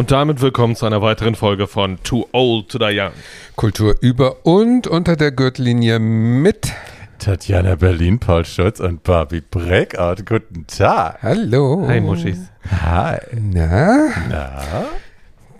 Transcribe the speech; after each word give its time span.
Und 0.00 0.10
damit 0.10 0.40
willkommen 0.40 0.76
zu 0.76 0.86
einer 0.86 1.02
weiteren 1.02 1.34
Folge 1.34 1.66
von 1.66 2.02
Too 2.02 2.24
Old 2.32 2.70
to 2.70 2.78
Die 2.78 2.98
Young. 2.98 3.10
Kultur 3.54 3.96
über 4.00 4.46
und 4.46 4.86
unter 4.86 5.14
der 5.14 5.30
Gürtellinie 5.30 5.98
mit 5.98 6.72
Tatjana 7.18 7.74
Berlin, 7.74 8.18
Paul 8.18 8.46
Schulz 8.46 8.80
und 8.80 9.02
Barbie 9.02 9.42
Breakout. 9.42 10.24
Guten 10.24 10.66
Tag. 10.66 11.22
Hallo. 11.22 11.84
Hi 11.86 12.00
Muschis. 12.00 12.38
Hi. 12.82 13.18
Na, 13.38 14.08
Na? 14.30 14.84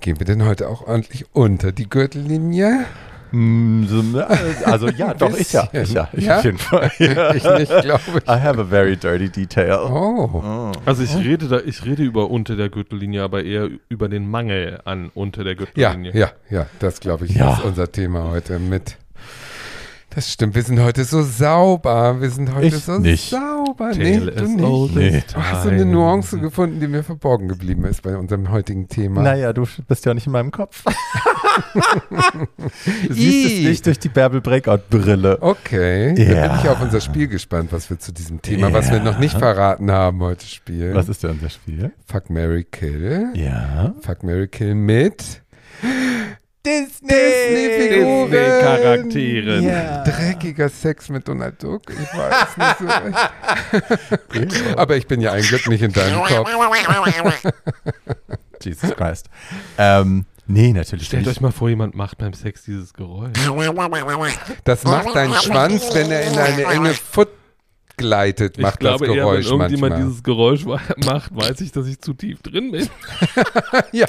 gehen 0.00 0.18
wir 0.18 0.24
denn 0.24 0.46
heute 0.46 0.70
auch 0.70 0.86
ordentlich 0.86 1.26
unter 1.34 1.70
die 1.70 1.90
Gürtellinie? 1.90 2.86
Mm, 3.32 4.12
na, 4.12 4.26
Also 4.64 4.88
ja, 4.88 5.14
doch, 5.18 5.36
ich 5.36 5.52
ja. 5.52 5.68
Ich 5.72 5.92
ja, 5.92 6.08
ich 6.12 6.24
Ja? 6.24 6.38
auf 6.38 6.44
jeden 6.44 6.58
Fall. 6.58 6.90
Ja. 6.98 7.34
Ich 7.34 7.44
nicht, 7.44 7.82
glaube 7.82 8.00
ich. 8.18 8.28
I 8.28 8.40
have 8.40 8.60
a 8.60 8.64
very 8.64 8.96
dirty 8.96 9.28
detail. 9.28 9.78
Oh, 9.80 10.72
Also 10.86 11.02
ich 11.02 11.14
rede 11.16 11.46
da, 11.48 11.58
ich 11.64 11.84
rede 11.84 12.02
über 12.02 12.30
unter 12.30 12.56
der 12.56 12.68
Gürtellinie, 12.68 13.22
aber 13.22 13.44
eher 13.44 13.68
über 13.88 14.08
den 14.08 14.28
Mangel 14.30 14.80
an 14.84 15.10
unter 15.14 15.44
der 15.44 15.52
ja, 15.54 15.58
Gürtellinie. 15.58 16.12
ja, 16.14 16.30
ja, 16.50 16.66
das 16.78 17.00
glaube 17.00 17.26
ich 17.26 17.34
Ja. 17.34 17.54
ist 17.54 17.64
unser 17.64 17.90
Thema 17.90 18.30
heute 18.30 18.58
mit. 18.58 18.96
Das 20.12 20.28
stimmt, 20.32 20.56
wir 20.56 20.62
sind 20.64 20.80
heute 20.80 21.04
so 21.04 21.22
sauber. 21.22 22.20
Wir 22.20 22.30
sind 22.30 22.52
heute 22.52 22.66
Ich 22.66 22.74
so 22.84 22.98
nicht. 22.98 23.30
sauber. 23.30 23.92
Nee, 23.94 24.18
Tale 24.18 24.32
du 24.32 24.42
as 24.42 24.50
nicht. 24.50 24.96
Nee. 24.96 25.22
Du 25.32 25.36
hast 25.40 25.62
so 25.62 25.68
eine. 25.68 25.84
Nuance 25.84 26.38
gefunden, 26.40 26.80
die 26.80 26.88
mir 26.88 27.04
verborgen 27.04 27.46
geblieben 27.46 27.84
ist 27.84 28.02
bei 28.02 28.16
unserem 28.16 28.50
heutigen 28.50 28.88
Thema. 28.88 29.22
Naja, 29.22 29.52
du 29.52 29.66
bist 29.86 30.04
ja 30.06 30.12
nicht 30.12 30.26
in 30.26 30.32
meinem 30.32 30.50
Kopf. 30.50 30.82
du 33.06 33.14
siehst 33.14 33.52
es 33.58 33.60
nicht 33.68 33.86
durch 33.86 33.98
die 34.00 34.08
Bärbel 34.08 34.40
Breakout 34.40 34.80
Brille. 34.90 35.38
Okay, 35.40 36.08
Ja. 36.20 36.34
dann 36.34 36.50
bin 36.56 36.60
ich 36.64 36.68
auf 36.68 36.82
unser 36.82 37.00
Spiel 37.00 37.28
gespannt, 37.28 37.68
was 37.70 37.88
wir 37.88 37.98
zu 38.00 38.12
diesem 38.12 38.42
Thema, 38.42 38.72
was 38.72 38.90
wir 38.90 38.98
noch 39.00 39.18
nicht 39.20 39.38
verraten 39.38 39.92
haben, 39.92 40.20
heute 40.22 40.44
spielen. 40.44 40.94
Was 40.94 41.08
ist 41.08 41.22
denn 41.22 41.30
unser 41.30 41.50
Spiel? 41.50 41.92
Fuck, 42.06 42.30
Mary 42.30 42.64
Kill. 42.68 43.28
Ja. 43.34 43.94
Fuck, 44.00 44.24
Mary 44.24 44.48
Kill 44.48 44.74
mit! 44.74 45.42
Disney-Figuren. 46.66 48.30
Disney-Charakteren. 48.30 49.64
Ja. 49.64 50.04
Dreckiger 50.04 50.68
Sex 50.68 51.08
mit 51.08 51.26
Donald 51.26 51.62
Duck. 51.62 51.82
Ich 51.90 52.18
weiß 52.18 52.56
nicht 52.56 52.78
so 52.78 52.86
recht. 52.86 54.78
Aber 54.78 54.96
ich 54.96 55.06
bin 55.06 55.20
ja 55.20 55.32
ein 55.32 55.42
Glück 55.42 55.66
nicht 55.68 55.82
in 55.82 55.92
deinem 55.92 56.22
Kopf. 56.22 56.48
Jesus 58.62 58.90
Christ. 58.94 59.26
Ähm, 59.78 60.26
nee, 60.46 60.72
natürlich 60.72 61.06
Stellt 61.06 61.24
nicht. 61.26 61.36
euch 61.36 61.40
mal 61.40 61.50
vor, 61.52 61.70
jemand 61.70 61.94
macht 61.94 62.18
beim 62.18 62.34
Sex 62.34 62.64
dieses 62.64 62.92
Geräusch. 62.92 63.32
Das 64.64 64.84
macht 64.84 65.14
dein 65.14 65.32
Schwanz, 65.34 65.94
wenn 65.94 66.10
er 66.10 66.22
in 66.24 66.38
eine 66.38 66.64
enge 66.64 66.92
Foot 66.94 67.28
gleitet, 68.00 68.56
Ich 68.58 68.62
macht 68.62 68.80
glaube 68.80 69.06
das 69.06 69.14
eher, 69.16 69.24
wenn 69.24 69.30
Geräusch 69.30 69.46
irgendjemand 69.50 69.80
manchmal. 69.92 70.08
dieses 70.08 70.22
Geräusch 70.22 70.64
macht, 70.64 71.34
weiß 71.36 71.60
ich, 71.60 71.72
dass 71.72 71.86
ich 71.86 72.00
zu 72.00 72.14
tief 72.14 72.42
drin 72.42 72.72
bin. 72.72 72.88
ja. 73.92 74.06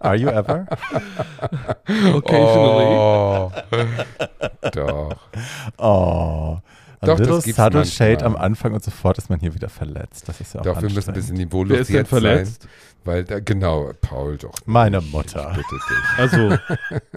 Are 0.00 0.16
you 0.16 0.28
ever? 0.28 0.66
Occasionally. 2.14 2.86
Oh. 2.86 3.50
Doch. 4.72 5.16
Oh. 5.78 6.58
A 7.00 7.06
Doch, 7.06 7.18
das 7.18 7.26
little 7.28 7.40
subtle 7.42 7.62
manchmal. 7.80 7.84
shade 7.84 8.24
am 8.24 8.36
Anfang 8.36 8.72
und 8.72 8.82
sofort 8.82 9.18
ist 9.18 9.28
man 9.28 9.38
hier 9.38 9.54
wieder 9.54 9.68
verletzt. 9.68 10.28
Das 10.28 10.40
ist 10.40 10.54
ja 10.54 10.60
auch 10.60 10.64
Doch, 10.64 10.82
wir 10.82 10.90
müssen 10.90 11.10
ein 11.10 11.14
bisschen 11.14 11.36
niveaulos 11.36 11.70
Wer 11.72 11.80
ist 11.80 11.88
denn 11.88 11.96
jetzt 11.96 12.08
verletzt? 12.08 12.62
sein. 12.62 12.70
Weil, 13.04 13.24
da, 13.24 13.38
genau, 13.40 13.90
Paul 14.00 14.36
doch. 14.38 14.54
Meine 14.64 14.98
nicht. 14.98 15.12
Mutter. 15.12 15.50
Ich 15.50 15.56
bitte 15.56 15.76
dich. 15.88 16.18
Also, 16.18 16.58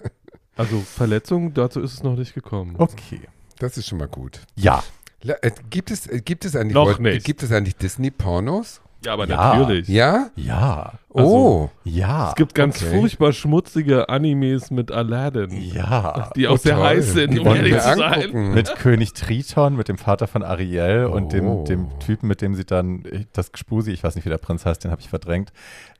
also 0.57 0.79
Verletzung, 0.81 1.53
dazu 1.53 1.79
ist 1.81 1.93
es 1.93 2.03
noch 2.03 2.15
nicht 2.15 2.33
gekommen. 2.33 2.75
Okay. 2.77 3.21
Das 3.57 3.77
ist 3.77 3.87
schon 3.87 3.97
mal 3.97 4.07
gut. 4.07 4.41
Ja. 4.55 4.83
Äh, 5.25 5.51
Gibt 5.69 5.91
es, 5.91 6.07
äh, 6.07 6.21
gibt 6.21 6.45
es 6.45 6.55
eigentlich, 6.55 6.73
Noch 6.73 6.97
nicht. 6.99 7.25
Gibt 7.25 7.43
es 7.43 7.51
eigentlich 7.51 7.75
Disney-Pornos? 7.75 8.81
Ja, 9.05 9.13
aber 9.13 9.27
Ja. 9.27 9.53
natürlich. 9.57 9.87
Ja? 9.87 10.29
Ja. 10.35 10.93
Also, 11.11 11.27
oh. 11.35 11.69
Ja. 11.83 12.29
Es 12.29 12.35
gibt 12.35 12.53
ganz 12.53 12.83
Okay. 12.83 12.99
furchtbar 12.99 13.33
schmutzige 13.33 14.09
Animes 14.09 14.69
mit 14.69 14.91
Aladdin, 14.91 15.49
ja. 15.51 16.29
die 16.35 16.47
auch 16.47 16.53
Oh, 16.53 16.57
sehr 16.57 16.75
toll. 16.75 16.83
heiß 16.85 17.13
sind, 17.13 17.33
Die 17.33 17.39
um 17.39 17.45
wollen 17.45 17.57
ehrlich 17.57 17.73
wir 17.73 17.79
zu 17.81 17.95
sein. 17.97 18.13
angucken. 18.13 18.53
Mit 18.53 18.75
König 18.75 19.13
Triton, 19.13 19.75
mit 19.75 19.87
dem 19.87 19.97
Vater 19.97 20.27
von 20.27 20.43
Ariel 20.43 21.05
und 21.05 21.25
Oh. 21.25 21.27
dem, 21.29 21.65
dem 21.65 21.99
Typen, 21.99 22.27
mit 22.27 22.41
dem 22.41 22.53
sie 22.53 22.63
dann 22.65 23.03
das 23.33 23.51
Gespusi, 23.51 23.91
ich 23.91 24.03
weiß 24.03 24.13
nicht, 24.15 24.25
wie 24.25 24.29
der 24.29 24.37
Prinz 24.37 24.65
heißt, 24.67 24.83
den 24.83 24.91
habe 24.91 25.01
ich 25.01 25.09
verdrängt. 25.09 25.51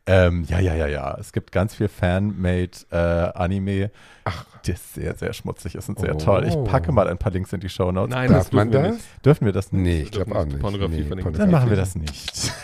Ähm, 0.06 0.44
ja, 0.48 0.60
ja, 0.60 0.76
ja, 0.76 0.88
ja. 0.88 1.18
Es 1.20 1.34
gibt 1.34 1.52
ganz 1.52 1.76
viel 1.76 1.88
Fan-made 1.88 2.72
äh, 2.92 2.96
Anime, 2.98 3.92
Ach. 4.26 4.46
das 4.66 4.94
sehr, 4.94 5.14
sehr 5.16 5.34
schmutzig 5.34 5.76
ist 5.76 5.90
und 5.90 6.00
sehr 6.00 6.16
Oh. 6.16 6.20
toll. 6.20 6.46
Ich 6.48 6.56
packe 6.66 6.92
mal 6.92 7.08
ein 7.08 7.18
paar 7.18 7.32
Links 7.32 7.52
in 7.54 7.60
die 7.60 7.70
Show 7.70 7.92
Notes. 7.92 8.16
Nein, 8.16 8.30
Darf 8.32 8.46
das 8.46 8.52
man 8.52 8.72
dürfen 8.72 8.84
wir 8.84 8.90
das? 8.92 8.98
nicht. 8.98 9.26
Dürfen 9.26 9.46
wir 9.46 9.54
das 9.54 9.72
nicht? 9.72 9.82
Nee, 9.84 10.02
ich 10.04 10.12
glaube 10.12 10.36
auch 10.36 10.46
nicht. 10.46 10.60
Pornografie 10.60 11.04
verlinken. 11.04 11.34
Dann 11.34 11.52
machen 11.52 11.70
wir 11.72 11.78
das 11.78 11.96
nicht. 11.96 12.54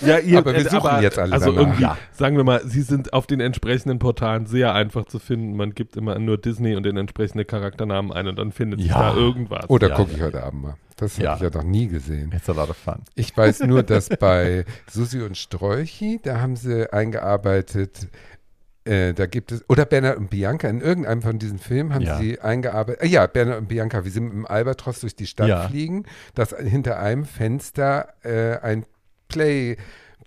Ja, 0.00 0.18
ihr, 0.18 0.38
Aber 0.38 0.52
wir 0.52 0.60
äh, 0.64 0.70
suchen 0.70 1.02
jetzt 1.02 1.18
alle 1.18 1.32
Also 1.32 1.50
irgendwie, 1.68 1.82
Ja. 1.82 1.96
sagen 2.12 2.36
wir 2.36 2.44
mal, 2.44 2.60
sie 2.64 2.82
sind 2.82 3.12
auf 3.12 3.26
den 3.26 3.40
entsprechenden 3.40 3.98
Portalen 3.98 4.46
sehr 4.46 4.74
einfach 4.74 5.04
zu 5.06 5.18
finden. 5.18 5.56
Man 5.56 5.74
gibt 5.74 5.96
immer 5.96 6.18
nur 6.18 6.38
Disney 6.38 6.74
und 6.76 6.84
den 6.84 6.96
entsprechenden 6.96 7.46
Charakternamen 7.46 8.12
ein 8.12 8.26
und 8.26 8.36
dann 8.38 8.52
findet 8.52 8.80
sich 8.80 8.90
Ja. 8.90 9.12
da 9.12 9.16
irgendwas. 9.16 9.68
Oder 9.70 9.90
Ja, 9.90 9.94
gucke 9.96 10.12
ich 10.12 10.20
heute 10.22 10.42
Abend 10.42 10.62
mal. 10.62 10.74
Das 10.96 11.16
habe 11.20 11.36
ich 11.36 11.40
ja 11.42 11.50
noch 11.50 11.62
nie 11.68 11.86
gesehen. 11.86 12.32
It's 12.34 12.48
a 12.50 12.52
lot 12.52 12.68
of 12.70 12.76
fun. 12.76 13.02
Ich 13.14 13.36
weiß 13.36 13.60
nur, 13.60 13.84
dass 13.84 14.08
bei 14.20 14.64
Susi 14.90 15.22
und 15.22 15.36
Strolchi, 15.36 16.18
da 16.22 16.40
haben 16.40 16.56
sie 16.56 16.92
eingearbeitet, 16.92 18.08
äh, 18.84 19.12
da 19.14 19.26
gibt 19.26 19.52
es, 19.52 19.64
oder 19.68 19.84
Bernhard 19.84 20.16
und 20.16 20.30
Bianca, 20.30 20.66
in 20.68 20.80
irgendeinem 20.80 21.22
von 21.22 21.38
diesen 21.38 21.58
Filmen 21.58 21.94
haben 21.94 22.02
Ja. 22.04 22.16
sie 22.18 22.40
eingearbeitet, 22.40 23.02
äh, 23.02 23.06
ja, 23.06 23.26
Bernhard 23.26 23.58
und 23.60 23.68
Bianca, 23.68 24.04
wie 24.04 24.08
sie 24.10 24.20
mit 24.20 24.32
dem 24.32 24.46
Albatros 24.46 25.00
durch 25.00 25.14
die 25.14 25.26
Stadt 25.26 25.46
Ja. 25.48 25.68
fliegen, 25.68 26.04
dass 26.34 26.50
hinter 26.56 26.98
einem 26.98 27.24
Fenster 27.24 28.08
äh, 28.24 28.56
ein 28.58 28.84
Play, 29.28 29.76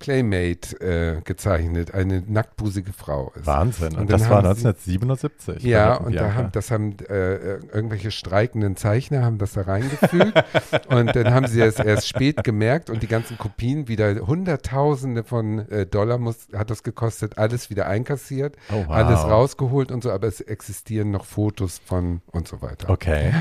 Playmate 0.02 0.76
äh, 0.82 1.22
gezeichnet, 1.22 1.94
eine 1.94 2.22
nacktbusige 2.28 2.92
Frau 2.92 3.32
ist. 3.36 3.46
Wahnsinn. 3.46 3.94
Und, 3.94 4.00
Und 4.02 4.12
das 4.12 4.22
war 4.30 4.38
haben 4.44 4.56
sie- 4.56 4.68
1977. 4.68 5.64
Ja, 5.64 5.94
und 5.96 6.16
da 6.16 6.34
haben, 6.34 6.52
das 6.52 6.72
haben 6.72 6.98
äh, 7.08 7.36
irgendwelche 7.72 8.12
streikenden 8.12 8.76
Zeichner 8.76 9.24
haben 9.24 9.38
das 9.38 9.54
da 9.54 9.62
reingefügt 9.62 10.34
und 10.90 11.16
dann 11.16 11.34
haben 11.34 11.48
sie 11.48 11.62
es 11.62 11.76
erst 11.80 12.08
spät 12.08 12.44
gemerkt 12.44 12.90
und 12.90 13.04
die 13.04 13.08
ganzen 13.08 13.38
Kopien 13.38 13.88
wieder 13.88 14.16
Hunderttausende 14.28 15.24
von 15.24 15.70
äh, 15.70 15.86
Dollar 15.86 16.18
muss, 16.18 16.48
hat 16.56 16.70
das 16.70 16.84
gekostet, 16.84 17.38
alles 17.38 17.70
wieder 17.70 17.88
einkassiert, 17.88 18.56
Oh, 18.72 18.84
wow. 18.88 18.90
alles 18.90 19.20
rausgeholt 19.20 19.92
und 19.92 20.04
so, 20.04 20.12
aber 20.12 20.28
es 20.28 20.42
existieren 20.42 21.12
noch 21.12 21.26
Fotos 21.26 21.80
von 21.86 22.22
und 22.32 22.48
so 22.48 22.62
weiter. 22.62 22.90
Okay. 22.90 23.34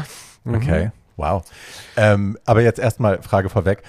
Mhm. 0.45 0.55
Okay. 0.55 0.91
Wow. 1.17 1.43
Ähm, 1.97 2.39
aber 2.45 2.63
jetzt 2.63 2.79
erstmal 2.79 3.21
Frage 3.23 3.49
vorweg. 3.51 3.83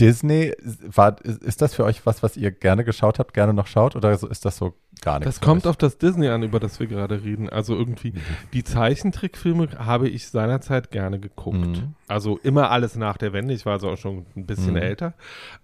Disney, 0.00 0.52
war, 0.82 1.16
ist 1.24 1.60
das 1.62 1.74
für 1.74 1.84
euch 1.84 2.04
was, 2.06 2.22
was 2.22 2.36
ihr 2.36 2.50
gerne 2.50 2.84
geschaut 2.84 3.18
habt, 3.18 3.34
gerne 3.34 3.52
noch 3.52 3.66
schaut 3.66 3.96
oder 3.96 4.10
ist 4.12 4.44
das 4.44 4.56
so 4.56 4.74
gar 5.02 5.18
nichts? 5.18 5.36
Das 5.36 5.40
kommt 5.46 5.66
euch? 5.66 5.70
auf 5.70 5.76
das 5.76 5.98
Disney 5.98 6.28
an, 6.28 6.42
über 6.42 6.58
das 6.58 6.80
wir 6.80 6.86
gerade 6.86 7.22
reden. 7.22 7.48
Also 7.48 7.76
irgendwie, 7.76 8.14
die 8.52 8.64
Zeichentrickfilme 8.64 9.68
habe 9.78 10.08
ich 10.08 10.28
seinerzeit 10.28 10.90
gerne 10.90 11.18
geguckt. 11.20 11.58
Mhm. 11.58 11.94
Also 12.08 12.38
immer 12.42 12.70
alles 12.70 12.96
nach 12.96 13.16
der 13.16 13.32
Wende. 13.32 13.54
Ich 13.54 13.66
war 13.66 13.74
also 13.74 13.90
auch 13.90 13.98
schon 13.98 14.26
ein 14.36 14.46
bisschen 14.46 14.72
Mhm. 14.74 14.76
älter. 14.82 15.14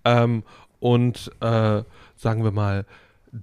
Ähm, 0.04 0.42
und 0.78 1.30
äh, 1.40 1.82
sagen 2.16 2.44
wir 2.44 2.52
mal, 2.52 2.84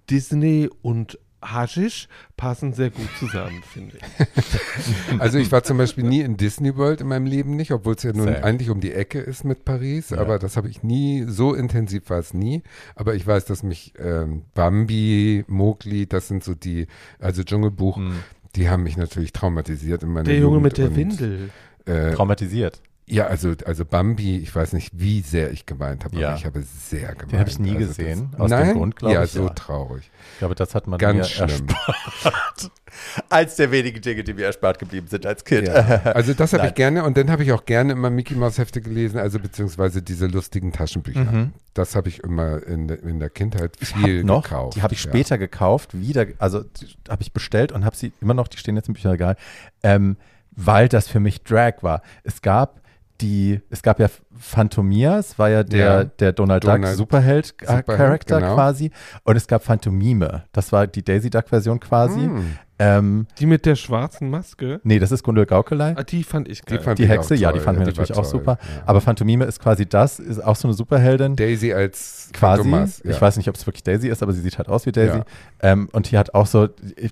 Disney 0.10 0.70
und 0.82 1.18
Haschisch 1.44 2.08
passen 2.38 2.74
sehr 2.74 2.90
gut 2.90 3.08
zusammen, 3.20 3.62
finde 3.72 3.98
ich. 3.98 4.28
Also 5.20 5.38
ich 5.38 5.52
war 5.52 5.64
zum 5.64 5.78
Beispiel 5.78 6.04
nie 6.04 6.22
in 6.22 6.38
Disney 6.38 6.76
World 6.76 7.02
in 7.02 7.08
meinem 7.08 7.26
Leben 7.26 7.56
nicht, 7.56 7.72
obwohl 7.72 7.96
es 7.96 8.04
ja 8.04 8.12
nun 8.14 8.26
Same. 8.26 8.44
eigentlich 8.44 8.70
um 8.70 8.80
die 8.82 8.92
Ecke 8.94 9.20
ist 9.20 9.44
mit 9.44 9.64
Paris, 9.66 10.10
Ja. 10.10 10.18
aber 10.20 10.40
das 10.40 10.58
habe 10.58 10.68
ich 10.70 10.84
nie, 10.84 11.26
so 11.28 11.54
intensiv 11.54 12.10
war 12.10 12.20
es 12.20 12.34
nie. 12.34 12.64
Aber 12.96 13.14
ich 13.16 13.26
weiß, 13.26 13.46
dass 13.46 13.64
mich 13.64 13.94
ähm, 14.00 14.44
Bambi, 14.56 15.44
Mowgli, 15.48 16.08
das 16.08 16.28
sind 16.28 16.44
so 16.44 16.56
die, 16.56 16.88
also 17.20 17.44
Dschungelbuch, 17.44 17.98
Mhm. 17.98 18.14
die 18.56 18.70
haben 18.70 18.84
mich 18.84 18.98
natürlich 18.98 19.34
traumatisiert 19.34 20.04
in 20.04 20.10
meiner 20.10 20.24
Der 20.26 20.36
Junge 20.36 20.46
Jugend 20.58 20.64
mit 20.64 20.78
der 20.78 20.88
und, 20.88 20.96
Windel. 20.96 21.50
Äh, 21.86 22.12
Traumatisiert. 22.14 22.82
Ja, 23.14 23.28
also, 23.28 23.54
also 23.66 23.86
Bambi, 23.86 24.38
ich 24.40 24.54
weiß 24.56 24.74
nicht, 24.74 24.90
wie 24.94 25.22
sehr 25.22 25.52
ich 25.52 25.66
geweint 25.66 26.04
habe, 26.04 26.18
Ja. 26.18 26.30
aber 26.30 26.38
ich 26.38 26.46
habe 26.46 26.62
sehr 26.64 27.14
geweint. 27.14 27.32
Den 27.32 27.40
habe 27.40 27.50
ich 27.50 27.60
nie 27.60 27.76
Also 27.76 27.88
gesehen. 27.88 28.30
Das, 28.32 28.42
Aus 28.42 28.50
nein? 28.50 28.68
dem 28.70 28.78
Grund, 28.78 28.96
glaube 28.96 29.14
ja, 29.14 29.24
ich. 29.24 29.32
so 29.32 29.44
ja. 29.44 29.50
traurig. 29.54 30.10
Ich 30.34 30.40
glaube, 30.40 30.56
das 30.56 30.74
hat 30.76 30.88
man 30.88 30.98
Ganz 31.00 31.18
mir 31.18 31.24
schlimm. 31.26 31.68
erspart. 31.68 32.72
Als 33.30 33.56
der 33.56 33.72
wenigen 33.72 34.02
Dinge, 34.02 34.24
die 34.24 34.34
mir 34.34 34.46
erspart 34.46 34.78
geblieben 34.80 35.08
sind 35.08 35.26
als 35.26 35.44
Kind. 35.44 35.68
Ja. 35.68 35.74
Also 36.14 36.34
das 36.34 36.54
habe 36.54 36.68
ich 36.68 36.76
gerne 36.76 37.04
und 37.04 37.18
dann 37.18 37.30
habe 37.32 37.44
ich 37.44 37.52
auch 37.52 37.66
gerne 37.66 37.94
immer 37.94 38.10
Mickey 38.10 38.36
Mouse 38.36 38.58
Hefte 38.60 38.82
gelesen, 38.82 39.18
also 39.20 39.40
beziehungsweise 39.40 40.02
diese 40.04 40.28
lustigen 40.28 40.72
Taschenbücher. 40.72 41.24
Mhm. 41.24 41.54
Das 41.74 41.96
habe 41.96 42.10
ich 42.10 42.20
immer 42.24 42.62
in, 42.66 42.88
der- 42.88 43.02
in 43.04 43.20
der 43.20 43.30
Kindheit 43.32 43.78
viel 43.80 44.24
noch, 44.24 44.44
gekauft. 44.44 44.76
die 44.78 44.82
habe 44.84 44.94
ich 44.94 45.02
später 45.02 45.38
gekauft, 45.40 46.00
wieder, 46.00 46.28
also 46.38 46.64
habe 47.10 47.22
ich 47.24 47.34
bestellt 47.34 47.72
und 47.72 47.84
habe 47.84 47.96
sie 47.96 48.14
immer 48.22 48.34
noch, 48.36 48.48
die 48.48 48.58
stehen 48.58 48.76
jetzt 48.76 48.88
im 48.90 48.94
Bücherregal, 48.94 49.38
ähm, 49.82 50.18
weil 50.52 50.88
das 50.88 51.08
für 51.08 51.20
mich 51.20 51.44
Drag 51.44 51.82
war. 51.82 52.04
Es 52.24 52.42
gab 52.44 52.82
die, 53.24 53.62
es 53.70 53.82
gab 53.82 54.00
ja 54.00 54.10
Phantomias 54.38 55.38
war 55.40 55.50
ja 55.50 55.64
der, 55.64 55.80
Ja. 55.86 56.04
der 56.04 56.32
Donald, 56.32 56.64
Duck 56.64 56.72
Donald- 56.74 56.96
Superheld-Charakter 56.98 57.94
Superheld, 57.94 58.28
genau. 58.28 58.56
quasi. 58.56 58.92
Und 59.24 59.36
es 59.36 59.48
gab 59.48 59.64
Phantomime. 59.64 60.44
Das 60.52 60.72
war 60.72 60.88
die 60.88 61.04
Daisy 61.04 61.30
Duck-Version 61.30 61.80
quasi. 61.80 62.22
Hm. 62.22 62.58
Ähm, 62.80 63.28
Die 63.38 63.46
mit 63.46 63.68
der 63.68 63.76
schwarzen 63.76 64.32
Maske. 64.32 64.82
nee, 64.84 64.98
das 64.98 65.12
ist 65.12 65.24
Gundel 65.24 65.46
Gaukelei. 65.46 65.94
Ah, 65.96 66.02
die 66.04 66.24
fand 66.24 66.50
ich 66.50 66.66
geil. 66.66 66.80
fand 66.80 66.98
Die 66.98 67.04
ich 67.04 67.10
Hexe, 67.10 67.36
auch 67.36 67.38
ja, 67.38 67.52
die 67.52 67.60
fanden 67.60 67.82
wir 67.82 67.86
war 67.86 67.94
natürlich 67.94 68.18
auch 68.18 68.26
super. 68.26 68.58
ja. 68.60 68.82
Aber 68.88 69.00
Phantomime 69.00 69.46
ist 69.46 69.60
quasi 69.62 69.86
das, 69.86 70.18
ist 70.20 70.44
auch 70.44 70.56
so 70.56 70.68
eine 70.68 70.74
Superheldin. 70.74 71.36
Daisy 71.36 71.72
als 71.72 72.30
quasi. 72.34 72.64
Thomas, 72.64 73.00
ja. 73.06 73.12
Ich 73.12 73.22
weiß 73.22 73.38
nicht, 73.38 73.48
ob 73.48 73.56
es 73.56 73.68
wirklich 73.68 73.84
Daisy 73.84 74.10
ist, 74.10 74.24
aber 74.24 74.34
sie 74.34 74.42
sieht 74.42 74.58
halt 74.58 74.70
aus 74.70 74.88
wie 74.88 74.92
Daisy. 74.92 75.20
Ja. 75.20 75.24
Ähm, 75.62 75.88
und 75.94 76.10
die 76.12 76.18
hat 76.18 76.34
auch 76.34 76.48
so, 76.48 76.68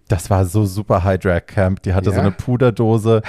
das 0.08 0.32
war 0.32 0.46
so 0.46 0.66
super 0.66 1.04
High 1.04 1.20
Drag 1.20 1.46
Camp. 1.46 1.84
Die 1.84 1.94
hatte 1.94 2.10
so 2.10 2.16
Ja. 2.16 2.22
eine 2.24 2.32
Puderdose, 2.32 3.22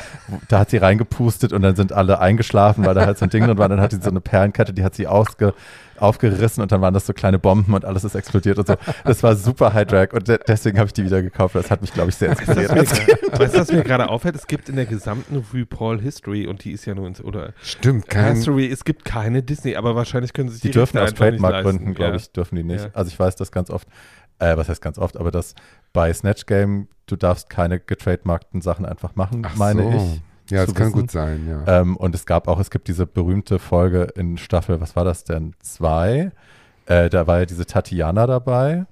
da 0.48 0.58
hat 0.60 0.70
sie 0.70 0.78
reingepustet 0.78 1.52
und 1.52 1.60
dann 1.60 1.76
sind 1.76 1.92
alle 1.92 2.18
eingeschlafen, 2.18 2.86
weil 2.86 2.94
da 2.94 3.04
halt 3.04 3.18
so 3.18 3.26
ein 3.26 3.30
Ding 3.30 3.44
drin 3.44 3.58
war. 3.58 3.68
Dann 3.68 3.80
hat 3.80 3.91
sie 4.00 4.04
so 4.04 4.10
eine 4.10 4.20
Perlenkette, 4.20 4.72
die 4.72 4.82
hat 4.84 4.94
sie 4.94 5.06
ausge, 5.06 5.54
aufgerissen 5.98 6.62
und 6.62 6.72
dann 6.72 6.80
waren 6.80 6.94
das 6.94 7.06
so 7.06 7.12
kleine 7.12 7.38
Bomben 7.38 7.74
und 7.74 7.84
alles 7.84 8.02
ist 8.04 8.14
explodiert 8.14 8.58
und 8.58 8.66
so. 8.66 8.74
Das 9.04 9.22
war 9.22 9.36
super 9.36 9.72
High 9.72 9.86
Drag 9.86 10.12
und 10.12 10.26
de 10.26 10.38
deswegen 10.46 10.78
habe 10.78 10.86
ich 10.88 10.92
die 10.92 11.04
wieder 11.04 11.22
gekauft. 11.22 11.54
Das 11.54 11.70
hat 11.70 11.80
mich, 11.80 11.92
glaube 11.92 12.10
ich, 12.10 12.16
sehr 12.16 12.30
inspiriert. 12.30 12.70
Weißt 13.38 13.54
du, 13.54 13.58
was 13.60 13.72
mir 13.72 13.82
gerade 13.82 14.08
auffällt? 14.08 14.34
Es 14.34 14.46
gibt 14.46 14.68
in 14.68 14.76
der 14.76 14.86
gesamten 14.86 15.44
RuPaul 15.54 16.00
History, 16.00 16.46
und 16.46 16.64
die 16.64 16.72
ist 16.72 16.84
ja 16.86 16.94
nur 16.94 17.06
ins, 17.06 17.22
oder 17.22 17.52
Stimmt, 17.62 18.08
kein, 18.08 18.34
History, 18.36 18.66
es 18.70 18.84
gibt 18.84 19.04
keine 19.04 19.42
Disney, 19.42 19.76
aber 19.76 19.94
wahrscheinlich 19.94 20.32
können 20.32 20.48
sie 20.48 20.54
sich 20.54 20.62
Die 20.62 20.68
die, 20.68 20.72
dürfen 20.72 20.98
aus 20.98 21.14
Trademark-Gründen, 21.14 21.94
glaube 21.94 22.10
Ja. 22.12 22.16
ich, 22.16 22.32
dürfen 22.32 22.56
die 22.56 22.64
nicht. 22.64 22.84
Ja. 22.84 22.90
Also 22.94 23.08
ich 23.10 23.18
weiß 23.18 23.36
das 23.36 23.52
ganz 23.52 23.70
oft, 23.70 23.86
äh, 24.38 24.56
was 24.56 24.68
heißt 24.68 24.82
ganz 24.82 24.98
oft, 24.98 25.16
aber 25.16 25.30
dass 25.30 25.54
bei 25.92 26.12
Snatch 26.12 26.46
Game, 26.46 26.88
du 27.06 27.16
darfst 27.16 27.48
keine 27.48 27.78
getrademarkten 27.78 28.60
Sachen 28.60 28.84
einfach 28.86 29.14
machen, 29.14 29.42
Ach 29.46 29.56
meine 29.56 29.82
so. 29.82 29.90
ich. 30.16 30.20
Ja, 30.52 30.66
das 30.66 30.74
kann 30.74 30.88
wissen. 30.88 31.00
gut 31.00 31.10
sein, 31.10 31.46
ja. 31.48 31.80
Ähm, 31.80 31.96
und 31.96 32.14
es 32.14 32.26
gab 32.26 32.48
auch, 32.48 32.60
es 32.60 32.70
gibt 32.70 32.88
diese 32.88 33.06
berühmte 33.06 33.58
Folge 33.58 34.08
in 34.14 34.36
Staffel, 34.38 34.80
was 34.80 34.96
war 34.96 35.04
das 35.04 35.24
denn? 35.24 35.54
Zwei. 35.60 36.30
Äh, 36.86 37.08
da 37.10 37.26
war 37.26 37.40
ja 37.40 37.46
diese 37.46 37.66
Tatiana 37.66 38.26
dabei. 38.26 38.86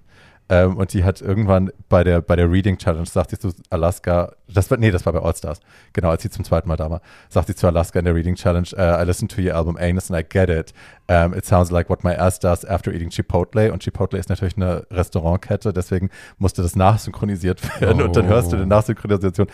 Ähm, 0.50 0.76
und 0.76 0.92
die 0.92 1.04
hat 1.04 1.20
irgendwann 1.20 1.70
bei 1.88 2.02
der, 2.02 2.20
bei 2.20 2.34
der 2.34 2.50
Reading 2.50 2.76
Challenge, 2.76 3.06
sagt 3.06 3.30
sie 3.30 3.38
zu 3.38 3.52
Alaska, 3.70 4.32
das 4.52 4.68
war, 4.68 4.78
nee, 4.78 4.90
das 4.90 5.06
war 5.06 5.12
bei 5.12 5.20
All 5.20 5.34
Stars, 5.36 5.60
genau, 5.92 6.10
als 6.10 6.22
sie 6.22 6.30
zum 6.30 6.44
zweiten 6.44 6.66
Mal 6.66 6.76
da 6.76 6.90
war, 6.90 7.02
sagt 7.28 7.46
sie 7.46 7.54
zu 7.54 7.68
Alaska 7.68 8.00
in 8.00 8.04
der 8.04 8.16
Reading 8.16 8.34
Challenge, 8.34 8.66
uh, 8.76 9.00
I 9.00 9.04
listened 9.04 9.30
to 9.30 9.40
your 9.40 9.54
album 9.54 9.76
Anus 9.76 10.10
and 10.10 10.18
I 10.18 10.26
get 10.28 10.50
it. 10.50 10.74
Um, 11.08 11.34
it 11.34 11.44
sounds 11.44 11.70
like 11.70 11.88
what 11.88 12.02
my 12.02 12.14
ass 12.14 12.40
does 12.40 12.64
after 12.64 12.92
eating 12.92 13.10
Chipotle. 13.10 13.72
Und 13.72 13.84
Chipotle 13.84 14.18
ist 14.18 14.28
natürlich 14.28 14.56
eine 14.56 14.86
Restaurantkette, 14.90 15.72
deswegen 15.72 16.10
musste 16.38 16.62
das 16.62 16.74
nachsynchronisiert 16.74 17.80
werden. 17.80 18.02
Und 18.02 18.16
dann 18.16 18.26
hörst 18.26 18.50
du 18.50 18.56
in 18.56 18.62
der 18.62 18.76
Nachsynchronisation, 18.76 19.46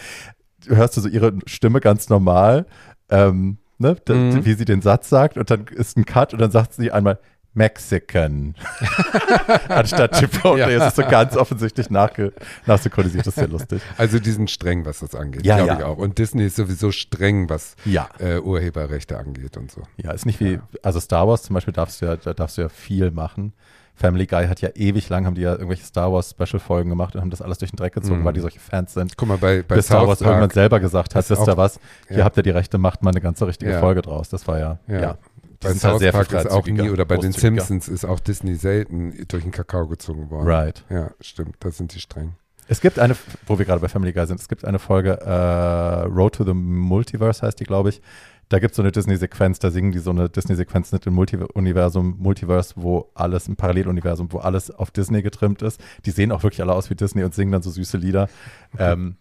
hörst 0.69 0.97
du 0.97 1.01
so 1.01 1.09
ihre 1.09 1.33
Stimme 1.47 1.81
ganz 1.81 2.09
normal, 2.09 2.67
ähm, 3.11 3.59
ne, 3.79 3.95
d- 3.95 4.15
Mhm. 4.15 4.45
wie 4.45 4.55
sie 4.55 4.65
den 4.65 4.83
Satz 4.83 5.09
sagt 5.09 5.37
und 5.39 5.51
dann 5.51 5.67
ist 5.67 5.97
ein 5.97 6.05
Cut 6.05 6.33
und 6.33 6.41
dann 6.41 6.51
sagt 6.51 6.75
sie 6.75 6.91
einmal 6.93 7.19
Mexican 7.55 8.55
anstatt 9.69 10.19
Chipotle. 10.19 10.61
Ja. 10.67 10.69
Es 10.69 10.89
ist 10.89 10.97
so 10.97 11.03
ganz 11.03 11.37
offensichtlich 11.37 11.89
nachsynchronisiert. 11.91 13.27
Das 13.27 13.29
ist 13.29 13.35
sehr 13.37 13.49
lustig. 13.49 13.81
Also 13.97 14.19
die 14.19 14.31
sind 14.31 14.51
streng, 14.51 14.85
was 14.85 15.01
das 15.01 15.15
angeht, 15.15 15.45
Ja, 15.47 15.57
glaube 15.57 15.71
ja. 15.73 15.79
ich 15.79 15.85
auch. 15.85 15.97
Und 15.99 16.19
Disney 16.19 16.45
ist 16.47 16.57
sowieso 16.57 16.93
streng, 16.93 17.49
was 17.49 17.77
Ja. 17.85 18.09
äh, 18.19 18.39
Urheberrechte 18.41 19.19
angeht 19.19 19.57
und 19.57 19.71
so. 19.71 19.83
Ja, 19.97 20.11
ist 20.13 20.27
nicht 20.27 20.41
wie, 20.41 20.59
also 20.83 21.01
Star 21.01 21.27
Wars 21.29 21.45
zum 21.45 21.55
Beispiel 21.55 21.73
darfst 21.75 22.03
du 22.03 22.07
ja, 22.07 22.17
da 22.17 22.35
darfst 22.35 22.59
du 22.59 22.63
ja 22.63 22.69
viel 22.69 23.11
machen. 23.11 23.53
Family 23.99 24.27
Guy 24.27 24.47
hat 24.47 24.61
ja 24.61 24.69
ewig 24.75 25.09
lang, 25.09 25.25
haben 25.27 25.35
die 25.35 25.41
ja 25.41 25.53
irgendwelche 25.53 25.85
Star 25.85 26.13
Wars 26.13 26.31
Special 26.31 26.61
Folgen 26.61 26.91
gemacht 26.91 27.15
und 27.15 27.23
haben 27.23 27.31
das 27.31 27.41
alles 27.43 27.57
durch 27.59 27.71
den 27.71 27.77
Dreck 27.79 27.95
gezogen, 27.95 28.21
Mhm. 28.21 28.25
weil 28.27 28.33
die 28.35 28.41
solche 28.41 28.61
Fans 28.61 28.93
sind. 28.93 29.17
Guck 29.17 29.27
mal, 29.29 29.39
bei, 29.39 29.63
bei 29.63 29.77
Bis 29.77 29.87
Star 29.87 30.07
Wars 30.07 30.21
irgendwann 30.21 30.41
Park, 30.43 30.53
selber 30.53 30.81
gesagt 30.81 31.15
hat, 31.15 31.29
wisst 31.31 31.49
ihr 31.49 31.57
was, 31.57 31.81
hier 32.09 32.19
ja. 32.19 32.25
habt 32.25 32.37
ihr 32.37 32.43
die 32.43 32.51
Rechte, 32.51 32.77
macht 32.79 33.03
mal 33.03 33.11
eine 33.11 33.21
ganze 33.23 33.47
richtige 33.47 33.73
Ja. 33.73 33.81
Folge 33.81 34.03
draus. 34.03 34.29
Das 34.29 34.47
war 34.47 34.59
ja, 34.59 34.79
ja. 34.87 35.01
Ja. 35.01 35.19
Bei 35.61 35.73
South 35.73 36.01
sehr 36.01 36.13
Park 36.13 36.31
ist 36.33 36.51
auch 36.51 36.67
nie, 36.67 36.91
oder 36.91 37.07
bei 37.07 37.17
den. 37.17 37.33
Simpsons 37.33 37.89
ist 37.89 38.05
auch 38.05 38.21
Disney 38.21 38.57
selten 38.57 39.15
durch 39.29 39.43
den 39.43 39.53
Kakao 39.53 39.87
gezogen 39.87 40.29
worden. 40.31 40.47
Right. 40.47 40.85
Ja, 40.91 41.11
stimmt, 41.23 41.57
da 41.61 41.71
sind 41.71 41.95
die 41.95 42.01
streng. 42.01 42.35
Es 42.69 42.81
gibt 42.81 42.99
eine, 42.99 43.17
wo 43.47 43.59
wir 43.59 43.65
gerade 43.65 43.81
bei 43.81 43.89
Family 43.89 44.13
Guy 44.13 44.27
sind, 44.27 44.41
es 44.41 44.49
gibt 44.49 44.65
eine 44.65 44.79
Folge, 44.79 45.19
äh, 45.21 46.05
Road 46.09 46.35
to 46.35 46.45
the 46.45 46.53
Multiverse 46.53 47.47
heißt 47.47 47.59
die, 47.61 47.65
glaube 47.65 47.89
ich. 47.91 48.03
Da 48.49 48.59
gibt 48.61 48.73
es 48.73 48.77
so 48.77 48.83
eine 48.83 48.93
Disney-Sequenz, 48.93 49.59
da 49.59 49.71
singen 49.71 49.93
die 49.93 49.99
so 49.99 50.11
eine 50.11 50.29
Disney-Sequenz 50.29 50.93
mit 50.93 51.05
dem 51.05 51.15
Multi-Universum, 51.15 52.17
Multiverse, 52.19 52.75
wo 52.77 53.11
alles, 53.15 53.49
ein 53.49 53.57
Paralleluniversum, 53.57 54.33
wo 54.33 54.39
alles 54.39 54.71
auf 54.71 54.91
Disney 54.91 55.23
getrimmt 55.23 55.63
ist. 55.63 55.81
Die 56.05 56.13
sehen 56.13 56.31
auch 56.31 56.43
wirklich 56.43 56.63
alle 56.63 56.73
aus 56.73 56.89
wie 56.89 56.95
Disney 56.95 57.25
und 57.25 57.35
singen 57.35 57.53
dann 57.53 57.63
so 57.63 57.71
süße 57.71 57.97
Lieder. 57.97 58.29
Ähm, 58.79 59.17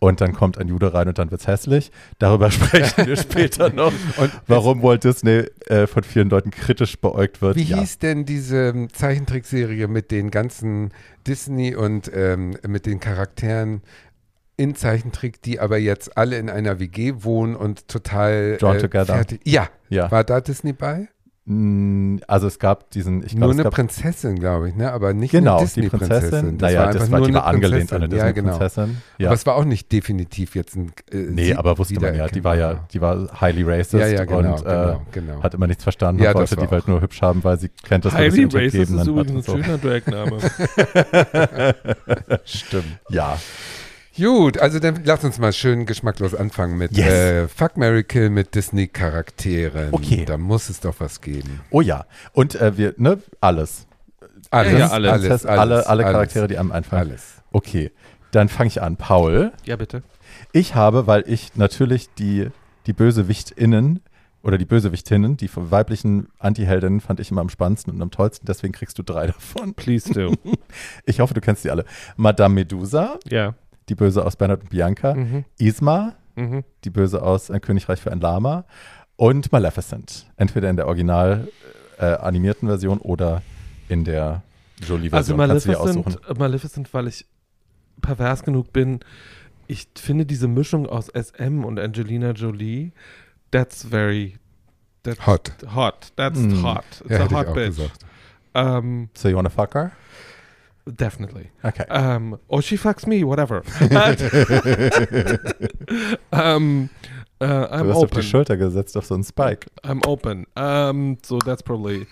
und 0.00 0.20
dann 0.20 0.32
kommt 0.32 0.58
ein 0.58 0.68
Jude 0.68 0.94
rein 0.94 1.08
und 1.08 1.18
dann 1.18 1.30
wird's 1.30 1.46
hässlich. 1.46 1.90
Darüber 2.18 2.50
sprechen 2.52 3.06
wir 3.06 3.16
später 3.16 3.70
noch. 3.74 3.92
Und 4.16 4.30
Warum 4.46 4.82
Walt 4.82 5.04
Disney 5.04 5.44
äh, 5.66 5.86
von 5.86 6.04
vielen 6.04 6.30
Leuten 6.30 6.50
kritisch 6.50 6.98
beäugt 7.00 7.42
wird. 7.42 7.56
Wie 7.56 7.62
ja. 7.62 7.78
hieß 7.78 7.98
denn 7.98 8.24
diese 8.24 8.68
ähm, 8.68 8.92
Zeichentrickserie 8.92 9.88
mit 9.88 10.10
den 10.10 10.30
ganzen 10.30 10.90
Disney 11.26 11.74
und 11.74 12.10
ähm, 12.14 12.56
mit 12.66 12.86
den 12.86 13.00
Charakteren 13.00 13.82
in 14.58 14.74
Zeichentrick, 14.74 15.40
die 15.40 15.60
aber 15.60 15.78
jetzt 15.78 16.18
alle 16.18 16.36
in 16.36 16.50
einer 16.50 16.78
WG 16.80 17.14
wohnen 17.20 17.56
und 17.56 17.88
total 17.88 18.58
Drawn 18.58 18.78
Together. 18.78 19.14
fertig. 19.14 19.40
Ja, 19.44 19.68
Ja. 19.88 20.10
war 20.10 20.24
da 20.24 20.42
Disney 20.42 20.74
bei? 20.74 21.08
Mm, 21.50 22.18
Also 22.28 22.46
es 22.46 22.58
gab 22.58 22.90
diesen, 22.90 23.22
ich 23.24 23.32
nur 23.32 23.38
glaube, 23.38 23.52
es 23.52 23.56
eine 23.56 23.62
gab 23.64 23.72
Prinzessin, 23.72 24.38
glaube 24.38 24.68
ich, 24.68 24.74
ne? 24.76 24.92
Aber 24.92 25.14
nicht 25.14 25.30
genau, 25.30 25.56
eine 25.56 25.66
die 25.66 25.80
Disney-Prinzessin. 25.80 26.20
Prinzessin. 26.30 26.56
Naja, 26.58 26.92
das 26.92 27.10
war, 27.10 27.22
die 27.22 27.32
war 27.32 27.46
angelehnt 27.46 27.90
an 27.90 28.02
eine 28.02 28.14
Ja, 28.14 28.32
genau. 28.32 28.58
Disney-Prinzessin. 28.58 29.02
Ja. 29.16 29.28
Aber 29.28 29.34
es 29.34 29.46
war 29.46 29.54
auch 29.54 29.64
nicht 29.64 29.90
definitiv 29.90 30.54
jetzt 30.54 30.76
ein. 30.76 30.92
Äh, 31.10 31.16
Nee, 31.30 31.54
aber 31.54 31.78
wusste 31.78 31.98
man 32.00 32.14
ja, 32.16 32.26
die 32.28 32.44
war 32.44 32.54
ja, 32.54 32.86
die 32.92 33.00
war 33.00 33.40
highly 33.40 33.62
racist 33.62 33.94
Ja, 33.94 34.06
ja, 34.08 34.24
genau, 34.26 34.56
und 34.56 34.62
genau, 34.64 34.90
äh, 34.90 34.96
genau. 35.12 35.42
hat 35.42 35.54
immer 35.54 35.66
nichts 35.68 35.84
verstanden 35.84 36.22
Ja, 36.22 36.32
und 36.32 36.40
das 36.40 36.50
wollte 36.50 36.56
war 36.60 36.66
die 36.66 36.70
Welt 36.72 36.88
nur 36.88 37.00
hübsch 37.00 37.22
haben, 37.22 37.42
weil 37.44 37.58
sie 37.58 37.70
kennt 37.70 38.04
das 38.04 38.12
Highly 38.12 38.44
Racist 38.44 38.90
ist 38.92 39.06
übrigens 39.06 39.30
ein 39.30 39.42
so. 39.42 39.56
schöner 39.56 39.78
Dragname. 39.78 40.38
Stimmt. 42.44 42.98
Ja, 43.08 43.38
Gut, 44.18 44.58
also 44.58 44.78
dann 44.80 45.00
lass 45.04 45.22
uns 45.24 45.38
mal 45.38 45.52
schön 45.52 45.86
geschmacklos 45.86 46.34
anfangen 46.34 46.76
mit 46.76 46.96
Yes. 46.96 47.06
äh, 47.08 47.48
Fuck, 47.48 47.76
Mary 47.76 48.02
Kill 48.04 48.30
mit 48.30 48.54
Disney-Charakteren. 48.54 49.88
Okay. 49.92 50.24
Da 50.24 50.36
muss 50.36 50.68
es 50.68 50.80
doch 50.80 50.96
was 50.98 51.20
geben. 51.20 51.60
oh 51.70 51.80
ja. 51.80 52.04
Und 52.32 52.54
äh, 52.56 52.76
wir, 52.76 52.94
ne, 52.96 53.18
alles. 53.40 53.86
Alles, 54.50 54.72
Ja, 54.72 54.78
ja, 54.78 54.88
alles. 54.88 55.22
Das 55.22 55.30
heißt, 55.30 55.46
alle, 55.46 55.86
alle 55.86 56.02
Charaktere, 56.02 56.44
alles, 56.44 56.52
die 56.54 56.58
einem 56.58 56.72
einfallen. 56.72 57.08
Alles. 57.10 57.42
Okay, 57.52 57.92
dann 58.32 58.48
fange 58.48 58.68
ich 58.68 58.82
an. 58.82 58.96
Paul, 58.96 59.52
ja, 59.64 59.76
bitte. 59.76 60.02
ich 60.52 60.74
habe, 60.74 61.06
weil 61.06 61.24
ich 61.26 61.54
natürlich 61.56 62.08
die, 62.18 62.48
die 62.86 62.92
BösewichtInnen 62.92 64.00
oder 64.42 64.58
die 64.58 64.64
Bösewichtinnen, 64.64 65.36
die 65.36 65.50
weiblichen 65.54 66.28
Antiheldinnen 66.38 67.00
fand 67.00 67.20
ich 67.20 67.30
immer 67.30 67.40
am 67.40 67.48
spannendsten 67.50 67.92
und 67.94 68.00
am 68.02 68.10
tollsten, 68.10 68.46
deswegen 68.46 68.72
kriegst 68.72 68.98
du 68.98 69.02
drei 69.02 69.26
davon. 69.28 69.74
Please 69.74 70.12
do. 70.12 70.34
Ich 71.04 71.20
hoffe, 71.20 71.34
du 71.34 71.40
kennst 71.40 71.64
die 71.64 71.70
alle. 71.70 71.84
Madame 72.16 72.54
Medusa, 72.56 73.18
ja. 73.28 73.54
Die 73.88 73.94
Böse 73.94 74.24
aus 74.24 74.36
Bernhard 74.36 74.62
und 74.62 74.70
Bianca, 74.70 75.14
Mhm. 75.14 75.44
Isma, 75.58 76.14
Mhm. 76.36 76.64
die 76.84 76.90
Böse 76.90 77.22
aus 77.22 77.50
Ein 77.50 77.60
Königreich 77.60 78.00
für 78.00 78.12
ein 78.12 78.20
Lama 78.20 78.64
und 79.16 79.50
Maleficent. 79.52 80.26
Entweder 80.36 80.70
in 80.70 80.76
der 80.76 80.86
original 80.86 81.48
äh, 81.98 82.04
animierten 82.06 82.68
Version 82.68 82.98
oder 82.98 83.42
in 83.88 84.04
der 84.04 84.42
Also 84.80 84.94
Jolie-Version. 84.94 85.38
Kannst 85.38 85.66
du 85.66 85.70
dir 85.70 85.80
aussuchen. 85.80 86.04
Maleficent, 86.12 86.38
Maleficent, 86.38 86.94
weil 86.94 87.08
ich 87.08 87.26
pervers 88.00 88.44
genug 88.44 88.72
bin, 88.72 89.00
ich 89.66 89.88
finde 89.96 90.24
diese 90.24 90.46
Mischung 90.46 90.86
aus 90.86 91.08
SM 91.08 91.64
und 91.64 91.78
Angelina 91.80 92.30
Jolie, 92.30 92.92
that's 93.50 93.82
very 93.84 94.36
that's 95.02 95.26
Hot. 95.26 95.50
Hot. 95.74 96.12
That's 96.16 96.38
Mm. 96.38 96.62
hot. 96.62 96.84
It's 97.04 97.10
Ja, 97.10 97.24
a 97.24 97.30
hot 97.30 97.54
bitch. 97.54 97.66
gesagt. 97.76 98.04
Um, 98.54 99.08
So 99.14 99.28
you 99.28 99.36
wanna 99.36 99.50
fuck 99.50 99.74
her? 99.74 99.90
Definitely. 100.94 101.50
Okay. 101.64 101.84
Um, 101.84 102.38
or 102.48 102.62
she 102.62 102.76
fucks 102.76 103.06
me, 103.06 103.24
whatever. 103.24 103.62
um, 106.32 106.90
uh, 107.40 107.68
I'm 107.70 107.84
du 107.84 107.90
hast 107.90 107.96
auf 107.96 108.02
open. 108.04 108.20
die 108.20 108.26
Schulter 108.26 108.56
gesetzt 108.56 108.96
auf 108.96 109.06
so 109.06 109.14
einen 109.14 109.24
Spike. 109.24 109.66
I'm 109.84 110.00
open. 110.06 110.46
Um, 110.56 111.18
so 111.22 111.38
that's 111.38 111.62
probably. 111.62 112.06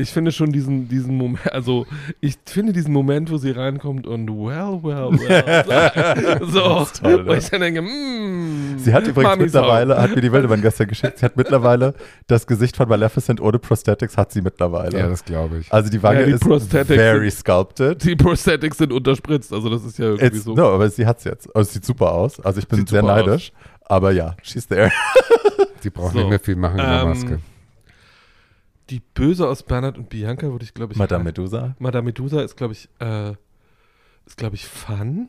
Ich 0.00 0.10
finde 0.10 0.32
schon 0.32 0.50
diesen, 0.52 0.88
diesen 0.88 1.14
Moment, 1.16 1.40
also 1.52 1.86
ich 2.20 2.36
finde 2.46 2.72
diesen 2.72 2.92
Moment, 2.92 3.30
wo 3.30 3.36
sie 3.36 3.50
reinkommt 3.50 4.06
und 4.06 4.28
well, 4.28 4.80
well, 4.82 5.10
well. 5.12 6.40
so, 6.50 6.86
toll, 7.00 7.26
wo 7.26 7.32
ich 7.34 7.48
dann 7.50 7.60
denke, 7.60 7.82
mm, 7.82 8.78
Sie 8.78 8.92
hat 8.94 9.06
übrigens 9.06 9.30
Mami 9.30 9.44
mittlerweile, 9.44 10.00
hat 10.00 10.14
mir 10.14 10.20
die 10.22 10.32
Wildemann 10.32 10.62
gestern 10.62 10.88
geschickt, 10.88 11.18
sie 11.18 11.24
hat 11.26 11.36
mittlerweile 11.36 11.94
das 12.26 12.46
Gesicht 12.46 12.76
von 12.76 12.88
Maleficent 12.88 13.40
ohne 13.40 13.58
Prosthetics 13.58 14.16
hat 14.16 14.32
sie 14.32 14.40
mittlerweile. 14.42 14.98
Ja, 14.98 15.08
das 15.08 15.24
glaube 15.24 15.58
ich. 15.58 15.72
also 15.72 15.90
die 15.90 16.02
Wange 16.02 16.20
Ja, 16.20 16.26
die 16.26 16.32
ist 16.32 16.40
Prosthetics 16.42 16.94
very 17.00 17.30
sind- 17.30 17.40
sculpted. 17.40 18.04
Die 18.04 18.16
Prosthetics 18.16 18.78
sind 18.78 18.92
unterspritzt, 18.92 19.52
also 19.52 19.68
das 19.68 19.84
ist 19.84 19.98
ja 19.98 20.06
irgendwie 20.06 20.26
It's, 20.36 20.44
so. 20.44 20.54
No, 20.54 20.68
aber 20.74 20.88
sie 20.90 21.06
hat's 21.06 21.24
jetzt. 21.24 21.46
Also 21.54 21.68
es 21.68 21.74
sieht 21.74 21.84
super 21.84 22.12
aus. 22.12 22.40
Also 22.40 22.58
ich 22.60 22.66
bin 22.68 22.78
Sieht 22.80 22.88
sehr 22.88 23.02
neidisch. 23.02 23.52
Aber 23.84 24.12
ja, 24.12 24.36
she's 24.42 24.66
there. 24.68 24.90
Die 25.82 25.90
brauchen 25.90 26.12
So. 26.12 26.18
nicht 26.20 26.28
mehr 26.30 26.38
viel 26.38 26.56
machen 26.56 26.78
in 26.78 26.84
der 26.86 27.02
Ähm, 27.02 27.08
Maske. 27.08 27.38
Die 28.90 29.00
Böse 29.00 29.46
aus 29.48 29.62
Bernhard 29.62 29.96
und 29.98 30.08
Bianca 30.08 30.48
würde 30.50 30.64
ich, 30.64 30.74
glaube 30.74 30.92
ich. 30.92 30.98
Madame 30.98 31.24
Medusa. 31.24 31.74
Madame 31.78 32.06
Medusa 32.06 32.42
ist, 32.42 32.56
glaube 32.56 32.72
ich, 32.74 32.88
äh, 32.98 33.30
ist, 34.26 34.36
glaube 34.36 34.56
ich, 34.56 34.66
fun. 34.66 35.28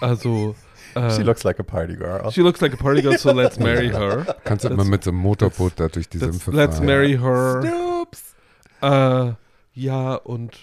Also, 0.00 0.54
Äh, 0.94 1.10
She 1.10 1.22
looks 1.22 1.44
like 1.44 1.60
a 1.60 1.62
party 1.62 1.96
girl. 1.96 2.30
she 2.32 2.40
looks 2.40 2.62
like 2.62 2.72
a 2.72 2.76
party 2.78 3.02
girl, 3.02 3.18
so 3.18 3.30
let's 3.32 3.58
marry 3.58 3.88
her. 3.92 4.24
Kannst 4.44 4.64
du 4.64 4.68
immer 4.70 4.84
mit 4.84 5.04
so 5.04 5.10
einem 5.10 5.18
Motorboot 5.20 5.74
da 5.76 5.88
durch 5.88 6.08
die 6.08 6.16
Let's, 6.16 6.30
Sümpfe 6.44 6.50
let's 6.52 6.76
fahren. 6.76 6.86
marry 6.86 7.18
her. 7.18 7.60
Snoops. 7.60 8.34
Äh, 8.80 9.32
ja, 9.74 10.14
und, 10.14 10.56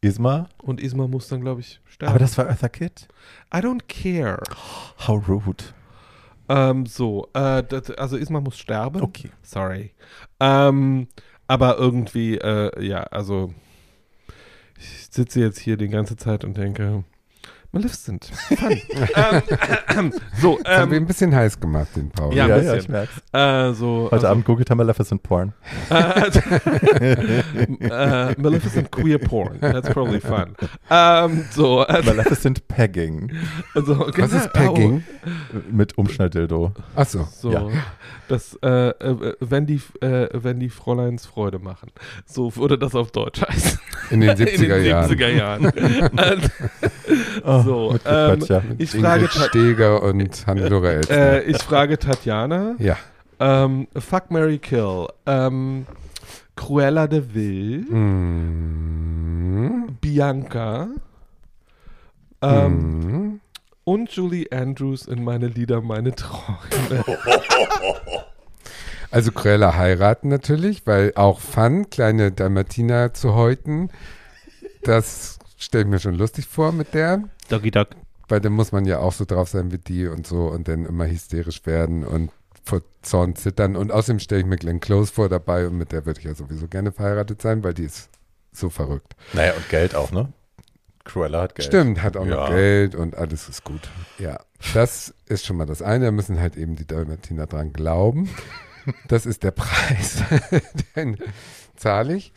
Isma? 0.00 0.48
und 0.62 0.80
Isma 0.80 1.06
muss 1.06 1.28
dann, 1.28 1.42
glaube 1.42 1.60
ich, 1.60 1.82
sterben. 1.86 2.10
Aber 2.12 2.18
das 2.18 2.38
war 2.38 2.46
Eartha 2.46 2.70
Kitt. 2.70 3.08
I 3.54 3.58
don't 3.58 3.82
care. 3.88 4.40
How 5.06 5.28
rude. 5.28 5.64
Ähm, 6.48 6.86
so, 6.86 7.28
äh, 7.34 7.62
das, 7.62 7.90
also 7.90 8.16
Isma 8.16 8.40
muss 8.40 8.58
sterben. 8.58 9.02
Okay. 9.02 9.30
Sorry. 9.42 9.92
Ähm, 10.40 11.08
aber 11.48 11.78
irgendwie, 11.78 12.38
äh, 12.38 12.84
ja, 12.84 13.02
also 13.04 13.52
ich 14.78 15.08
sitze 15.10 15.40
jetzt 15.40 15.58
hier 15.58 15.76
die 15.76 15.88
ganze 15.88 16.16
Zeit 16.16 16.44
und 16.44 16.56
denke, 16.56 17.02
Maleficent. 17.70 18.24
Fun. 18.24 18.70
ähm, 19.96 20.12
so, 20.40 20.58
Das 20.64 20.78
haben 20.78 20.90
wir 20.90 20.96
ähm, 20.96 21.02
ein 21.04 21.06
bisschen 21.06 21.34
heiß 21.34 21.60
gemacht, 21.60 21.88
den 21.96 22.08
Paul. 22.10 22.34
Ja, 22.34 22.44
ein 22.44 22.50
ja, 22.50 22.56
bisschen. 22.56 22.78
ich 22.78 22.88
merk's. 22.88 23.12
äh, 23.32 23.72
so, 23.74 24.04
Heute 24.06 24.12
also, 24.14 24.26
Abend 24.28 24.46
googelt 24.46 24.70
er 24.70 24.76
Maleficent 24.76 25.22
Porn. 25.22 25.52
äh, 25.90 27.42
Maleficent 28.40 28.90
Queer 28.90 29.18
Porn. 29.18 29.60
That's 29.60 29.90
probably 29.90 30.20
fun. 30.20 30.54
Ähm, 30.88 31.44
so, 31.50 31.80
also, 31.80 32.10
Maleficent 32.14 32.66
Pegging. 32.68 33.32
also, 33.74 33.98
Was 34.16 34.32
ist 34.32 34.50
Pegging? 34.54 35.04
Mit 35.70 35.98
Umschnalldildo. 35.98 36.72
Achso. 36.96 37.28
So, 37.30 37.52
Ja. 37.52 37.68
das, 38.28 38.58
äh, 38.62 38.88
äh, 38.88 39.34
wenn, 39.40 39.66
die, 39.66 39.82
äh, 40.00 40.28
wenn 40.32 40.58
die 40.58 40.70
Fräuleins 40.70 41.26
Freude 41.26 41.58
machen. 41.58 41.90
So 42.24 42.56
würde 42.56 42.78
das 42.78 42.94
auf 42.94 43.10
Deutsch 43.10 43.42
heißen. 43.42 43.78
In 44.10 44.20
den 44.22 44.30
70er 44.30 44.48
In 44.54 44.68
den 44.70 44.84
Jahren. 44.86 45.10
70er 45.10 45.28
Jahren. 45.28 45.72
Oh, 47.44 47.57
so, 47.64 47.92
mit 47.92 48.02
ähm, 48.06 48.44
ich, 48.78 48.90
frage 48.90 49.28
Steger 49.28 50.02
und 50.02 50.46
Hannelore 50.46 50.92
Elster. 50.94 51.44
äh, 51.44 51.46
ich 51.50 51.58
frage 51.58 51.98
Tatjana. 51.98 52.74
ja. 52.78 52.96
Ähm, 53.40 53.86
fuck 53.96 54.30
Mary 54.32 54.58
Kill. 54.58 55.06
Ähm, 55.26 55.86
Cruella 56.56 57.06
de 57.06 57.22
Vil. 57.32 57.82
Mm. 57.82 59.96
Bianca. 60.00 60.88
Ähm, 62.42 62.88
Mm. 63.34 63.40
Und 63.84 64.10
Julie 64.10 64.46
Andrews 64.50 65.06
in 65.06 65.22
meine 65.24 65.46
Lieder, 65.46 65.80
meine 65.80 66.14
Träume. 66.14 67.04
Also 69.10 69.32
Cruella 69.32 69.74
heiraten 69.74 70.28
natürlich, 70.28 70.86
weil 70.86 71.12
auch 71.14 71.40
Fun, 71.40 71.88
kleine 71.88 72.30
Dalmatiner 72.30 73.14
zu 73.14 73.34
häuten, 73.34 73.88
das 74.82 75.38
stelle 75.56 75.84
ich 75.84 75.90
mir 75.90 75.98
schon 75.98 76.14
lustig 76.14 76.46
vor 76.46 76.72
mit 76.72 76.92
der. 76.92 77.22
Doggy 77.48 77.70
Dog. 77.70 77.88
Weil 78.28 78.40
dann 78.40 78.52
muss 78.52 78.72
man 78.72 78.84
ja 78.84 78.98
auch 78.98 79.12
so 79.12 79.24
drauf 79.24 79.48
sein 79.48 79.72
wie 79.72 79.78
die 79.78 80.06
und 80.06 80.26
so 80.26 80.48
und 80.48 80.68
dann 80.68 80.84
immer 80.84 81.06
hysterisch 81.06 81.64
werden 81.66 82.04
und 82.04 82.30
vor 82.62 82.82
Zorn 83.02 83.34
zittern. 83.36 83.76
Und 83.76 83.90
außerdem 83.90 84.18
stelle 84.18 84.42
ich 84.42 84.46
mir 84.46 84.56
Glenn 84.56 84.80
Close 84.80 85.10
vor 85.12 85.28
dabei 85.30 85.66
und 85.66 85.78
mit 85.78 85.92
der 85.92 86.04
würde 86.04 86.20
ich 86.20 86.26
ja 86.26 86.34
sowieso 86.34 86.68
gerne 86.68 86.92
verheiratet 86.92 87.40
sein, 87.40 87.64
weil 87.64 87.72
die 87.74 87.84
ist 87.84 88.10
so 88.52 88.68
verrückt. 88.68 89.16
Naja, 89.32 89.54
und 89.54 89.68
Geld 89.70 89.94
auch, 89.94 90.10
ne? 90.10 90.32
Cruella 91.04 91.40
hat 91.40 91.54
Geld. 91.54 91.66
Stimmt, 91.66 92.02
hat 92.02 92.18
auch 92.18 92.26
Ja. 92.26 92.36
noch 92.36 92.48
Geld 92.50 92.94
und 92.94 93.16
alles 93.16 93.48
ist 93.48 93.64
gut. 93.64 93.88
Ja, 94.18 94.38
das 94.74 95.14
ist 95.26 95.46
schon 95.46 95.56
mal 95.56 95.64
das 95.64 95.80
eine. 95.80 96.04
Da 96.06 96.10
müssen 96.10 96.38
halt 96.38 96.56
eben 96.58 96.76
die 96.76 96.86
Dalmatiner 96.86 97.46
dran 97.46 97.72
glauben. 97.72 98.28
Das 99.06 99.24
ist 99.24 99.42
der 99.42 99.50
Preis, 99.52 100.22
den 100.96 101.16
zahle 101.76 102.14
ich. 102.16 102.32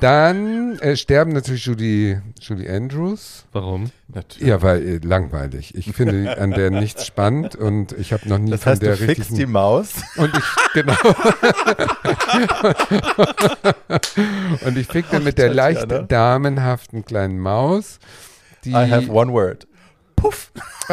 Dann 0.00 0.78
äh, 0.80 0.94
sterben 0.96 1.32
natürlich 1.32 1.64
Julie, 1.64 2.20
Julie 2.40 2.70
Andrews. 2.70 3.46
Warum? 3.52 3.90
Natürlich. 4.08 4.46
Ja, 4.46 4.60
weil 4.60 4.86
äh, 4.86 4.98
langweilig. 4.98 5.74
Ich 5.74 5.90
finde 5.92 6.36
an 6.38 6.50
der 6.50 6.70
nichts 6.70 7.06
spannend 7.06 7.56
und 7.56 7.92
ich 7.92 8.12
habe 8.12 8.28
noch 8.28 8.36
nie 8.38 8.50
Das 8.50 8.64
von 8.64 8.72
heißt, 8.72 8.82
der 8.82 8.90
du 8.90 8.96
fixst 8.98 9.18
richtigen 9.20 9.38
die 9.38 9.46
Maus. 9.46 9.94
und 10.16 10.36
ich 10.36 10.44
genau 10.74 10.94
und 14.66 14.76
ich 14.78 14.86
fick 14.86 15.10
dann 15.10 15.24
mit 15.24 15.38
der 15.38 15.52
leicht 15.52 15.80
Tatjana. 15.80 16.04
damenhaften 16.06 17.04
kleinen 17.04 17.38
Maus, 17.40 17.98
die 18.64 18.70
I 18.70 18.90
have 18.90 19.10
one 19.10 19.32
word. 19.32 19.66
Puff. 20.14 20.50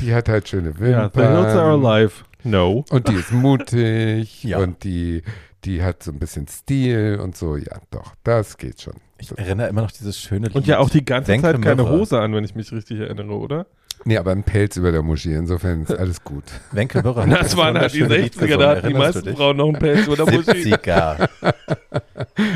die 0.00 0.14
hat 0.14 0.28
halt 0.28 0.48
schöne 0.48 0.72
Ja, 0.80 1.10
the 1.14 1.20
hills 1.20 1.54
are 1.54 1.74
Wimpern 1.74 1.84
alive. 1.86 2.12
No. 2.44 2.84
und 2.90 3.08
die 3.08 3.14
ist 3.14 3.32
mutig 3.32 4.44
Ja. 4.44 4.58
und 4.58 4.84
die 4.84 5.22
die 5.66 5.82
hat 5.82 6.02
so 6.02 6.12
ein 6.12 6.18
bisschen 6.18 6.46
Stil 6.48 7.18
und 7.22 7.36
so. 7.36 7.56
Ja, 7.56 7.78
doch, 7.90 8.14
das 8.24 8.56
geht 8.56 8.80
schon. 8.80 8.94
Ich 9.18 9.36
erinnere 9.36 9.68
immer 9.68 9.82
noch 9.82 9.90
dieses 9.90 10.18
schöne 10.18 10.46
Lied. 10.46 10.56
Und 10.56 10.66
ja 10.66 10.78
auch 10.78 10.90
die 10.90 11.04
ganze 11.04 11.32
Denke 11.32 11.46
Zeit 11.50 11.60
keine. 11.62 11.88
Hose 11.88 12.20
an, 12.20 12.34
wenn 12.34 12.44
ich 12.44 12.54
mich 12.54 12.70
richtig 12.72 13.00
erinnere, 13.00 13.32
oder? 13.36 13.66
Nee, 14.04 14.18
aber 14.18 14.30
ein 14.30 14.44
Pelz 14.44 14.76
über 14.76 14.92
der 14.92 15.02
Moschee, 15.02 15.34
insofern 15.34 15.82
ist 15.82 15.90
alles 15.90 16.22
gut. 16.22 16.44
Wenke 16.70 16.98
hat 17.02 17.06
Das 17.32 17.56
waren 17.56 17.76
halt 17.78 17.92
die 17.94 18.02
wunderschöne 18.02 18.22
Lied 18.22 18.34
60er, 18.34 18.56
da 18.58 18.68
hatten 18.76 18.88
die 18.88 18.94
meisten? 18.94 19.34
Frauen 19.36 19.56
noch 19.56 19.68
einen 19.68 19.78
Pelz 19.78 20.06
über 20.06 20.16
der 20.16 20.26
Muschi. 20.26 20.74
70er. 20.74 21.28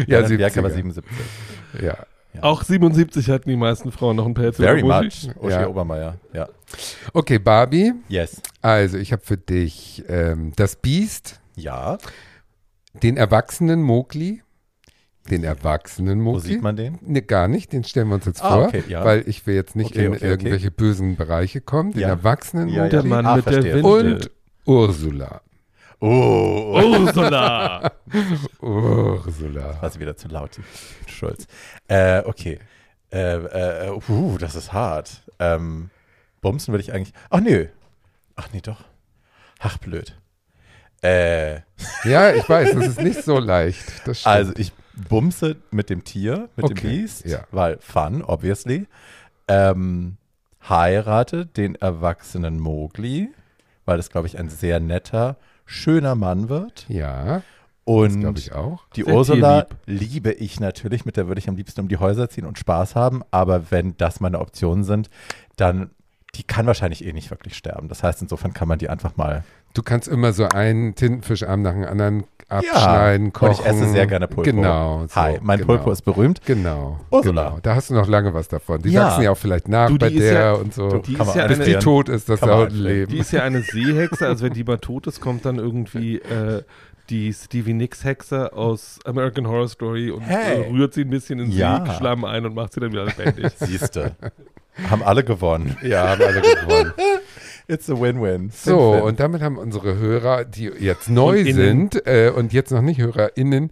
Ja, 0.07 0.21
Ja, 0.21 0.29
Bianca 0.29 0.63
war 0.63 0.71
70er. 0.71 0.75
77. 0.75 1.05
Ja. 1.83 1.97
Auch 2.43 2.63
77 2.63 3.29
hatten 3.31 3.49
die 3.49 3.57
meisten 3.57 3.91
Frauen 3.91 4.17
noch 4.17 4.27
einen 4.27 4.35
Pelz 4.35 4.57
Very 4.59 4.81
über 4.81 4.89
der 5.01 5.03
Muschi. 5.05 5.27
much. 5.29 5.37
Uschi 5.43 5.51
Ja. 5.53 5.67
Obermeier. 5.67 6.17
Ja. 6.33 6.49
Okay, 7.13 7.39
Barbie. 7.39 7.93
Yes. 8.09 8.41
Also, 8.63 8.99
ich 8.99 9.11
habe 9.13 9.23
für 9.25 9.37
dich 9.39 10.05
ähm, 10.09 10.53
das 10.57 10.77
Biest, 10.77 11.41
Ja. 11.57 11.99
Den 12.95 13.17
erwachsenen 13.17 13.83
Mowgli. 13.83 14.43
Den 15.31 15.45
erwachsenen 15.45 16.21
Wo 16.25 16.33
Mowgli. 16.33 16.49
sieht 16.49 16.63
man 16.63 16.77
den? 16.77 16.99
Ne, 17.03 17.23
gar 17.23 17.47
nicht, 17.47 17.73
den 17.73 17.85
stellen 17.85 18.09
wir 18.09 18.15
uns 18.17 18.25
jetzt 18.25 18.43
Ah, 18.43 18.51
vor, 18.55 18.67
okay, 18.69 18.83
ja. 18.89 19.05
weil 19.05 19.29
ich 19.29 19.47
will 19.47 19.55
jetzt 19.55 19.77
nicht 19.77 19.91
Okay, 19.91 20.07
in 20.07 20.13
okay, 20.13 20.17
okay. 20.17 20.29
irgendwelche 20.29 20.71
bösen 20.71 21.17
Bereiche 21.17 21.61
kommen. 21.61 21.93
Den 21.93 22.01
Ja. 22.01 22.09
erwachsenen 22.09 22.69
Ja, 22.69 22.89
Der 22.89 23.01
Mowgli 23.01 23.09
Mann 23.11 23.27
Ah, 23.27 23.37
mit 23.37 23.47
der. 23.47 23.63
Windel. 23.65 23.85
und 23.85 24.31
Ursula. 24.67 25.43
Oh. 26.01 26.81
Ursula. 27.01 27.93
Ursula. 28.61 29.83
War 29.83 29.91
sie 29.91 30.01
wieder 30.01 30.17
zu 30.17 30.29
laut, 30.29 30.57
die 30.57 31.11
Schulz. 31.11 31.47
Äh, 31.89 32.23
okay. 32.25 32.59
Äh, 33.13 33.37
äh, 33.89 33.91
uh, 34.09 34.39
das 34.39 34.55
ist 34.55 34.73
hart. 34.73 35.23
Ähm, 35.39 35.91
Bumsen 36.41 36.73
würde 36.73 36.83
ich 36.83 36.93
eigentlich. 36.93 37.13
Ach 37.29 37.41
nö. 37.41 37.67
Ach 38.37 38.49
nee, 38.53 38.61
doch. 38.63 38.85
Ach, 39.59 39.77
blöd. 39.79 40.17
Äh, 41.03 41.61
Ja, 42.05 42.33
ich 42.35 42.49
weiß, 42.49 42.75
das 42.75 42.87
ist 42.89 43.01
nicht 43.01 43.23
so 43.25 43.39
leicht. 43.39 44.07
Das 44.07 44.21
stimmt. 44.21 44.35
also 44.35 44.53
ich 44.57 44.73
bumse 45.09 45.57
mit 45.71 45.89
dem 45.91 46.05
Tier, 46.05 46.49
mit 46.57 46.69
dem 46.69 46.77
Okay, 46.77 46.89
Biest, 46.89 47.25
ja. 47.27 47.45
weil 47.51 47.79
fun, 47.81 48.23
obviously. 48.23 48.87
Ähm, 49.49 50.17
heirate 50.69 51.47
den 51.47 51.75
erwachsenen 51.75 52.59
Mowgli, 52.61 53.31
weil 53.87 53.97
das, 53.97 54.11
glaube 54.11 54.27
ich, 54.27 54.39
ein 54.39 54.49
sehr 54.49 54.79
netter, 54.81 55.37
schöner 55.65 56.15
Mann 56.15 56.49
wird. 56.49 56.85
ja, 56.89 57.37
das 57.37 57.43
Und 57.85 58.21
glaube 58.21 58.39
ich 58.39 58.53
auch. 58.53 58.85
Die 58.95 59.03
Sehr 59.03 59.15
Ursula 59.15 59.67
liebe 59.87 60.31
ich 60.33 60.61
natürlich, 60.61 61.05
mit 61.07 61.17
der 61.17 61.27
würde 61.29 61.41
ich 61.41 61.49
am 61.49 61.57
liebsten 61.57 61.81
um 61.81 61.89
die 61.89 61.97
Häuser 61.97 62.29
ziehen 62.29 62.45
und 62.47 62.59
Spaß 62.59 62.95
haben, 62.95 63.23
aber 63.33 63.71
wenn 63.73 63.97
das 63.97 64.21
meine 64.21 64.39
Optionen 64.39 64.85
sind, 64.85 65.11
dann 65.57 65.91
die 66.37 66.45
kann 66.45 66.67
wahrscheinlich 66.67 67.05
eh 67.05 67.13
nicht 67.13 67.31
wirklich 67.31 67.57
sterben. 67.57 67.89
Das 67.89 68.05
heißt, 68.05 68.23
insofern 68.23 68.53
kann 68.53 68.69
man 68.69 68.79
die 68.79 68.89
einfach 68.89 69.17
mal. 69.17 69.43
Du 69.75 69.83
kannst 69.83 70.09
immer 70.09 70.33
so 70.33 70.49
einen 70.49 70.95
Tintenfischarm 70.95 71.63
nach 71.63 71.73
dem 71.73 71.85
anderen 71.85 72.25
abschneiden, 72.49 73.33
kochen. 73.33 73.51
und 73.55 73.61
ich 73.61 73.65
esse 73.67 73.89
sehr 73.91 74.09
gerne 74.09 74.27
Pulpo. 74.27 74.43
Genau. 74.51 75.07
So, 75.09 75.15
Hi, 75.15 75.39
mein 75.41 75.59
genau. 75.61 75.75
Pulpo 75.75 75.93
ist 75.93 76.03
berühmt. 76.03 76.41
Genau. 76.45 76.99
Ursula. 77.13 77.45
Genau. 77.51 77.59
Da 77.63 77.77
hast 77.77 77.91
du 77.91 77.95
noch 77.95 78.09
lange 78.09 78.35
was 78.35 78.49
davon. 78.49 78.83
Die 78.83 78.91
Ja. 78.91 79.07
wachsen 79.07 79.23
ja 79.23 79.31
auch 79.31 79.37
vielleicht 79.39 79.69
nach 79.69 79.89
Du, 79.89 79.99
bei 79.99 80.11
der 80.11 80.33
ja- 80.33 80.53
und 80.55 80.75
so. 80.75 80.89
du, 80.89 80.99
Die 80.99 81.13
ja 81.13 81.47
Bis 81.47 81.59
die 81.61 81.71
eine, 81.75 81.79
tot 81.79 82.09
ist, 82.09 82.29
das 82.29 82.41
dauert 82.41 82.73
ein. 82.73 82.79
Leben. 82.79 83.13
die 83.13 83.19
ist 83.19 83.31
ja 83.33 83.43
eine 83.45 83.63
Seehexe, 83.63 84.27
also 84.27 84.45
wenn 84.45 84.53
die 84.55 84.65
mal 84.65 84.79
tot 84.79 85.07
ist, 85.07 85.21
kommt 85.21 85.45
dann 85.45 85.57
irgendwie 85.57 86.17
äh, 86.17 86.63
die 87.09 87.33
Stevie 87.33 87.73
Nicks 87.75 88.03
Hexe 88.03 88.53
aus 88.53 88.99
American 89.05 89.47
Horror 89.47 89.69
Story 89.69 90.11
und 90.11 90.23
Hey. 90.23 90.63
äh, 90.65 90.69
rührt 90.71 90.95
sie 90.95 91.03
ein 91.03 91.11
bisschen 91.11 91.39
in 91.39 91.53
Ja. 91.53 91.85
Seeschlamm 91.87 92.25
ein 92.25 92.45
und 92.47 92.55
macht 92.57 92.73
sie 92.73 92.81
dann 92.81 92.91
wieder 92.91 93.05
lebendig. 93.05 93.53
Siehste. 93.59 94.17
Haben 94.91 95.03
alle 95.05 95.23
gewonnen. 95.23 95.77
ja, 95.83 96.09
haben 96.09 96.23
alle 96.23 96.41
gewonnen. 96.41 96.93
It's 97.71 97.89
a 97.89 97.95
win-win. 97.95 98.51
So, 98.51 98.95
Win-win. 98.95 99.03
und 99.03 99.21
damit 99.21 99.43
haben 99.43 99.57
unsere 99.57 99.97
Hörer, 99.97 100.45
die 100.45 100.65
jetzt 100.81 101.09
neu 101.09 101.41
Und 101.41 101.53
sind 101.53 102.07
äh, 102.07 102.33
und 102.35 102.53
jetzt 102.53 102.73
noch 102.73 102.83
nicht 102.83 103.01
HörerInnen, 103.01 103.71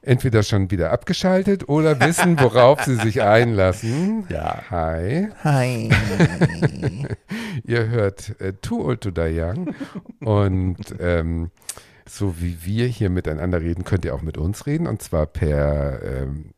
entweder 0.00 0.44
schon 0.44 0.70
wieder 0.70 0.92
abgeschaltet 0.92 1.68
oder 1.68 1.98
wissen, 2.00 2.38
worauf 2.40 2.84
sie 2.84 2.94
sich 2.94 3.22
einlassen. 3.22 4.26
Ja. 4.28 4.62
Hi. 4.70 5.28
Hi. 5.42 5.90
Ihr 7.64 7.88
hört 7.88 8.40
äh, 8.40 8.52
Too 8.62 8.84
Old 8.84 9.00
to 9.00 9.10
Die 9.10 9.40
Young 9.40 9.74
und 10.20 10.76
ähm, 11.00 11.50
so 12.08 12.40
wie 12.40 12.58
wir 12.62 12.86
hier 12.86 13.10
miteinander 13.10 13.60
reden, 13.60 13.82
könnt 13.82 14.04
ihr 14.04 14.14
auch 14.14 14.22
mit 14.22 14.38
uns 14.38 14.66
reden 14.66 14.86
und 14.86 15.02
zwar 15.02 15.26
per 15.26 16.00
ähm, 16.04 16.52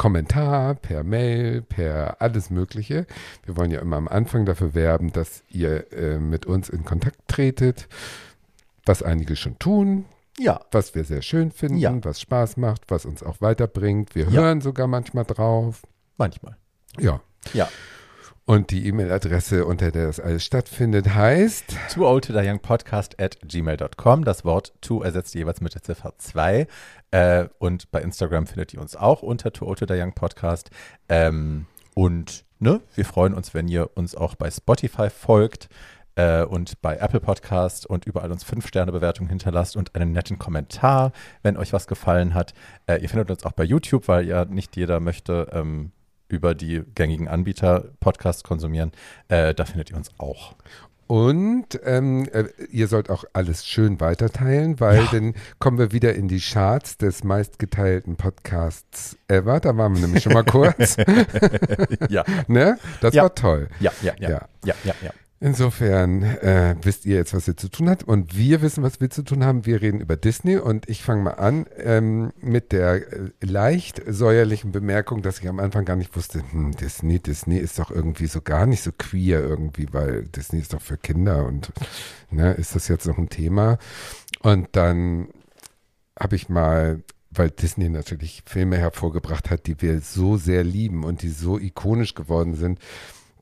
Kommentar, 0.00 0.76
per 0.76 1.04
Mail, 1.04 1.60
per 1.60 2.22
alles 2.22 2.48
Mögliche. 2.48 3.06
Wir 3.44 3.58
wollen 3.58 3.70
ja 3.70 3.80
immer 3.80 3.96
am 3.98 4.08
Anfang 4.08 4.46
dafür 4.46 4.72
werben, 4.72 5.12
dass 5.12 5.42
ihr 5.50 5.92
äh, 5.92 6.18
mit 6.18 6.46
uns 6.46 6.70
in 6.70 6.86
Kontakt 6.86 7.18
tretet, 7.28 7.86
was 8.86 9.02
einige 9.02 9.36
schon 9.36 9.58
tun, 9.58 10.06
Ja. 10.38 10.58
was 10.72 10.94
wir 10.94 11.04
sehr 11.04 11.20
schön 11.20 11.50
finden, 11.50 11.76
Ja. 11.76 11.94
was 12.02 12.18
Spaß 12.18 12.56
macht, 12.56 12.84
was 12.88 13.04
uns 13.04 13.22
auch 13.22 13.42
weiterbringt. 13.42 14.14
Wir 14.14 14.24
Ja. 14.30 14.40
hören 14.40 14.62
sogar 14.62 14.86
manchmal 14.86 15.24
drauf. 15.26 15.82
Manchmal. 16.16 16.56
Ja. 16.98 17.20
Ja. 17.52 17.68
Und 18.50 18.72
die 18.72 18.88
E-Mail-Adresse, 18.88 19.64
unter 19.64 19.92
der 19.92 20.08
das 20.08 20.18
alles 20.18 20.44
stattfindet, 20.44 21.14
heißt 21.14 21.76
Too 21.94 22.04
old 22.04 22.24
to 22.24 22.32
young 22.32 22.58
podcast 22.58 23.14
at 23.22 23.38
gmail.com. 23.46 24.24
Das 24.24 24.44
Wort 24.44 24.72
to 24.80 25.02
ersetzt 25.02 25.36
jeweils 25.36 25.60
mit 25.60 25.72
der 25.76 25.84
Ziffer 25.84 26.14
2. 26.18 26.66
Äh, 27.12 27.44
und 27.60 27.92
bei 27.92 28.02
Instagram 28.02 28.48
findet 28.48 28.74
ihr 28.74 28.80
uns 28.80 28.96
auch 28.96 29.22
unter 29.22 29.52
Too 29.52 29.68
old 29.68 29.78
to 29.78 29.94
young 29.94 30.14
podcast. 30.14 30.70
Ähm, 31.08 31.66
und 31.94 32.44
ne, 32.58 32.80
wir 32.96 33.04
freuen 33.04 33.34
uns, 33.34 33.54
wenn 33.54 33.68
ihr 33.68 33.88
uns 33.94 34.16
auch 34.16 34.34
bei 34.34 34.50
Spotify 34.50 35.10
folgt 35.10 35.68
äh, 36.16 36.42
und 36.42 36.82
bei 36.82 36.96
Apple 36.96 37.20
Podcast 37.20 37.86
und 37.86 38.04
überall 38.04 38.32
uns 38.32 38.44
5-Sterne-Bewertungen 38.44 39.30
hinterlasst 39.30 39.76
und 39.76 39.94
einen 39.94 40.10
netten 40.10 40.40
Kommentar, 40.40 41.12
wenn 41.44 41.56
euch 41.56 41.72
was 41.72 41.86
gefallen 41.86 42.34
hat. 42.34 42.54
Äh, 42.88 43.00
ihr 43.00 43.08
findet 43.08 43.30
uns 43.30 43.44
auch 43.44 43.52
bei 43.52 43.62
YouTube, 43.62 44.08
weil 44.08 44.26
ja 44.26 44.44
nicht 44.44 44.76
jeder 44.76 44.98
möchte 44.98 45.46
ähm, 45.52 45.92
über 46.30 46.54
die 46.54 46.82
gängigen 46.94 47.28
Anbieter 47.28 47.84
Podcasts 48.00 48.42
konsumieren. 48.42 48.92
Äh, 49.28 49.54
da 49.54 49.64
findet 49.64 49.90
ihr 49.90 49.96
uns 49.96 50.10
auch. 50.18 50.54
Und 51.06 51.80
ähm, 51.84 52.28
äh, 52.32 52.44
ihr 52.70 52.86
sollt 52.86 53.10
auch 53.10 53.24
alles 53.32 53.66
schön 53.66 53.98
weiterteilen, 54.00 54.78
weil 54.78 55.02
Ja. 55.02 55.08
dann 55.10 55.34
kommen 55.58 55.76
wir 55.76 55.90
wieder 55.90 56.14
in 56.14 56.28
die 56.28 56.38
Charts 56.38 56.98
des 56.98 57.24
meistgeteilten 57.24 58.14
Podcasts 58.14 59.16
ever. 59.26 59.58
Da 59.58 59.76
waren 59.76 59.94
wir 59.94 60.02
nämlich 60.02 60.22
schon 60.22 60.34
mal 60.34 60.44
kurz. 60.44 60.96
ja, 62.08 62.24
ne? 62.46 62.78
Das 63.00 63.12
Ja. 63.14 63.24
war 63.24 63.34
toll. 63.34 63.68
ja, 63.80 63.90
ja, 64.02 64.12
ja, 64.20 64.28
Ja. 64.30 64.40
ja, 64.64 64.74
ja, 64.84 64.94
ja. 65.02 65.10
Insofern 65.42 66.22
äh, 66.22 66.76
wisst 66.82 67.06
ihr 67.06 67.16
jetzt, 67.16 67.32
was 67.32 67.48
ihr 67.48 67.56
zu 67.56 67.70
tun 67.70 67.88
habt 67.88 68.04
und 68.04 68.36
wir 68.36 68.60
wissen, 68.60 68.82
was 68.82 69.00
wir 69.00 69.08
zu 69.08 69.22
tun 69.22 69.42
haben. 69.42 69.64
Wir 69.64 69.80
reden 69.80 70.00
über 70.00 70.18
Disney 70.18 70.58
und 70.58 70.86
ich 70.86 71.02
fange 71.02 71.22
mal 71.22 71.30
an 71.30 71.64
ähm, 71.78 72.34
mit 72.42 72.72
der 72.72 73.10
äh, 73.10 73.30
leicht 73.40 74.02
säuerlichen 74.06 74.70
Bemerkung, 74.70 75.22
dass 75.22 75.38
ich 75.38 75.48
am 75.48 75.58
Anfang 75.58 75.86
gar 75.86 75.96
nicht 75.96 76.14
wusste, 76.14 76.42
hm, 76.52 76.72
Disney, 76.72 77.20
Disney 77.20 77.56
ist 77.56 77.78
doch 77.78 77.90
irgendwie 77.90 78.26
so 78.26 78.42
gar 78.42 78.66
nicht 78.66 78.82
so 78.82 78.90
queer 78.92 79.40
irgendwie, 79.40 79.86
weil 79.92 80.24
Disney 80.24 80.60
ist 80.60 80.74
doch 80.74 80.82
für 80.82 80.98
Kinder 80.98 81.46
und 81.46 81.72
ne, 82.30 82.52
ist 82.52 82.74
das 82.74 82.88
jetzt 82.88 83.06
noch 83.06 83.16
ein 83.16 83.30
Thema? 83.30 83.78
Und 84.42 84.68
dann 84.72 85.28
habe 86.18 86.36
ich 86.36 86.50
mal 86.50 87.02
weil 87.32 87.50
Disney 87.50 87.88
natürlich 87.88 88.42
Filme 88.44 88.76
hervorgebracht 88.76 89.50
hat, 89.50 89.66
die 89.66 89.80
wir 89.80 90.00
so 90.00 90.36
sehr 90.36 90.64
lieben 90.64 91.04
und 91.04 91.22
die 91.22 91.28
so 91.28 91.58
ikonisch 91.58 92.14
geworden 92.14 92.56
sind, 92.56 92.80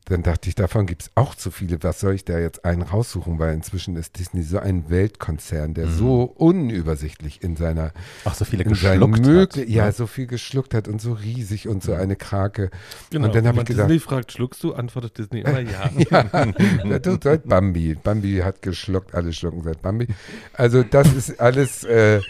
dann 0.09 0.23
dachte 0.23 0.49
ich, 0.49 0.55
davon 0.55 0.87
gibt 0.87 1.03
es 1.03 1.11
auch 1.15 1.35
zu 1.35 1.51
viele. 1.51 1.83
Was 1.83 2.01
soll 2.01 2.15
ich 2.15 2.25
da 2.25 2.39
jetzt 2.39 2.65
einen 2.65 2.83
raussuchen? 2.83 3.39
Weil 3.39 3.55
inzwischen 3.55 3.97
ist 3.97 4.19
Disney 4.19 4.43
so 4.43 4.59
ein 4.59 4.89
Weltkonzern, 4.91 5.75
der 5.75 5.87
Mhm. 5.87 5.97
so 5.99 6.23
unübersichtlich 6.23 7.43
in 7.43 7.57
seiner 7.57 7.93
Auch 8.25 8.35
so 8.35 8.45
viele 8.45 8.65
geschluckt 8.65 9.27
hat. 9.27 9.57
ja, 9.69 9.93
so 9.93 10.07
viel 10.07 10.27
geschluckt 10.27 10.75
hat 10.75 10.89
und 10.89 11.01
so 11.01 11.13
riesig 11.13 11.69
und 11.69 11.83
so 11.83 11.93
eine 11.93 12.17
Krake. 12.17 12.71
Genau. 13.11 13.27
Und 13.27 13.35
dann 13.35 13.45
Wenn 13.45 13.49
habe 13.49 13.59
ich 13.61 13.65
gedacht, 13.67 13.89
Disney 13.89 14.01
fragt, 14.01 14.33
schluckst 14.33 14.63
du? 14.65 14.75
Antwortet 14.75 15.19
Disney 15.19 15.41
immer 15.41 15.61
ja. 15.61 15.91
ja, 16.11 16.99
du 16.99 17.19
seit 17.23 17.47
Bambi. 17.49 17.95
Bambi 17.95 18.39
hat 18.45 18.63
geschluckt, 18.63 19.15
alle 19.15 19.33
schlucken 19.33 19.63
seit 19.63 19.83
Bambi. 19.83 20.09
Also 20.55 20.83
das 20.83 21.13
ist 21.13 21.41
alles, 21.41 21.85
äh, 21.85 22.21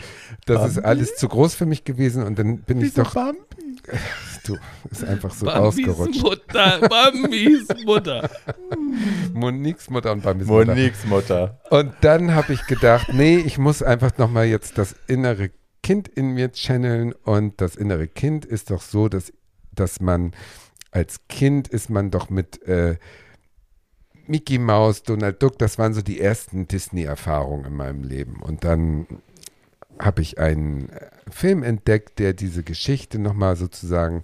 das 0.46 0.66
ist 0.68 0.74
Bambi? 0.76 0.88
alles 0.88 1.16
zu 1.16 1.28
groß 1.28 1.54
für 1.54 1.66
mich 1.66 1.84
gewesen 1.84 2.22
und 2.24 2.38
dann 2.38 2.58
bin 2.58 2.78
ich 2.78 2.84
Wieso 2.86 3.02
doch, 3.04 3.14
Bambi? 3.14 3.38
du, 4.48 4.56
ist 4.90 5.04
einfach 5.04 5.32
so 5.32 5.46
Bambis 5.46 5.86
ausgerutscht. 5.86 6.22
Mutter, 6.22 6.80
Bambis 6.88 7.68
Mutter. 7.84 8.30
Moniques 9.32 9.90
Mutter 9.90 10.12
und 10.12 10.22
Bambis 10.22 10.46
Mutter. 10.46 10.74
Moniques 10.74 11.04
Mutter. 11.06 11.60
Und 11.70 11.92
dann 12.00 12.34
habe 12.34 12.52
ich 12.52 12.66
gedacht, 12.66 13.08
nee, 13.12 13.36
ich 13.36 13.58
muss 13.58 13.82
einfach 13.82 14.16
nochmal 14.18 14.46
jetzt 14.46 14.78
das 14.78 14.94
innere 15.06 15.50
Kind 15.82 16.08
in 16.08 16.30
mir 16.30 16.52
channeln 16.52 17.12
und 17.12 17.60
das 17.60 17.76
innere 17.76 18.08
Kind 18.08 18.44
ist 18.44 18.70
doch 18.70 18.82
so, 18.82 19.08
dass, 19.08 19.32
dass 19.72 20.00
man 20.00 20.32
als 20.90 21.28
Kind 21.28 21.68
ist 21.68 21.90
man 21.90 22.10
doch 22.10 22.30
mit 22.30 22.62
äh, 22.62 22.96
Mickey 24.26 24.58
Mouse, 24.58 25.02
Donald 25.02 25.42
Duck, 25.42 25.58
das 25.58 25.78
waren 25.78 25.94
so 25.94 26.02
die 26.02 26.20
ersten 26.20 26.68
Disney-Erfahrungen 26.68 27.64
in 27.64 27.74
meinem 27.74 28.02
Leben. 28.02 28.42
Und 28.42 28.64
dann 28.64 29.06
habe 30.00 30.22
ich 30.22 30.38
einen 30.38 30.88
äh, 30.90 31.10
Film 31.30 31.62
entdeckt, 31.62 32.18
der 32.18 32.32
diese 32.32 32.62
Geschichte 32.62 33.18
nochmal 33.18 33.56
sozusagen 33.56 34.22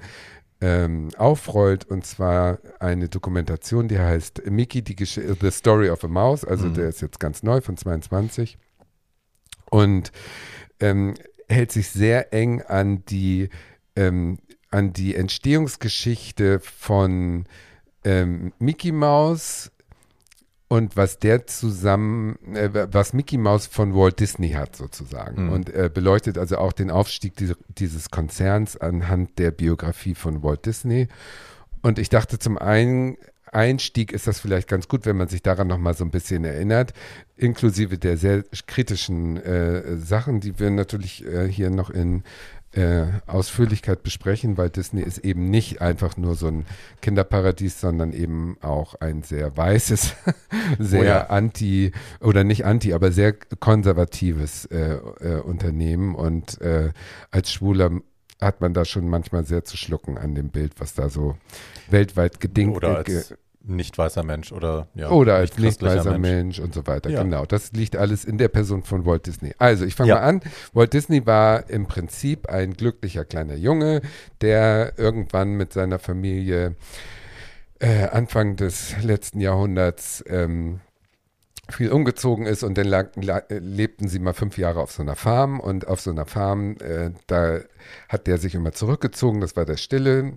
ähm, 0.61 1.09
aufrollt. 1.17 1.85
Und 1.85 2.07
zwar 2.07 2.59
eine 2.81 3.09
Dokumentation, 3.09 3.89
die 3.89 3.99
heißt 3.99 4.47
Mickey, 4.51 4.83
die 4.83 4.97
Gesch 4.97 5.15
The 5.41 5.51
Story 5.51 5.91
of 5.91 6.05
a 6.05 6.09
Mouse, 6.09 6.45
also 6.45 6.67
Mhm. 6.67 6.75
der 6.75 6.89
ist 6.89 7.03
jetzt 7.03 7.21
ganz 7.21 7.43
neu 7.43 7.61
von 7.61 7.77
22 7.77 8.59
und 9.71 10.13
ähm, 10.81 11.15
hält 11.49 11.73
sich 11.73 11.91
sehr 11.91 12.33
eng 12.33 12.63
an 12.63 13.05
die 13.07 13.49
ähm, 13.97 14.39
an 14.71 14.93
die 14.93 15.15
Entstehungsgeschichte 15.15 16.59
von 16.61 17.45
ähm, 18.05 18.53
Mickey 18.59 18.91
Mouse 18.91 19.71
und 20.75 20.97
was 20.97 21.21
der 21.21 21.47
zusammen, 21.47 22.37
äh, 22.53 22.89
was 22.93 23.13
Mickey 23.13 23.39
Mouse 23.39 23.69
von 23.69 23.95
Walt 23.95 24.19
Disney 24.19 24.51
hat 24.51 24.75
sozusagen 24.75 25.45
Mhm. 25.47 25.53
und 25.53 25.71
äh, 25.73 25.89
beleuchtet 25.93 26.37
also 26.37 26.59
auch 26.59 26.73
den 26.73 26.91
Aufstieg 26.91 27.37
diese, 27.37 27.57
dieses 27.69 28.11
Konzerns 28.11 28.77
anhand 28.77 29.39
der 29.39 29.53
Biografie 29.53 30.17
von 30.17 30.43
Walt 30.43 30.67
Disney. 30.67 31.07
Und 31.81 32.01
ich 32.01 32.09
dachte 32.09 32.41
zum 32.41 32.59
einen, 32.59 33.17
Einstieg 33.53 34.13
ist 34.13 34.27
das 34.27 34.41
vielleicht 34.41 34.67
ganz 34.67 34.89
gut, 34.89 35.07
wenn 35.07 35.17
man 35.17 35.29
sich 35.29 35.43
daran 35.43 35.69
nochmal 35.69 35.95
so 35.95 36.05
ein 36.05 36.11
bisschen 36.11 36.45
erinnert, 36.45 36.93
inklusive 37.37 37.99
der 37.99 38.17
sehr 38.17 38.43
kritischen 38.67 39.37
äh, 39.37 39.97
Sachen, 39.97 40.41
die 40.41 40.59
wir 40.59 40.71
natürlich 40.71 41.25
äh, 41.25 41.47
hier 41.47 41.71
noch 41.71 41.91
in 41.91 42.25
äh, 42.77 43.07
Ausführlichkeit 43.27 44.03
besprechen, 44.03 44.57
weil 44.57 44.71
Disney 44.71 45.03
ist 45.03 45.19
eben 45.19 45.51
nicht 45.51 45.81
einfach 45.81 46.17
nur 46.17 46.35
so 46.35 46.49
ein 46.49 46.67
Kinderparadies, 47.01 47.81
sondern 47.81 48.13
eben 48.13 48.57
auch 48.61 48.95
ein 48.97 49.23
sehr 49.23 49.57
weißes, 49.57 50.15
sehr 50.79 51.01
Oh 51.01 51.05
ja. 51.05 51.27
anti 51.27 51.93
oder 52.21 52.45
nicht 52.45 52.65
anti, 52.65 52.93
aber 52.93 53.13
sehr 53.13 53.33
konservatives 53.33 54.67
äh, 54.67 54.95
äh, 55.21 55.41
Unternehmen 55.41 56.15
und 56.15 56.61
äh, 56.61 56.93
als 57.31 57.53
Schwuler 57.53 57.91
hat 58.41 58.61
man 58.61 58.75
da 58.75 58.85
schon 58.85 59.09
manchmal 59.09 59.45
sehr 59.45 59.65
zu 59.65 59.77
schlucken 59.77 60.19
an 60.19 60.35
dem 60.35 60.51
Bild, 60.51 60.75
was 60.79 60.95
da 60.95 61.09
so 61.09 61.37
weltweit 61.89 62.41
gedingt 62.41 62.77
Oder 62.77 62.99
als 62.99 63.35
nicht 63.67 63.97
weißer 63.97 64.23
Mensch 64.23 64.53
oder 64.53 64.89
ja, 64.95 65.11
oder 65.11 65.37
als 65.37 65.57
nicht 65.59 65.83
weißer 65.83 66.19
Mensch. 66.19 66.59
und 66.59 66.75
so 66.75 66.87
weiter. 66.87 67.11
Ja. 67.11 67.23
Genau, 67.23 67.47
das 67.47 67.73
liegt 67.73 67.97
alles 67.97 68.25
in 68.25 68.39
der 68.39 68.49
Person 68.49 68.83
von 68.83 69.07
Walt 69.07 69.27
Disney. 69.27 69.55
Also, 69.59 69.85
ich 69.85 69.95
fange 69.95 70.11
Ja. 70.11 70.17
mal 70.17 70.23
an. 70.23 70.41
Walt 70.73 70.93
Disney 70.93 71.25
war 71.27 71.69
im 71.71 71.87
Prinzip 71.87 72.49
ein 72.49 72.75
glücklicher 72.75 73.25
kleiner 73.25 73.55
Junge, 73.55 74.03
der 74.41 74.95
irgendwann 74.99 75.55
mit 75.55 75.73
seiner 75.73 75.99
Familie 75.99 76.77
äh, 77.81 78.05
Anfang 78.09 78.57
des 78.57 79.03
letzten 79.03 79.41
Jahrhunderts 79.41 80.23
ähm, 80.29 80.81
viel 81.71 81.91
umgezogen 81.91 82.45
ist 82.47 82.63
und 82.63 82.77
dann 82.77 82.87
lag, 82.87 83.09
la, 83.17 83.39
äh, 83.39 83.59
lebten 83.59 84.07
sie 84.09 84.19
mal 84.19 84.35
fünf 84.35 84.59
Jahre 84.59 84.81
auf 84.81 84.93
so 84.93 85.03
einer 85.03 85.17
Farm 85.17 85.61
und 85.61 85.89
auf 85.89 86.01
so 86.01 86.11
einer 86.11 86.27
Farm, 86.27 86.77
äh, 86.81 87.11
da 87.27 87.61
hat 88.09 88.27
der 88.27 88.37
sich 88.39 88.55
immer 88.55 88.73
zurückgezogen, 88.73 89.41
das 89.41 89.57
war 89.57 89.65
der 89.65 89.79
Stille, 89.79 90.35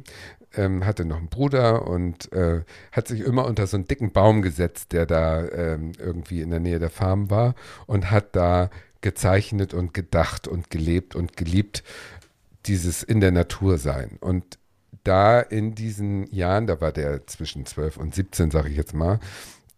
ähm, 0.55 0.85
hatte 0.85 1.05
noch 1.05 1.17
einen 1.17 1.29
Bruder 1.29 1.87
und 1.87 2.31
äh, 2.33 2.63
hat 2.91 3.07
sich 3.07 3.21
immer 3.21 3.45
unter 3.45 3.67
so 3.67 3.77
einen 3.77 3.85
dicken 3.85 4.11
Baum 4.11 4.41
gesetzt, 4.41 4.91
der 4.91 5.05
da 5.05 5.47
ähm, 5.47 5.93
irgendwie 5.97 6.41
in 6.41 6.49
der 6.49 6.59
Nähe 6.59 6.79
der 6.79 6.89
Farm 6.89 7.29
war 7.29 7.55
und 7.85 8.11
hat 8.11 8.35
da 8.35 8.69
gezeichnet 9.01 9.73
und 9.73 9.93
gedacht 9.93 10.47
und 10.47 10.69
gelebt 10.69 11.15
und 11.15 11.37
geliebt, 11.37 11.83
dieses 12.65 13.03
in 13.03 13.19
der 13.19 13.31
Natur 13.31 13.77
sein. 13.77 14.17
Und 14.19 14.57
da 15.03 15.39
in 15.39 15.75
diesen 15.75 16.31
Jahren, 16.33 16.67
da 16.67 16.81
war 16.81 16.91
der 16.91 17.25
zwischen 17.27 17.65
12 17.65 17.97
und 17.97 18.15
17, 18.15 18.51
sage 18.51 18.69
ich 18.69 18.77
jetzt 18.77 18.93
mal, 18.93 19.19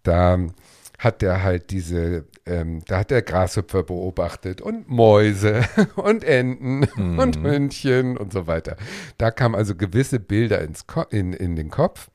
da 0.03 0.39
hat 0.99 1.23
er 1.23 1.41
halt 1.43 1.71
diese, 1.71 2.25
ähm, 2.45 2.81
da 2.87 2.99
hat 2.99 3.11
er 3.11 3.21
Grashüpfer 3.23 3.81
beobachtet 3.83 4.61
und 4.61 4.87
Mäuse 4.89 5.61
und 5.95 6.23
Enten 6.23 6.85
Mhm. 6.95 7.17
und 7.19 7.37
Hündchen 7.41 8.17
und 8.17 8.31
so 8.31 8.45
weiter. 8.45 8.75
Da 9.17 9.31
kamen 9.31 9.55
also 9.55 9.75
gewisse 9.75 10.19
Bilder 10.19 10.61
ins 10.61 10.85
Ko 10.85 11.03
in, 11.09 11.33
in 11.33 11.55
den 11.55 11.69
Kopf. 11.71 12.09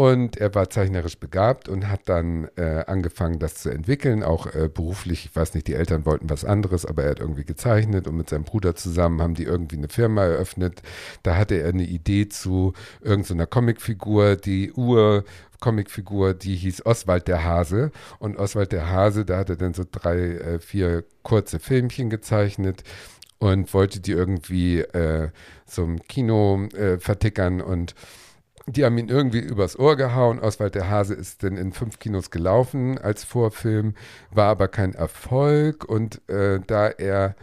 Und 0.00 0.38
er 0.38 0.54
war 0.54 0.70
zeichnerisch 0.70 1.18
begabt 1.18 1.68
und 1.68 1.90
hat 1.90 2.08
dann 2.08 2.48
äh, 2.56 2.84
angefangen, 2.86 3.38
das 3.38 3.56
zu 3.56 3.68
entwickeln, 3.68 4.22
auch 4.22 4.46
äh, 4.46 4.70
beruflich. 4.72 5.26
Ich 5.26 5.36
weiß 5.36 5.52
nicht, 5.52 5.66
die 5.66 5.74
Eltern 5.74 6.06
wollten 6.06 6.30
was 6.30 6.42
anderes, 6.42 6.86
aber 6.86 7.04
er 7.04 7.10
hat 7.10 7.20
irgendwie 7.20 7.44
gezeichnet 7.44 8.08
und 8.08 8.16
mit 8.16 8.30
seinem 8.30 8.44
Bruder 8.44 8.74
zusammen 8.74 9.20
haben 9.20 9.34
die 9.34 9.42
irgendwie 9.42 9.76
eine 9.76 9.90
Firma 9.90 10.24
eröffnet. 10.24 10.80
Da 11.22 11.36
hatte 11.36 11.56
er 11.56 11.68
eine 11.68 11.82
Idee 11.82 12.30
zu 12.30 12.72
irgendeiner 13.02 13.46
Comicfigur, 13.46 14.36
die 14.36 14.72
Ur. 14.72 15.24
Comicfigur, 15.60 16.32
die 16.32 16.56
hieß 16.56 16.86
Oswald 16.86 17.28
der 17.28 17.44
Hase. 17.44 17.90
Und 18.18 18.38
Oswald 18.38 18.72
der 18.72 18.88
Hase, 18.88 19.26
da 19.26 19.36
hat 19.36 19.50
er 19.50 19.56
dann 19.56 19.74
so 19.74 19.84
drei, 19.84 20.16
äh, 20.16 20.60
vier 20.60 21.04
kurze 21.22 21.60
Filmchen 21.60 22.08
gezeichnet 22.08 22.84
und 23.38 23.74
wollte 23.74 24.00
die 24.00 24.12
irgendwie 24.12 24.80
äh, 24.80 25.28
so 25.66 25.84
im 25.84 26.02
Kino 26.04 26.68
äh, 26.74 26.98
vertickern 26.98 27.60
und 27.60 27.94
die 28.72 28.84
haben 28.84 28.96
ihn 28.98 29.08
irgendwie 29.08 29.40
übers 29.40 29.78
Ohr 29.78 29.96
gehauen. 29.96 30.38
Oswald 30.38 30.74
der 30.74 30.88
Hase 30.88 31.14
ist 31.14 31.42
dann 31.42 31.56
in 31.56 31.72
fünf 31.72 31.98
Kinos 31.98 32.30
gelaufen 32.30 32.98
als 32.98 33.24
Vorfilm, 33.24 33.94
war 34.30 34.46
aber 34.48 34.68
kein 34.68 34.94
Erfolg. 34.94 35.84
Und 35.84 36.20
äh, 36.28 36.60
da 36.66 36.88
er 36.88 37.34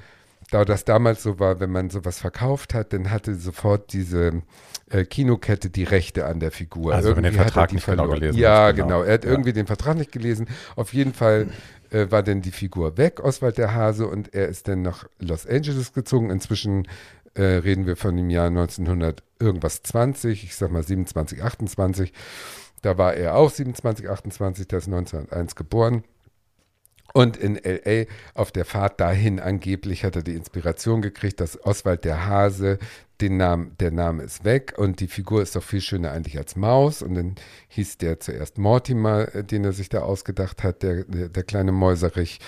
da 0.49 0.63
das 0.63 0.85
damals 0.85 1.23
so 1.23 1.39
war, 1.39 1.59
wenn 1.59 1.71
man 1.71 1.89
sowas 1.89 2.19
verkauft 2.19 2.73
hat, 2.73 2.93
dann 2.93 3.11
hatte 3.11 3.35
sofort 3.35 3.91
diese 3.91 4.41
äh, 4.89 5.03
Kinokette 5.03 5.69
die 5.69 5.83
Rechte 5.83 6.25
an 6.25 6.39
der 6.39 6.51
Figur. 6.51 6.93
Also 6.95 7.09
wenn 7.09 7.23
den 7.23 7.33
Irgendwie 7.33 7.39
hat 7.39 7.47
er 7.47 7.51
Vertrag 7.51 7.73
nicht 7.73 7.85
genau 7.85 7.97
verloren. 8.03 8.19
gelesen 8.21 8.39
Ja, 8.39 8.67
hat, 8.67 8.75
genau. 8.77 8.87
genau. 8.87 9.01
Er 9.03 9.13
hat 9.15 9.25
Ja. 9.25 9.31
irgendwie 9.31 9.51
den 9.53 9.67
Vertrag 9.67 9.97
nicht 9.97 10.13
gelesen. 10.13 10.47
Auf 10.77 10.93
jeden 10.93 11.13
Fall 11.13 11.49
äh, 11.89 12.09
war 12.11 12.23
dann 12.23 12.41
die 12.41 12.51
Figur 12.51 12.97
weg, 12.97 13.19
Oswald 13.21 13.57
der 13.57 13.73
Hase, 13.73 14.07
und 14.07 14.33
er 14.33 14.47
ist 14.47 14.69
dann 14.69 14.81
nach 14.83 15.05
Los 15.19 15.45
Angeles 15.45 15.91
gezogen. 15.91 16.29
Inzwischen 16.29 16.87
äh, 17.37 17.57
reden 17.57 17.85
wir 17.85 17.95
von 17.95 18.15
dem 18.17 18.29
Jahr 18.29 18.47
1900 18.47 19.23
irgendwas 19.39 19.83
20, 19.83 20.43
ich 20.43 20.55
sag 20.55 20.71
mal 20.71 20.83
27, 20.83 21.43
28. 21.43 22.13
Da 22.81 22.97
war 22.97 23.13
er 23.13 23.35
auch 23.35 23.49
27, 23.49 24.09
28, 24.09 24.67
der 24.67 24.79
ist 24.79 24.87
1901 24.87 25.55
geboren. 25.55 26.03
Und 27.13 27.37
in 27.37 27.55
L.A. 27.55 28.05
auf 28.39 28.51
der 28.51 28.65
Fahrt 28.65 28.99
dahin 28.99 29.39
angeblich 29.39 30.03
hat 30.03 30.15
er 30.15 30.23
die 30.23 30.35
Inspiration 30.35 31.01
gekriegt, 31.01 31.39
dass 31.39 31.63
Oswald 31.65 32.03
der 32.03 32.27
Hase, 32.27 32.77
den 33.21 33.37
Namen, 33.37 33.75
der 33.79 33.91
Name 33.91 34.23
ist 34.23 34.43
weg 34.43 34.75
und 34.77 34.99
die 34.99 35.07
Figur 35.07 35.41
ist 35.41 35.55
doch 35.55 35.63
viel 35.63 35.81
schöner 35.81 36.11
eigentlich 36.11 36.37
als 36.37 36.55
Maus. 36.55 37.01
Und 37.01 37.15
dann 37.15 37.35
hieß 37.69 37.97
der 37.97 38.19
zuerst 38.19 38.57
Mortimer, 38.57 39.33
äh, 39.33 39.43
den 39.43 39.63
er 39.63 39.73
sich 39.73 39.89
da 39.89 40.01
ausgedacht 40.01 40.63
hat, 40.63 40.83
der, 40.83 41.05
der, 41.05 41.29
der 41.29 41.43
kleine 41.43 41.71
Mäuserich. 41.71 42.39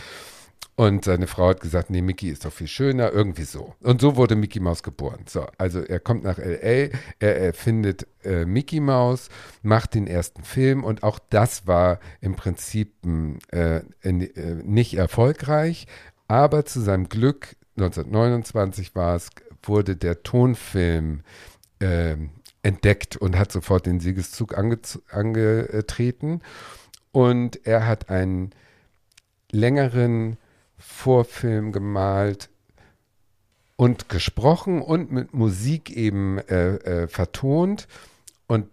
Und 0.76 1.04
seine 1.04 1.28
Frau 1.28 1.50
hat 1.50 1.60
gesagt, 1.60 1.90
nee, 1.90 2.02
Mickey 2.02 2.30
ist 2.30 2.46
doch 2.46 2.54
viel 2.54 2.70
schöner, 2.70 3.12
irgendwie 3.12 3.44
so. 3.44 3.76
Und 3.82 4.00
so 4.00 4.16
wurde 4.16 4.38
Mickey 4.38 4.62
Mouse 4.62 4.82
geboren. 4.82 5.26
So, 5.28 5.46
also 5.58 5.82
er 5.82 6.00
kommt 6.00 6.24
nach 6.24 6.40
L.A., 6.40 6.98
er 7.20 7.38
erfindet 7.38 8.08
äh, 8.24 8.46
Mickey 8.46 8.80
Mouse, 8.80 9.28
macht 9.62 9.94
den 9.94 10.08
ersten 10.08 10.42
Film 10.44 10.86
und 10.86 11.04
auch 11.04 11.20
das 11.30 11.68
war 11.68 12.00
im 12.22 12.38
Prinzip 12.38 12.94
m, 13.04 13.40
äh, 13.52 13.82
in, 14.02 14.22
äh, 14.22 14.56
nicht 14.64 14.94
erfolgreich, 14.94 15.86
aber 16.30 16.64
zu 16.64 16.80
seinem 16.80 17.10
Glück, 17.10 17.58
1929 17.76 18.96
war 18.96 19.18
es, 19.18 19.32
wurde 19.64 19.98
der 19.98 20.24
Tonfilm 20.24 21.24
ähm, 21.82 22.30
entdeckt 22.64 23.18
und 23.18 23.38
hat 23.38 23.52
sofort 23.52 23.86
den 23.86 24.00
Siegeszug 24.00 24.58
angez- 24.58 25.02
angetreten. 25.10 26.42
Und 27.12 27.66
er 27.66 27.86
hat 27.86 28.10
einen 28.10 28.52
längeren 29.52 30.38
Vorfilm 30.80 31.72
gemalt 31.72 32.50
und 33.76 34.10
gesprochen 34.10 34.82
und 34.82 35.12
mit 35.12 35.34
Musik 35.34 35.92
eben 35.92 36.40
äh, 36.40 36.76
äh, 36.76 37.08
vertont. 37.08 37.88
Und 38.48 38.68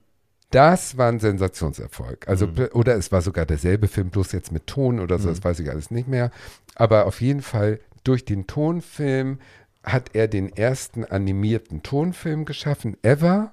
das 0.51 0.97
war 0.97 1.09
ein 1.09 1.21
Sensationserfolg. 1.21 2.29
Also, 2.29 2.47
pl- 2.47 2.73
oder 2.73 2.97
es 2.97 3.13
war 3.13 3.21
sogar 3.21 3.47
derselbe 3.47 3.89
Film, 3.89 4.11
bloß 4.11 4.33
jetzt 4.33 4.53
mit 4.53 4.67
Ton 4.67 5.01
oder 5.01 5.19
so, 5.19 5.29
das 5.29 5.45
weiß 5.45 5.61
ich 5.61 5.71
alles 5.71 5.91
nicht 5.91 6.09
mehr. 6.09 6.31
Aber 6.75 7.07
auf 7.07 7.21
jeden 7.21 7.43
Fall 7.43 7.81
durch 8.05 8.25
den 8.25 8.47
Tonfilm 8.47 9.39
hat 9.83 10.11
er 10.15 10.29
den 10.29 10.57
ersten 10.57 11.05
animierten 11.05 11.83
Tonfilm 11.83 12.45
geschaffen, 12.45 12.97
ever. 13.03 13.53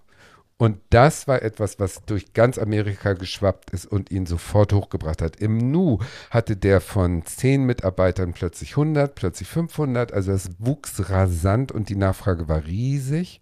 Und 0.64 0.80
das 0.92 1.28
war 1.28 1.42
etwas, 1.42 1.78
was 1.82 2.06
durch 2.06 2.32
ganz 2.32 2.58
Amerika 2.58 3.12
geschwappt 3.12 3.72
ist 3.72 3.86
und 3.86 4.12
ihn 4.12 4.26
sofort 4.26 4.72
hochgebracht 4.72 5.22
hat. 5.22 5.36
Im 5.36 5.58
Nu 5.58 6.00
hatte 6.30 6.56
der 6.56 6.80
von 6.80 7.26
zehn 7.26 7.66
Mitarbeitern 7.66 8.32
plötzlich 8.32 8.70
100, 8.70 9.14
plötzlich 9.14 9.50
500. 9.50 10.14
Also 10.14 10.32
es 10.32 10.52
wuchs 10.60 11.10
rasant 11.10 11.74
und 11.74 11.90
die 11.90 11.98
Nachfrage 11.98 12.48
war 12.48 12.64
riesig. 12.64 13.42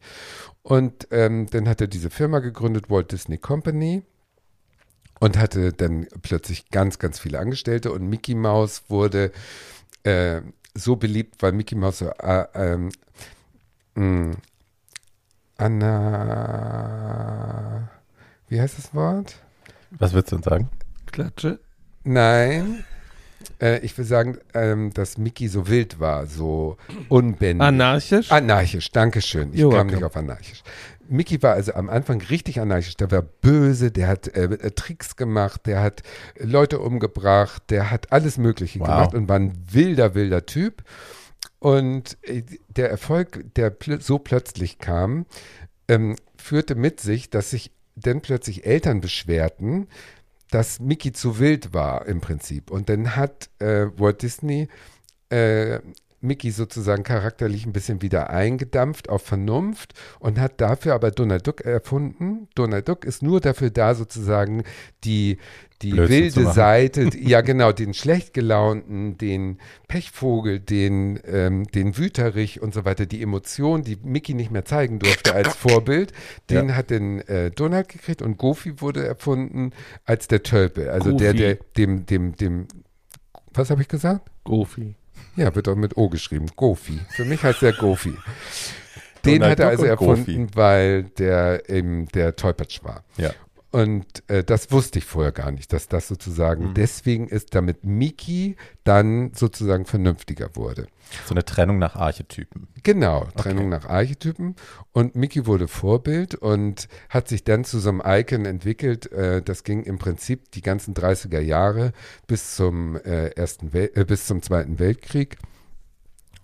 Und 0.64 1.10
ähm, 1.12 1.46
dann 1.46 1.70
hat 1.70 1.80
er 1.80 1.86
diese 1.86 2.10
Firma 2.10 2.40
gegründet, 2.40 2.90
Walt 2.90 3.12
Disney 3.12 3.38
Company. 3.38 4.02
Und 5.20 5.38
hatte 5.38 5.74
dann 5.74 6.08
plötzlich 6.24 6.72
ganz, 6.72 6.98
ganz 6.98 7.20
viele 7.20 7.38
Angestellte. 7.38 7.92
Und 7.92 8.10
Mickey 8.10 8.34
Mouse 8.34 8.82
wurde 8.88 9.32
äh, 10.02 10.42
so 10.74 10.96
beliebt, 10.96 11.44
weil 11.44 11.52
Mickey 11.52 11.76
Mouse 11.76 12.00
so 12.00 12.10
äh, 12.10 12.48
ähm, 12.56 12.90
mh, 13.94 14.38
Anna, 16.62 17.90
wie 18.48 18.60
heißt 18.60 18.78
das 18.78 18.94
Wort? 18.96 19.36
Was 19.92 20.14
würdest 20.14 20.32
du 20.32 20.38
denn 20.38 20.44
sagen? 20.44 20.70
Klatsche. 21.12 21.60
Nein. 22.04 22.84
Äh, 23.62 23.80
ich 23.80 23.98
will 23.98 24.06
sagen, 24.06 24.38
ähm, 24.54 24.92
dass 24.94 25.18
Mickey 25.18 25.48
so 25.48 25.68
wild 25.68 26.00
war, 26.00 26.26
so 26.26 26.78
unbändig. 27.10 27.62
Anarchisch? 27.66 28.32
Anarchisch, 28.32 28.92
Dankeschön. 28.92 29.54
Ich 29.54 29.60
You're 29.62 29.70
kam 29.72 29.88
welcome. 29.90 29.96
nicht 29.98 30.04
auf 30.04 30.16
anarchisch. 30.18 30.64
Mickey 31.10 31.42
war 31.44 31.54
also 31.54 31.74
am 31.74 31.90
Anfang 31.90 32.22
richtig 32.22 32.60
anarchisch. 32.62 32.96
Der 32.98 33.12
war 33.12 33.22
böse, 33.22 33.92
der 33.92 34.08
hat 34.08 34.28
äh, 34.30 34.46
äh, 34.46 34.72
Tricks 34.72 35.16
gemacht, 35.16 35.66
der 35.66 35.82
hat 35.82 36.02
Leute 36.40 36.80
umgebracht, 36.80 37.64
der 37.70 37.92
hat 37.92 38.12
alles 38.12 38.38
Mögliche 38.38 38.80
Wow. 38.80 38.88
gemacht 38.88 39.14
und 39.14 39.28
war 39.30 39.38
ein 39.38 39.54
wilder, 39.72 40.16
wilder 40.16 40.46
Typ. 40.46 40.84
Und 41.62 42.18
äh, 42.24 42.42
der 42.70 42.90
Erfolg, 42.90 43.46
der 43.56 43.72
so 44.00 44.18
plötzlich 44.18 44.80
kam, 44.80 45.28
ähm, 45.88 46.16
führte 46.36 46.74
mit 46.74 47.00
sich, 47.00 47.30
dass 47.30 47.52
sich 47.52 47.72
dann 47.96 48.22
plötzlich 48.22 48.66
Eltern 48.66 49.00
beschwerten, 49.00 49.88
dass 50.50 50.80
Mickey 50.80 51.12
zu 51.12 51.38
wild 51.38 51.72
war 51.72 52.08
im 52.08 52.20
Prinzip. 52.20 52.72
Und 52.72 52.90
dann 52.90 53.16
hat 53.16 53.52
äh, 53.60 53.86
Walt 53.98 54.24
Disney 54.24 54.70
äh, 55.30 55.80
Mickey 56.22 56.52
sozusagen 56.52 57.04
charakterlich 57.04 57.66
ein 57.66 57.74
bisschen 57.74 58.02
wieder 58.02 58.30
eingedampft 58.30 59.10
auf 59.10 59.24
Vernunft 59.24 59.94
und 60.20 60.40
hat 60.40 60.62
dafür 60.62 60.94
aber 60.94 61.12
Donald 61.12 61.46
Duck 61.48 61.62
erfunden. 61.62 62.48
Donald 62.56 62.88
Duck 62.88 63.06
ist 63.06 63.24
nur 63.24 63.42
dafür 63.42 63.72
da, 63.72 63.96
sozusagen 63.96 64.64
die, 65.04 65.38
die 65.82 65.92
Blödsinn 65.92 66.36
wilde. 66.36 66.52
Seite, 66.52 67.10
ja 67.20 67.42
genau, 67.42 67.72
den 67.72 67.94
schlecht 67.96 68.34
gelaunten, 68.36 69.18
den 69.18 69.58
Pechvogel, 69.88 70.60
den, 70.60 71.20
ähm, 71.26 71.66
den 71.66 71.98
Wüterich 71.98 72.62
und 72.62 72.74
so 72.74 72.86
weiter, 72.86 73.06
die 73.08 73.22
Emotion, 73.24 73.82
die 73.84 73.98
Mickey 74.04 74.34
nicht 74.36 74.52
mehr 74.52 74.64
zeigen 74.66 75.00
durfte 75.00 75.34
als 75.34 75.56
Vorbild, 75.56 76.14
den 76.50 76.70
Ja. 76.70 76.76
hat 76.76 76.92
den 76.92 77.22
äh, 77.28 77.50
Donald 77.52 77.90
gekriegt 77.90 78.22
und 78.22 78.38
Goofy 78.38 78.80
wurde 78.80 79.06
erfunden 79.06 79.72
als 80.06 80.28
der 80.28 80.44
Tölpel, 80.44 80.90
also 80.90 81.12
der, 81.12 81.32
Goofy. 81.34 81.44
der, 81.44 81.56
dem, 81.78 82.06
dem, 82.06 82.36
dem, 82.36 82.68
was 83.54 83.70
habe 83.72 83.82
ich 83.82 83.88
gesagt? 83.88 84.30
Goofy. 84.44 84.96
Ja, 85.36 85.54
wird 85.56 85.68
auch 85.68 85.76
mit 85.76 85.98
O 85.98 86.10
geschrieben. 86.10 86.48
Goofy. 86.56 87.00
Für 87.10 87.26
mich 87.26 87.44
heißt 87.44 87.62
der 87.62 87.74
Goofy. 87.74 88.14
Den 89.26 89.40
Donald 89.40 89.52
hat 89.52 89.60
er 89.60 89.70
also 89.70 89.84
und 89.84 89.90
erfunden, 89.90 90.48
weil 90.56 91.04
der 91.04 91.70
eben 91.70 92.08
der 92.08 92.36
Tollpatsch 92.36 92.84
war. 92.84 93.04
Ja. 93.18 93.32
Und 93.72 94.06
äh, 94.30 94.44
das 94.44 94.70
wusste 94.72 95.00
ich 95.00 95.06
vorher 95.06 95.32
gar 95.32 95.50
nicht, 95.52 95.72
dass 95.72 95.88
das 95.88 96.10
sozusagen 96.10 96.70
Mhm. 96.70 96.74
deswegen 96.74 97.28
ist, 97.30 97.56
damit 97.56 97.86
Mickey 97.86 98.58
dann 98.84 99.32
sozusagen 99.34 99.86
vernünftiger 99.86 100.58
wurde. 100.58 100.88
So 101.26 101.34
eine 101.34 101.46
Trennung 101.46 101.80
nach 101.80 101.96
Archetypen. 101.96 102.68
Genau, 102.84 103.28
Trennung 103.38 103.70
nach 103.70 103.86
Archetypen. 103.88 104.56
Und 104.92 105.16
Mickey 105.16 105.46
wurde 105.46 105.70
Vorbild 105.70 106.36
und 106.36 106.90
hat 107.10 107.30
sich 107.30 107.46
dann 107.46 107.64
zu 107.64 107.80
so 107.80 107.90
einem 107.90 108.02
Icon 108.06 108.46
entwickelt. 108.46 109.10
Äh, 109.14 109.42
das 109.42 109.64
ging 109.64 109.84
im 109.84 109.98
Prinzip 110.00 110.52
die 110.52 110.62
ganzen 110.62 110.94
30er 110.94 111.40
Jahre 111.40 111.94
bis 112.28 112.56
zum, 112.58 112.98
äh, 112.98 113.28
ersten 113.30 113.72
Wel 113.72 113.90
äh, 113.96 114.04
bis 114.04 114.28
zum 114.28 114.42
Zweiten 114.42 114.80
Weltkrieg. 114.80 115.38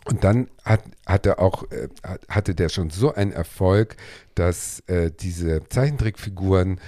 Und 0.05 0.23
dann 0.23 0.49
hat, 0.63 0.83
hat 1.05 1.25
er 1.25 1.39
auch, 1.39 1.69
äh, 1.71 1.89
hat- 2.01 2.21
hatte 2.29 2.55
der 2.55 2.69
schon 2.69 2.89
so 2.89 3.13
einen 3.13 3.33
Erfolg, 3.33 3.97
dass 4.35 4.79
äh, 4.87 5.11
diese 5.11 5.67
Zeichentrickfiguren 5.67 6.79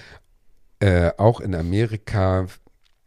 äh, 0.79 1.11
auch 1.17 1.39
in 1.39 1.55
Amerika 1.55 2.47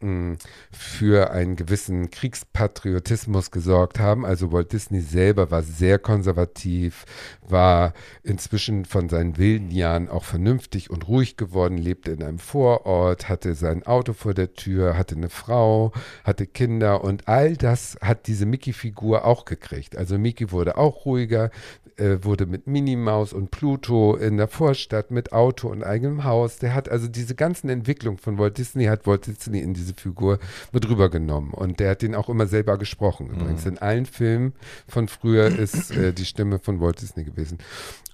mh, 0.01 0.37
für 0.71 1.31
einen 1.31 1.55
gewissen 1.55 2.11
Kriegspatriotismus 2.11 3.51
gesorgt 3.51 3.99
haben. 3.99 4.25
Also 4.25 4.51
Walt 4.51 4.71
Disney 4.73 5.01
selber 5.01 5.51
war 5.51 5.63
sehr 5.63 5.99
konservativ, 5.99 7.05
war 7.49 7.93
inzwischen 8.23 8.85
von 8.85 9.09
seinen 9.09 9.37
wilden 9.37 9.71
Jahren 9.71 10.09
auch 10.09 10.23
vernünftig 10.23 10.89
und 10.89 11.07
ruhig 11.07 11.37
geworden, 11.37 11.77
lebte 11.77 12.11
in 12.11 12.23
einem 12.23 12.39
Vorort, 12.39 13.29
hatte 13.29 13.55
sein 13.55 13.85
Auto 13.85 14.13
vor 14.13 14.33
der 14.33 14.53
Tür, 14.53 14.97
hatte 14.97 15.15
eine 15.15 15.29
Frau, 15.29 15.91
hatte 16.23 16.47
Kinder 16.47 17.03
und 17.03 17.27
all 17.27 17.55
das 17.57 17.97
hat 18.01 18.27
diese 18.27 18.45
Mickey-Figur 18.45 19.25
auch 19.25 19.45
gekriegt. 19.45 19.97
Also 19.97 20.17
Mickey 20.17 20.51
wurde 20.51 20.77
auch 20.77 21.05
ruhiger, 21.05 21.51
äh, 21.97 22.17
wurde 22.23 22.45
mit 22.45 22.67
Minnie 22.67 22.95
Maus 22.95 23.33
und 23.33 23.51
Pluto 23.51 24.15
in 24.15 24.37
der 24.37 24.47
Vorstadt 24.47 25.11
mit 25.11 25.31
Auto 25.31 25.69
und 25.69 25.83
eigenem 25.83 26.23
Haus. 26.23 26.57
Der 26.57 26.73
hat 26.73 26.89
also 26.89 27.07
diese 27.07 27.35
ganzen 27.35 27.69
Entwicklungen 27.69 28.17
von 28.17 28.37
Walt 28.37 28.57
Disney, 28.57 28.85
hat 28.85 29.05
Walt 29.05 29.27
Disney 29.27 29.59
in 29.59 29.73
diese 29.73 29.93
Figur 29.93 30.39
mit 30.71 30.89
rübergenommen. 30.89 31.51
Und 31.51 31.79
der 31.79 31.91
hat 31.91 32.01
den 32.01 32.15
auch 32.15 32.29
immer 32.29 32.47
selber 32.47 32.77
gesprochen. 32.77 33.27
Übrigens 33.27 33.65
in 33.65 33.77
allen 33.77 34.05
Filmen 34.05 34.53
von 34.87 35.07
früher 35.07 35.47
ist 35.47 35.91
äh, 35.91 36.13
die 36.13 36.25
Stimme 36.25 36.59
von 36.59 36.79
Walt 36.81 37.01
Disney 37.01 37.23
gewesen. 37.23 37.32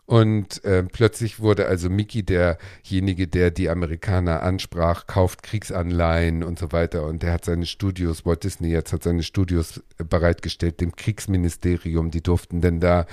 Und 0.09 0.63
äh, 0.65 0.81
plötzlich 0.81 1.39
wurde 1.39 1.67
also 1.67 1.87
Mickey 1.87 2.23
derjenige, 2.23 3.27
der 3.27 3.51
die 3.51 3.69
Amerikaner 3.69 4.41
ansprach, 4.41 5.05
kauft 5.05 5.43
Kriegsanleihen 5.43 6.41
und 6.41 6.57
so 6.57 6.71
weiter. 6.71 7.05
Und 7.05 7.21
der 7.21 7.31
hat 7.31 7.45
seine 7.45 7.67
Studios, 7.67 8.25
Walt 8.25 8.43
Disney 8.43 8.69
jetzt 8.69 8.91
hat 8.91 9.03
seine 9.03 9.21
Studios 9.21 9.83
äh, 9.99 10.03
bereitgestellt, 10.03 10.81
dem 10.81 10.95
Kriegsministerium. 10.95 12.09
Die 12.09 12.23
durften 12.23 12.59
dann 12.59 12.79
da 12.79 13.05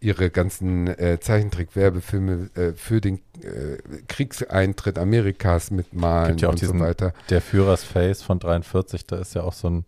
ihre 0.00 0.28
ganzen 0.30 0.88
äh, 0.88 1.18
Zeichentrick-Werbefilme 1.20 2.50
äh, 2.56 2.72
für 2.72 3.00
den 3.00 3.20
äh, 3.42 3.76
Kriegseintritt 4.08 4.98
Amerikas 4.98 5.70
mitmalen 5.70 6.36
ja 6.38 6.48
und 6.48 6.58
so 6.58 6.66
diesen- 6.66 6.80
weiter. 6.80 7.12
Der 7.28 7.42
Führersface 7.42 8.22
von 8.22 8.40
43, 8.40 9.06
da 9.06 9.18
ist 9.20 9.36
ja 9.36 9.42
auch 9.44 9.52
so 9.54 9.70
ein 9.70 9.84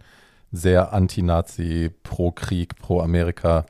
sehr 0.53 0.93
Anti-Nazi, 0.93 1.91
pro-Krieg, 2.05 2.77
pro-Amerika 2.77 3.67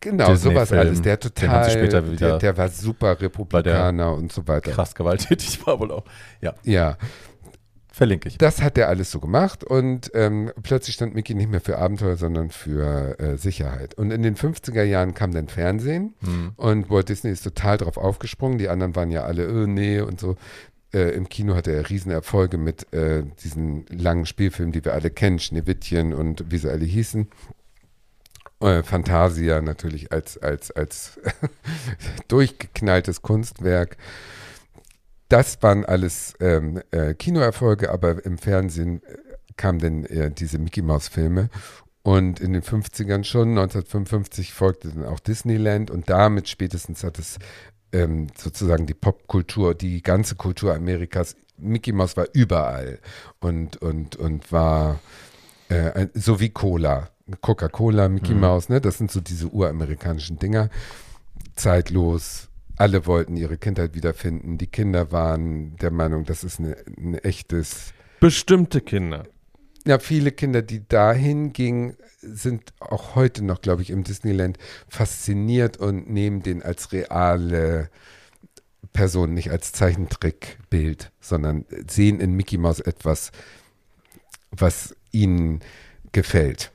Genau, 0.00 0.34
sowas 0.34 0.72
alles. 0.72 1.02
Der 1.02 1.18
total, 1.18 1.88
der, 2.16 2.38
der 2.38 2.56
war 2.56 2.68
super 2.68 3.20
Republikaner 3.20 4.12
und 4.14 4.30
so 4.32 4.46
weiter. 4.46 4.70
krass 4.70 4.94
gewalttätig 4.94 5.66
war 5.66 5.80
wohl 5.80 5.90
auch. 5.90 6.04
Ja, 6.40 6.54
Ja, 6.64 6.96
verlinke 7.92 8.28
ich. 8.28 8.36
das 8.38 8.60
hat 8.62 8.76
er 8.76 8.88
alles 8.88 9.10
so 9.10 9.20
gemacht 9.20 9.64
und 9.64 10.10
ähm, 10.14 10.52
plötzlich 10.62 10.96
stand 10.96 11.14
Mickey 11.14 11.34
nicht 11.34 11.50
mehr 11.50 11.62
für 11.62 11.78
Abenteuer, 11.78 12.16
sondern 12.16 12.50
für 12.50 13.18
äh, 13.18 13.36
Sicherheit. 13.38 13.94
Und 13.94 14.10
in 14.10 14.22
den 14.22 14.36
50er 14.36 14.82
Jahren 14.82 15.14
kam 15.14 15.32
dann 15.32 15.48
Fernsehen 15.48 16.14
Hm. 16.22 16.52
und 16.56 16.90
Walt 16.90 17.08
Disney 17.08 17.30
ist 17.30 17.42
total 17.42 17.78
drauf 17.78 17.96
aufgesprungen. 17.96 18.58
Die 18.58 18.68
anderen 18.68 18.94
waren 18.96 19.10
ja 19.10 19.24
alle, 19.24 19.48
oh 19.50 19.66
nee 19.66 20.00
und 20.00 20.20
so. 20.20 20.36
Äh, 20.92 21.10
Im 21.16 21.28
Kino 21.28 21.54
hatte 21.56 21.72
er 21.72 21.88
Riesenerfolge 21.88 22.58
mit 22.58 22.92
äh, 22.92 23.24
diesen 23.42 23.86
langen 23.88 24.24
Spielfilmen, 24.26 24.72
die 24.72 24.84
wir 24.84 24.92
alle 24.92 25.10
kennen, 25.10 25.38
Schneewittchen 25.38 26.12
und 26.14 26.44
wie 26.50 26.58
sie 26.58 26.70
alle 26.70 26.84
hießen. 26.84 27.28
Äh, 28.60 28.82
Fantasia 28.82 29.60
natürlich 29.60 30.12
als, 30.12 30.38
als, 30.38 30.70
als 30.70 31.20
durchgeknalltes 32.28 33.22
Kunstwerk. 33.22 33.96
Das 35.28 35.62
waren 35.62 35.84
alles 35.84 36.34
ähm, 36.40 36.80
äh, 36.90 37.14
Kinoerfolge, 37.14 37.90
aber 37.90 38.24
im 38.24 38.38
Fernsehen 38.38 39.02
äh, 39.02 39.16
kamen 39.56 39.78
dann 39.78 40.04
äh, 40.04 40.30
diese 40.30 40.58
Mickey 40.58 40.82
Mouse 40.82 41.08
Filme. 41.08 41.50
Und 42.02 42.38
in 42.38 42.52
den 42.52 42.62
50ern 42.62 43.24
schon, 43.24 43.50
1955 43.50 44.54
folgte 44.54 44.90
dann 44.90 45.04
auch 45.04 45.18
Disneyland 45.18 45.90
und 45.90 46.08
damit 46.08 46.48
spätestens 46.48 47.02
hat 47.02 47.18
es 47.18 47.38
ähm, 47.92 48.28
sozusagen 48.36 48.86
die 48.86 48.94
Popkultur, 48.94 49.74
die 49.74 50.02
ganze 50.02 50.36
Kultur 50.36 50.72
Amerikas, 50.74 51.34
Mickey 51.58 51.92
Mouse 51.92 52.16
war 52.16 52.28
überall 52.32 53.00
und, 53.40 53.76
und, 53.78 54.14
und 54.16 54.52
war 54.52 55.00
äh, 55.68 55.90
ein- 55.92 56.10
so 56.14 56.40
wie 56.40 56.50
Cola. 56.50 57.10
Coca-Cola, 57.40 58.08
Mickey 58.08 58.34
Mhm. 58.34 58.40
Mouse, 58.40 58.68
ne? 58.68 58.80
Das 58.80 58.98
sind 58.98 59.10
so 59.10 59.20
diese 59.20 59.48
uramerikanischen 59.48 60.38
Dinger. 60.38 60.70
Zeitlos. 61.56 62.48
Alle 62.76 63.06
wollten 63.06 63.36
ihre 63.36 63.56
Kindheit 63.56 63.94
wiederfinden. 63.94 64.58
Die 64.58 64.66
Kinder 64.66 65.10
waren 65.10 65.76
der 65.76 65.90
Meinung, 65.90 66.24
das 66.24 66.44
ist 66.44 66.60
eine, 66.60 66.76
ein 66.98 67.14
echtes. 67.14 67.94
Bestimmte 68.20 68.80
Kinder. 68.80 69.24
Ja, 69.86 69.98
viele 69.98 70.32
Kinder, 70.32 70.62
die 70.62 70.86
dahin 70.86 71.52
gingen, 71.52 71.96
sind 72.20 72.72
auch 72.80 73.14
heute 73.14 73.44
noch, 73.44 73.60
glaube 73.62 73.82
ich, 73.82 73.90
im 73.90 74.04
Disneyland 74.04 74.58
fasziniert 74.88 75.76
und 75.78 76.10
nehmen 76.10 76.42
den 76.42 76.62
als 76.62 76.92
reale 76.92 77.88
Person, 78.92 79.32
nicht 79.32 79.50
als 79.50 79.72
Zeichentrickbild, 79.72 81.12
sondern 81.20 81.64
sehen 81.88 82.20
in 82.20 82.32
Mickey 82.32 82.58
Mouse 82.58 82.80
etwas, 82.80 83.30
was 84.50 84.94
ihnen 85.22 85.60
gefällt. 86.12 86.72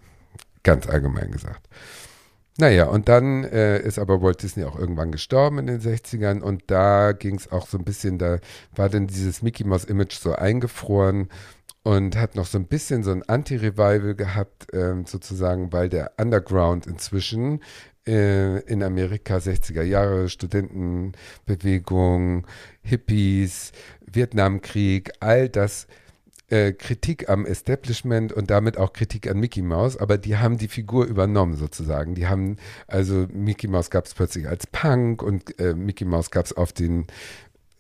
Ganz 0.64 0.88
allgemein 0.88 1.32
gesagt. 1.32 1.68
Naja, 2.58 2.86
und 2.86 3.08
dann 3.08 3.46
äh, 3.46 3.80
ist 3.80 3.98
aber 3.98 4.22
Walt 4.22 4.44
Disney 4.44 4.66
auch 4.66 4.78
irgendwann 4.78 5.12
gestorben 5.12 5.58
in 5.60 5.68
den 5.68 5.80
60ern 5.80 6.42
und 6.42 6.64
da 6.68 7.14
ging 7.14 7.36
es 7.36 7.52
auch 7.52 7.66
so 7.66 7.78
ein 7.78 7.86
bisschen, 7.86 8.18
da 8.18 8.40
war 8.76 8.90
dann 8.90 9.08
dieses 9.08 9.42
Mickey 9.42 9.64
Mouse 9.64 9.86
Image 9.86 10.14
so 10.14 10.36
eingefroren 10.36 11.30
und 11.84 12.16
hat 12.18 12.36
noch 12.36 12.46
so 12.46 12.60
ein 12.60 12.68
bisschen 12.68 13.04
so 13.04 13.12
ein 13.12 13.24
Anti-Revival 13.24 14.16
gehabt, 14.16 14.68
ähm, 14.74 15.06
sozusagen, 15.06 15.74
weil 15.74 15.90
der 15.90 16.14
Underground 16.18 16.86
inzwischen 16.86 17.62
äh, 18.06 18.60
in 18.62 18.84
Amerika 18.84 19.38
60er 19.38 19.84
Jahre, 19.84 20.30
Studentenbewegung, 20.30 22.46
Hippies, 22.82 23.72
Vietnamkrieg, 24.06 25.12
all 25.20 25.50
das 25.50 25.88
äh, 26.52 26.74
Kritik 26.74 27.30
am 27.30 27.46
Establishment 27.46 28.34
und 28.34 28.52
damit 28.52 28.78
auch 28.78 28.94
Kritik 28.94 29.30
an 29.30 29.40
Mickey 29.40 29.62
Mouse, 29.62 29.98
aber 29.98 30.18
die 30.18 30.38
haben 30.38 30.58
die 30.58 30.68
Figur 30.68 31.06
übernommen 31.06 31.56
sozusagen. 31.56 32.14
Die 32.14 32.28
haben, 32.28 32.58
also 32.88 33.28
Mickey 33.34 33.68
Mouse 33.68 33.90
gab 33.90 34.06
es 34.06 34.14
plötzlich 34.14 34.48
als 34.48 34.68
Punk 34.68 35.24
und 35.24 35.58
äh, 35.60 35.74
Mickey 35.74 36.06
Mouse 36.06 36.30
gab 36.30 36.46
es 36.46 36.54
auf 36.54 36.74
den 36.74 37.08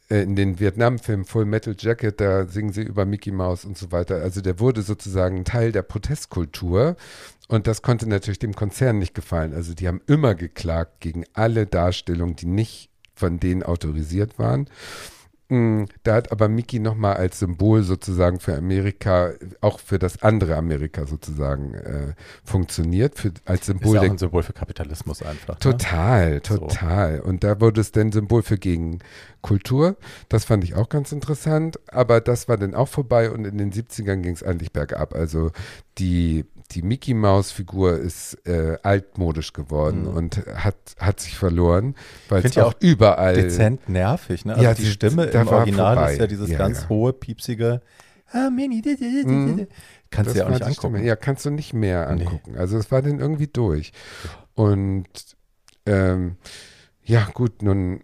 äh, 0.09 0.23
in 0.23 0.35
den 0.35 0.59
Vietnam-Film 0.59 1.25
Full 1.25 1.45
Metal 1.45 1.75
Jacket, 1.77 2.21
da 2.21 2.45
singen 2.47 2.71
sie 2.71 2.83
über 2.83 3.05
Mickey 3.05 3.31
Mouse 3.31 3.65
und 3.65 3.77
so 3.77 3.91
weiter. 3.91 4.21
Also 4.21 4.39
der 4.41 4.59
wurde 4.59 4.83
sozusagen 4.83 5.43
Teil 5.43 5.73
der 5.73 5.83
Protestkultur 5.83 6.95
und 7.49 7.67
das 7.67 7.81
konnte 7.81 8.07
natürlich 8.07 8.39
dem 8.39 8.55
Konzern 8.55 8.99
nicht 8.99 9.13
gefallen. 9.13 9.53
Also 9.53 9.73
die 9.73 9.87
haben 9.89 10.01
immer 10.07 10.33
geklagt 10.33 11.01
gegen 11.01 11.25
alle 11.33 11.67
Darstellungen, 11.67 12.37
die 12.37 12.45
nicht 12.45 12.89
von 13.15 13.39
denen 13.39 13.63
autorisiert 13.63 14.39
waren. 14.39 14.67
Mm, 15.51 15.83
Da 16.03 16.15
hat 16.15 16.31
aber 16.31 16.47
Mickey 16.47 16.79
nochmal 16.79 17.17
als 17.17 17.39
Symbol 17.39 17.83
sozusagen 17.83 18.39
für 18.39 18.55
Amerika, 18.55 19.31
auch 19.59 19.79
für 19.79 19.99
das 19.99 20.23
andere 20.23 20.55
Amerika 20.55 21.05
sozusagen 21.05 21.73
äh, 21.73 22.13
funktioniert, 22.45 23.19
für, 23.19 23.33
als 23.45 23.61
Ist 23.61 23.65
Symbol 23.67 23.95
ja 23.95 24.01
auch 24.01 24.05
ein 24.05 24.17
Symbol 24.17 24.43
für 24.43 24.53
Kapitalismus 24.53 25.21
einfach. 25.21 25.55
Ne? 25.55 25.59
Total, 25.59 26.41
So. 26.47 26.57
total. 26.57 27.19
Und 27.19 27.43
da 27.43 27.59
wurde 27.59 27.81
es 27.81 27.91
dann 27.91 28.11
Symbol 28.13 28.43
für 28.43 28.57
Gegenkultur. 28.57 29.97
Das 30.29 30.45
fand 30.45 30.63
ich 30.63 30.75
auch 30.75 30.87
ganz 30.87 31.11
interessant. 31.11 31.79
Aber 31.87 32.21
das 32.21 32.47
war 32.47 32.57
dann 32.57 32.73
auch 32.73 32.87
vorbei 32.87 33.29
und 33.29 33.45
in 33.45 33.57
den 33.57 33.71
70ern 33.73 34.21
ging 34.21 34.33
es 34.33 34.43
eigentlich 34.43 34.71
bergab. 34.71 35.13
Also 35.13 35.51
die, 35.97 36.45
die 36.71 36.81
Mickey 36.81 37.13
Maus-Figur 37.13 37.97
ist 37.99 38.35
äh, 38.47 38.77
altmodisch 38.83 39.53
geworden 39.53 40.03
Mhm. 40.03 40.07
und 40.15 40.37
hat, 40.55 40.75
hat 40.99 41.19
sich 41.19 41.37
verloren, 41.37 41.95
weil 42.29 42.45
es 42.45 42.55
ja 42.55 42.65
auch 42.65 42.73
überall. 42.79 43.33
Dezent 43.35 43.89
nervig, 43.89 44.45
ne? 44.45 44.53
Also 44.53 44.63
Ja, 44.63 44.73
die 44.73 44.83
die- 44.83 44.89
Stimme 44.91 45.25
im 45.25 45.47
Original 45.47 45.95
vorbei. 45.95 46.13
ist 46.13 46.19
ja 46.19 46.27
dieses 46.27 46.49
Ja, 46.49 46.57
ganz 46.57 46.83
ja. 46.83 46.89
hohe, 46.89 47.13
piepsige 47.13 47.81
Ah, 48.33 48.49
Mini, 48.49 48.81
di- 48.81 48.95
di- 48.95 49.09
di- 49.11 49.23
di- 49.25 49.29
Mhm. 49.29 49.67
Kannst 50.09 50.33
du 50.33 50.39
ja 50.39 50.45
auch 50.45 50.49
nicht 50.49 50.61
angucken. 50.63 50.95
Stimme. 50.95 51.03
Ja, 51.05 51.17
kannst 51.17 51.45
du 51.45 51.49
nicht 51.49 51.73
mehr 51.73 52.05
Nee. 52.13 52.23
angucken. 52.25 52.55
Also 52.57 52.77
es 52.77 52.89
war 52.89 53.01
dann 53.01 53.19
irgendwie 53.19 53.47
durch. 53.47 53.91
Und 54.53 55.07
ähm, 55.85 56.37
ja, 57.03 57.27
gut, 57.33 57.61
nun 57.61 58.01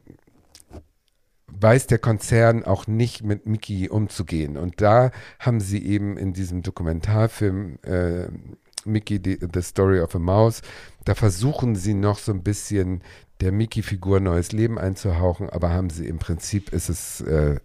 weiß 1.60 1.88
der 1.88 2.00
Konzern 2.00 2.64
auch 2.64 2.88
nicht 2.88 3.24
mit 3.24 3.46
Mickey 3.46 3.90
umzugehen. 3.90 4.58
Und 4.58 4.82
da 4.82 5.12
haben 5.40 5.60
sie 5.60 5.84
eben 5.86 6.18
in 6.18 6.34
diesem 6.34 6.62
Dokumentarfilm 6.62 7.80
äh, 7.84 8.28
Mickey, 8.86 9.20
the, 9.24 9.40
the 9.54 9.62
Story 9.62 10.00
of 10.00 10.16
a 10.16 10.20
Mouse, 10.20 10.62
da 11.06 11.16
versuchen 11.16 11.76
sie 11.76 11.94
noch 11.94 12.20
so 12.20 12.32
ein 12.32 12.44
bisschen 12.44 13.02
der 13.42 13.52
Mickey-Figur 13.52 14.20
neues 14.20 14.52
Leben 14.52 14.80
einzuhauchen, 14.80 15.50
aber 15.50 15.70
haben 15.70 15.90
sie 15.90 16.08
im 16.08 16.18
Prinzip 16.18 16.74
ist 16.74 16.90
es, 16.90 17.22
äh, 17.22 17.60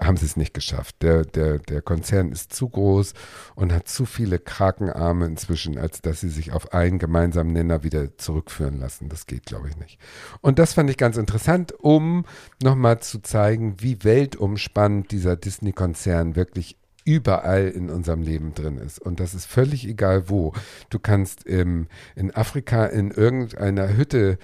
haben 0.00 0.16
sie 0.16 0.26
es 0.26 0.36
nicht 0.36 0.54
geschafft. 0.54 0.96
Der, 1.02 1.24
der, 1.24 1.58
der 1.58 1.82
Konzern 1.82 2.30
ist 2.30 2.54
zu 2.54 2.68
groß 2.68 3.14
und 3.56 3.72
hat 3.72 3.88
zu 3.88 4.06
viele 4.06 4.38
Krakenarme 4.38 5.26
inzwischen, 5.26 5.76
als 5.76 6.00
dass 6.00 6.20
sie 6.20 6.28
sich 6.28 6.52
auf 6.52 6.72
einen 6.72 6.98
gemeinsamen 6.98 7.52
Nenner 7.52 7.82
wieder 7.82 8.16
zurückführen 8.16 8.78
lassen. 8.78 9.08
Das 9.08 9.26
geht, 9.26 9.46
glaube 9.46 9.68
ich, 9.68 9.76
nicht. 9.76 9.98
Und 10.40 10.58
das 10.58 10.74
fand 10.74 10.88
ich 10.88 10.96
ganz 10.96 11.16
interessant, 11.16 11.72
um 11.72 12.24
nochmal 12.62 13.00
zu 13.00 13.20
zeigen, 13.20 13.76
wie 13.80 14.04
weltumspannend 14.04 15.10
dieser 15.10 15.36
Disney-Konzern 15.36 16.36
wirklich 16.36 16.76
überall 17.08 17.68
in 17.68 17.88
unserem 17.88 18.20
Leben 18.20 18.52
drin 18.52 18.76
ist. 18.76 19.00
Und 19.00 19.18
das 19.18 19.32
ist 19.32 19.46
völlig 19.46 19.88
egal 19.88 20.28
wo. 20.28 20.52
Du 20.90 20.98
kannst 20.98 21.42
im, 21.44 21.86
in 22.14 22.34
Afrika 22.34 22.84
in 22.84 23.10
irgendeiner 23.10 23.96
Hütte, 23.96 24.36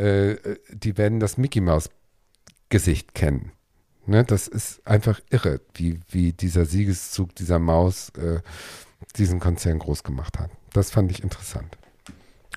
äh, 0.00 0.56
die 0.70 0.96
werden 0.96 1.20
das 1.20 1.36
Mickey 1.38 1.60
Maus 1.60 1.90
Gesicht 2.68 3.14
kennen. 3.14 3.52
Ne, 4.06 4.24
das 4.24 4.48
ist 4.48 4.86
einfach 4.86 5.20
irre, 5.30 5.60
wie, 5.74 6.00
wie 6.08 6.32
dieser 6.32 6.64
Siegeszug 6.64 7.34
dieser 7.34 7.58
Maus 7.58 8.10
äh, 8.10 8.40
diesen 9.16 9.40
Konzern 9.40 9.78
groß 9.78 10.02
gemacht 10.02 10.38
hat. 10.38 10.50
Das 10.72 10.90
fand 10.90 11.10
ich 11.10 11.22
interessant. 11.22 11.76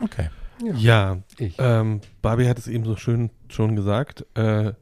Okay. 0.02 0.30
Ja, 0.76 1.22
Ich. 1.38 1.56
ähm, 1.60 2.02
Barbie 2.22 2.48
hat 2.48 2.58
es 2.60 2.68
eben 2.68 2.86
so 2.86 2.96
schön 2.96 3.30
schon 3.50 3.76
gesagt. 3.76 4.26
Äh, 4.36 4.74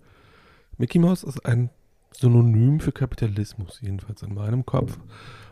Mickey 0.78 1.00
Mouse 1.00 1.24
ist 1.24 1.46
ein 1.46 1.70
Synonym 2.12 2.80
für 2.80 2.92
Kapitalismus, 2.92 3.80
jedenfalls 3.82 4.22
in 4.22 4.34
meinem 4.34 4.66
Kopf. 4.66 4.98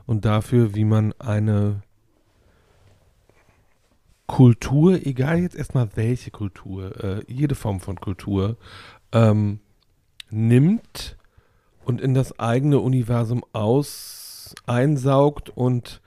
Und 0.06 0.26
dafür, 0.26 0.76
wie 0.76 0.86
man 0.86 1.13
eine 1.19 1.82
Kultur, 4.30 5.08
egal 5.08 5.39
jetzt 5.39 5.56
erstmal 5.56 5.89
welche 5.96 6.30
Kultur, 6.30 7.04
äh, 7.04 7.24
jede 7.28 7.56
Form 7.56 7.80
von 7.80 8.00
Kultur, 8.00 8.58
ähm, 9.12 9.60
nimmt 10.30 11.18
und 11.84 12.00
in 12.00 12.13
das 12.13 12.39
eigene 12.39 12.78
Universum 12.78 13.44
aus 13.54 14.54
einsaugt 14.68 15.50
und 15.50 16.00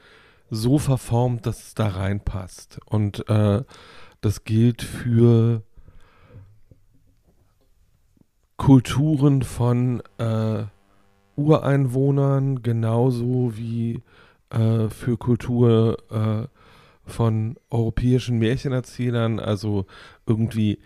so 0.51 0.79
verformt, 0.79 1.47
dass 1.47 1.67
es 1.67 1.75
da 1.75 1.89
reinpasst. 1.89 2.79
Und 2.87 3.29
äh, 3.29 3.65
das 4.21 4.45
gilt 4.45 4.83
für 4.83 5.63
Kulturen 8.57 9.43
von 9.43 10.01
äh, 10.19 10.63
Ureinwohnern 11.35 12.63
genauso 12.63 13.57
wie 13.57 14.01
äh, 14.51 14.89
für 14.91 15.17
Kultur 15.17 15.99
äh, 16.09 16.47
von 17.05 17.57
europäischen 17.71 18.39
Märchenerzählern. 18.39 19.41
Also 19.41 19.87
irgendwie 20.27 20.79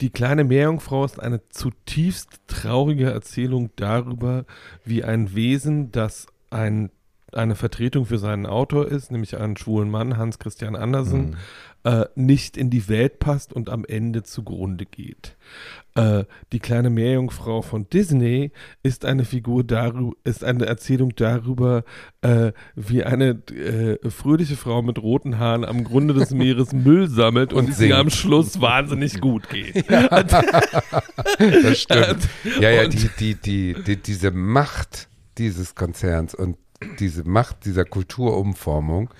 die 0.00 0.10
kleine 0.10 0.44
Meerjungfrau 0.44 1.04
ist 1.04 1.20
eine 1.20 1.46
zutiefst 1.48 2.40
traurige 2.46 3.10
Erzählung 3.10 3.70
darüber, 3.76 4.44
wie 4.84 5.04
ein 5.04 5.34
Wesen, 5.34 5.92
das 5.92 6.26
ein, 6.48 6.90
eine 7.32 7.54
Vertretung 7.54 8.06
für 8.06 8.18
seinen 8.18 8.46
Autor 8.46 8.88
ist, 8.88 9.10
nämlich 9.10 9.36
einen 9.36 9.56
schwulen 9.56 9.90
Mann, 9.90 10.16
Hans 10.16 10.38
Christian 10.38 10.74
Andersen, 10.74 11.30
Mhm. 11.30 11.36
Äh, 11.84 12.04
nicht 12.14 12.56
in 12.56 12.70
die 12.70 12.88
Welt 12.88 13.18
passt 13.18 13.52
und 13.52 13.70
am 13.70 13.84
Ende 13.84 14.22
zugrunde 14.22 14.84
geht. 14.86 15.36
Äh, 15.94 16.24
die 16.52 16.58
kleine 16.60 16.90
Meerjungfrau 16.90 17.62
von 17.62 17.88
Disney 17.88 18.52
ist 18.82 19.04
eine 19.04 19.24
Figur 19.24 19.64
darüber, 19.64 20.12
ist 20.24 20.44
eine 20.44 20.66
Erzählung 20.66 21.14
darüber, 21.16 21.84
äh, 22.22 22.52
wie 22.74 23.02
eine 23.02 23.30
äh, 23.50 24.10
fröhliche 24.10 24.56
Frau 24.56 24.82
mit 24.82 25.00
roten 25.02 25.38
Haaren 25.38 25.64
am 25.64 25.84
Grunde 25.84 26.14
des 26.14 26.30
Meeres 26.30 26.72
Müll 26.72 27.08
sammelt 27.08 27.52
und, 27.52 27.66
Und 27.66 27.74
singt. 27.74 27.94
am 27.94 28.10
Schluss 28.10 28.60
wahnsinnig 28.60 29.20
gut 29.20 29.48
geht. 29.48 29.84
Das 31.62 31.80
stimmt. 31.80 32.28
Ja, 32.60 32.70
ja, 32.70 32.86
die, 32.86 33.08
die, 33.18 33.34
die, 33.34 33.74
die, 33.86 33.96
diese 33.96 34.30
Macht 34.30 35.08
dieses 35.38 35.74
Konzerns 35.74 36.34
und 36.34 36.56
diese 36.98 37.24
Macht 37.24 37.64
dieser 37.64 37.84
Kulturumformung 37.84 39.10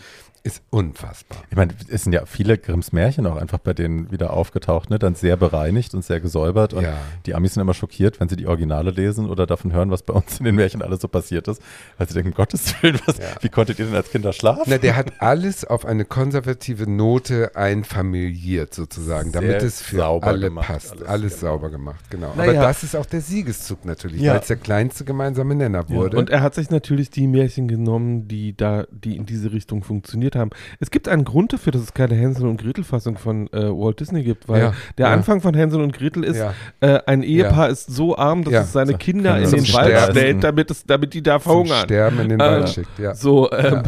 ist 0.42 0.62
unfassbar. 0.70 1.38
Ich 1.50 1.57
meine, 1.57 1.72
es 1.88 2.05
sind 2.05 2.12
ja 2.12 2.24
viele 2.26 2.57
Grimms 2.59 2.92
Märchen 2.92 3.26
auch 3.26 3.37
einfach 3.37 3.59
bei 3.59 3.72
denen 3.74 4.11
wieder 4.11 4.33
aufgetaucht, 4.33 4.88
ne? 4.90 4.98
Dann 4.98 5.14
sehr 5.14 5.37
bereinigt 5.37 5.92
und 5.94 6.05
sehr 6.05 6.20
gesäubert. 6.20 6.72
Und 6.72 6.83
Ja. 6.85 6.96
die 7.26 7.35
Amis 7.35 7.55
sind 7.55 7.61
immer 7.61 7.74
schockiert, 7.74 8.20
wenn 8.20 8.29
sie 8.29 8.37
die 8.37 8.46
Originale 8.46 8.90
lesen 8.90 9.29
oder 9.29 9.46
davon 9.46 9.72
hören, 9.72 9.90
was 9.90 10.03
bei 10.03 10.14
uns 10.14 10.38
in 10.38 10.44
den 10.46 10.55
Märchen 10.55 10.83
alles 10.83 11.00
so 11.03 11.09
passiert 11.09 11.46
ist. 11.48 11.61
Weil 11.98 12.09
sie 12.09 12.14
denken, 12.14 12.31
um 12.31 12.35
Gottes 12.35 12.74
Willen, 12.83 12.98
was, 13.07 13.18
Ja. 13.18 13.24
wie 13.40 13.48
konntet 13.50 13.79
ihr 13.79 13.85
denn 13.87 13.94
als 13.94 14.11
Kinder 14.11 14.33
schlafen? 14.33 14.64
Na, 14.66 14.79
der 14.79 14.96
hat 14.96 15.12
alles 15.20 15.64
auf 15.64 15.85
eine 15.85 16.05
konservative 16.05 16.90
Note 16.90 17.55
einfamiliert 18.00 18.74
sozusagen, 18.74 19.33
damit 19.33 19.61
Sehr 19.61 19.62
es 19.68 19.83
für 19.83 20.05
alle 20.07 20.48
gemacht, 20.48 20.66
passt. 20.68 20.92
alles, 20.92 21.07
Alles, 21.09 21.40
genau. 21.40 21.53
sauber 21.53 21.70
gemacht, 21.70 22.05
genau. 22.11 22.33
Naja. 22.37 22.53
Aber 22.53 22.68
das 22.68 22.83
ist 22.83 22.96
auch 22.96 23.07
der 23.07 23.20
Siegeszug 23.20 23.85
natürlich, 23.85 24.20
Ja. 24.20 24.33
weil 24.35 24.40
es 24.40 24.46
der 24.46 24.57
kleinste 24.57 25.05
gemeinsame 25.05 25.55
Nenner 25.55 25.88
wurde. 25.88 26.16
Und 26.16 26.31
er 26.31 26.40
hat 26.40 26.55
sich 26.55 26.70
natürlich 26.70 27.11
die 27.11 27.26
Märchen 27.26 27.68
genommen, 27.68 28.29
die 28.29 28.57
da, 28.57 28.87
die 28.90 29.16
in 29.16 29.26
diese 29.26 29.53
Richtung 29.53 29.83
funktioniert 30.30 30.36
haben. 30.36 30.50
Es 30.80 30.90
gibt 30.90 31.08
einen 31.08 31.24
Grund 31.24 31.52
dafür, 31.52 31.72
dass 31.72 31.82
es 31.82 31.94
keine 31.94 32.14
Hänsel 32.14 32.46
und 32.46 32.60
Gretel 32.60 32.84
Fassung 32.84 33.16
von 33.18 33.48
äh, 33.52 33.68
Walt 33.70 34.00
Disney 34.00 34.22
gibt, 34.22 34.48
weil 34.48 34.60
Ja, 34.62 34.74
der 34.98 35.06
ja. 35.08 35.12
Anfang 35.12 35.40
von 35.40 35.54
Hänsel 35.54 35.80
und 35.82 35.92
Gretel 35.92 36.24
ist, 36.24 36.38
ja. 36.38 36.54
äh, 36.80 37.00
ein 37.06 37.22
Ehepaar 37.22 37.68
ist 37.68 37.92
so 37.92 38.16
arm, 38.16 38.44
dass 38.44 38.52
Ja. 38.52 38.60
es 38.62 38.72
seine 38.72 38.92
So, 38.92 38.98
Kinder 38.98 39.36
in 39.38 39.50
den 39.50 39.72
Wald 39.72 39.88
Sterben. 39.88 40.12
stellt, 40.12 40.44
damit, 40.44 40.70
es, 40.70 40.84
damit 40.84 41.14
die 41.14 41.22
da 41.22 41.38
verhungern. 41.38 41.84
Sterben 41.84 42.18
in 42.20 42.28
den 42.30 42.40
Äh, 42.40 42.44
Wald 42.44 42.68
schickt, 42.70 42.98
ja. 42.98 43.14
So, 43.14 43.50
ähm, 43.52 43.74
Ja. 43.74 43.82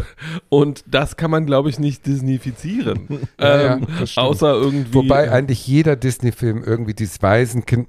und 0.49 0.85
das 0.87 1.17
kann 1.17 1.31
man, 1.31 1.47
glaube 1.47 1.69
ich, 1.71 1.79
nicht 1.79 2.07
disneyfizieren. 2.07 3.09
Ähm, 3.39 3.87
außer 4.17 4.53
irgendwie. 4.55 4.95
Wobei 4.95 5.31
eigentlich 5.33 5.67
jeder 5.67 5.97
Disney-Film 5.97 6.63
irgendwie 6.65 6.95
dieses 6.95 7.21
Waisenkind 7.23 7.89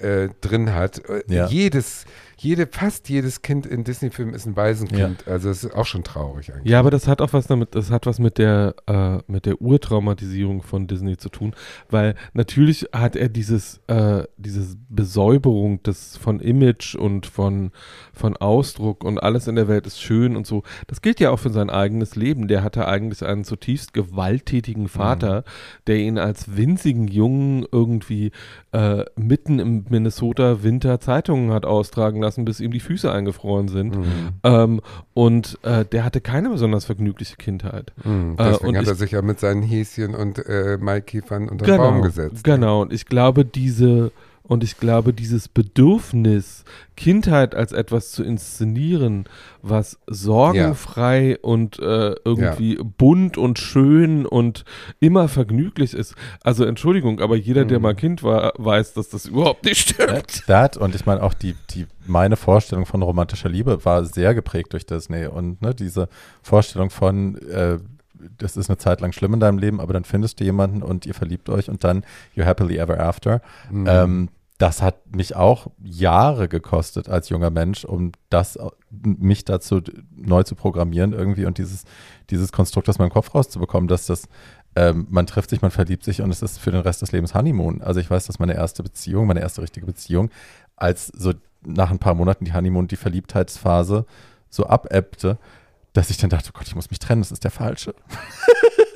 äh, 0.00 0.28
drin 0.40 0.74
hat. 0.74 0.98
Äh, 1.08 1.22
Ja. 1.28 1.46
Jedes, 1.46 2.04
jede, 2.40 2.68
fast 2.68 3.08
jedes 3.08 3.42
Kind 3.42 3.66
in 3.66 3.82
Disney-Filmen 3.82 4.32
ist 4.32 4.46
ein 4.46 4.56
Waisenkind. 4.56 5.26
Also 5.26 5.50
es 5.50 5.64
ist 5.64 5.74
auch 5.74 5.86
schon 5.86 6.04
traurig 6.04 6.52
eigentlich. 6.52 6.70
Ja, 6.70 6.78
aber 6.78 6.90
das 6.90 7.08
hat 7.08 7.20
auch 7.20 7.32
was 7.32 7.48
damit, 7.48 7.74
das 7.74 7.90
hat 7.90 8.06
was 8.06 8.20
mit 8.20 8.38
der, 8.38 8.76
äh, 8.86 9.18
mit 9.26 9.44
der 9.44 9.60
Urtraumatisierung 9.60 10.62
von 10.62 10.86
Disney 10.86 11.16
zu 11.16 11.30
tun, 11.30 11.54
weil 11.90 12.14
natürlich 12.34 12.88
hat 12.92 13.16
er 13.16 13.28
dieses, 13.28 13.80
äh, 13.88 14.22
dieses 14.36 14.76
Besäuberung 14.88 15.82
des, 15.82 16.16
von 16.16 16.38
Image 16.38 16.94
und 16.94 17.26
von, 17.26 17.72
von 18.18 18.36
Ausdruck 18.36 19.04
und 19.04 19.18
alles 19.22 19.46
in 19.48 19.56
der 19.56 19.68
Welt 19.68 19.86
ist 19.86 20.00
schön 20.00 20.36
und 20.36 20.46
so. 20.46 20.62
Das 20.86 21.00
gilt 21.02 21.20
ja 21.20 21.30
auch 21.30 21.38
für 21.38 21.50
sein 21.50 21.70
eigenes 21.70 22.16
Leben. 22.16 22.48
Der 22.48 22.62
hatte 22.62 22.86
eigentlich 22.88 23.24
einen 23.24 23.44
zutiefst 23.44 23.94
gewalttätigen 23.94 24.88
Vater, 24.88 25.44
der 25.86 25.96
ihn 25.98 26.18
als 26.18 26.56
winzigen 26.56 27.08
Jungen 27.08 27.64
irgendwie 27.70 28.32
äh, 28.72 29.04
mitten 29.16 29.58
im 29.58 29.86
Minnesota 29.88 30.62
Winter 30.62 31.00
Zeitungen 31.00 31.52
hat 31.52 31.64
austragen 31.64 32.20
lassen, 32.20 32.44
bis 32.44 32.60
ihm 32.60 32.72
die 32.72 32.80
Füße 32.80 33.10
eingefroren 33.10 33.68
sind. 33.68 33.96
Mhm. 33.96 34.04
Ähm, 34.42 34.80
und 35.14 35.58
äh, 35.62 35.84
der 35.84 36.04
hatte 36.04 36.20
keine 36.20 36.50
besonders 36.50 36.84
vergnügliche 36.84 37.36
Kindheit. 37.36 37.92
Mhm. 38.04 38.34
Äh, 38.38 38.44
Deswegen 38.50 38.68
und 38.68 38.76
hat 38.76 38.82
ich- 38.82 38.88
er 38.88 38.94
sich 38.96 39.10
ja 39.12 39.22
mit 39.22 39.40
seinen 39.40 39.62
Häschen 39.62 40.14
und 40.14 40.44
äh, 40.46 40.76
Maikiefern 40.80 41.48
unter 41.48 41.64
den 41.64 41.76
Baum 41.76 42.02
gesetzt. 42.02 42.44
Genau. 42.44 42.82
Und 42.82 42.92
ich 42.92 43.06
glaube, 43.06 43.44
diese 43.44 44.10
und 44.48 44.64
ich 44.64 44.78
glaube, 44.78 45.12
dieses 45.12 45.46
Bedürfnis, 45.48 46.64
Kindheit 46.96 47.54
als 47.54 47.72
etwas 47.72 48.10
zu 48.10 48.24
inszenieren, 48.24 49.26
was 49.62 49.98
sorgenfrei 50.06 51.38
und 51.38 51.78
äh, 51.78 52.14
irgendwie 52.24 52.76
bunt 52.76 53.38
und 53.38 53.58
schön 53.58 54.26
und 54.26 54.64
immer 55.00 55.28
vergnüglich 55.28 55.94
ist. 55.94 56.14
Also 56.42 56.64
Entschuldigung, 56.64 57.20
aber 57.20 57.36
jeder, 57.36 57.64
der 57.64 57.78
Mhm. 57.78 57.82
mal 57.82 57.94
Kind 57.94 58.22
war, 58.22 58.52
weiß, 58.56 58.94
dass 58.94 59.10
das 59.10 59.26
überhaupt 59.26 59.64
nicht 59.64 59.90
stimmt. 59.90 60.44
That 60.46 60.76
und 60.76 60.94
ich 60.94 61.06
meine 61.06 61.22
auch 61.22 61.34
die, 61.34 61.54
die, 61.70 61.86
meine 62.06 62.36
Vorstellung 62.36 62.86
von 62.86 63.02
romantischer 63.02 63.48
Liebe 63.48 63.84
war 63.84 64.04
sehr 64.04 64.34
geprägt 64.34 64.72
durch 64.72 64.86
Disney 64.86 65.26
und 65.26 65.60
ne, 65.62 65.74
diese 65.74 66.08
Vorstellung 66.42 66.90
von, 66.90 67.36
äh, 67.48 67.78
das 68.38 68.56
ist 68.56 68.68
eine 68.68 68.78
Zeit 68.78 69.00
lang 69.00 69.12
schlimm 69.12 69.34
in 69.34 69.40
deinem 69.40 69.58
Leben, 69.58 69.80
aber 69.80 69.92
dann 69.92 70.04
findest 70.04 70.40
du 70.40 70.44
jemanden 70.44 70.82
und 70.82 71.06
ihr 71.06 71.14
verliebt 71.14 71.48
euch 71.50 71.68
und 71.68 71.84
dann 71.84 72.02
you're 72.34 72.44
happily 72.44 72.76
ever 72.78 72.98
after. 72.98 73.40
Mhm. 73.70 73.86
Ähm, 73.88 74.28
das 74.58 74.82
hat 74.82 75.14
mich 75.14 75.36
auch 75.36 75.68
Jahre 75.82 76.48
gekostet 76.48 77.08
als 77.08 77.28
junger 77.28 77.50
Mensch, 77.50 77.84
um 77.84 78.12
das 78.28 78.58
mich 78.90 79.44
dazu 79.44 79.80
neu 80.10 80.42
zu 80.42 80.56
programmieren 80.56 81.12
irgendwie 81.12 81.46
und 81.46 81.58
dieses, 81.58 81.84
dieses 82.30 82.50
Konstrukt 82.50 82.88
aus 82.88 82.98
meinem 82.98 83.10
Kopf 83.10 83.34
rauszubekommen, 83.34 83.88
dass 83.88 84.06
das 84.06 84.28
ähm, 84.74 85.06
man 85.10 85.26
trifft 85.26 85.50
sich, 85.50 85.62
man 85.62 85.70
verliebt 85.70 86.04
sich 86.04 86.22
und 86.22 86.30
es 86.30 86.42
ist 86.42 86.58
für 86.58 86.70
den 86.70 86.82
Rest 86.82 87.02
des 87.02 87.12
Lebens 87.12 87.34
Honeymoon. 87.34 87.82
Also 87.82 88.00
ich 88.00 88.10
weiß, 88.10 88.26
dass 88.26 88.38
meine 88.38 88.54
erste 88.54 88.82
Beziehung, 88.82 89.26
meine 89.26 89.40
erste 89.40 89.62
richtige 89.62 89.86
Beziehung, 89.86 90.30
als 90.76 91.06
so 91.06 91.32
nach 91.62 91.90
ein 91.90 91.98
paar 91.98 92.14
Monaten 92.14 92.44
die 92.44 92.52
Honeymoon, 92.52 92.88
die 92.88 92.96
Verliebtheitsphase 92.96 94.06
so 94.50 94.66
abebbte, 94.66 95.38
dass 95.92 96.10
ich 96.10 96.18
dann 96.18 96.30
dachte, 96.30 96.50
oh 96.52 96.56
Gott, 96.58 96.66
ich 96.66 96.74
muss 96.74 96.90
mich 96.90 96.98
trennen, 96.98 97.22
das 97.22 97.32
ist 97.32 97.44
der 97.44 97.50
falsche. 97.50 97.94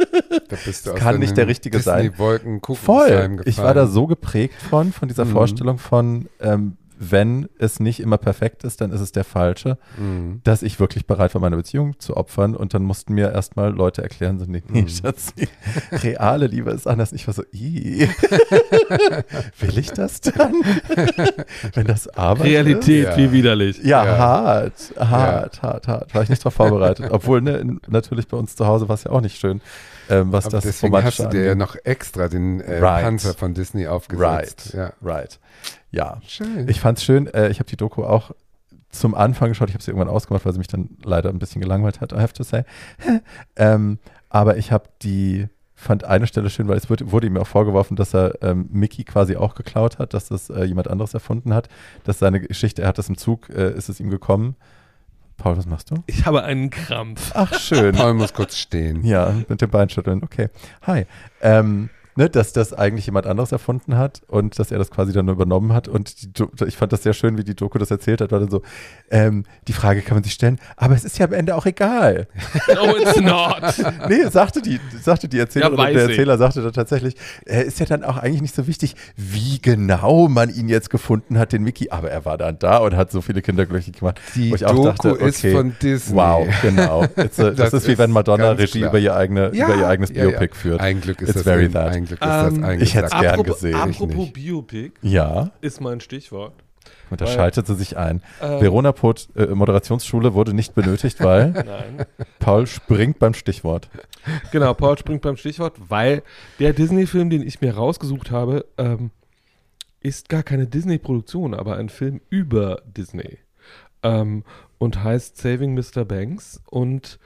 da 0.49 0.57
bist 0.65 0.87
du 0.87 0.91
das 0.91 0.95
aus 0.95 0.99
kann 1.01 1.19
nicht 1.19 1.37
der 1.37 1.47
richtige 1.47 1.81
sein. 1.81 2.13
Voll. 2.15 3.39
Ich 3.45 3.59
war 3.59 3.75
da 3.75 3.87
so 3.87 4.07
geprägt 4.07 4.55
von, 4.71 4.93
von 4.93 5.09
dieser 5.09 5.25
Mhm. 5.25 5.31
Vorstellung 5.31 5.79
von, 5.79 6.29
ähm, 6.41 6.77
wenn 7.05 7.49
es 7.59 7.81
nicht 7.81 7.99
immer 7.99 8.17
perfekt 8.17 8.63
ist, 8.63 8.81
dann 8.81 8.93
ist 8.93 9.01
es 9.01 9.11
der 9.11 9.25
falsche, 9.25 9.77
Mhm. 9.99 10.41
dass 10.45 10.63
ich 10.63 10.79
wirklich 10.79 11.05
bereit 11.05 11.35
war, 11.35 11.41
meine 11.41 11.57
Beziehung 11.57 11.99
zu 11.99 12.17
opfern. 12.17 12.55
Und 12.55 12.75
dann 12.75 12.85
mussten 12.85 13.15
mir 13.15 13.33
erstmal 13.33 13.73
Leute 13.73 14.03
erklären, 14.05 14.39
so, 14.39 14.45
nee, 14.47 14.63
nee 14.69 14.83
Mhm. 14.83 14.89
Schatz, 14.89 15.35
die 15.35 15.49
reale 15.97 16.47
Liebe 16.47 16.71
ist 16.71 16.87
anders. 16.87 17.13
Ich 17.13 17.27
war 17.27 17.35
so, 17.35 17.43
"Ih, 17.53 18.07
will 19.59 19.79
ich 19.79 19.91
das 19.91 20.21
dann? 20.21 20.55
wenn 21.75 21.87
das 21.87 22.07
Arbeit 22.09 22.47
Realität, 22.47 23.05
Ja. 23.05 23.17
wie 23.17 23.33
widerlich. 23.33 23.79
Ist? 23.79 23.87
Ja, 23.87 24.05
Ja. 24.05 24.19
hart, 24.19 24.93
hart, 24.99 25.63
hart, 25.63 25.89
hart. 25.89 26.15
War 26.15 26.23
ich 26.23 26.29
nicht 26.29 26.43
darauf 26.43 26.55
vorbereitet. 26.55 27.09
Obwohl, 27.11 27.41
ne, 27.43 27.79
natürlich 27.89 28.29
bei 28.29 28.37
uns 28.37 28.55
zu 28.57 28.67
Hause 28.67 28.89
war 28.89 28.95
es 28.95 29.05
ja 29.05 29.11
auch 29.11 29.21
nicht 29.21 29.39
schön, 29.41 29.61
ähm, 30.11 30.33
was 30.33 30.47
Aber 30.47 30.53
das 30.53 30.65
deswegen 30.65 30.95
hast 30.97 31.19
Romantische 31.21 31.23
du 31.25 31.29
dir 31.31 31.45
ja 31.45 31.53
angeht. 31.53 31.59
noch 31.69 31.77
extra 31.85 32.29
den 32.29 32.61
äh, 32.61 32.79
Right. 32.79 33.05
Panzer 33.05 33.35
von 33.35 33.55
Disney 33.55 33.87
aufgesetzt. 33.87 34.75
Right, 34.75 34.75
Ja. 34.75 34.93
right. 35.03 35.41
Ja, 35.91 36.21
Schön. 36.27 36.69
Ich 36.69 36.81
fand's 36.81 37.05
schön, 37.05 37.27
äh, 37.35 37.49
ich 37.51 37.59
habe 37.59 37.69
die 37.69 37.77
Doku 37.77 38.03
auch 38.05 38.31
zum 38.91 39.15
Anfang 39.15 39.49
geschaut, 39.51 39.69
ich 39.69 39.75
habe 39.75 39.83
sie 39.83 39.91
irgendwann 39.91 40.09
ausgemacht, 40.15 40.45
weil 40.45 40.53
sie 40.53 40.59
mich 40.59 40.69
dann 40.69 40.91
leider 41.03 41.31
ein 41.31 41.39
bisschen 41.39 41.61
gelangweilt 41.63 42.01
hat, 42.01 42.13
I 42.13 42.17
have 42.17 42.33
to 42.35 42.43
say. 42.43 42.65
ähm, 43.57 43.99
aber 44.29 44.57
ich 44.57 44.71
habe 44.73 44.85
die, 45.03 45.49
fand 45.75 46.05
eine 46.05 46.27
Stelle 46.27 46.51
schön, 46.51 46.69
weil 46.69 46.77
es 46.77 46.89
wurde, 46.91 47.11
wurde 47.11 47.27
ihm 47.27 47.37
auch 47.37 47.47
vorgeworfen, 47.47 47.97
dass 47.97 48.15
er 48.15 48.35
ähm, 48.43 48.69
Mickey 48.71 49.05
quasi 49.05 49.37
auch 49.37 49.55
geklaut 49.55 49.99
hat, 49.99 50.15
dass 50.15 50.29
das 50.29 50.51
äh, 50.51 50.65
jemand 50.65 50.89
anderes 50.89 51.15
erfunden 51.15 51.55
hat, 51.55 51.69
dass 52.05 52.19
seine 52.19 52.41
Geschichte, 52.41 52.83
er 52.83 52.89
hat 52.89 52.99
das 52.99 53.09
im 53.09 53.17
Zug, 53.19 53.49
äh, 53.51 53.73
ist 53.73 53.89
es 53.89 53.99
ihm 54.01 54.11
gekommen. 54.11 54.57
Paul, 55.37 55.57
was 55.57 55.67
machst 55.67 55.91
du? 55.91 55.97
Ich 56.07 56.25
habe 56.27 56.45
einen 56.45 56.71
Krampf. 56.71 57.33
Ach, 57.35 57.59
schön. 57.59 57.95
Paul 57.95 58.15
muss 58.15 58.33
kurz 58.33 58.57
stehen. 58.57 59.05
Ja, 59.05 59.35
mit 59.49 59.61
dem 59.61 59.71
Bein 59.71 59.89
schütteln. 59.89 60.23
Okay. 60.23 60.49
Hi. 60.83 61.07
Ähm, 61.41 61.91
ne, 62.17 62.29
dass 62.29 62.53
das 62.53 62.73
eigentlich 62.73 63.07
jemand 63.07 63.27
anderes 63.27 63.53
erfunden 63.53 63.97
hat 63.97 64.23
und 64.27 64.59
dass 64.59 64.71
er 64.71 64.79
das 64.79 64.91
quasi 64.91 65.13
dann 65.13 65.29
übernommen 65.29 65.73
hat. 65.73 65.89
Und 65.89 66.39
die, 66.39 66.45
ich 66.67 66.77
fand 66.77 66.93
das 66.93 67.03
sehr 67.03 67.13
schön, 67.13 67.39
wie 67.39 67.45
die 67.45 67.55
Doku 67.55 67.79
das 67.79 67.91
erzählt 67.91 68.21
hat, 68.21 68.33
weil 68.33 68.41
dann 68.41 68.51
so, 68.51 68.63
ähm, 69.11 69.45
die 69.69 69.73
Frage 69.73 70.03
kann 70.03 70.17
man 70.17 70.25
sich 70.25 70.33
stellen, 70.33 70.59
aber 70.77 70.95
es 70.95 71.05
ist 71.05 71.19
ja 71.19 71.27
am 71.27 71.33
Ende 71.33 71.55
auch 71.57 71.67
egal. 71.67 72.27
No, 72.75 72.97
it's 72.97 73.21
not. 73.21 73.63
Nee, 74.09 74.29
sagte 74.31 74.63
die, 74.63 74.81
sagte 75.03 75.29
die 75.29 75.39
Erzählerin 75.39 75.77
Ja, 75.77 75.85
und 75.85 75.89
der 75.89 76.03
weiß 76.03 76.05
ich. 76.05 76.11
Erzähler 76.17 76.39
sagte 76.39 76.63
dann 76.63 76.73
tatsächlich, 76.73 77.17
äh, 77.47 77.65
ist 77.65 77.81
ja 77.81 77.87
dann 77.87 78.05
auch 78.05 78.17
eigentlich 78.17 78.43
nicht 78.43 78.55
so 78.55 78.67
wichtig, 78.67 78.95
wie 79.17 79.61
genau 79.61 80.29
man 80.29 80.51
ihn 80.51 80.69
jetzt 80.69 80.91
gefunden 80.91 81.39
hat, 81.39 81.53
den 81.53 81.63
Mickey, 81.63 81.91
aber 81.91 82.11
er 82.11 82.25
war 82.25 82.39
dann 82.39 82.59
da 82.59 82.79
und 82.79 82.97
hat 82.97 83.11
so 83.11 83.21
viele 83.21 83.43
Kinder 83.43 83.67
glücklich 83.67 83.99
gemacht. 83.99 84.21
Die 84.35 84.51
wo 84.51 84.55
ich 84.55 84.65
auch 84.65 84.75
Doku 84.75 84.85
dachte, 84.85 85.09
ist 85.11 85.39
okay, 85.39 85.53
von 85.53 85.77
Disney. 85.81 86.17
Wow, 86.17 86.49
genau. 86.63 87.03
A, 87.03 87.09
das, 87.17 87.37
Das 87.37 87.73
ist 87.73 87.89
wie 87.89 87.99
wenn 87.99 88.11
ist 88.11 88.15
Madonna 88.15 88.53
Regie 88.53 88.81
klar. 88.81 88.91
über 88.91 88.99
ihr, 88.99 89.15
eigene, 89.15 89.49
über 89.49 89.75
ihr 89.75 89.87
eigenes 89.87 90.11
ja, 90.11 90.25
Biopic 90.25 90.55
ja. 90.55 90.61
führt. 90.61 90.81
Ein 90.81 91.01
Glück 91.01 91.21
ist 91.21 91.31
It's 91.31 91.35
das 91.35 91.43
very 91.45 91.67
ein, 91.67 91.73
that. 91.73 92.02
Ein 92.03 92.07
Glück 92.07 92.21
ist 92.21 92.29
Ähm, 92.29 92.63
das 92.63 92.83
ich 92.83 92.95
hätt's 92.95 93.13
eingesackt. 93.13 93.21
gern 93.37 93.43
gesehen. 93.45 93.75
Apropos. 93.75 94.33
Biopic 94.33 94.93
Ja, 95.03 95.51
ist 95.61 95.81
mein 95.81 96.01
Stichwort. 96.01 96.53
und 97.11 97.21
da 97.21 97.27
Weil- 97.27 97.35
schaltet 97.35 97.67
sie 97.67 97.75
sich 97.77 97.97
ein. 97.97 98.23
Ähm, 98.41 98.61
Verona 98.61 98.93
Pot, 98.93 99.29
äh, 99.37 99.47
Moderationsschule 99.47 100.35
wurde 100.35 100.53
nicht 100.55 100.75
benötigt, 100.75 101.21
weil 101.23 101.51
Nein. 101.53 102.07
Paul 102.41 102.67
springt 102.67 103.19
beim 103.19 103.35
Stichwort. 103.35 103.89
Genau, 104.51 104.75
Paul 104.75 104.99
springt 104.99 105.23
beim 105.23 105.37
Stichwort, 105.37 105.75
weil 105.89 106.23
der 106.59 106.73
Disney-Film, 106.73 107.31
den 107.31 107.47
ich 107.47 107.61
mir 107.61 107.75
rausgesucht 107.75 108.31
habe, 108.31 108.65
ähm, 108.79 109.11
ist 110.01 110.29
gar 110.29 110.43
keine 110.43 110.67
Disney-Produktion, 110.67 111.55
aber 111.55 111.77
ein 111.77 111.89
Film 111.89 112.21
über 112.31 112.83
Disney. 112.87 113.39
Ähm, 114.03 114.43
und 114.79 115.05
heißt 115.05 115.37
Saving 115.39 115.75
Mr. 115.75 116.05
Banks 116.05 116.61
und 116.69 117.21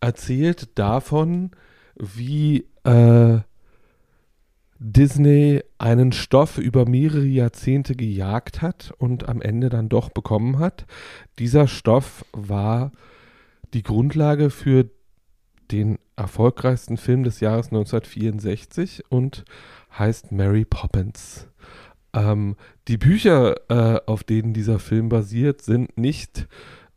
erzählt 0.00 0.68
davon, 0.78 1.52
wie 1.96 2.66
äh, 2.84 3.38
Disney 4.78 5.62
einen 5.78 6.12
Stoff 6.12 6.58
über 6.58 6.88
mehrere 6.88 7.24
Jahrzehnte 7.24 7.96
gejagt 7.96 8.62
hat 8.62 8.94
und 8.98 9.28
am 9.28 9.42
Ende 9.42 9.68
dann 9.68 9.88
doch 9.88 10.10
bekommen 10.10 10.58
hat. 10.58 10.86
Dieser 11.38 11.66
Stoff 11.66 12.24
war 12.32 12.92
die 13.74 13.82
Grundlage 13.82 14.50
für 14.50 14.88
den 15.70 15.98
erfolgreichsten 16.16 16.96
Film 16.96 17.24
des 17.24 17.40
Jahres 17.40 17.66
1964 17.66 19.04
und 19.08 19.44
heißt 19.98 20.32
Mary 20.32 20.64
Poppins. 20.64 21.48
Ähm, 22.12 22.56
die 22.86 22.96
Bücher, 22.96 23.56
äh, 23.68 24.00
auf 24.06 24.24
denen 24.24 24.54
dieser 24.54 24.78
Film 24.78 25.08
basiert, 25.08 25.60
sind 25.60 25.98
nicht 25.98 26.48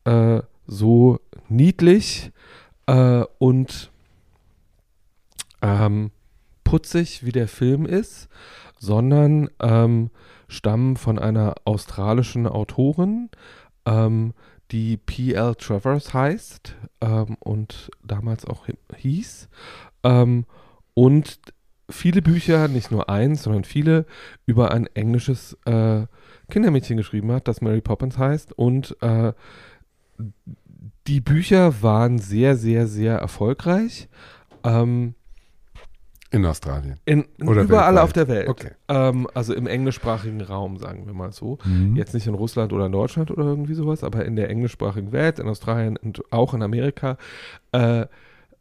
äh, 0.06 0.42
so 0.68 1.20
niedlich 1.50 2.32
äh, 2.86 3.24
und 3.40 3.92
ähm, 5.62 6.12
putzig 6.72 7.26
wie 7.26 7.34
der 7.34 7.50
Film 7.50 7.86
ist, 7.86 8.30
sondern 8.80 9.50
ähm, 9.60 10.10
stammen 10.48 10.96
von 10.96 11.20
einer 11.20 11.56
australischen 11.66 12.48
Autorin, 12.48 13.30
ähm, 13.86 14.34
die 14.72 14.96
P.L. 14.96 15.56
Travers 15.56 16.14
heißt 16.14 16.78
ähm, 17.02 17.36
und 17.42 17.92
damals 18.06 18.46
auch 18.46 18.68
hieß. 18.96 19.50
Ähm, 20.04 20.46
und 20.94 21.40
viele 21.90 22.22
Bücher, 22.22 22.70
nicht 22.70 22.90
nur 22.90 23.10
eins, 23.10 23.44
sondern 23.44 23.66
viele, 23.66 24.06
über 24.46 24.72
ein 24.72 24.88
englisches 24.94 25.58
äh, 25.66 26.06
Kindermädchen 26.50 26.96
geschrieben 26.96 27.34
hat, 27.34 27.50
das 27.50 27.60
Mary 27.60 27.82
Poppins 27.82 28.18
heißt. 28.18 28.54
Und 28.54 28.96
äh, 29.02 29.34
die 31.08 31.20
Bücher 31.20 31.82
waren 31.84 32.18
sehr, 32.18 32.56
sehr, 32.56 32.88
sehr 32.88 33.18
erfolgreich. 33.18 34.08
Ähm, 34.64 35.16
in 36.32 36.46
Australien. 36.46 36.98
In, 37.06 37.26
Oder 37.46 37.64
überall 37.64 37.88
weltweit. 37.88 38.04
auf 38.04 38.14
der 38.14 38.28
Welt. 38.30 38.48
Okay. 38.48 38.72
Ähm, 38.88 39.28
also 39.34 39.54
im 39.54 39.68
englischsprachigen 39.68 40.42
Raum, 40.42 40.78
sagen 40.78 41.06
wir 41.06 41.14
mal 41.14 41.34
so. 41.34 41.58
Mhm. 41.66 41.98
Jetzt 41.98 42.14
nicht 42.14 42.26
in 42.26 42.34
Russland 42.34 42.72
oder 42.72 42.86
in 42.86 42.94
Deutschland 42.94 43.32
oder 43.32 43.44
irgendwie 43.44 43.74
sowas, 43.74 44.04
aber 44.04 44.24
in 44.24 44.38
der 44.38 44.50
englischsprachigen 44.50 45.12
Welt, 45.12 45.40
in 45.40 45.50
Australien 45.50 45.98
und 45.98 46.22
auch 46.32 46.54
in 46.54 46.64
Amerika. 46.64 47.18
Äh, 47.74 48.06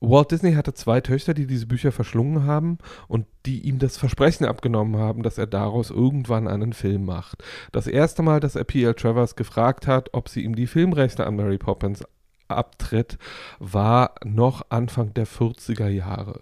Walt 0.01 0.31
Disney 0.31 0.55
hatte 0.55 0.75
zwei 0.75 1.01
Töchter, 1.01 1.33
die 1.33 1.47
diese 1.47 1.67
Bücher 1.67 1.93
verschlungen 1.93 2.45
haben 2.45 2.79
und 3.07 3.27
die 3.47 3.61
ihm 3.61 3.79
das 3.79 3.99
Versprechen 3.99 4.47
abgenommen 4.47 4.97
haben, 4.97 5.23
dass 5.23 5.39
er 5.39 5.47
daraus 5.47 5.91
irgendwann 5.91 6.49
einen 6.49 6.73
Film 6.73 7.05
macht. 7.05 7.45
Das 7.71 7.87
erste 7.87 8.23
Mal, 8.23 8.41
dass 8.41 8.57
er 8.57 8.65
P.L. 8.65 8.95
Travers 8.95 9.37
gefragt 9.37 9.87
hat, 9.87 10.09
ob 10.13 10.29
sie 10.29 10.43
ihm 10.43 10.57
die 10.57 10.67
Filmrechte 10.67 11.27
an 11.27 11.37
Mary 11.37 11.59
Poppins 11.59 12.03
abtritt, 12.49 13.19
war 13.59 14.15
noch 14.25 14.67
Anfang 14.71 15.15
der 15.15 15.27
40er 15.27 15.89
Jahre. 15.89 16.41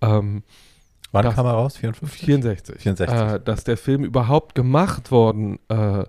Ähm, 0.00 0.42
Wann 1.12 1.24
das- 1.24 1.34
kam 1.34 1.46
er 1.46 1.52
raus? 1.52 1.76
54? 1.76 2.24
64. 2.26 2.80
64. 2.82 3.16
Äh, 3.18 3.40
dass 3.40 3.64
der 3.64 3.76
Film 3.76 4.04
überhaupt 4.04 4.54
gemacht 4.54 5.10
worden 5.10 5.58
äh, 5.68 6.04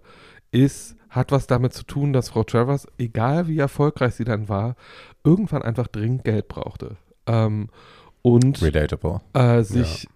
ist, 0.51 0.95
hat 1.09 1.31
was 1.31 1.47
damit 1.47 1.73
zu 1.73 1.83
tun, 1.83 2.13
dass 2.13 2.29
Frau 2.29 2.43
Travers, 2.43 2.87
egal 2.97 3.47
wie 3.47 3.57
erfolgreich 3.59 4.15
sie 4.15 4.25
dann 4.25 4.49
war, 4.49 4.75
irgendwann 5.23 5.61
einfach 5.63 5.87
dringend 5.87 6.23
Geld 6.23 6.47
brauchte. 6.47 6.97
Ähm, 7.25 7.69
und 8.21 8.61
Relatable. 8.61 9.21
äh, 9.33 9.63
sich, 9.63 10.07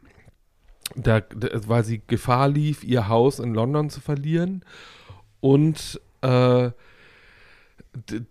da, 0.95 1.21
da, 1.21 1.47
weil 1.67 1.83
sie 1.83 2.01
Gefahr 2.05 2.49
lief, 2.49 2.83
ihr 2.83 3.07
Haus 3.07 3.39
in 3.39 3.53
London 3.53 3.89
zu 3.89 4.01
verlieren 4.01 4.63
und 5.39 5.99
äh, 6.21 6.71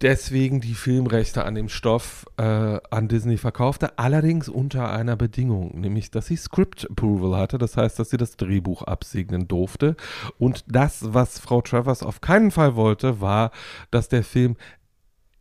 deswegen 0.03 0.61
die 0.61 0.75
Filmrechte 0.75 1.45
an 1.45 1.55
dem 1.55 1.69
Stoff 1.69 2.27
äh, 2.37 2.43
an 2.91 3.09
Disney 3.09 3.37
verkaufte, 3.37 3.99
allerdings 3.99 4.49
unter 4.49 4.91
einer 4.91 5.17
Bedingung, 5.17 5.81
nämlich 5.81 6.11
dass 6.11 6.27
sie 6.27 6.37
Script 6.37 6.89
Approval 6.91 7.39
hatte, 7.39 7.59
das 7.59 7.77
heißt, 7.77 7.99
dass 7.99 8.11
sie 8.11 8.17
das 8.17 8.37
Drehbuch 8.37 8.83
absegnen 8.83 9.47
durfte. 9.47 9.97
Und 10.39 10.65
das, 10.67 11.15
was 11.15 11.39
Frau 11.39 11.61
Travers 11.61 12.03
auf 12.03 12.21
keinen 12.21 12.51
Fall 12.51 12.75
wollte, 12.75 13.21
war, 13.21 13.53
dass 13.91 14.09
der 14.09 14.25
Film 14.25 14.57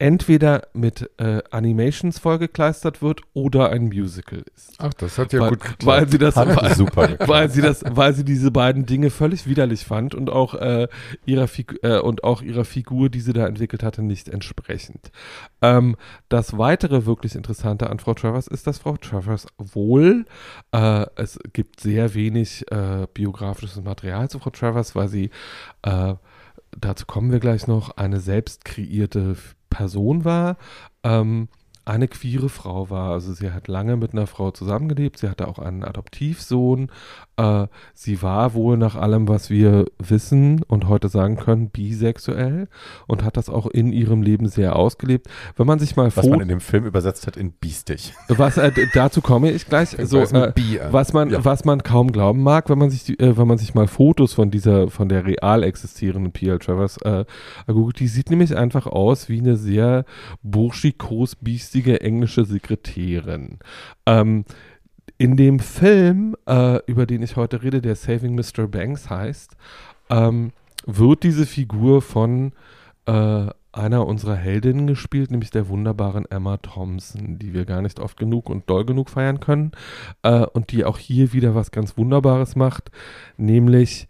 entweder 0.01 0.67
mit 0.73 1.11
äh, 1.17 1.43
Animations 1.51 2.17
vollgekleistert 2.17 3.03
wird 3.03 3.21
oder 3.33 3.69
ein 3.69 3.83
Musical 3.83 4.43
ist. 4.55 4.73
Ach, 4.79 4.91
das 4.95 5.19
hat 5.19 5.31
ja 5.31 5.41
weil, 5.41 5.49
gut 5.49 5.59
geklappt. 5.59 5.85
weil 5.85 6.09
sie 6.09 6.17
das, 6.17 6.35
weil, 6.35 6.75
super 6.75 7.07
geklappt. 7.07 7.29
weil 7.29 7.49
sie 7.51 7.61
das, 7.61 7.83
weil 7.87 8.15
sie 8.15 8.25
diese 8.25 8.49
beiden 8.49 8.87
Dinge 8.87 9.11
völlig 9.11 9.45
widerlich 9.45 9.85
fand 9.85 10.15
und 10.15 10.31
auch 10.31 10.55
äh, 10.55 10.87
ihrer 11.27 11.47
Figu 11.47 11.75
äh, 11.83 11.99
und 11.99 12.23
auch 12.23 12.41
ihrer 12.41 12.65
Figur, 12.65 13.09
die 13.09 13.19
sie 13.19 13.31
da 13.31 13.45
entwickelt 13.45 13.83
hatte, 13.83 14.01
nicht 14.01 14.27
entsprechend. 14.27 15.11
Ähm, 15.61 15.95
das 16.29 16.57
weitere 16.57 17.05
wirklich 17.05 17.35
Interessante 17.35 17.87
an 17.87 17.99
Frau 17.99 18.15
Travers 18.15 18.47
ist, 18.47 18.65
dass 18.65 18.79
Frau 18.79 18.97
Travers 18.97 19.45
wohl 19.59 20.25
äh, 20.71 21.05
es 21.15 21.37
gibt 21.53 21.79
sehr 21.79 22.15
wenig 22.15 22.65
äh, 22.71 23.05
biografisches 23.13 23.83
Material 23.83 24.31
zu 24.31 24.39
Frau 24.39 24.49
Travers, 24.49 24.95
weil 24.95 25.09
sie 25.09 25.29
äh, 25.83 26.15
dazu 26.75 27.05
kommen 27.05 27.31
wir 27.31 27.39
gleich 27.39 27.67
noch, 27.67 27.97
eine 27.97 28.19
selbst 28.19 28.65
kreierte 28.65 29.35
Person 29.71 30.23
war, 30.23 30.57
ähm, 31.03 31.47
eine 31.83 32.07
queere 32.07 32.49
Frau 32.49 32.91
war. 32.91 33.11
Also 33.11 33.33
sie 33.33 33.51
hat 33.51 33.67
lange 33.67 33.97
mit 33.97 34.13
einer 34.13 34.27
Frau 34.27 34.51
zusammengelebt, 34.51 35.17
sie 35.17 35.29
hatte 35.29 35.47
auch 35.47 35.57
einen 35.57 35.83
Adoptivsohn. 35.83 36.91
Äh, 37.41 37.67
sie 37.93 38.21
war 38.21 38.53
wohl 38.53 38.77
nach 38.77 38.95
allem, 38.95 39.27
was 39.27 39.49
wir 39.49 39.85
wissen 39.97 40.61
und 40.67 40.87
heute 40.87 41.09
sagen 41.09 41.37
können, 41.37 41.69
bisexuell 41.69 42.67
und 43.07 43.23
hat 43.23 43.35
das 43.37 43.49
auch 43.49 43.65
in 43.67 43.91
ihrem 43.91 44.21
Leben 44.21 44.47
sehr 44.47 44.75
ausgelebt. 44.75 45.27
Wenn 45.55 45.65
man 45.65 45.79
sich 45.79 45.95
mal 45.95 46.11
Was 46.15 46.27
man 46.27 46.41
in 46.41 46.47
dem 46.49 46.59
Film 46.59 46.85
übersetzt 46.85 47.25
hat 47.25 47.37
in 47.37 47.51
biestig. 47.51 48.13
was 48.27 48.57
äh, 48.57 48.71
dazu 48.93 49.21
komme 49.21 49.49
ich 49.51 49.65
gleich. 49.67 49.89
So, 49.89 50.19
äh, 50.19 50.35
an. 50.35 50.53
was 50.91 51.13
man, 51.13 51.29
Ja. 51.31 51.43
was 51.43 51.65
man 51.65 51.81
kaum 51.83 52.11
glauben 52.11 52.43
mag, 52.43 52.69
wenn 52.69 52.77
man 52.77 52.89
sich, 52.91 53.03
die, 53.05 53.19
äh, 53.19 53.37
wenn 53.37 53.47
man 53.47 53.57
sich 53.57 53.73
mal 53.73 53.87
Fotos 53.87 54.33
von 54.33 54.51
dieser, 54.51 54.89
von 54.89 55.09
der 55.09 55.25
real 55.25 55.63
existierenden 55.63 56.31
P.L. 56.31 56.59
Travers 56.59 56.97
äh, 56.97 57.25
googelt, 57.67 57.99
die 57.99 58.07
sieht 58.07 58.29
nämlich 58.29 58.55
einfach 58.55 58.85
aus 58.85 59.29
wie 59.29 59.39
eine 59.39 59.57
sehr 59.57 60.05
burschikos 60.43 61.35
biestige 61.35 62.01
englische 62.01 62.45
Sekretärin. 62.45 63.57
Ähm, 64.05 64.45
in 65.21 65.37
dem 65.37 65.59
Film, 65.59 66.35
äh, 66.47 66.79
über 66.87 67.05
den 67.05 67.21
ich 67.21 67.35
heute 67.35 67.61
rede, 67.61 67.79
der 67.79 67.93
Saving 67.93 68.33
Mr. 68.33 68.67
Banks 68.67 69.07
heißt, 69.07 69.55
ähm, 70.09 70.51
wird 70.87 71.21
diese 71.21 71.45
Figur 71.45 72.01
von 72.01 72.53
äh, 73.05 73.45
einer 73.71 74.07
unserer 74.07 74.35
Heldinnen 74.35 74.87
gespielt, 74.87 75.29
nämlich 75.29 75.51
der 75.51 75.69
wunderbaren 75.69 76.25
Emma 76.31 76.57
Thompson, 76.57 77.37
die 77.37 77.53
wir 77.53 77.65
gar 77.65 77.83
nicht 77.83 77.99
oft 77.99 78.17
genug 78.17 78.49
und 78.49 78.67
doll 78.67 78.83
genug 78.83 79.11
feiern 79.11 79.39
können 79.39 79.73
äh, 80.23 80.39
und 80.39 80.71
die 80.71 80.85
auch 80.85 80.97
hier 80.97 81.33
wieder 81.33 81.53
was 81.53 81.69
ganz 81.69 81.99
Wunderbares 81.99 82.55
macht, 82.55 82.89
nämlich 83.37 84.07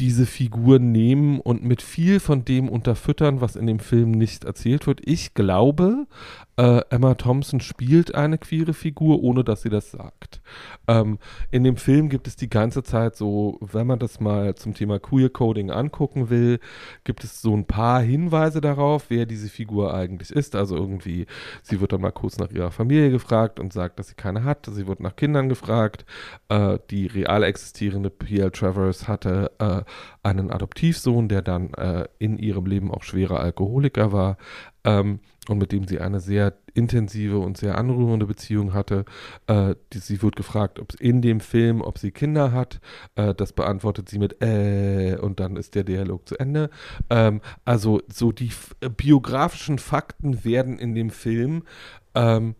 diese 0.00 0.26
Figur 0.26 0.80
nehmen 0.80 1.38
und 1.38 1.62
mit 1.62 1.82
viel 1.82 2.18
von 2.18 2.44
dem 2.44 2.68
unterfüttern, 2.68 3.40
was 3.40 3.54
in 3.54 3.68
dem 3.68 3.78
Film 3.78 4.10
nicht 4.10 4.44
erzählt 4.44 4.88
wird. 4.88 5.00
Ich 5.04 5.34
glaube, 5.34 6.08
äh, 6.56 6.80
Emma 6.88 7.14
Thompson 7.14 7.60
spielt 7.60 8.14
eine 8.14 8.38
queere 8.38 8.72
Figur, 8.72 9.22
ohne 9.22 9.44
dass 9.44 9.62
sie 9.62 9.68
das 9.68 9.90
sagt. 9.90 10.40
Ähm, 10.88 11.18
in 11.50 11.64
dem 11.64 11.76
Film 11.76 12.08
gibt 12.08 12.26
es 12.26 12.36
die 12.36 12.48
ganze 12.48 12.82
Zeit 12.82 13.16
so, 13.16 13.58
wenn 13.60 13.86
man 13.86 13.98
das 13.98 14.20
mal 14.20 14.54
zum 14.54 14.72
Thema 14.72 14.98
Queer 14.98 15.28
Coding 15.28 15.70
angucken 15.70 16.30
will, 16.30 16.60
gibt 17.04 17.24
es 17.24 17.42
so 17.42 17.54
ein 17.54 17.66
paar 17.66 18.00
Hinweise 18.00 18.60
darauf, 18.62 19.10
wer 19.10 19.26
diese 19.26 19.48
Figur 19.48 19.92
eigentlich 19.92 20.30
ist. 20.30 20.56
Also 20.56 20.76
irgendwie, 20.76 21.26
sie 21.62 21.80
wird 21.80 21.92
dann 21.92 22.00
mal 22.00 22.12
kurz 22.12 22.38
nach 22.38 22.50
ihrer 22.50 22.70
Familie 22.70 23.10
gefragt 23.10 23.60
und 23.60 23.72
sagt, 23.72 23.98
dass 23.98 24.08
sie 24.08 24.14
keine 24.14 24.44
hat. 24.44 24.66
Sie 24.66 24.86
wird 24.86 25.00
nach 25.00 25.16
Kindern 25.16 25.50
gefragt. 25.50 26.06
Äh, 26.48 26.78
die 26.90 27.06
real 27.06 27.42
existierende 27.42 28.08
P.L. 28.08 28.50
Travers 28.50 29.08
hatte 29.08 29.50
äh, 29.58 29.82
einen 30.22 30.50
Adoptivsohn, 30.50 31.28
der 31.28 31.42
dann 31.42 31.74
äh, 31.74 32.06
in 32.18 32.38
ihrem 32.38 32.64
Leben 32.64 32.90
auch 32.90 33.02
schwerer 33.02 33.40
Alkoholiker 33.40 34.12
war 34.12 34.38
ähm, 34.86 35.20
und 35.48 35.58
mit 35.58 35.72
dem 35.72 35.86
sie 35.86 36.00
eine 36.00 36.20
sehr 36.20 36.54
intensive 36.74 37.38
und 37.38 37.56
sehr 37.56 37.78
anrührende 37.78 38.26
Beziehung 38.26 38.74
hatte. 38.74 39.04
Äh, 39.46 39.74
die, 39.92 39.98
sie 39.98 40.22
wird 40.22 40.36
gefragt, 40.36 40.78
ob 40.78 40.94
in 41.00 41.22
dem 41.22 41.40
Film, 41.40 41.80
ob 41.80 41.98
sie 41.98 42.10
Kinder 42.10 42.52
hat. 42.52 42.80
Äh, 43.14 43.34
das 43.34 43.52
beantwortet 43.52 44.08
sie 44.08 44.18
mit 44.18 44.42
äh 44.42 45.16
und 45.16 45.40
dann 45.40 45.56
ist 45.56 45.74
der 45.74 45.84
Dialog 45.84 46.28
zu 46.28 46.36
Ende. 46.38 46.70
Ähm, 47.10 47.40
also 47.64 48.00
so 48.08 48.32
die 48.32 48.50
biografischen 48.96 49.78
Fakten 49.78 50.44
werden 50.44 50.78
in 50.78 50.94
dem 50.94 51.10
Film 51.10 51.62
ähm, 52.14 52.54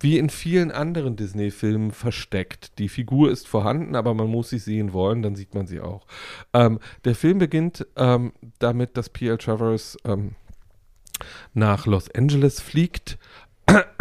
wie 0.00 0.18
in 0.18 0.30
vielen 0.30 0.70
anderen 0.70 1.16
Disney-Filmen 1.16 1.90
versteckt. 1.90 2.78
Die 2.78 2.88
Figur 2.88 3.30
ist 3.30 3.48
vorhanden, 3.48 3.96
aber 3.96 4.14
man 4.14 4.28
muss 4.28 4.50
sie 4.50 4.58
sehen 4.58 4.92
wollen, 4.92 5.22
dann 5.22 5.34
sieht 5.34 5.54
man 5.54 5.66
sie 5.66 5.80
auch. 5.80 6.06
Ähm, 6.52 6.78
der 7.04 7.14
Film 7.14 7.38
beginnt 7.38 7.86
ähm, 7.96 8.32
damit, 8.58 8.96
dass 8.96 9.08
P.L. 9.08 9.38
Travers 9.38 9.96
ähm, 10.04 10.34
nach 11.54 11.86
Los 11.86 12.10
Angeles 12.14 12.60
fliegt, 12.60 13.18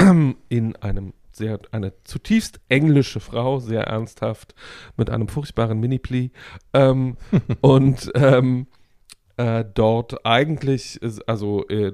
in 0.50 0.76
einem 0.78 1.14
sehr, 1.32 1.60
eine 1.72 1.94
zutiefst 2.04 2.60
englische 2.68 3.20
Frau, 3.20 3.60
sehr 3.60 3.84
ernsthaft, 3.84 4.56
mit 4.98 5.10
einem 5.10 5.28
furchtbaren 5.28 5.80
Mini-Pli. 5.80 6.32
Ähm, 6.74 7.18
und 7.62 8.12
ähm, 8.16 8.68
äh, 9.38 9.64
dort 9.72 10.26
eigentlich, 10.26 11.00
also 11.28 11.68
äh, 11.68 11.94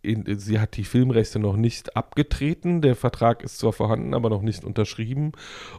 in, 0.00 0.38
sie 0.38 0.60
hat 0.60 0.76
die 0.76 0.84
Filmrechte 0.84 1.40
noch 1.40 1.56
nicht 1.56 1.96
abgetreten. 1.96 2.80
Der 2.80 2.94
Vertrag 2.94 3.42
ist 3.42 3.58
zwar 3.58 3.72
vorhanden, 3.72 4.14
aber 4.14 4.30
noch 4.30 4.42
nicht 4.42 4.64
unterschrieben. 4.64 5.32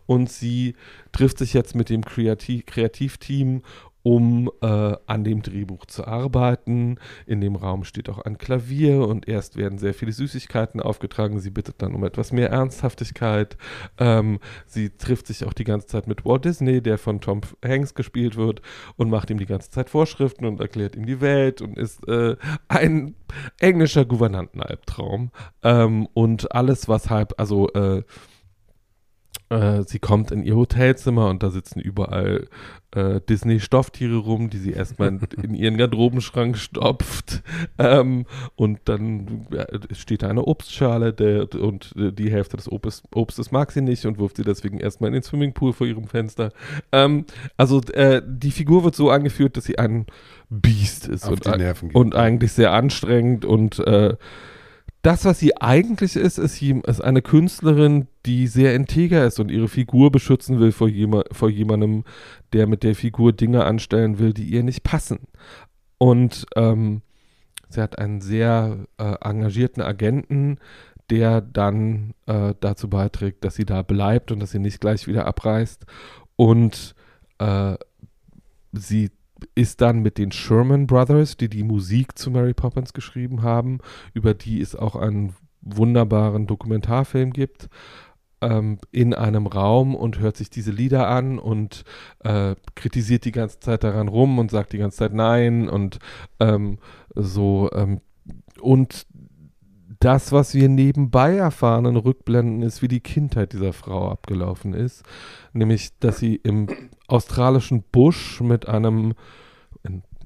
Und 0.05 0.29
sie 0.29 0.75
trifft 1.13 1.37
sich 1.37 1.53
jetzt 1.53 1.73
mit 1.73 1.89
dem 1.89 2.03
Kreativ 2.03 2.65
Kreativteam, 2.65 3.63
um 4.03 4.49
äh, 4.61 4.95
an 5.05 5.23
dem 5.23 5.41
Drehbuch 5.41 5.85
zu 5.85 6.05
arbeiten. 6.05 6.97
In 7.25 7.41
dem 7.41 7.55
Raum 7.55 7.83
steht 7.83 8.09
auch 8.09 8.19
ein 8.19 8.37
Klavier 8.37 9.07
und 9.07 9.27
erst 9.27 9.57
werden 9.57 9.77
sehr 9.77 9.93
viele 9.93 10.11
Süßigkeiten 10.11 10.79
aufgetragen. 10.81 11.39
Sie 11.39 11.49
bittet 11.49 11.81
dann 11.81 11.93
um 11.93 12.03
etwas 12.03 12.31
mehr 12.31 12.49
Ernsthaftigkeit. 12.49 13.57
Ähm, 13.97 14.39
sie 14.65 14.91
trifft 14.91 15.27
sich 15.27 15.43
auch 15.45 15.53
die 15.53 15.63
ganze 15.63 15.87
Zeit 15.87 16.07
mit 16.07 16.25
Walt 16.25 16.45
Disney, 16.45 16.81
der 16.81 16.97
von 16.97 17.19
Tom 17.19 17.41
Hanks 17.63 17.93
gespielt 17.93 18.37
wird, 18.37 18.61
und 18.95 19.09
macht 19.09 19.29
ihm 19.29 19.37
die 19.37 19.45
ganze 19.45 19.69
Zeit 19.69 19.89
Vorschriften 19.89 20.45
und 20.45 20.59
erklärt 20.59 20.95
ihm 20.95 21.05
die 21.05 21.21
Welt 21.21 21.61
und 21.61 21.77
ist 21.77 22.07
äh, 22.07 22.35
ein 22.67 23.15
englischer 23.59 24.05
Gouvernantenalbtraum. 24.05 25.31
Ähm, 25.63 26.07
und 26.13 26.53
alles, 26.53 26.87
was 26.87 27.09
halb, 27.09 27.33
also 27.37 27.69
äh, 27.73 28.03
äh, 29.49 29.83
sie 29.83 29.99
kommt 29.99 30.31
in 30.31 30.43
ihr 30.43 30.55
Hotelzimmer 30.55 31.29
und 31.29 31.41
da 31.43 31.49
sitzen 31.49 31.79
überall 31.79 32.47
äh, 32.91 33.19
Disney-Stofftiere 33.27 34.17
rum, 34.17 34.49
die 34.49 34.57
sie 34.57 34.71
erstmal 34.71 35.09
in, 35.09 35.19
in, 35.43 35.53
ihren 35.55 35.77
Garderobenschrank 35.77 36.57
stopft. 36.57 37.41
Ähm, 37.77 38.25
und 38.55 38.79
dann 38.85 39.47
ja, 39.51 39.65
steht 39.93 40.23
da 40.23 40.29
eine 40.29 40.45
Obstschale 40.45 41.13
der, 41.13 41.53
und 41.55 41.93
die 41.95 42.31
Hälfte 42.31 42.57
des 42.57 42.71
Obst, 42.71 43.03
Obstes 43.13 43.51
mag 43.51 43.71
sie 43.71 43.81
nicht 43.81 44.05
und 44.05 44.19
wirft 44.19 44.37
sie 44.37 44.43
deswegen 44.43 44.79
erstmal 44.79 45.09
in 45.09 45.15
den 45.15 45.23
Swimmingpool 45.23 45.73
vor 45.73 45.87
ihrem 45.87 46.07
Fenster. 46.07 46.51
Ähm, 46.91 47.25
also 47.57 47.81
äh, 47.93 48.21
die 48.25 48.51
Figur 48.51 48.83
wird 48.83 48.95
so 48.95 49.09
angeführt, 49.09 49.57
dass 49.57 49.65
sie 49.65 49.79
ein 49.79 50.05
Biest 50.49 51.07
ist 51.07 51.27
und, 51.27 51.45
und, 51.93 52.15
eigentlich 52.15 52.51
sehr 52.53 52.73
anstrengend 52.73 53.45
und 53.45 53.79
äh, 53.79 54.15
das, 55.01 55.23
was 55.23 55.39
sie 55.39 55.55
eigentlich 55.57 56.15
ist, 56.15 56.37
ist, 56.37 56.61
ist 56.61 57.01
eine 57.01 57.21
Künstlerin, 57.21 58.07
die 58.25 58.47
sehr 58.47 58.75
integer 58.75 59.25
ist 59.25 59.39
und 59.39 59.49
ihre 59.49 59.69
Figur 59.69 60.11
beschützen 60.11 60.59
will 60.59 60.73
vor, 60.73 60.89
jema, 60.89 61.23
vor 61.31 61.49
jemandem, 61.49 62.03
der 62.51 62.67
mit 62.67 62.83
der 62.83 62.95
Figur 62.95 63.31
Dinge 63.31 63.63
anstellen 63.63 64.19
will, 64.19 64.33
die 64.33 64.43
ihr 64.43 64.63
nicht 64.63 64.83
passen. 64.83 65.19
Und 65.97 66.45
ähm, 66.55 67.01
sie 67.69 67.81
hat 67.81 67.97
einen 67.97 68.19
sehr 68.19 68.87
äh, 68.97 69.15
engagierten 69.21 69.81
Agenten, 69.81 70.57
der 71.09 71.41
dann 71.41 72.13
äh, 72.25 72.53
dazu 72.59 72.89
beiträgt, 72.89 73.45
dass 73.45 73.55
sie 73.55 73.65
da 73.65 73.83
bleibt 73.83 74.31
und 74.31 74.39
dass 74.39 74.51
sie 74.51 74.59
nicht 74.59 74.81
gleich 74.81 75.07
wieder 75.07 75.25
abreist. 75.25 75.85
Und 76.35 76.93
äh, 77.39 77.75
sie 78.73 79.11
ist 79.55 79.81
dann 79.81 79.99
mit 79.99 80.17
den 80.17 80.31
Sherman 80.31 80.87
Brothers, 80.87 81.37
die 81.37 81.49
die 81.49 81.63
Musik 81.63 82.17
zu 82.17 82.31
Mary 82.31 82.53
Poppins 82.53 82.93
geschrieben 82.93 83.41
haben, 83.41 83.79
über 84.13 84.33
die 84.33 84.61
es 84.61 84.75
auch 84.75 84.95
einen 84.95 85.35
wunderbaren 85.61 86.47
Dokumentarfilm 86.47 87.31
gibt, 87.31 87.69
ähm, 88.41 88.79
in 88.91 89.13
einem 89.13 89.47
Raum 89.47 89.95
und 89.95 90.19
hört 90.19 90.37
sich 90.37 90.49
diese 90.49 90.71
Lieder 90.71 91.07
an 91.07 91.39
und 91.39 91.83
äh, 92.19 92.55
kritisiert 92.75 93.25
die 93.25 93.31
ganze 93.31 93.59
Zeit 93.59 93.83
daran 93.83 94.07
rum 94.07 94.39
und 94.39 94.51
sagt 94.51 94.73
die 94.73 94.77
ganze 94.77 94.97
Zeit 94.97 95.13
Nein 95.13 95.67
und 95.69 95.99
ähm, 96.39 96.79
so 97.15 97.69
ähm, 97.73 98.01
und 98.61 99.05
das, 99.99 100.31
was 100.31 100.53
wir 100.53 100.69
nebenbei 100.69 101.35
erfahren 101.35 101.85
in 101.85 101.97
Rückblenden, 101.97 102.61
ist, 102.61 102.81
wie 102.81 102.87
die 102.87 103.01
Kindheit 103.01 103.53
dieser 103.53 103.73
Frau 103.73 104.09
abgelaufen 104.09 104.73
ist. 104.73 105.03
Nämlich, 105.51 105.89
dass 105.99 106.19
sie 106.19 106.35
im 106.35 106.67
australischen 107.07 107.83
Busch 107.91 108.39
mit 108.39 108.67
einem, 108.67 109.13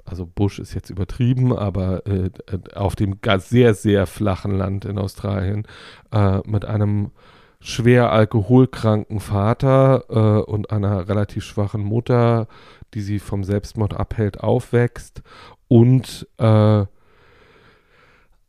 also 0.05 0.27
Busch 0.27 0.59
ist 0.59 0.75
jetzt 0.75 0.91
übertrieben, 0.91 1.57
aber 1.57 2.05
äh, 2.05 2.29
auf 2.75 2.95
dem 2.95 3.17
sehr, 3.39 3.73
sehr 3.73 4.05
flachen 4.05 4.51
Land 4.51 4.85
in 4.85 4.99
Australien 4.99 5.67
äh, 6.11 6.39
mit 6.45 6.65
einem 6.65 7.11
schwer 7.59 8.11
alkoholkranken 8.11 9.21
Vater 9.21 10.03
äh, 10.09 10.51
und 10.51 10.69
einer 10.69 11.07
relativ 11.07 11.45
schwachen 11.45 11.81
Mutter, 11.81 12.47
die 12.93 13.01
sie 13.01 13.19
vom 13.19 13.43
Selbstmord 13.43 13.95
abhält, 13.95 14.41
aufwächst 14.41 15.23
und 15.67 16.27
äh, 16.37 16.85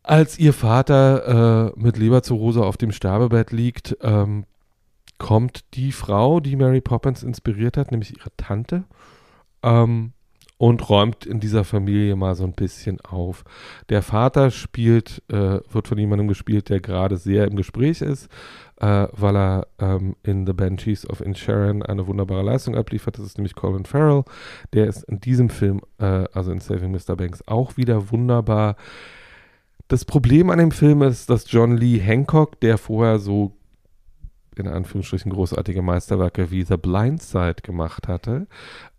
als 0.04 0.38
ihr 0.38 0.52
Vater 0.52 1.72
äh, 1.74 1.80
mit 1.80 1.96
Leberzirrhose 1.96 2.62
auf 2.62 2.76
dem 2.76 2.92
Sterbebett 2.92 3.52
liegt, 3.52 3.96
ähm, 4.02 4.44
kommt 5.18 5.64
die 5.74 5.92
Frau, 5.92 6.40
die 6.40 6.56
Mary 6.56 6.82
Poppins 6.82 7.22
inspiriert 7.22 7.76
hat, 7.78 7.90
nämlich 7.90 8.16
ihre 8.16 8.30
Tante, 8.36 8.84
ähm, 9.62 10.12
und 10.58 10.88
räumt 10.88 11.26
in 11.26 11.40
dieser 11.40 11.64
Familie 11.64 12.16
mal 12.16 12.34
so 12.34 12.44
ein 12.44 12.52
bisschen 12.52 13.00
auf. 13.00 13.44
Der 13.88 14.02
Vater 14.02 14.50
spielt, 14.50 15.22
äh, 15.28 15.60
wird 15.70 15.88
von 15.88 15.98
jemandem 15.98 16.28
gespielt, 16.28 16.68
der 16.68 16.80
gerade 16.80 17.16
sehr 17.16 17.46
im 17.46 17.56
Gespräch 17.56 18.02
ist, 18.02 18.28
äh, 18.76 19.08
weil 19.12 19.36
er 19.36 19.66
ähm, 19.78 20.16
in 20.22 20.46
The 20.46 20.52
Banshees 20.52 21.08
of 21.08 21.20
Inisherin 21.20 21.82
eine 21.82 22.06
wunderbare 22.06 22.42
Leistung 22.42 22.76
abliefert. 22.76 23.18
Das 23.18 23.24
ist 23.24 23.38
nämlich 23.38 23.54
Colin 23.54 23.84
Farrell. 23.84 24.24
Der 24.74 24.86
ist 24.86 25.02
in 25.04 25.20
diesem 25.20 25.48
Film, 25.48 25.80
äh, 25.98 26.26
also 26.32 26.52
in 26.52 26.60
Saving 26.60 26.92
Mr. 26.92 27.16
Banks, 27.16 27.42
auch 27.46 27.76
wieder 27.76 28.10
wunderbar. 28.10 28.76
Das 29.88 30.04
Problem 30.04 30.50
an 30.50 30.58
dem 30.58 30.70
Film 30.70 31.02
ist, 31.02 31.28
dass 31.30 31.50
John 31.50 31.76
Lee 31.76 31.98
Hancock, 31.98 32.60
der 32.60 32.78
vorher 32.78 33.18
so 33.18 33.56
in 34.56 34.68
Anführungsstrichen 34.68 35.32
großartige 35.32 35.82
Meisterwerke 35.82 36.50
wie 36.50 36.62
The 36.62 36.76
Blind 36.76 37.22
Side 37.22 37.56
gemacht 37.62 38.08
hatte, 38.08 38.46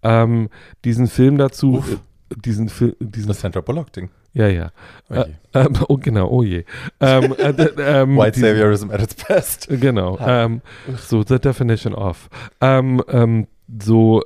ähm, 0.03 0.49
diesen 0.83 1.07
Film 1.07 1.38
dazu, 1.38 1.75
Uff. 1.75 1.93
Äh, 1.93 1.97
diesen 2.36 2.69
Film, 2.69 2.95
diesen 2.99 3.29
das 3.29 3.41
Sandra 3.41 3.61
Bullock 3.61 3.93
Ding. 3.93 4.09
Ja, 4.33 4.47
ja. 4.47 4.71
Oh, 5.09 5.13
äh, 5.13 5.25
ähm, 5.53 5.73
oh 5.88 5.97
genau, 5.97 6.27
oh 6.27 6.43
je. 6.43 6.65
ähm, 6.99 7.33
äh, 7.38 7.51
ähm, 7.77 8.17
White 8.17 8.39
Saviorism 8.39 8.91
at 8.91 9.01
its 9.01 9.15
best. 9.15 9.67
Genau. 9.69 10.17
Ähm, 10.19 10.61
so, 10.97 11.23
the 11.23 11.39
definition 11.39 11.95
of. 11.95 12.29
Ähm, 12.59 13.01
ähm, 13.07 13.47
so, 13.81 14.23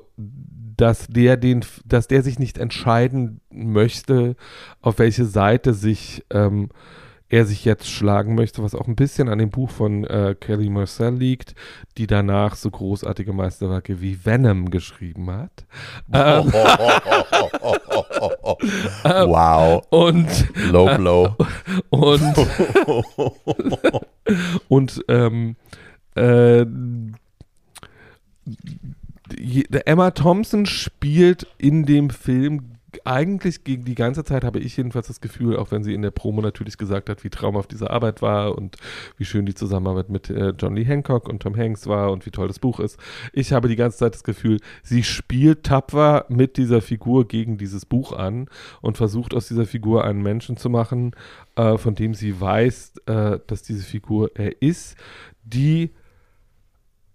dass 0.80 1.08
der 1.08 1.36
den, 1.36 1.66
dass 1.86 2.08
der 2.08 2.24
sich 2.24 2.40
nicht 2.40 2.58
entscheiden 2.58 3.42
möchte, 3.52 4.36
auf 4.82 4.98
welche 5.00 5.26
Seite 5.26 5.74
sich 5.74 6.24
ähm, 6.30 6.70
er 7.28 7.46
sich 7.46 7.64
jetzt 7.66 7.88
schlagen 7.90 8.34
möchte, 8.34 8.64
was 8.64 8.74
auch 8.74 8.88
ein 8.88 8.96
bisschen 8.96 9.28
an 9.30 9.38
dem 9.38 9.52
Buch 9.52 9.70
von 9.70 10.04
äh, 10.06 10.36
Kelly 10.40 10.70
Marcel 10.70 11.14
liegt, 11.14 11.54
die 11.98 12.08
danach 12.08 12.56
so 12.56 12.72
großartige 12.72 13.34
Meisterwerke 13.34 14.02
wie 14.02 14.26
Venom 14.26 14.72
geschrieben 14.72 15.30
hat. 15.30 15.66
Ähm, 16.12 16.52
wow. 19.04 19.86
Und 19.90 20.48
Low 20.72 20.96
Blow. 20.96 21.36
und 21.90 22.34
und 24.70 25.06
ähm, 25.08 25.56
äh, 26.16 26.66
Emma 29.86 30.12
Thompson 30.12 30.66
spielt 30.66 31.48
in 31.58 31.86
dem 31.86 32.10
Film 32.10 32.80
eigentlich 33.06 33.64
gegen 33.64 33.86
die 33.86 33.96
ganze 33.96 34.24
Zeit 34.24 34.44
habe 34.44 34.60
ich 34.60 34.78
jedenfalls 34.78 35.08
das 35.08 35.22
Gefühl, 35.22 35.58
auch 35.58 35.72
wenn 35.72 35.84
sie 35.84 35.94
in 35.94 36.02
der 36.02 36.12
Promo 36.12 36.42
natürlich 36.42 36.78
gesagt 36.78 37.10
hat, 37.10 37.24
wie 37.24 37.30
traumhaft 37.30 37.72
diese 37.72 37.90
Arbeit 37.90 38.22
war 38.22 38.58
und 38.58 38.78
wie 39.18 39.26
schön 39.26 39.46
die 39.46 39.54
Zusammenarbeit 39.54 40.10
mit 40.10 40.30
äh, 40.30 40.54
John 40.58 40.76
Lee 40.76 40.86
Hancock 40.86 41.28
und 41.28 41.42
Tom 41.42 41.56
Hanks 41.56 41.88
war 41.88 42.12
und 42.12 42.26
wie 42.26 42.32
toll 42.32 42.48
das 42.48 42.60
Buch 42.60 42.80
ist. 42.80 42.98
Ich 43.34 43.54
habe 43.54 43.68
die 43.68 43.76
ganze 43.76 43.98
Zeit 43.98 44.14
das 44.14 44.24
Gefühl, 44.24 44.60
sie 44.84 45.04
spielt 45.04 45.64
tapfer 45.64 46.26
mit 46.30 46.58
dieser 46.58 46.82
Figur 46.82 47.28
gegen 47.28 47.58
dieses 47.58 47.86
Buch 47.86 48.14
an 48.14 48.48
und 48.82 48.98
versucht 48.98 49.34
aus 49.34 49.48
dieser 49.48 49.66
Figur 49.66 50.04
einen 50.04 50.22
Menschen 50.22 50.58
zu 50.58 50.70
machen, 50.70 51.12
äh, 51.56 51.78
von 51.78 51.96
dem 51.96 52.14
sie 52.14 52.40
weiß, 52.40 52.94
äh, 53.06 53.40
dass 53.46 53.62
diese 53.62 53.84
Figur 53.84 54.32
er 54.36 54.62
ist, 54.62 54.96
die 55.44 55.92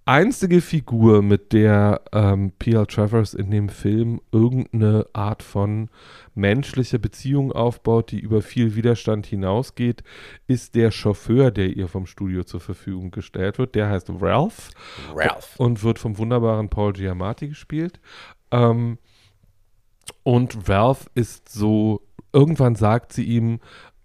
einzige 0.07 0.61
Figur, 0.61 1.22
mit 1.22 1.52
der 1.52 2.02
ähm, 2.12 2.52
P.L. 2.59 2.86
Travers 2.86 3.34
in 3.34 3.50
dem 3.50 3.68
Film 3.68 4.20
irgendeine 4.32 5.07
Art 5.12 5.42
von 5.42 5.88
menschlicher 6.34 6.98
Beziehung 6.98 7.52
aufbaut, 7.52 8.11
die 8.11 8.20
über 8.20 8.42
viel 8.42 8.74
Widerstand 8.74 9.26
hinausgeht, 9.26 10.02
ist 10.46 10.74
der 10.74 10.90
Chauffeur, 10.90 11.50
der 11.50 11.76
ihr 11.76 11.88
vom 11.88 12.07
Studio 12.07 12.44
zur 12.44 12.61
Verfügung 12.61 13.11
gestellt 13.11 13.59
wird. 13.59 13.74
Der 13.74 13.88
heißt 13.88 14.11
Ralph. 14.20 14.70
Ralph. 15.14 15.55
Und 15.59 15.82
wird 15.82 15.98
vom 15.98 16.18
wunderbaren 16.18 16.68
Paul 16.68 16.92
Giamatti 16.92 17.48
gespielt. 17.48 18.00
Ähm, 18.50 18.98
und 20.22 20.68
Ralph 20.68 21.11
ist 21.14 21.48
so, 21.48 22.02
irgendwann 22.32 22.74
sagt 22.74 23.12
sie 23.12 23.24
ihm, 23.24 23.61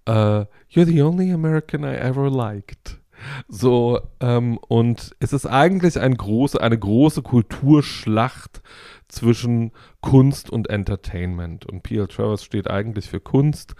uh, 0.08 0.46
You're 0.72 0.86
the 0.86 1.02
only 1.02 1.32
American 1.32 1.84
I 1.84 1.96
ever 1.96 2.30
liked. 2.30 2.99
So, 3.48 4.00
ähm, 4.20 4.58
und 4.68 5.16
es 5.20 5.34
ist 5.34 5.46
eigentlich 5.46 6.00
ein 6.00 6.16
große, 6.16 6.60
eine 6.62 6.78
große 6.78 7.22
Kulturschlacht 7.22 8.62
zwischen 9.08 9.72
Kunst 10.02 10.50
und 10.50 10.70
Entertainment. 10.70 11.66
Und 11.66 11.84
P.L. 11.84 12.08
Travers 12.08 12.44
steht 12.44 12.70
eigentlich 12.70 13.10
für 13.10 13.20
Kunst 13.20 13.76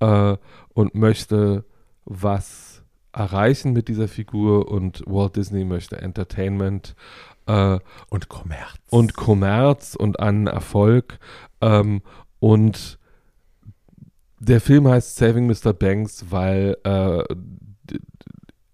äh, 0.00 0.36
und 0.74 0.94
möchte 0.94 1.64
was 2.04 2.82
erreichen 3.12 3.72
mit 3.72 3.88
dieser 3.88 4.08
Figur 4.08 4.70
und 4.70 5.02
Walt 5.06 5.36
Disney 5.36 5.64
möchte 5.64 6.00
Entertainment 6.00 6.94
äh, 7.46 7.78
und 8.08 8.28
Kommerz. 8.28 8.76
Und 8.90 9.14
Kommerz 9.14 9.94
und 9.94 10.20
einen 10.20 10.46
Erfolg. 10.46 11.18
Ähm, 11.60 12.02
und 12.38 12.98
der 14.38 14.60
Film 14.60 14.88
heißt 14.88 15.16
Saving 15.16 15.46
Mr. 15.46 15.72
Banks, 15.72 16.26
weil 16.30 16.76
äh, 16.84 17.22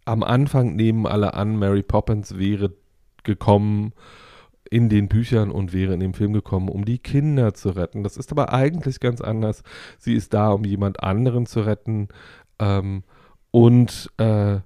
am 0.07 0.22
Anfang 0.22 0.74
nehmen 0.74 1.07
alle 1.07 1.34
an, 1.34 1.59
Mary 1.59 1.82
Poppins 1.82 2.38
wäre 2.38 2.72
gekommen 3.24 3.92
in 4.70 4.88
den 4.88 5.09
Büchern 5.09 5.50
und 5.50 5.72
wäre 5.72 5.94
in 5.94 6.00
dem 6.00 6.14
Film 6.14 6.32
gekommen, 6.32 6.68
um 6.68 6.84
die 6.84 6.98
Kinder 6.98 7.54
zu 7.54 7.70
retten. 7.70 8.02
Das 8.02 8.16
ist 8.16 8.32
aber 8.32 8.52
eigentlich 8.52 9.00
ganz 9.00 9.20
anders. 9.20 9.62
Sie 9.98 10.14
ist 10.14 10.32
da, 10.32 10.50
um 10.50 10.64
jemand 10.64 11.02
anderen 11.02 11.46
zu 11.46 11.61
retten. 11.61 12.09
Ähm, 12.59 13.02
und 13.50 14.11
äh, 14.18 14.59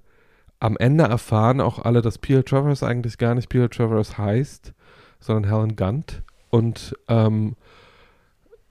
am 0.58 0.76
Ende 0.76 1.04
erfahren 1.04 1.60
auch 1.60 1.78
alle, 1.78 2.02
dass 2.02 2.18
Peter 2.18 2.44
Travers 2.44 2.82
eigentlich 2.82 3.18
gar 3.18 3.34
nicht 3.34 3.48
Peter 3.48 3.70
Travers 3.70 4.18
heißt, 4.18 4.72
sondern 5.18 5.50
Helen 5.50 5.76
Gunt. 5.76 6.22
Und 6.50 6.96
ähm, 7.08 7.56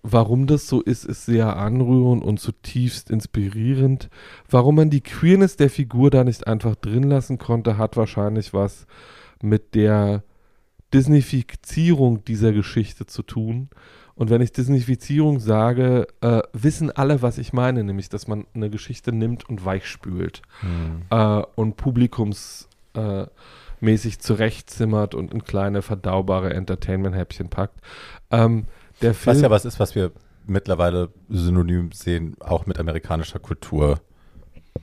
warum 0.04 0.48
das 0.48 0.68
so 0.68 0.82
ist, 0.82 1.06
ist 1.06 1.26
sehr 1.26 1.58
anrührend 1.58 2.24
und 2.24 2.40
zutiefst 2.40 3.10
inspirierend. 3.10 4.10
Warum 4.50 4.76
man 4.76 4.90
die 4.90 5.02
Queerness 5.02 5.58
der 5.58 5.70
Figur 5.70 6.10
da 6.10 6.24
nicht 6.24 6.48
einfach 6.48 6.76
drin 6.76 7.04
lassen 7.04 7.38
konnte, 7.38 7.78
hat 7.78 7.98
wahrscheinlich 7.98 8.54
was 8.54 8.88
mit 9.42 9.76
der 9.76 10.24
Disneyfizierung 10.94 12.24
dieser 12.24 12.52
Geschichte 12.52 13.06
zu 13.06 13.24
tun. 13.24 13.70
Und 14.16 14.30
wenn 14.30 14.42
ich 14.42 14.52
Disneyfizierung 14.52 15.40
sage, 15.40 16.08
äh, 16.20 16.42
wissen 16.52 16.92
alle, 16.92 17.22
was 17.22 17.38
ich 17.38 17.54
meine, 17.54 17.86
nämlich, 17.86 18.10
dass 18.10 18.28
man 18.28 18.46
eine 18.54 18.70
Geschichte 18.70 19.14
nimmt 19.14 19.48
und 19.48 19.64
weichspült 19.64 20.42
Hm. 20.60 21.04
äh, 21.10 21.42
und 21.56 21.78
publikumsmäßig 21.78 24.16
äh, 24.16 24.20
zurechtzimmert 24.20 25.16
und 25.16 25.34
in 25.34 25.46
kleine 25.46 25.82
verdaubare 25.82 26.54
Entertainment-Häppchen 26.54 27.50
packt. 27.50 27.80
Ähm, 28.30 28.66
der 29.02 29.14
Film, 29.14 29.36
Was 29.36 29.42
ja 29.42 29.50
was 29.50 29.66
ist, 29.66 29.80
was 29.80 29.96
wir 29.96 30.12
mittlerweile 30.46 31.10
synonym 31.30 31.92
sehen, 31.92 32.36
auch 32.40 32.66
mit 32.66 32.80
amerikanischer 32.80 33.40
Kultur 33.40 34.00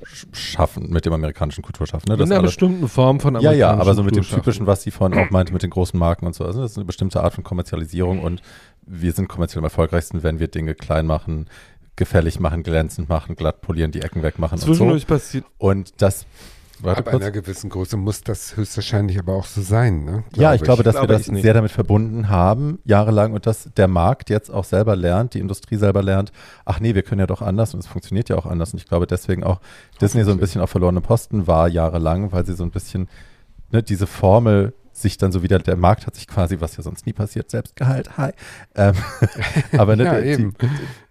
sch- 0.04 0.26
schaffen, 0.34 0.90
mit 0.90 1.06
dem 1.06 1.12
amerikanischen 1.12 1.62
Kulturschaffen. 1.62 2.08
Ne? 2.08 2.14
in 2.14 2.22
einer 2.22 2.36
alles, 2.40 2.50
bestimmten 2.52 2.88
Form 2.88 3.20
von 3.20 3.40
ja, 3.40 3.52
ja, 3.52 3.70
aber 3.70 3.94
so 3.94 4.00
amerikanischen 4.00 4.04
mit 4.06 4.16
dem 4.16 4.24
typischen, 4.42 4.66
was 4.66 4.82
sie 4.82 4.90
vorhin 4.90 5.18
auch 5.18 5.30
meinte, 5.30 5.52
mit 5.52 5.62
den 5.62 5.70
großen 5.70 5.98
Marken 5.98 6.26
und 6.26 6.34
so. 6.34 6.44
Also 6.44 6.62
das 6.62 6.72
ist 6.72 6.76
eine 6.78 6.84
bestimmte 6.84 7.22
Art 7.22 7.34
von 7.34 7.44
Kommerzialisierung 7.44 8.20
und 8.22 8.42
wir 8.86 9.12
sind 9.12 9.28
kommerziell 9.28 9.58
am 9.58 9.64
erfolgreichsten, 9.64 10.22
wenn 10.22 10.38
wir 10.38 10.48
Dinge 10.48 10.74
klein 10.74 11.06
machen, 11.06 11.46
gefällig 11.96 12.38
machen, 12.40 12.62
glänzend 12.62 13.08
machen, 13.08 13.36
glatt 13.36 13.60
polieren, 13.62 13.90
die 13.90 14.02
Ecken 14.02 14.22
wegmachen 14.22 14.60
und 14.62 14.74
so. 14.74 15.06
Passiert, 15.06 15.44
Und 15.58 16.00
das, 16.02 16.26
warte 16.82 17.00
Ab 17.00 17.10
kurz. 17.10 17.22
einer 17.22 17.30
gewissen 17.30 17.70
Größe 17.70 17.96
muss 17.96 18.22
das 18.22 18.56
höchstwahrscheinlich 18.56 19.18
aber 19.18 19.34
auch 19.34 19.44
so 19.46 19.62
sein, 19.62 20.04
ne? 20.04 20.24
Ja, 20.34 20.54
ich 20.54 20.62
glaube, 20.62 20.82
dass 20.82 20.94
Glaube 20.94 21.08
wir 21.08 21.18
das 21.18 21.28
ich 21.28 21.42
sehr 21.42 21.54
damit 21.54 21.70
verbunden 21.70 22.28
haben, 22.28 22.78
jahrelang, 22.84 23.32
und 23.32 23.46
dass 23.46 23.70
der 23.76 23.88
Markt 23.88 24.30
jetzt 24.30 24.50
auch 24.50 24.64
selber 24.64 24.96
lernt, 24.96 25.34
die 25.34 25.40
Industrie 25.40 25.76
selber 25.76 26.02
lernt, 26.02 26.32
ach 26.64 26.80
nee, 26.80 26.94
wir 26.94 27.02
können 27.02 27.20
ja 27.20 27.26
doch 27.26 27.42
anders 27.42 27.74
und 27.74 27.80
es 27.80 27.86
funktioniert 27.86 28.28
ja 28.28 28.36
auch 28.36 28.46
anders. 28.46 28.72
Und 28.72 28.80
ich 28.80 28.86
glaube, 28.86 29.06
deswegen 29.06 29.44
auch 29.44 29.60
Disney 30.00 30.24
so 30.24 30.30
ein 30.30 30.38
bisschen 30.38 30.60
auf 30.60 30.70
verlorene 30.70 31.00
Posten 31.00 31.46
war 31.46 31.68
jahrelang, 31.68 32.32
weil 32.32 32.44
sie 32.46 32.54
so 32.54 32.64
ein 32.64 32.70
bisschen 32.70 33.08
ne, 33.70 33.82
diese 33.82 34.06
Formel 34.06 34.74
sich 34.92 35.18
dann 35.18 35.30
so 35.30 35.42
wieder, 35.42 35.58
der 35.58 35.76
Markt 35.76 36.06
hat 36.06 36.14
sich 36.14 36.26
quasi, 36.26 36.60
was 36.60 36.76
ja 36.76 36.82
sonst 36.82 37.06
nie 37.06 37.12
passiert, 37.12 37.50
selbst 37.50 37.76
geheilt, 37.76 38.16
hi. 38.16 38.30
Ähm, 38.74 38.94
aber 39.76 39.94
ne, 39.96 40.04
Ja, 40.04 40.20
die, 40.20 40.26
eben. 40.28 40.54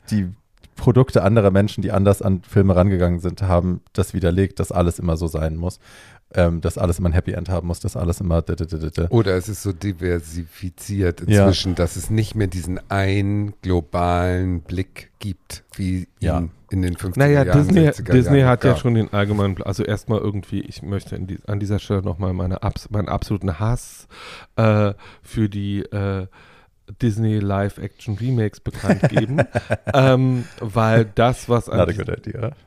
die 0.10 0.30
Produkte 0.76 1.24
anderer 1.24 1.52
Menschen, 1.52 1.82
die 1.82 1.92
anders 1.92 2.22
an 2.22 2.42
Filme 2.48 2.76
rangegangen 2.76 3.20
sind, 3.20 3.42
haben 3.42 3.82
das 3.94 4.14
widerlegt, 4.14 4.60
dass 4.60 4.72
alles 4.72 5.00
immer 5.00 5.18
so 5.18 5.28
sein 5.28 5.56
muss. 5.56 5.80
Ähm, 6.34 6.60
dass 6.60 6.78
alles 6.78 7.00
immer 7.00 7.10
ein 7.10 7.14
Happy 7.14 7.32
End 7.32 7.50
haben 7.50 7.68
muss, 7.68 7.80
dass 7.80 7.96
alles 7.96 8.20
immer. 8.20 8.42
d- 8.42 8.56
d- 8.56 8.66
d- 8.66 8.80
d- 8.80 8.90
d- 8.90 9.08
Oder 9.10 9.36
es 9.38 9.48
ist 9.48 9.62
so 9.64 9.72
diversifiziert 9.72 11.22
Ja. 11.28 11.44
inzwischen, 11.46 11.76
dass 11.76 11.96
es 11.96 12.10
nicht 12.10 12.36
mehr 12.36 12.48
diesen 12.48 12.80
einen 12.90 13.54
globalen 13.62 14.62
Blick 14.62 15.12
gibt, 15.20 15.64
wie 15.76 16.08
Ja. 16.20 16.40
ihn 16.40 16.52
in 16.72 16.82
den 16.82 16.96
50er 16.98 17.20
naja, 17.20 17.44
Jahren, 17.46 17.60
Disney, 17.68 17.80
60er 17.88 18.12
Disney 18.12 18.38
Jahren 18.40 18.50
hat 18.50 18.64
ja 18.64 18.76
schon 18.76 18.96
den 18.96 19.14
allgemeinen, 19.14 19.62
also 19.64 19.84
erstmal 19.84 20.20
irgendwie, 20.20 20.62
ich 20.62 20.82
möchte 20.82 21.16
in 21.16 21.28
die, 21.28 21.38
an 21.48 21.60
dieser 21.60 21.80
Stelle 21.80 22.02
nochmal 22.02 22.34
meine 22.34 22.60
meinen 22.90 23.08
absoluten 23.08 23.60
Hass 23.60 24.08
äh, 24.56 24.94
für 25.22 25.48
die 25.48 25.82
äh, 25.84 26.28
Disney 27.02 27.40
Live-Action-Remakes 27.40 28.60
bekannt 28.60 29.02
geben, 29.10 29.40
ähm, 29.94 30.46
weil 30.60 31.06
das, 31.16 31.50
was 31.50 31.68
an 31.70 31.88
diesen- 31.88 32.06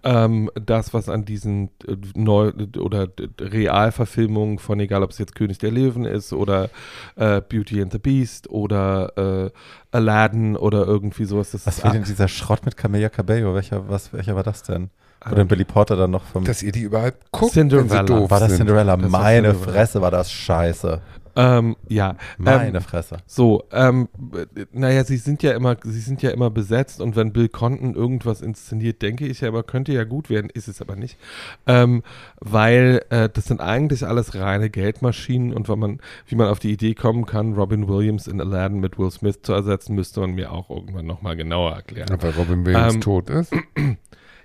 ähm, 0.02 0.50
das, 0.54 0.92
was 0.92 1.08
an 1.08 1.24
diesen 1.24 1.70
äh, 1.86 1.96
Neu- 2.14 2.52
oder 2.78 3.08
Realverfilmungen 3.40 4.58
von, 4.58 4.80
egal 4.80 5.02
ob 5.02 5.10
es 5.10 5.18
jetzt 5.18 5.34
König 5.34 5.58
der 5.58 5.70
Löwen 5.70 6.04
ist 6.04 6.32
oder 6.32 6.70
äh, 7.16 7.40
Beauty 7.40 7.80
and 7.82 7.92
the 7.92 7.98
Beast 7.98 8.50
oder 8.50 9.12
äh, 9.46 9.50
Aladdin 9.92 10.56
oder 10.56 10.86
irgendwie 10.86 11.24
sowas. 11.24 11.50
Das 11.52 11.66
Was 11.66 11.84
war 11.84 11.92
denn 11.92 12.04
dieser 12.04 12.28
Schrott 12.28 12.64
mit 12.64 12.76
Camilla 12.76 13.08
Cabello? 13.08 13.54
Welcher, 13.54 13.88
was, 13.88 14.12
welcher 14.12 14.34
war 14.36 14.42
das 14.42 14.62
denn? 14.62 14.90
Denn 15.34 15.48
Billy 15.48 15.64
Porter 15.64 15.96
dann 15.96 16.12
noch 16.12 16.22
vom. 16.22 16.44
Dass 16.44 16.62
ihr 16.62 16.70
die 16.70 16.82
überall 16.82 17.12
guckt, 17.32 17.52
Cinderella. 17.52 17.90
wenn 17.90 18.06
sie 18.06 18.12
doof 18.12 18.30
war 18.30 18.38
das. 18.38 18.56
Cinderella? 18.56 18.96
Meine 18.96 19.48
Cinderella. 19.48 19.72
Fresse, 19.72 20.00
war 20.00 20.12
das 20.12 20.30
scheiße. 20.30 21.00
Ähm, 21.36 21.76
ja, 21.88 22.16
Meine 22.36 22.78
ähm, 22.78 22.82
Fresse. 22.82 23.18
so, 23.26 23.64
ähm, 23.72 24.08
äh, 24.34 24.66
naja, 24.72 25.04
sie 25.04 25.16
sind 25.16 25.42
ja 25.42 25.52
immer, 25.52 25.76
sie 25.82 26.00
sind 26.00 26.22
ja 26.22 26.30
immer 26.30 26.50
besetzt 26.50 27.00
und 27.00 27.16
wenn 27.16 27.32
Bill 27.32 27.48
Conton 27.48 27.94
irgendwas 27.94 28.40
inszeniert, 28.40 29.02
denke 29.02 29.26
ich 29.26 29.40
ja, 29.40 29.48
aber 29.48 29.62
könnte 29.62 29.92
ja 29.92 30.04
gut 30.04 30.30
werden, 30.30 30.50
ist 30.52 30.68
es 30.68 30.80
aber 30.80 30.96
nicht. 30.96 31.18
Ähm, 31.66 32.02
weil 32.40 33.02
äh, 33.10 33.28
das 33.28 33.46
sind 33.46 33.60
eigentlich 33.60 34.06
alles 34.06 34.34
reine 34.34 34.70
Geldmaschinen 34.70 35.52
und 35.52 35.68
wenn 35.68 35.78
man, 35.78 36.00
wie 36.26 36.36
man 36.36 36.48
auf 36.48 36.58
die 36.58 36.72
Idee 36.72 36.94
kommen 36.94 37.26
kann, 37.26 37.54
Robin 37.54 37.88
Williams 37.88 38.26
in 38.26 38.40
Aladdin 38.40 38.80
mit 38.80 38.98
Will 38.98 39.10
Smith 39.10 39.40
zu 39.42 39.52
ersetzen, 39.52 39.94
müsste 39.94 40.20
man 40.20 40.32
mir 40.32 40.52
auch 40.52 40.70
irgendwann 40.70 41.06
nochmal 41.06 41.36
genauer 41.36 41.72
erklären. 41.72 42.10
Aber 42.10 42.34
Robin 42.34 42.64
Williams 42.66 42.94
Ähm, 42.94 43.00
tot 43.00 43.30
ist. 43.30 43.52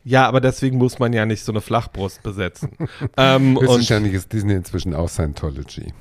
Ja, 0.05 0.27
aber 0.27 0.41
deswegen 0.41 0.77
muss 0.77 0.99
man 0.99 1.13
ja 1.13 1.25
nicht 1.25 1.43
so 1.43 1.51
eine 1.51 1.61
Flachbrust 1.61 2.23
besetzen. 2.23 2.71
ähm, 3.17 3.57
Höchstwahrscheinlich 3.59 4.13
ist 4.13 4.33
Disney 4.33 4.53
inzwischen 4.53 4.93
auch 4.93 5.07
Scientology. 5.07 5.93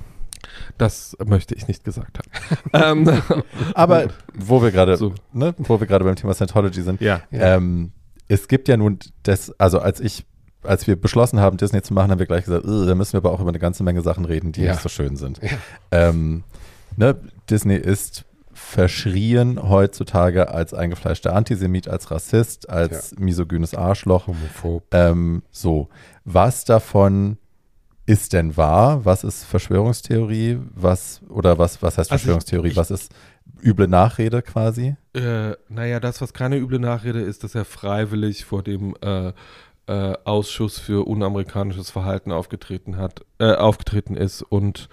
Das 0.77 1.15
möchte 1.25 1.55
ich 1.55 1.67
nicht 1.67 1.83
gesagt 1.83 2.19
haben. 2.73 3.07
ähm, 3.09 3.21
Aber 3.73 4.07
wo 4.33 4.61
wir 4.61 4.71
gerade, 4.71 4.97
So. 4.97 5.13
ne, 5.31 5.53
wo 5.57 5.79
wir 5.79 5.87
gerade 5.87 6.05
beim 6.05 6.15
Thema 6.15 6.33
Scientology 6.33 6.81
sind, 6.81 7.01
ja. 7.01 7.21
Ja. 7.31 7.55
ähm, 7.57 7.91
es 8.27 8.47
gibt 8.47 8.67
ja 8.67 8.77
nun 8.77 8.99
das, 9.23 9.51
also 9.59 9.79
als 9.79 9.99
ich, 9.99 10.25
als 10.63 10.87
wir 10.87 10.95
beschlossen 10.99 11.39
haben, 11.39 11.57
Disney 11.57 11.81
zu 11.81 11.93
machen, 11.93 12.09
haben 12.11 12.19
wir 12.19 12.25
gleich 12.25 12.45
gesagt, 12.45 12.65
"Ugh, 12.65 12.85
da 12.87 12.95
müssen 12.95 13.13
wir 13.13 13.17
aber 13.19 13.31
auch 13.31 13.39
über 13.41 13.49
eine 13.49 13.59
ganze 13.59 13.83
Menge 13.83 14.01
Sachen 14.01 14.25
reden, 14.25 14.51
die 14.53 14.61
Ja. 14.63 14.71
nicht 14.71 14.81
so 14.81 14.89
schön 14.89 15.17
sind. 15.17 15.39
Ja. 15.43 15.49
Ähm, 15.91 16.43
ne, 16.95 17.17
Disney 17.49 17.75
ist 17.75 18.23
verschrien 18.53 19.61
heutzutage 19.61 20.49
als 20.49 20.73
eingefleischter 20.73 21.35
Antisemit, 21.35 21.87
als 21.87 22.11
Rassist, 22.11 22.69
als 22.69 23.13
misogynes 23.17 23.73
Arschloch. 23.75 24.27
Homophob. 24.27 24.83
Ähm, 24.91 25.43
so, 25.51 25.89
was 26.23 26.63
davon 26.65 27.37
ist 28.05 28.33
denn 28.33 28.57
wahr? 28.57 29.05
Was 29.05 29.23
ist 29.23 29.43
Verschwörungstheorie? 29.45 30.59
Was 30.75 31.21
oder 31.29 31.57
was, 31.57 31.81
was 31.81 31.97
heißt 31.97 32.11
Also 32.11 32.15
ich- 32.15 32.21
Verschwörungstheorie? 32.21 32.69
ich- 32.69 32.75
was 32.77 32.91
ist 32.91 33.11
üble 33.61 33.87
Nachrede 33.87 34.41
quasi? 34.41 34.95
Äh, 35.13 35.53
naja, 35.69 35.99
das, 35.99 36.21
was 36.21 36.33
keine 36.33 36.57
üble 36.57 36.79
Nachrede 36.79 37.21
ist, 37.21 37.43
dass 37.43 37.55
er 37.55 37.65
freiwillig 37.65 38.45
vor 38.45 38.63
dem 38.63 38.95
äh, 39.01 39.31
äh, 39.87 40.13
Ausschuss 40.23 40.79
für 40.79 41.05
unamerikanisches 41.07 41.89
Verhalten 41.89 42.31
aufgetreten 42.31 42.97
hat, 42.97 43.25
äh, 43.39 43.53
aufgetreten 43.53 44.15
ist 44.15 44.41
und 44.41 44.87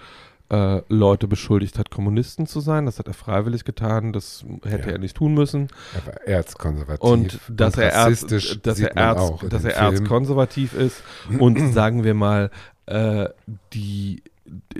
äh, 0.52 0.82
Leute 0.88 1.28
beschuldigt 1.28 1.78
hat, 1.78 1.90
Kommunisten 1.90 2.46
zu 2.48 2.58
sein. 2.58 2.86
Das 2.86 2.98
hat 2.98 3.06
er 3.06 3.14
freiwillig 3.14 3.64
getan. 3.64 4.12
Das 4.12 4.44
hätte 4.64 4.88
Ja. 4.88 4.94
er 4.94 4.98
nicht 4.98 5.16
tun 5.16 5.34
müssen. 5.34 5.68
Er 5.94 6.06
war 6.06 6.20
erzkonservativ. 6.26 7.08
Und 7.08 7.40
dass 7.48 7.76
er, 7.78 7.92
erz, 7.92 8.26
dass 8.26 8.80
er, 8.80 8.96
erz, 8.96 9.32
dass 9.48 9.62
er 9.62 9.76
erzkonservativ 9.76 10.74
ist 10.74 11.04
und 11.38 11.56
sagen 11.72 12.02
wir 12.02 12.14
mal, 12.14 12.50
äh, 12.90 13.28
die, 13.72 14.22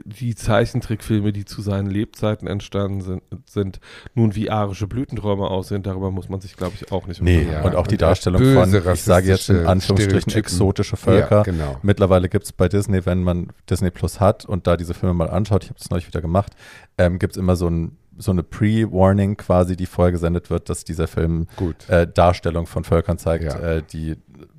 die 0.04 0.34
Zeichentrickfilme, 0.34 1.32
die 1.32 1.44
zu 1.44 1.62
seinen 1.62 1.88
Lebzeiten 1.88 2.48
entstanden 2.48 3.00
sind, 3.02 3.22
sind 3.46 3.80
nun 4.14 4.34
wie 4.34 4.50
arische 4.50 4.86
Blütenträume 4.86 5.44
aussehen, 5.46 5.82
darüber 5.82 6.10
muss 6.10 6.28
man 6.28 6.40
sich, 6.40 6.56
glaube 6.56 6.72
ich, 6.74 6.90
auch 6.90 7.06
nicht 7.06 7.22
Nee, 7.22 7.38
unterhalten. 7.38 7.62
Ja, 7.64 7.70
und 7.70 7.76
auch 7.76 7.86
die 7.86 7.94
und 7.94 8.02
Darstellung 8.02 8.40
böse 8.42 8.82
von, 8.82 8.94
ich 8.94 9.02
sage 9.02 9.28
jetzt 9.28 9.48
in 9.48 9.66
Anführungsstrichen, 9.66 10.32
exotische 10.34 10.96
Völker. 10.96 11.36
Ja, 11.38 11.42
genau. 11.42 11.78
Mittlerweile 11.82 12.28
gibt 12.28 12.46
es 12.46 12.52
bei 12.52 12.68
Disney, 12.68 13.06
wenn 13.06 13.22
man 13.22 13.48
Disney 13.68 13.90
Plus 13.90 14.18
hat 14.18 14.44
und 14.44 14.66
da 14.66 14.76
diese 14.76 14.94
Filme 14.94 15.14
mal 15.14 15.30
anschaut, 15.30 15.62
ich 15.64 15.70
habe 15.70 15.78
das 15.78 15.90
neulich 15.90 16.08
wieder 16.08 16.20
gemacht, 16.20 16.52
ähm, 16.98 17.18
gibt 17.18 17.34
es 17.34 17.36
immer 17.36 17.54
so, 17.54 17.68
ein, 17.68 17.96
so 18.20 18.30
eine 18.32 18.42
Pre-Warning 18.42 19.36
quasi, 19.36 19.76
die 19.76 19.86
vorher 19.86 20.12
gesendet 20.12 20.50
wird, 20.50 20.68
dass 20.68 20.84
dieser 20.84 21.06
Film 21.08 21.46
Gut. 21.56 21.88
äh, 21.88 22.06
Darstellung 22.06 22.66
von 22.66 22.84
Völkern 22.84 23.18
zeigt, 23.18 23.44
Ja. 23.44 23.58
äh, 23.58 23.82
die 23.82 24.16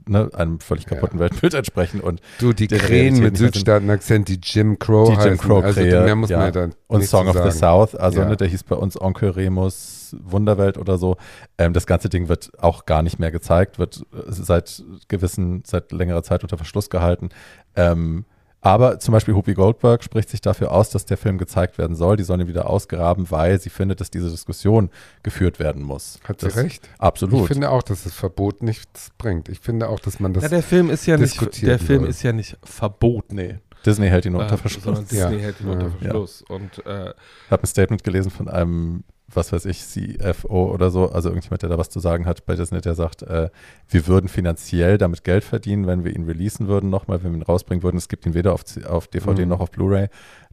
ne, 0.08 0.30
einem 0.34 0.60
völlig 0.60 0.86
kaputten 0.88 1.20
Weltbild 1.20 1.54
entsprechen 1.54 2.02
und 2.02 2.22
Du, 2.40 2.54
die 2.54 2.68
Krähen 2.68 3.20
mit. 3.20 3.38
Südstaaten-Akzent, 3.38 4.28
die 4.28 4.40
Jim 4.42 4.80
Crow 4.80 5.08
Die 5.10 5.14
Jim 5.14 5.22
heißen. 5.22 5.38
Crow 5.38 5.64
also 5.64 5.80
Krähe, 5.80 6.02
mehr 6.04 6.16
muss 6.16 6.30
ja. 6.30 6.38
man 6.38 6.48
ja 6.48 6.52
dann 6.52 6.74
und 6.88 7.04
Song 7.06 7.28
of 7.28 7.38
the. 7.42 7.52
South, 7.52 7.96
also 7.96 8.22
Ja. 8.22 8.28
ne, 8.28 8.36
der 8.36 8.48
hieß 8.48 8.64
bei 8.64 8.76
uns 8.76 9.00
Onkel 9.00 9.30
Remus 9.30 10.16
Wunderwelt 10.24 10.78
oder 10.78 10.98
so. 10.98 11.16
Ähm, 11.58 11.72
das 11.74 11.86
ganze 11.86 12.10
Ding 12.10 12.28
wird 12.28 12.52
auch 12.62 12.86
gar 12.86 13.02
nicht 13.02 13.20
mehr 13.20 13.32
gezeigt, 13.32 13.80
wird 13.80 14.06
äh, 14.14 14.24
seit 14.28 14.84
gewissen, 15.08 15.64
seit 15.66 15.92
längerer 15.92 16.24
Zeit 16.24 16.44
unter 16.44 16.58
Verschluss 16.58 16.90
gehalten. 16.90 17.30
Ähm, 17.76 18.26
Aber 18.64 19.00
zum 19.00 19.12
Beispiel 19.14 19.34
Whoopi 19.36 19.56
Goldberg 19.56 20.04
spricht 20.04 20.30
sich 20.30 20.40
dafür 20.40 20.72
aus, 20.72 20.92
dass 20.92 21.06
der 21.06 21.18
Film 21.18 21.40
gezeigt 21.40 21.80
werden 21.80 21.96
soll. 21.96 22.16
Die 22.16 22.24
sollen 22.24 22.42
ihn 22.42 22.48
wieder 22.48 22.70
ausgraben, 22.70 23.32
weil 23.32 23.60
sie 23.60 23.72
findet, 23.72 24.00
dass 24.02 24.12
diese 24.12 24.30
Diskussion 24.30 24.92
geführt 25.24 25.58
werden 25.60 25.82
muss. 25.82 26.20
Hat 26.24 26.44
das, 26.44 26.54
sie 26.54 26.60
recht? 26.60 26.88
Absolut. 27.00 27.42
Ich 27.42 27.48
finde 27.48 27.72
auch, 27.72 27.82
dass 27.82 28.04
das 28.04 28.14
Verbot 28.14 28.62
nichts 28.62 29.10
bringt. 29.18 29.50
Ich 29.50 29.60
finde 29.60 29.90
auch, 29.90 30.00
dass 30.00 30.20
man 30.20 30.34
das. 30.34 30.44
Na, 30.44 30.50
der 30.50 30.62
Film 30.62 30.92
ist 30.92 31.08
ja 31.08 31.18
nicht, 31.18 31.34
diskutieren 31.34 31.70
der 31.70 31.80
Film 31.80 32.02
soll. 32.02 32.10
ist 32.10 32.22
ja 32.22 32.34
nicht 32.34 32.58
verboten. 32.64 33.36
nee. 33.36 33.58
Disney 33.84 34.10
hält 34.10 34.28
ihn 34.28 34.36
unter 34.36 34.54
Äh, 34.54 34.58
Verschluss. 34.58 34.84
Sondern 34.84 35.06
Ich 35.10 35.18
Ja. 35.18 35.28
Disney 35.30 35.42
hält 35.42 35.60
ihn 35.60 35.66
Ja. 35.68 35.74
unter 35.74 35.86
Ja. 35.86 35.92
Verschluss. 35.98 36.44
Und 36.48 36.86
äh, 36.86 37.14
habe 37.50 37.64
ein 37.64 37.66
Statement 37.66 38.04
gelesen 38.04 38.30
von 38.30 38.48
einem, 38.48 39.04
was 39.34 39.52
weiß 39.54 39.66
ich, 39.66 39.80
CFO 39.82 40.72
oder 40.72 40.90
so, 40.92 41.10
also 41.12 41.30
irgendjemand, 41.30 41.62
der 41.62 41.70
da 41.70 41.78
was 41.78 41.90
zu 41.90 42.00
sagen 42.00 42.26
hat 42.26 42.46
bei 42.46 42.56
Disney, 42.56 42.82
der 42.82 42.96
sagt, 42.96 43.24
äh, 43.24 43.50
wir 43.90 44.08
würden 44.08 44.28
finanziell 44.28 44.98
damit 44.98 45.24
Geld 45.24 45.44
verdienen, 45.44 45.88
wenn 45.88 46.04
wir 46.04 46.16
ihn 46.16 46.26
releasen 46.26 46.68
würden 46.68 46.90
nochmal, 46.90 47.24
wenn 47.24 47.32
wir 47.32 47.40
ihn 47.40 47.44
rausbringen 47.44 47.84
würden. 47.84 47.98
Es 47.98 48.10
gibt 48.10 48.26
ihn 48.26 48.34
weder 48.34 48.54
auf, 48.54 48.64
auf 48.88 49.08
DVD 49.08 49.44
Mhm. 49.44 49.50
noch 49.50 49.60
auf 49.60 49.72
Blu-ray. 49.72 50.08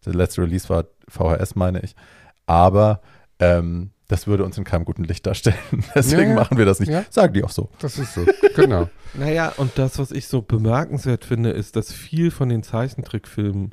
Der 0.07 0.15
letzte 0.15 0.43
Release 0.43 0.69
war 0.69 0.85
VHS, 1.09 1.55
meine 1.57 1.81
ich. 1.81 1.95
Aber 2.47 3.01
ähm, 3.41 3.91
das 4.09 4.27
würde 4.27 4.45
uns 4.45 4.57
in 4.57 4.65
keinem 4.65 4.85
guten 4.87 5.05
Licht 5.05 5.27
darstellen. 5.27 5.57
Deswegen 5.95 6.23
Ja, 6.23 6.29
ja. 6.29 6.35
machen 6.35 6.57
wir 6.57 6.65
das 6.65 6.81
nicht. 6.81 6.89
Ja. 6.91 7.05
Sagen 7.11 7.35
die 7.35 7.45
auch 7.45 7.51
so. 7.51 7.69
Das 7.79 7.99
ist 7.99 8.15
so. 8.15 8.25
genau. 8.57 8.89
Naja, 9.15 9.55
und 9.57 9.79
das, 9.79 9.99
was 9.99 10.11
ich 10.11 10.27
so 10.29 10.43
bemerkenswert 10.43 11.25
finde, 11.25 11.51
ist, 11.51 11.77
dass 11.77 11.93
viel 11.93 12.31
von 12.31 12.51
den 12.51 12.63
Zeichentrickfilmen 12.63 13.71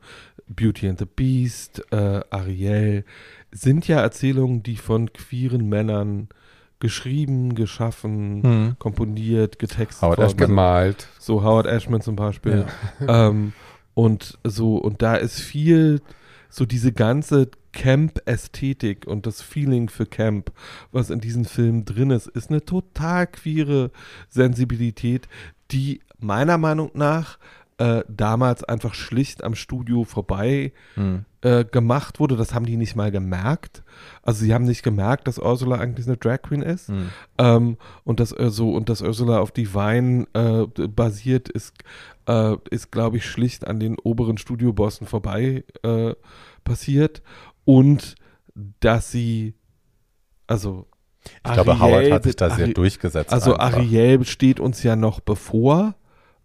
Beauty 0.47 0.87
and 0.87 0.97
the 0.99 1.05
Beast, 1.05 1.83
äh, 1.91 2.21
Ariel, 2.29 3.03
sind 3.55 3.87
ja 3.87 4.01
Erzählungen, 4.01 4.63
die 4.63 4.75
von 4.75 5.11
queeren 5.13 5.69
Männern 5.69 6.27
geschrieben, 6.79 7.55
geschaffen, 7.55 8.75
komponiert, 8.79 9.59
getextet 9.59 10.01
Howard 10.01 10.17
worden 10.17 10.29
Ashman. 10.29 10.47
Gemalt. 10.49 11.07
So 11.19 11.41
Howard 11.41 11.65
Ashman 11.65 12.01
zum 12.01 12.15
Beispiel. 12.17 12.65
ähm, 13.07 13.53
und 13.93 14.37
so, 14.43 14.75
und 14.75 15.01
da 15.01 15.15
ist 15.15 15.39
viel, 15.39 16.01
so 16.49 16.65
diese 16.65 16.91
ganze 16.91 17.49
Camp-Ästhetik 17.71 19.07
und 19.07 19.25
das 19.25 19.41
Feeling 19.41 19.87
für 19.87 20.05
Camp, 20.05 20.51
was 20.91 21.09
in 21.09 21.21
diesem 21.21 21.45
Film 21.45 21.85
drin 21.85 22.11
ist, 22.11 22.27
ist 22.27 22.49
eine 22.49 22.63
total 22.63 23.25
queere 23.27 23.91
Sensibilität, 24.29 25.29
die 25.71 26.01
meiner 26.19 26.57
Meinung 26.57 26.91
nach 26.93 27.39
äh, 27.77 28.03
damals 28.07 28.63
einfach 28.63 28.93
schlicht 28.93 29.43
am 29.43 29.55
Studio 29.55 30.03
vorbei 30.03 30.73
Hm. 30.95 31.25
Äh, 31.45 31.63
gemacht 31.63 32.19
wurde. 32.19 32.35
Das 32.35 32.53
haben 32.53 32.65
die 32.65 32.75
nicht 32.75 32.95
mal 32.95 33.11
gemerkt. 33.11 33.83
Also 34.23 34.43
sie 34.43 34.53
haben 34.53 34.65
nicht 34.65 34.81
gemerkt, 34.83 35.27
dass 35.27 35.37
Ursula 35.37 35.77
eigentlich 35.77 36.07
eine 36.07 36.17
Drag 36.17 36.41
Queen 36.41 36.61
ist. 36.63 36.87
Hm. 36.87 37.09
Ähm, 37.37 37.77
und 38.03 38.19
das 38.19 38.31
äh, 38.31 38.49
so 38.49 38.71
und 38.73 38.89
das 38.89 39.01
Ursula 39.01 39.39
auf 39.39 39.51
Divine 39.51 40.25
äh, 40.33 40.65
basiert 40.87 41.49
ist, 41.49 41.73
äh, 42.27 42.55
ist 42.71 42.91
glaube 42.91 43.17
ich 43.17 43.25
schlicht 43.25 43.67
an 43.67 43.79
den 43.79 43.97
oberen 43.99 44.37
Studiobossen 44.37 45.05
vorbei 45.07 45.63
äh, 45.83 46.15
passiert 46.63 47.21
und 47.63 48.15
dass 48.79 49.11
sie 49.11 49.53
also 50.47 50.87
Ich 51.45 51.53
glaube, 51.53 51.71
Ariel 51.73 51.81
Howard 51.81 52.11
hat 52.11 52.23
sich 52.23 52.35
da 52.35 52.49
sehr 52.49 52.67
Ari- 52.67 52.73
durchgesetzt. 52.73 53.31
also 53.33 53.55
einfach. 53.57 53.77
Ariel 53.79 54.25
steht 54.25 54.59
uns 54.59 54.81
ja 54.83 54.95
noch 54.95 55.19
bevor 55.19 55.95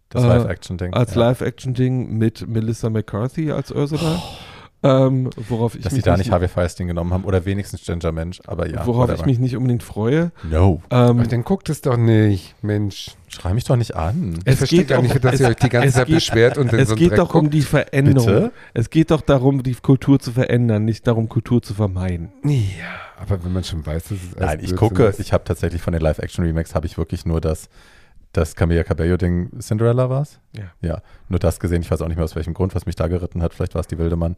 das 0.09 0.23
äh, 0.23 0.27
Live-Action-Ding. 0.27 0.93
als 0.93 1.15
ja. 1.15 1.21
Live-Action-Ding 1.21 2.17
mit 2.17 2.47
Melissa 2.47 2.89
McCarthy 2.89 3.51
als 3.51 3.71
Ursula. 3.71 4.21
Ähm, 4.83 5.29
worauf 5.49 5.75
ich 5.75 5.83
Dass 5.83 5.91
sie 5.91 5.97
mich 5.97 6.05
da 6.05 6.17
nicht 6.17 6.31
Harvey 6.31 6.47
Feinstein 6.47 6.87
genommen 6.87 7.13
haben 7.13 7.23
oder 7.23 7.45
wenigstens 7.45 7.83
Ginger 7.85 8.11
Mensch, 8.11 8.41
aber 8.47 8.67
ja. 8.67 8.85
worauf 8.87 9.09
whatever. 9.09 9.19
ich 9.19 9.25
mich 9.27 9.37
nicht 9.39 9.55
unbedingt 9.55 9.83
freue. 9.83 10.31
No. 10.49 10.81
Ähm, 10.89 10.97
Aber 11.19 11.23
dann 11.25 11.43
guckt 11.43 11.69
es 11.69 11.81
doch 11.81 11.97
nicht, 11.97 12.55
Mensch. 12.63 13.11
Schrei 13.27 13.53
mich 13.53 13.63
doch 13.65 13.75
nicht 13.75 13.95
an. 13.95 14.39
Ich 14.39 14.53
Es 14.53 14.57
verstehe 14.57 14.79
geht 14.79 14.87
gar 14.89 14.97
auch- 14.99 15.03
nicht, 15.03 15.23
dass 15.23 15.35
es- 15.35 15.39
ihr 15.41 15.47
euch 15.49 15.55
die 15.57 15.69
ganze 15.69 15.91
Zeit 15.93 16.07
geht- 16.07 16.15
beschwert 16.15 16.57
und 16.57 16.73
dann 16.73 16.79
es 16.79 16.89
so 16.89 16.95
geht 16.95 17.11
Dreck 17.11 17.17
doch 17.17 17.33
um 17.35 17.41
guckt. 17.43 17.53
die 17.53 17.61
Veränderung. 17.61 18.25
Bitte? 18.25 18.51
Es 18.73 18.89
geht 18.89 19.11
doch 19.11 19.21
darum, 19.21 19.61
die 19.61 19.75
Kultur 19.75 20.19
zu 20.19 20.31
verändern, 20.31 20.83
nicht 20.83 21.05
darum, 21.05 21.29
Kultur 21.29 21.61
zu 21.61 21.75
vermeiden. 21.75 22.29
Ja, 22.43 22.59
aber 23.21 23.43
wenn 23.45 23.53
man 23.53 23.63
schon 23.63 23.85
weiß, 23.85 24.03
dass 24.05 24.11
es 24.17 24.35
Nein, 24.39 24.59
ich 24.63 24.75
gucke, 24.75 25.03
ist. 25.05 25.19
ich 25.19 25.31
habe 25.31 25.43
tatsächlich 25.43 25.81
von 25.81 25.93
den 25.93 26.01
Live-Action-Remakes 26.01 26.73
habe 26.73 26.87
ich 26.87 26.97
wirklich 26.97 27.25
nur 27.25 27.39
das, 27.39 27.69
das 28.33 28.55
Camilla 28.55 28.83
Cabello-Ding 28.83 29.59
Cinderella 29.59 30.09
war 30.09 30.21
es? 30.21 30.39
Ja. 30.55 30.63
Ja, 30.81 31.01
nur 31.27 31.39
das 31.39 31.59
gesehen. 31.59 31.81
Ich 31.81 31.91
weiß 31.91 32.01
auch 32.01 32.07
nicht 32.07 32.15
mehr 32.17 32.23
aus 32.23 32.35
welchem 32.35 32.53
Grund, 32.53 32.73
was 32.75 32.85
mich 32.85 32.95
da 32.95 33.07
geritten 33.07 33.41
hat. 33.41 33.53
Vielleicht 33.53 33.75
war 33.75 33.81
es 33.81 33.87
die 33.87 33.97
wilde 33.97 34.15
Mann, 34.15 34.35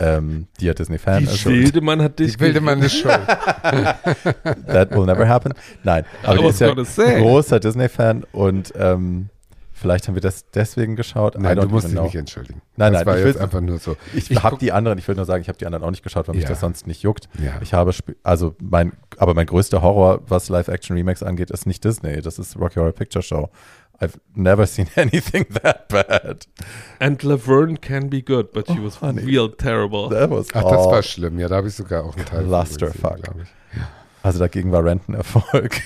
ähm, 0.00 0.48
die 0.60 0.66
ja 0.66 0.74
Disney-Fan 0.74 1.20
Die 1.20 1.24
ist. 1.26 1.46
wilde 1.46 1.80
Mann 1.80 2.02
hat 2.02 2.18
dich 2.18 2.34
Die 2.34 2.40
wilde 2.40 2.60
Mann 2.60 2.82
ist 2.82 2.96
schon. 2.98 3.10
That 4.66 4.90
will 4.90 5.06
never 5.06 5.28
happen. 5.28 5.54
Nein, 5.84 6.04
aber 6.22 6.38
die 6.38 6.46
ist 6.46 6.60
ja 6.60 6.72
großer 6.74 7.60
Disney-Fan 7.60 8.24
und 8.32 8.72
ähm, 8.76 9.28
vielleicht 9.76 10.08
haben 10.08 10.14
wir 10.14 10.22
das 10.22 10.50
deswegen 10.50 10.96
geschaut. 10.96 11.38
Nein, 11.38 11.56
du 11.56 11.68
musst 11.68 11.88
dich 11.88 12.00
nicht 12.00 12.14
entschuldigen. 12.14 12.62
Nein, 12.76 12.92
das 12.92 13.00
nein, 13.00 13.06
war 13.06 13.18
ich 13.18 13.24
jetzt 13.26 13.34
will- 13.36 13.42
einfach 13.42 13.60
nur 13.60 13.78
so. 13.78 13.96
Ich, 14.14 14.30
Ich 14.30 14.42
habe 14.42 14.56
die 14.58 14.72
anderen, 14.72 14.98
ich 14.98 15.06
würde 15.06 15.18
nur 15.18 15.24
sagen, 15.26 15.42
ich 15.42 15.48
habe 15.48 15.58
die 15.58 15.66
anderen 15.66 15.84
auch 15.84 15.90
nicht 15.90 16.02
geschaut, 16.02 16.26
weil 16.28 16.34
mich 16.34 16.44
Ja. 16.44 16.50
das 16.50 16.60
sonst 16.60 16.86
nicht 16.86 17.02
juckt. 17.02 17.28
Ja. 17.42 17.54
Ich 17.60 17.74
habe, 17.74 17.92
also 18.22 18.54
mein, 18.60 18.92
aber 19.18 19.34
mein 19.34 19.46
größter 19.46 19.82
Horror, 19.82 20.20
was 20.28 20.48
Live-Action-Remakes 20.48 21.22
angeht, 21.22 21.50
ist 21.50 21.66
nicht 21.66 21.84
Disney, 21.84 22.20
das 22.22 22.38
ist 22.38 22.56
Rocky 22.58 22.76
Horror 22.80 22.92
Picture 22.92 23.22
Show. 23.22 23.50
I've 24.00 24.18
never 24.34 24.66
seen 24.66 24.88
anything 24.96 25.46
that 25.62 25.88
bad. 25.88 26.46
And 26.98 27.22
Laverne 27.22 27.78
can 27.78 28.10
be 28.10 28.20
good, 28.22 28.52
but 28.52 28.66
she 28.66 28.76
Oh, 28.80 28.84
was 28.84 29.00
honey. 29.00 29.22
real 29.24 29.48
terrible. 29.50 30.10
That 30.10 30.30
was 30.30 30.48
Ach, 30.52 30.62
das 30.64 30.86
war 30.86 31.02
schlimm. 31.02 31.38
Ja, 31.38 31.48
da 31.48 31.56
habe 31.56 31.68
ich 31.68 31.74
sogar 31.74 32.04
auch 32.04 32.14
einen 32.16 32.26
Teil 32.26 32.44
Clusterfuck. 32.44 33.16
gesehen, 33.16 33.22
glaub 33.22 33.36
ich. 33.42 33.48
Also 34.22 34.38
dagegen 34.40 34.72
war 34.72 34.84
Rent 34.84 35.08
ein 35.08 35.14
Erfolg. 35.14 35.80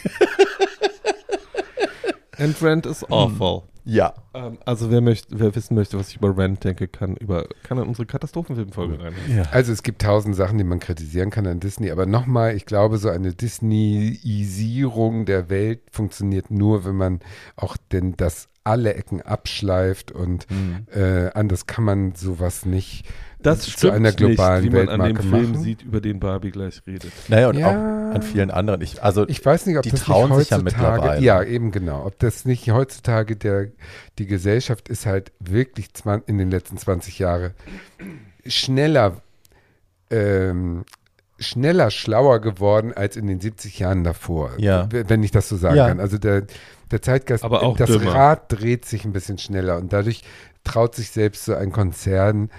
And 2.39 2.61
Rent 2.63 2.87
is 2.87 3.05
awful. 3.11 3.65
Ja. 3.91 4.15
Ähm, 4.35 4.59
also 4.65 4.91
wer 4.91 5.01
möchte, 5.01 5.39
wer 5.39 5.55
wissen 5.55 5.75
möchte, 5.75 5.99
was 5.99 6.11
ich 6.11 6.17
über 6.17 6.37
Rent 6.37 6.63
denke, 6.63 6.87
kann 6.87 7.17
über 7.17 7.47
kann 7.65 7.79
in 7.79 7.85
unsere 7.85 8.07
Katastrophenfilmfolge 8.07 9.03
rein. 9.03 9.15
ja. 9.35 9.43
Also 9.51 9.73
es 9.73 9.83
gibt 9.83 10.03
tausend 10.03 10.37
Sachen, 10.37 10.59
die 10.59 10.65
man 10.65 10.79
kritisieren 10.79 11.31
kann 11.31 11.47
an 11.47 11.59
Disney, 11.61 11.91
aber 11.91 12.07
nochmal, 12.07 12.55
ich 12.55 12.67
glaube, 12.67 12.99
so 12.99 13.09
eine 13.09 13.35
Disneyisierung 13.35 15.25
der 15.25 15.51
Welt 15.51 15.81
funktioniert 15.91 16.51
nur, 16.51 16.85
wenn 16.85 16.97
man 16.97 17.21
auch 17.57 17.77
denn 17.91 18.15
das 18.17 18.49
alle 18.65 18.95
Ecken 18.95 19.23
abschleift 19.23 20.13
und 20.13 20.47
Hm. 20.51 20.87
äh, 20.95 21.31
anders 21.33 21.67
kann 21.67 21.85
man 21.85 22.15
sowas 22.15 22.67
nicht 22.67 23.07
Das 23.43 23.63
zu 23.63 23.91
einer 23.91 24.13
globalen 24.13 24.63
nicht, 24.65 24.73
wie 24.73 24.77
man 24.77 24.89
an 24.91 25.01
dem 25.01 25.17
Weltmarke 25.17 25.23
Film 25.29 25.53
machen. 25.53 25.63
sieht, 25.65 25.83
über 25.83 26.01
den 26.03 26.21
Barbie 26.21 26.51
gleich 26.51 26.83
redet. 26.87 27.11
Naja, 27.29 27.49
und 27.49 27.57
Ja. 27.59 27.69
auch 27.69 28.15
an 28.15 28.23
vielen 28.23 28.51
anderen. 28.51 28.83
Ich, 28.83 29.03
also 29.03 29.27
Ich 29.29 29.45
weiß 29.45 29.65
nicht, 29.67 29.77
ob 29.79 29.83
Die 29.85 29.91
das 29.93 30.03
trauen 30.03 30.29
nicht 30.31 30.39
sich 30.41 30.51
ja 30.51 30.59
heutzutage, 30.59 30.93
mittlerweile. 30.93 31.23
ja 31.25 31.43
eben 31.43 31.71
genau, 31.71 32.05
ob 32.05 32.19
das 32.19 32.45
nicht 32.45 32.71
heutzutage 32.71 33.37
der, 33.37 33.69
die 34.19 34.27
Gesellschaft 34.27 34.89
ist 34.91 35.07
halt 35.07 35.33
wirklich 35.41 35.89
in 36.27 36.37
den 36.39 36.51
letzten 36.51 36.77
20 36.77 37.19
Jahren 37.19 37.53
schneller, 38.47 39.23
ähm, 40.11 40.85
schneller 41.39 41.91
schlauer 41.91 42.41
geworden 42.41 42.93
als 42.93 43.17
in 43.17 43.27
den 43.27 43.41
70 43.41 43.79
Jahren 43.79 44.05
davor, 44.05 44.51
Ja. 44.59 44.89
wenn 44.91 45.23
ich 45.23 45.31
das 45.31 45.49
so 45.49 45.57
sagen 45.57 45.77
Ja. 45.77 45.89
kann. 45.89 46.01
Also 46.01 46.19
der, 46.19 46.43
der 46.91 47.03
Zeitgeist, 47.03 47.45
Aber 47.45 47.63
auch 47.63 47.77
das 47.77 47.91
dümmer. 47.91 48.15
Rad 48.15 48.53
dreht 48.53 48.85
sich 48.85 49.05
ein 49.05 49.13
bisschen 49.13 49.39
schneller 49.39 49.79
und 49.79 49.93
dadurch 49.93 50.23
traut 50.65 50.95
sich 50.95 51.11
selbst 51.11 51.45
so 51.45 51.55
ein 51.55 51.73
Konzern 51.73 52.51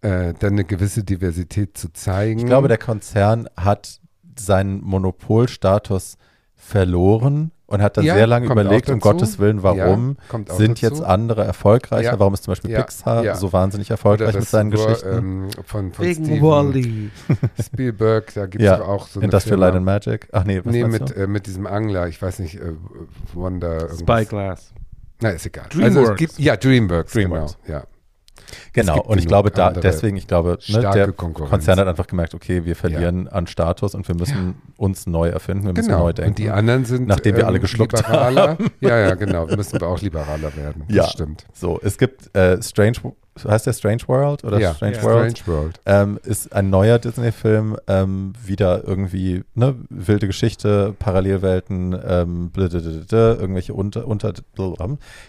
äh, 0.00 0.34
dann 0.38 0.54
eine 0.54 0.64
gewisse 0.64 1.04
Diversität 1.04 1.76
zu 1.76 1.92
zeigen. 1.92 2.40
Ich 2.40 2.46
glaube, 2.46 2.68
der 2.68 2.78
Konzern 2.78 3.48
hat 3.56 4.00
seinen 4.38 4.80
Monopolstatus 4.82 6.16
verloren 6.64 7.50
und 7.66 7.82
hat 7.82 7.96
dann 7.96 8.04
Ja, 8.04 8.14
sehr 8.14 8.26
lange 8.26 8.46
überlegt, 8.46 8.88
um. 8.88 9.00
Gottes 9.00 9.38
Willen, 9.38 9.62
warum 9.62 10.16
Ja, 10.32 10.38
sind 10.56 10.82
dazu. 10.82 10.86
jetzt 10.86 11.02
andere 11.02 11.44
erfolgreicher? 11.44 12.12
Ja. 12.12 12.18
Warum 12.18 12.34
ist 12.34 12.44
zum 12.44 12.52
Beispiel 12.52 12.70
Ja, 12.70 12.80
Pixar 12.82 13.24
ja. 13.24 13.34
so 13.34 13.52
wahnsinnig 13.52 13.90
erfolgreich 13.90 14.34
mit 14.34 14.48
seinen 14.48 14.72
Wor- 14.72 14.86
Geschichten? 14.86 15.16
Ähm, 15.18 15.48
von, 15.66 15.92
von 15.92 16.04
Wegen 16.04 16.24
Steven 16.24 16.42
Wally. 16.42 17.10
Spielberg, 17.64 18.32
da 18.34 18.46
gibt 18.46 18.62
es 18.62 18.70
auch 18.70 19.08
so 19.08 19.18
eine 19.20 19.24
Industrial. 19.24 19.58
Light 19.58 19.74
and 19.74 19.84
Magic? 19.84 20.28
Ach 20.32 20.44
nee, 20.44 20.60
was 20.64 20.72
Nee, 20.72 20.84
mit, 20.84 21.10
du? 21.10 21.14
äh, 21.14 21.26
mit 21.26 21.46
diesem 21.46 21.66
Angler, 21.66 22.06
ich 22.08 22.20
weiß 22.22 22.38
nicht, 22.38 22.54
äh, 22.60 22.72
Wonder. 23.34 23.88
irgendwas. 23.88 23.98
Spyglass. 24.20 24.72
Na, 25.20 25.30
ist 25.30 25.46
egal. 25.46 25.66
Dreamworks. 25.70 25.96
Also 25.98 26.12
es 26.12 26.18
gibt, 26.18 26.38
ja, 26.38 26.56
Dreamworks, 26.56 27.12
Dreamworks. 27.12 27.56
genau. 27.66 27.78
Ja. 27.78 27.84
Genau, 28.72 29.00
und 29.00 29.18
ich 29.18 29.26
glaube, 29.26 29.50
da, 29.50 29.70
deswegen, 29.70 30.16
ich 30.16 30.26
glaube, 30.26 30.58
ne, 30.68 30.80
der 30.80 31.12
Konkurrenz. 31.12 31.50
Konzern 31.50 31.78
hat 31.78 31.86
einfach 31.88 32.06
gemerkt, 32.06 32.34
okay, 32.34 32.64
wir 32.64 32.76
verlieren 32.76 33.28
an 33.28 33.46
Status 33.46 33.94
und 33.94 34.06
wir 34.08 34.14
müssen 34.14 34.54
uns 34.76 35.06
neu 35.06 35.28
erfinden, 35.28 35.64
wir 35.66 35.72
müssen 35.72 35.88
Genau. 35.88 36.04
neu 36.04 36.12
denken. 36.12 36.30
Und 36.30 36.38
die 36.38 36.50
anderen 36.50 36.84
sind 36.84 37.06
Nachdem 37.08 37.36
wir 37.36 37.46
alle 37.46 37.60
geschluckt 37.60 37.92
liberaler. 37.96 38.58
Ja, 38.80 38.98
ja, 38.98 39.14
genau. 39.14 39.48
Wir 39.48 39.56
müssen 39.56 39.80
wir 39.80 39.86
auch 39.88 40.00
liberaler 40.00 40.54
werden. 40.56 40.84
Das 40.88 40.96
Ja. 40.96 41.06
stimmt. 41.08 41.44
So, 41.52 41.78
es 41.82 41.98
gibt 41.98 42.34
äh, 42.36 42.62
Strange, 42.62 42.96
heißt 43.42 43.66
der 43.66 43.72
Strange 43.72 44.02
World 44.06 44.44
oder 44.44 44.58
ja, 44.58 44.74
Strange 44.74 44.96
Ja. 44.96 45.02
World? 45.02 45.38
Strange 45.38 45.58
World. 45.58 45.80
Ähm, 45.86 46.18
ist 46.22 46.52
ein 46.52 46.68
neuer 46.70 46.98
Disney-Film, 46.98 47.76
ähm, 47.88 48.32
wieder 48.44 48.84
irgendwie, 48.86 49.42
ne, 49.54 49.74
wilde 49.88 50.26
Geschichte, 50.26 50.94
Parallelwelten, 50.98 51.98
ähm, 52.06 52.50
irgendwelche 52.54 53.74
unter, 53.74 54.06
unter, 54.06 54.32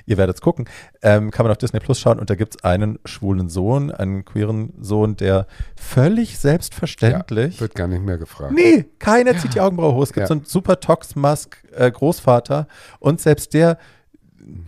ihr 0.05 0.17
werdet 0.17 0.35
es 0.35 0.41
gucken, 0.41 0.65
ähm, 1.01 1.31
kann 1.31 1.45
man 1.45 1.51
auf 1.51 1.57
Disney 1.57 1.79
Plus 1.79 1.99
schauen 1.99 2.19
und 2.19 2.29
da 2.29 2.35
gibt 2.35 2.55
es 2.55 2.63
einen 2.63 2.99
schwulen 3.05 3.49
Sohn, 3.49 3.89
einen 3.91 4.25
queeren 4.25 4.73
Sohn, 4.81 5.15
der 5.15 5.47
völlig 5.75 6.37
selbstverständlich, 6.39 7.59
Wird 7.61 7.75
gar 7.75 7.87
nicht 7.87 8.03
mehr 8.03 8.17
gefragt. 8.17 8.53
nee, 8.53 8.85
keiner 8.99 9.37
zieht 9.37 9.55
die 9.55 9.61
Augenbraue 9.61 9.93
hoch, 9.95 10.03
es 10.03 10.13
gibt 10.13 10.23
Ja. 10.23 10.27
so 10.27 10.33
einen 10.33 10.45
super 10.45 10.79
Tox-Mask 10.79 11.57
äh, 11.75 11.89
Großvater 11.91 12.67
und 12.99 13.21
selbst 13.21 13.53
der 13.53 13.77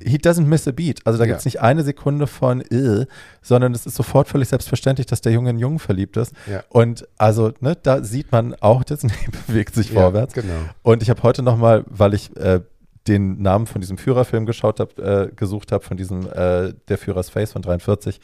he 0.04 0.18
doesn't 0.18 0.46
miss 0.46 0.68
a 0.68 0.72
beat. 0.72 1.02
Also 1.06 1.18
da 1.20 1.26
Ja. 1.26 1.30
gibt 1.30 1.40
es 1.40 1.46
nicht 1.46 1.62
eine 1.62 1.84
Sekunde 1.84 2.28
von, 2.28 2.62
äh, 2.62 3.06
sondern 3.42 3.74
es 3.74 3.86
ist 3.86 3.96
sofort 3.96 4.28
völlig 4.28 4.50
selbstverständlich, 4.50 5.08
dass 5.08 5.22
der 5.22 5.32
Junge 5.32 5.50
in 5.52 5.60
Jungen 5.60 5.80
verliebt 5.80 6.18
ist. 6.18 6.34
Ja. 6.50 6.64
Und 6.70 7.08
also, 7.18 7.52
ne, 7.60 7.78
da 7.82 8.04
sieht 8.04 8.32
man 8.32 8.54
auch, 8.56 8.84
Disney 8.86 9.12
bewegt 9.48 9.76
sich 9.76 9.92
Ja, 9.92 10.02
vorwärts. 10.02 10.34
Genau. 10.34 10.54
Und 10.84 11.02
ich 11.04 11.10
habe 11.10 11.22
heute 11.24 11.44
nochmal, 11.44 11.84
weil 11.88 12.14
ich 12.14 12.36
äh, 12.38 12.62
den 13.08 13.40
Namen 13.42 13.68
von 13.68 13.82
diesem 13.82 14.00
Führerfilm 14.00 14.48
geschaut 14.48 14.80
habe, 14.80 15.30
äh, 15.32 15.36
gesucht 15.36 15.72
habe, 15.72 15.84
von 15.84 15.96
diesem 15.96 16.22
äh, 16.32 16.74
Der 16.88 16.98
Führers 16.98 17.30
Face 17.30 17.52
von 17.52 17.62
43, 17.62 18.20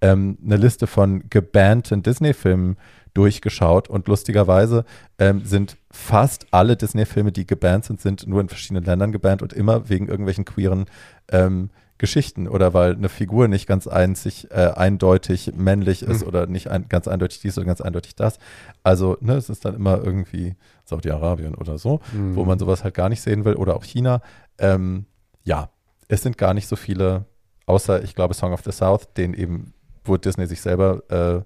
ähm, 0.00 0.38
eine 0.44 0.56
Liste 0.56 0.86
von 0.86 1.24
gebannten 1.30 2.02
Disney-Filmen 2.02 2.76
durchgeschaut 3.14 3.88
und 3.88 4.08
lustigerweise 4.08 4.84
ähm, 5.18 5.42
sind 5.44 5.78
fast 5.90 6.46
alle 6.50 6.76
Disney-Filme, 6.76 7.32
die 7.32 7.46
gebannt 7.46 7.86
sind, 7.86 8.00
sind 8.00 8.26
nur 8.26 8.40
in 8.42 8.48
verschiedenen 8.48 8.84
Ländern 8.84 9.10
gebannt 9.12 9.42
und 9.42 9.52
immer 9.54 9.88
wegen 9.88 10.06
irgendwelchen 10.08 10.44
queeren 10.44 10.84
ähm, 11.32 11.70
Geschichten 11.98 12.46
oder 12.46 12.74
weil 12.74 12.92
eine 12.94 13.08
Figur 13.08 13.48
nicht 13.48 13.66
ganz 13.66 13.86
einzig, 13.86 14.50
äh, 14.50 14.70
eindeutig 14.76 15.52
männlich 15.56 16.02
ist 16.02 16.20
Mhm. 16.20 16.28
oder 16.28 16.46
nicht 16.46 16.68
ein, 16.70 16.90
ganz 16.90 17.08
eindeutig 17.08 17.40
dies 17.40 17.56
oder 17.56 17.66
ganz 17.66 17.80
eindeutig 17.80 18.14
das. 18.16 18.38
Also 18.82 19.16
ne, 19.22 19.36
es 19.36 19.48
ist 19.48 19.64
dann 19.64 19.74
immer 19.74 20.04
irgendwie 20.04 20.56
Saudi-Arabien 20.84 21.54
oder 21.54 21.78
so 21.78 22.00
wo 22.12 22.42
Mhm. 22.42 22.48
man 22.48 22.58
sowas 22.58 22.84
halt 22.84 22.92
gar 22.94 23.08
nicht 23.08 23.22
sehen 23.22 23.46
will, 23.46 23.54
oder 23.54 23.76
auch 23.76 23.84
China. 23.84 24.20
Ähm, 24.58 25.06
ja, 25.42 25.70
es 26.08 26.20
sind 26.22 26.36
gar 26.36 26.52
nicht 26.52 26.68
so 26.68 26.76
viele, 26.76 27.24
außer 27.64 28.02
ich 28.04 28.14
glaube 28.14 28.34
Song 28.34 28.52
of 28.52 28.60
the 28.62 28.72
South, 28.72 29.14
den 29.16 29.32
eben, 29.32 29.72
wo 30.08 30.16
Disney 30.16 30.46
sich 30.46 30.60
selber 30.60 31.02
äh, 31.10 31.42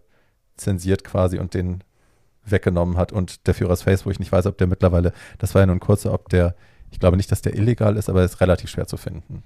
zensiert 0.56 1.04
quasi 1.04 1.38
und 1.38 1.54
den 1.54 1.82
weggenommen 2.44 2.96
hat 2.96 3.12
und 3.12 3.46
der 3.46 3.54
Führers 3.54 3.82
Face, 3.82 4.06
wo 4.06 4.11
ich 4.11 4.18
nicht 4.18 4.32
weiß, 4.32 4.46
ob 4.46 4.58
der 4.58 4.66
mittlerweile, 4.66 5.12
das 5.38 5.54
war 5.54 5.62
ja 5.62 5.66
nur 5.66 5.76
ein 5.76 5.80
kurzer, 5.80 6.12
ob 6.12 6.28
der, 6.28 6.54
ich 6.90 6.98
glaube 6.98 7.16
nicht, 7.16 7.30
dass 7.30 7.42
der 7.42 7.54
illegal 7.54 7.96
ist, 7.96 8.08
aber 8.08 8.20
er 8.20 8.26
ist 8.26 8.40
relativ 8.40 8.70
schwer 8.70 8.86
zu 8.86 8.96
finden. 8.96 9.42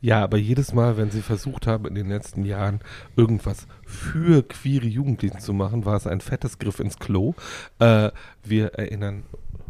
Ja, 0.00 0.20
aber 0.24 0.36
jedes 0.36 0.74
Mal, 0.74 0.96
wenn 0.96 1.12
sie 1.12 1.22
versucht 1.22 1.68
haben, 1.68 1.86
in 1.86 1.94
den 1.94 2.08
letzten 2.08 2.44
Jahren 2.44 2.80
irgendwas 3.16 3.68
für 3.86 4.42
queere 4.42 4.86
Jugendlichen 4.86 5.38
zu 5.38 5.52
machen, 5.52 5.84
war 5.84 5.96
es 5.96 6.08
ein 6.08 6.20
fettes 6.20 6.58
Griff 6.58 6.80
ins 6.80 6.98
Klo. 6.98 7.34
Äh, 7.78 8.10
wir 8.42 8.74
erinnern 8.74 9.22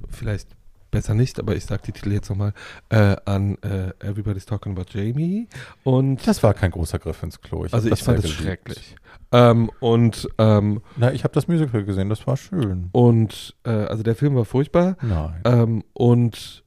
vielleicht 0.09 0.49
besser 0.93 1.15
nicht, 1.15 1.41
aber 1.41 1.57
ich 1.57 1.65
sage 1.65 1.83
die 1.87 1.91
Titel 1.93 2.13
jetzt 2.13 2.31
nochmal, 2.31 2.53
äh, 2.91 3.17
an 3.25 3.57
äh, 3.63 3.89
Everybody's 3.99 4.47
Talking 4.47 4.73
About 4.79 4.87
Jamie 4.97 5.49
und 5.83 6.25
Das 6.27 6.41
war 6.45 6.55
kein 6.55 6.71
großer 6.71 7.01
Griff 7.01 7.21
ins 7.25 7.41
Klo. 7.41 7.63
also 7.73 7.91
hab 7.91 7.99
ich 7.99 8.05
fand 8.05 8.21
es 8.23 8.31
schrecklich. 8.31 8.95
Ähm, 9.33 9.71
und 9.81 10.29
ähm, 10.39 10.83
Na, 10.97 11.13
ich 11.13 11.25
habe 11.25 11.35
das 11.35 11.49
Musical 11.49 11.83
gesehen, 11.85 12.09
das 12.11 12.25
war 12.27 12.37
schön. 12.37 12.91
und 12.93 13.57
äh, 13.65 13.71
also 13.71 14.03
der 14.05 14.15
Film 14.15 14.37
war 14.37 14.45
furchtbar 14.45 14.97
Nein. 15.03 15.41
ähm, 15.45 15.85
und 15.95 16.62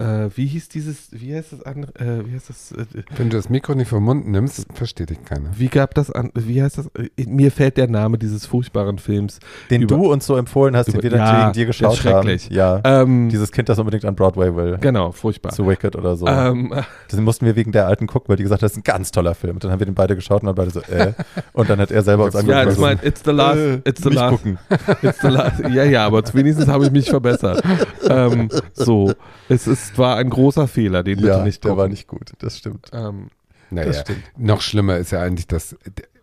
äh, 0.00 0.30
wie 0.34 0.46
hieß 0.46 0.68
dieses, 0.70 1.08
wie 1.12 1.34
heißt 1.34 1.52
das 1.52 1.62
andere, 1.62 1.92
äh, 1.96 2.26
wie 2.26 2.34
heißt 2.34 2.48
das, 2.48 2.72
äh, 2.72 2.84
Wenn 3.16 3.30
du 3.30 3.36
das 3.36 3.48
Mikro 3.50 3.74
nicht 3.74 3.88
vom 3.88 4.02
Mund 4.04 4.26
nimmst, 4.26 4.66
versteht 4.74 5.10
dich 5.10 5.22
keiner. 5.24 5.50
Wie 5.56 5.68
gab 5.68 5.94
das 5.94 6.10
an, 6.10 6.30
wie 6.34 6.62
heißt 6.62 6.78
das? 6.78 6.86
Äh, 6.96 7.26
Mir 7.26 7.52
fällt 7.52 7.76
der 7.76 7.88
Name 7.88 8.18
dieses 8.18 8.46
furchtbaren 8.46 8.98
Films. 8.98 9.38
Den 9.70 9.82
über- 9.82 9.96
du 9.96 10.10
uns 10.12 10.26
so 10.26 10.36
empfohlen 10.36 10.76
hast, 10.76 10.88
über- 10.88 10.98
den 10.98 11.10
wir 11.12 11.18
dann 11.18 11.26
Ja, 11.26 11.42
wegen 11.44 11.52
dir 11.52 11.66
geschaut 11.66 11.90
haben. 11.90 11.96
schrecklich. 11.96 12.48
Ja, 12.50 12.80
Ähm, 12.84 13.28
dieses 13.28 13.52
Kind, 13.52 13.68
das 13.68 13.78
unbedingt 13.78 14.04
an 14.04 14.14
Broadway 14.16 14.54
will. 14.56 14.78
genau, 14.80 15.12
furchtbar. 15.12 15.52
Zu 15.52 15.66
Wicked 15.68 15.94
oder 15.96 16.16
so. 16.16 16.26
Ähm, 16.26 16.72
Das 17.10 17.20
mussten 17.20 17.44
wir 17.46 17.56
wegen 17.56 17.72
der 17.72 17.86
alten 17.86 18.06
gucken, 18.06 18.28
weil 18.28 18.36
die 18.36 18.44
gesagt 18.44 18.62
hat, 18.62 18.66
das 18.66 18.72
ist 18.72 18.78
ein 18.78 18.84
ganz 18.84 19.10
toller 19.10 19.34
Film. 19.34 19.54
Und 19.56 19.64
dann 19.64 19.70
haben 19.72 19.80
wir 19.80 19.86
den 19.86 19.94
beide 19.94 20.14
geschaut 20.16 20.42
und 20.42 20.46
dann 20.46 20.54
beide 20.54 20.70
so, 20.70 20.80
äh. 20.82 21.12
Und 21.52 21.68
dann 21.68 21.78
hat 21.80 21.90
er 21.90 22.02
selber 22.02 22.24
uns 22.24 22.34
Ja, 22.34 22.40
ja, 22.42 22.60
angeguckt. 22.60 22.92
it's, 22.92 23.02
my, 23.02 23.08
it's 23.08 23.22
the 23.24 23.30
last, 23.32 23.56
Äh, 23.58 23.74
it's 23.84 24.02
the 24.02 24.08
nicht 24.08 24.18
last, 24.18 24.30
gucken. 24.36 24.58
it's 25.02 25.20
the 25.20 25.28
last. 25.28 25.60
Ja, 25.68 25.84
ja, 25.84 26.06
aber 26.06 26.22
wenigstens 26.32 26.68
habe 26.68 26.84
ich 26.86 26.90
mich 26.90 27.10
verbessert. 27.10 27.62
ähm, 28.08 28.48
so, 28.72 29.12
es 29.48 29.66
ist, 29.66 29.89
war 29.98 30.16
ein 30.16 30.30
großer 30.30 30.68
Fehler, 30.68 31.02
den 31.02 31.16
bitte 31.16 31.28
Ja, 31.28 31.44
nicht 31.44 31.64
der 31.64 31.70
gucken. 31.70 31.82
war 31.82 31.88
nicht 31.88 32.06
gut, 32.08 32.32
das 32.38 32.58
stimmt. 32.58 32.88
Ähm, 32.92 33.28
Naja, 33.70 33.92
stimmt. 33.94 34.22
noch 34.36 34.60
schlimmer 34.60 34.96
ist 34.98 35.12
ja 35.12 35.20
eigentlich, 35.22 35.46
dass 35.46 35.76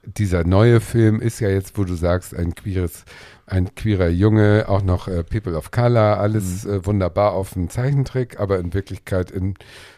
dieser 0.03 0.45
neue 0.45 0.79
Film 0.79 1.19
ist 1.21 1.39
ja 1.41 1.49
jetzt, 1.49 1.77
wo 1.77 1.83
du 1.83 1.93
sagst, 1.95 2.33
ein 2.35 2.55
queeres, 2.55 3.03
ein 3.45 3.75
queerer 3.75 4.07
Junge, 4.07 4.65
auch 4.69 4.81
noch 4.81 5.07
äh, 5.09 5.23
People 5.23 5.55
of 5.57 5.71
Color, 5.71 6.19
alles 6.19 6.63
Mhm. 6.65 6.71
äh, 6.73 6.85
wunderbar 6.85 7.33
auf 7.33 7.53
dem 7.53 7.69
Zeichentrick, 7.69 8.39
aber 8.39 8.59
in 8.59 8.73
Wirklichkeit 8.73 9.31
in 9.31 9.55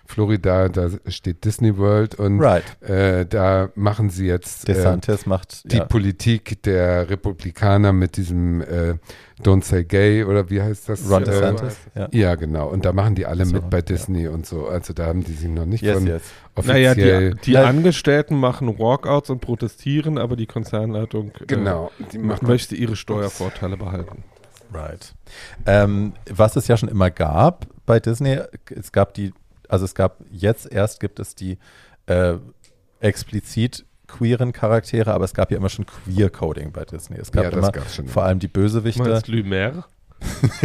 Florida, 0.09 0.69
da 0.69 0.89
steht 1.07 1.45
Disney 1.45 1.77
World 1.77 2.15
und 2.15 2.39
Right. 2.41 2.63
äh, 2.81 3.25
da 3.27 3.69
machen 3.75 4.09
sie 4.09 4.25
jetzt 4.25 4.67
äh, 4.67 4.73
DeSantis 4.73 5.27
macht 5.27 5.71
die 5.71 5.77
ja, 5.77 5.85
Politik 5.85 6.63
der 6.63 7.09
Republikaner 7.11 7.93
mit 7.93 8.17
diesem 8.17 8.61
äh, 8.61 8.95
Don't 9.43 9.63
Say 9.63 9.83
Gay 9.85 10.23
oder 10.23 10.49
wie 10.49 10.61
heißt 10.63 10.89
das? 10.89 11.07
Ron 11.09 11.21
Äh, 11.21 11.25
DeSantis. 11.25 11.77
Ja. 11.95 12.07
ja, 12.11 12.35
genau. 12.35 12.69
Und 12.69 12.85
da 12.85 12.91
machen 12.91 13.13
die 13.13 13.27
alle 13.27 13.45
So, 13.45 13.53
mit 13.53 13.69
bei 13.69 13.77
ja. 13.77 13.81
Disney 13.83 14.27
und 14.27 14.47
so. 14.47 14.67
Also 14.67 14.93
da 14.93 15.05
haben 15.05 15.23
die 15.23 15.33
sich 15.33 15.47
noch 15.47 15.65
nicht 15.67 15.83
Yes, 15.83 15.93
von 15.99 16.07
yes. 16.07 16.21
naja, 16.65 16.91
offiziell. 16.91 17.33
die, 17.35 17.41
die 17.41 17.51
Na- 17.53 17.65
Angestellten 17.65 18.35
machen 18.35 18.79
Walkouts 18.79 19.29
und 19.29 19.41
protestieren, 19.41 20.17
aber 20.17 20.35
die 20.35 20.47
Konzernleitung 20.47 21.33
äh, 21.39 21.45
genau. 21.45 21.91
Die 22.11 22.17
machen 22.17 22.47
möchte 22.47 22.75
ihre 22.75 22.95
Steuervorteile 22.95 23.77
behalten. 23.77 24.23
Right. 24.73 25.13
Ähm, 25.65 26.13
was 26.29 26.55
es 26.55 26.67
ja 26.67 26.77
schon 26.77 26.89
immer 26.89 27.11
gab 27.11 27.67
bei 27.85 27.99
Disney, 27.99 28.39
es 28.75 28.91
gab 28.91 29.13
die, 29.13 29.33
also 29.69 29.85
es 29.85 29.95
gab 29.95 30.17
jetzt 30.31 30.69
erst 30.71 30.99
gibt 30.99 31.19
es 31.19 31.35
die 31.35 31.57
äh, 32.07 32.33
explizit 32.99 33.85
queeren 34.07 34.51
Charaktere, 34.51 35.13
aber 35.13 35.23
es 35.25 35.33
gab 35.33 35.51
ja 35.51 35.57
immer 35.57 35.69
schon 35.69 35.85
Queer-Coding 35.85 36.71
bei 36.71 36.83
Disney. 36.83 37.17
Es 37.17 37.31
gab 37.31 37.43
ja, 37.45 37.51
das 37.51 37.59
immer 37.69 37.89
schon. 37.89 38.07
vor 38.07 38.23
allem 38.23 38.39
die 38.39 38.47
Bösewichte, 38.47 39.03
Meinst 39.03 39.27
Lumière? 39.27 39.83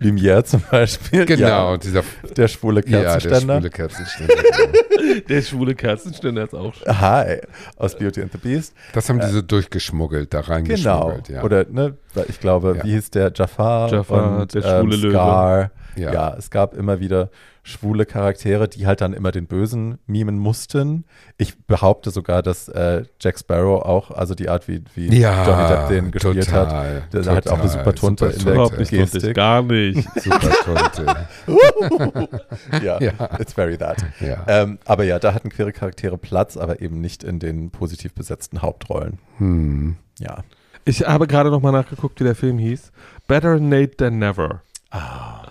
Lumière 0.00 0.42
zum 0.44 0.62
Beispiel, 0.70 1.24
Genau, 1.26 1.72
ja, 1.72 1.76
dieser 1.76 2.02
der 2.36 2.48
schwule 2.48 2.82
ja, 2.86 3.00
der 3.00 3.02
Kerzenständer. 3.12 3.54
schwule 3.58 3.70
Kerzenständer. 3.70 4.34
genau. 4.42 4.78
Der 5.28 5.42
schwule 5.42 5.74
Kerzenständer 5.74 6.44
ist 6.44 6.54
auch 6.54 6.74
schön. 6.74 7.00
Hi, 7.00 7.38
aus 7.76 7.96
Beauty 7.98 8.22
and 8.22 8.32
the 8.32 8.38
Beast. 8.38 8.74
Das 8.92 9.08
haben 9.08 9.20
die 9.20 9.26
so 9.26 9.42
durchgeschmuggelt, 9.42 10.32
da 10.32 10.40
Genau. 10.40 10.52
reingeschmuggelt. 10.52 11.28
Ja. 11.28 11.42
Oder, 11.42 11.66
ne, 11.68 11.96
ich 12.28 12.40
glaube, 12.40 12.76
Ja. 12.78 12.84
wie 12.84 12.92
hieß 12.92 13.10
der? 13.10 13.32
Jafar, 13.34 13.92
Jafar, 13.92 14.40
und, 14.40 14.54
der 14.54 14.62
schwule 14.62 14.94
ähm, 14.96 15.02
Löwe. 15.02 15.10
Scar. 15.12 15.70
Ja. 15.96 16.12
Ja. 16.12 16.34
es 16.38 16.50
gab 16.50 16.74
immer 16.74 17.00
wieder 17.00 17.30
schwule 17.64 18.06
Charaktere, 18.06 18.68
die 18.68 18.86
halt 18.86 19.00
dann 19.00 19.12
immer 19.12 19.30
den 19.30 19.46
Bösen 19.46 19.98
mimen 20.06 20.36
mussten. 20.38 21.04
Ich 21.38 21.64
behaupte 21.66 22.10
sogar, 22.10 22.42
dass 22.42 22.68
äh, 22.68 23.04
Jack 23.20 23.38
Sparrow 23.38 23.82
auch, 23.82 24.10
also 24.10 24.34
die 24.34 24.48
Art, 24.48 24.66
wie, 24.66 24.82
wie 24.94 25.16
ja, 25.16 25.46
Johnny 25.46 25.68
Depp 25.68 25.88
den 25.88 26.10
gespielt 26.10 26.50
hat, 26.52 26.68
total, 26.70 27.02
der 27.12 27.34
hat 27.36 27.48
auch 27.48 27.60
eine 27.60 27.68
super 27.68 27.94
Tunte 27.94 28.26
in 28.26 28.44
der 28.44 28.78
nicht 28.78 28.90
Gestik. 28.90 29.34
gar 29.34 29.62
nicht. 29.62 30.08
Super 30.22 30.50
Tunte. 30.64 31.16
ja, 32.82 33.00
Ja. 33.00 33.12
it's 33.38 33.52
very 33.52 33.76
that. 33.78 34.04
ja. 34.20 34.44
Ähm, 34.48 34.78
aber 34.84 35.04
ja, 35.04 35.18
da 35.18 35.34
hatten 35.34 35.48
queere 35.50 35.72
Charaktere 35.72 36.18
Platz, 36.18 36.56
aber 36.56 36.80
eben 36.80 37.00
nicht 37.00 37.22
in 37.24 37.38
den 37.38 37.70
positiv 37.70 38.12
besetzten 38.14 38.62
Hauptrollen. 38.62 39.18
Hm. 39.38 39.96
Ja. 40.18 40.38
Ich 40.84 41.06
habe 41.06 41.26
gerade 41.28 41.50
noch 41.50 41.62
mal 41.62 41.70
nachgeguckt, 41.72 42.18
wie 42.20 42.24
der 42.24 42.34
Film 42.34 42.58
hieß. 42.58 42.90
Better 43.28 43.60
Nate 43.60 43.96
Than 43.96 44.18
Never. 44.18 44.62
Ah, 44.90 45.46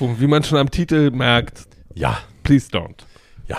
wie 0.00 0.26
man 0.26 0.42
schon 0.42 0.58
am 0.58 0.70
Titel 0.70 1.10
merkt, 1.10 1.66
ja, 1.94 2.18
please 2.42 2.70
don't. 2.70 3.04
ja. 3.46 3.58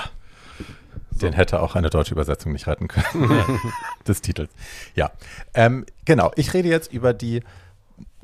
Den 1.22 1.34
hätte 1.34 1.62
auch 1.62 1.76
eine 1.76 1.92
deutsche 1.92 2.14
Übersetzung 2.14 2.52
nicht 2.52 2.66
retten 2.66 2.88
können. 2.88 3.60
des 4.08 4.22
Titels. 4.22 4.50
Ja. 4.96 5.12
Ähm, 5.54 5.86
genau. 6.04 6.32
Ich 6.36 6.54
rede 6.56 6.68
jetzt 6.68 6.92
über 6.92 7.14
die, 7.14 7.44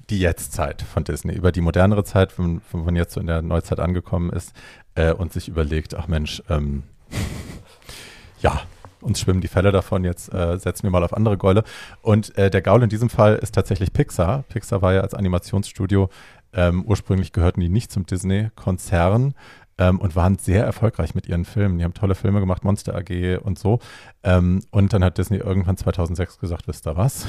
die 0.09 0.20
Jetztzeit 0.20 0.82
von 0.82 1.03
Disney, 1.03 1.34
über 1.34 1.51
die 1.51 1.61
modernere 1.61 2.03
Zeit, 2.03 2.39
wenn, 2.39 2.61
wenn 2.72 2.86
man 2.86 2.95
jetzt 2.95 3.13
so 3.13 3.20
in 3.20 3.28
der 3.28 3.43
Neuzeit 3.43 3.80
angekommen 3.80 4.32
ist 4.32 4.53
äh, 4.95 5.11
und 5.11 5.32
sich 5.32 5.47
überlegt, 5.47 5.93
ach 5.93 6.07
Mensch, 6.07 6.41
ähm, 6.49 6.84
ja, 8.41 8.61
uns 9.01 9.20
schwimmen 9.20 9.41
die 9.41 9.47
Fälle 9.47 9.72
davon, 9.72 10.03
jetzt 10.03 10.34
äh, 10.34 10.57
setzen 10.57 10.84
wir 10.84 10.89
mal 10.89 11.03
auf 11.03 11.13
andere 11.13 11.38
Gäule. 11.38 11.63
Und 12.01 12.36
äh, 12.38 12.49
der 12.49 12.61
Gaul 12.61 12.84
in 12.84 12.89
diesem 12.89 13.09
Fall 13.09 13.36
ist 13.36 13.53
tatsächlich 13.53 13.93
Pixar. 13.93 14.43
Pixar 14.49 14.82
war 14.82 14.93
ja 14.93 15.01
als 15.01 15.13
Animationsstudio, 15.13 16.09
ähm, 16.53 16.85
ursprünglich 16.85 17.31
gehörten 17.31 17.61
die 17.61 17.69
nicht 17.69 17.91
zum 17.91 18.05
Disney-Konzern 18.05 19.33
ähm, 19.77 19.99
und 19.99 20.15
waren 20.15 20.37
sehr 20.37 20.63
erfolgreich 20.63 21.15
mit 21.15 21.27
ihren 21.27 21.45
Filmen. 21.45 21.77
Die 21.77 21.83
haben 21.83 21.93
tolle 21.93 22.15
Filme 22.15 22.39
gemacht, 22.39 22.63
Monster 22.63 22.95
AG 22.95 23.39
und 23.43 23.59
so. 23.59 23.79
Ähm, 24.23 24.61
und 24.71 24.93
dann 24.93 25.03
hat 25.03 25.17
Disney 25.17 25.37
irgendwann 25.37 25.77
2006 25.77 26.39
gesagt, 26.39 26.67
wisst 26.67 26.87
ihr 26.87 26.95
was? 26.95 27.25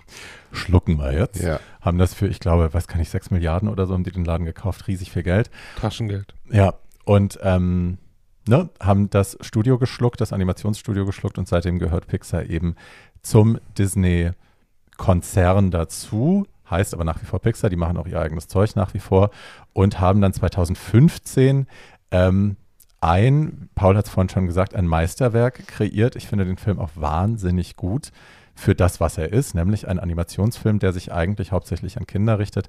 Schlucken 0.52 0.98
wir 0.98 1.12
jetzt. 1.12 1.42
Ja. 1.42 1.60
Haben 1.80 1.98
das 1.98 2.14
für, 2.14 2.28
ich 2.28 2.40
glaube, 2.40 2.72
was 2.72 2.86
kann 2.88 3.00
ich, 3.00 3.10
6 3.10 3.30
Milliarden 3.30 3.68
oder 3.68 3.86
so, 3.86 3.94
haben 3.94 4.04
die 4.04 4.12
den 4.12 4.24
Laden 4.24 4.46
gekauft, 4.46 4.86
riesig 4.88 5.10
viel 5.10 5.22
Geld. 5.22 5.50
Taschengeld. 5.80 6.34
Ja, 6.50 6.74
und 7.04 7.38
ähm, 7.42 7.98
ne, 8.46 8.70
haben 8.80 9.10
das 9.10 9.38
Studio 9.40 9.78
geschluckt, 9.78 10.20
das 10.20 10.32
Animationsstudio 10.32 11.04
geschluckt 11.04 11.38
und 11.38 11.48
seitdem 11.48 11.78
gehört 11.78 12.06
Pixar 12.06 12.44
eben 12.44 12.76
zum 13.22 13.58
Disney-Konzern 13.76 15.70
dazu. 15.70 16.46
Heißt 16.70 16.94
aber 16.94 17.04
nach 17.04 17.20
wie 17.20 17.26
vor 17.26 17.40
Pixar, 17.40 17.70
die 17.70 17.76
machen 17.76 17.96
auch 17.96 18.06
ihr 18.06 18.20
eigenes 18.20 18.48
Zeug 18.48 18.76
nach 18.76 18.94
wie 18.94 18.98
vor 18.98 19.30
und 19.72 20.00
haben 20.00 20.20
dann 20.20 20.32
2015 20.32 21.66
ähm, 22.10 22.56
ein, 23.00 23.68
Paul 23.74 23.96
hat 23.96 24.06
es 24.06 24.10
vorhin 24.10 24.28
schon 24.28 24.46
gesagt, 24.46 24.74
ein 24.74 24.86
Meisterwerk 24.86 25.66
kreiert. 25.66 26.16
Ich 26.16 26.26
finde 26.26 26.44
den 26.44 26.56
Film 26.56 26.78
auch 26.78 26.90
wahnsinnig 26.94 27.76
gut 27.76 28.10
für 28.54 28.74
das, 28.74 29.00
was 29.00 29.18
er 29.18 29.32
ist, 29.32 29.54
nämlich 29.54 29.86
ein 29.86 30.00
Animationsfilm, 30.00 30.78
der 30.78 30.92
sich 30.92 31.12
eigentlich 31.12 31.52
hauptsächlich 31.52 31.98
an 31.98 32.06
Kinder 32.06 32.38
richtet. 32.38 32.68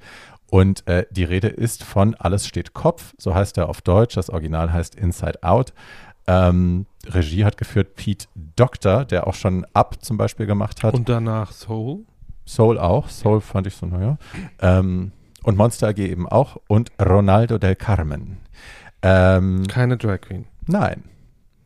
Und 0.51 0.85
äh, 0.85 1.05
die 1.11 1.23
Rede 1.23 1.47
ist 1.47 1.83
von 1.83 2.13
Alles 2.15 2.45
steht 2.45 2.73
Kopf, 2.73 3.13
so 3.17 3.33
heißt 3.33 3.57
er 3.57 3.69
auf 3.69 3.81
Deutsch. 3.81 4.15
Das 4.15 4.29
Original 4.29 4.71
heißt 4.71 4.95
Inside 4.95 5.43
Out. 5.43 5.73
Ähm, 6.27 6.87
Regie 7.05 7.45
hat 7.45 7.57
geführt 7.57 7.95
Pete 7.95 8.27
Doctor, 8.35 9.05
der 9.05 9.27
auch 9.27 9.33
schon 9.33 9.65
Up 9.73 10.03
zum 10.03 10.17
Beispiel 10.17 10.45
gemacht 10.45 10.83
hat. 10.83 10.93
Und 10.93 11.07
danach 11.07 11.53
Soul. 11.53 12.01
Soul 12.47 12.79
auch. 12.79 13.09
Soul 13.09 13.41
fand 13.41 13.67
ich 13.67 13.75
so, 13.75 13.85
naja. 13.85 14.17
Ähm, 14.59 15.11
und 15.43 15.57
Monster 15.57 15.89
AG 15.89 15.99
eben 15.99 16.27
auch. 16.27 16.57
Und 16.67 16.91
Ronaldo 16.99 17.57
del 17.57 17.75
Carmen. 17.75 18.37
Ähm, 19.01 19.67
Keine 19.67 19.97
Drag 19.97 20.21
Queen. 20.21 20.45
nein. 20.65 21.03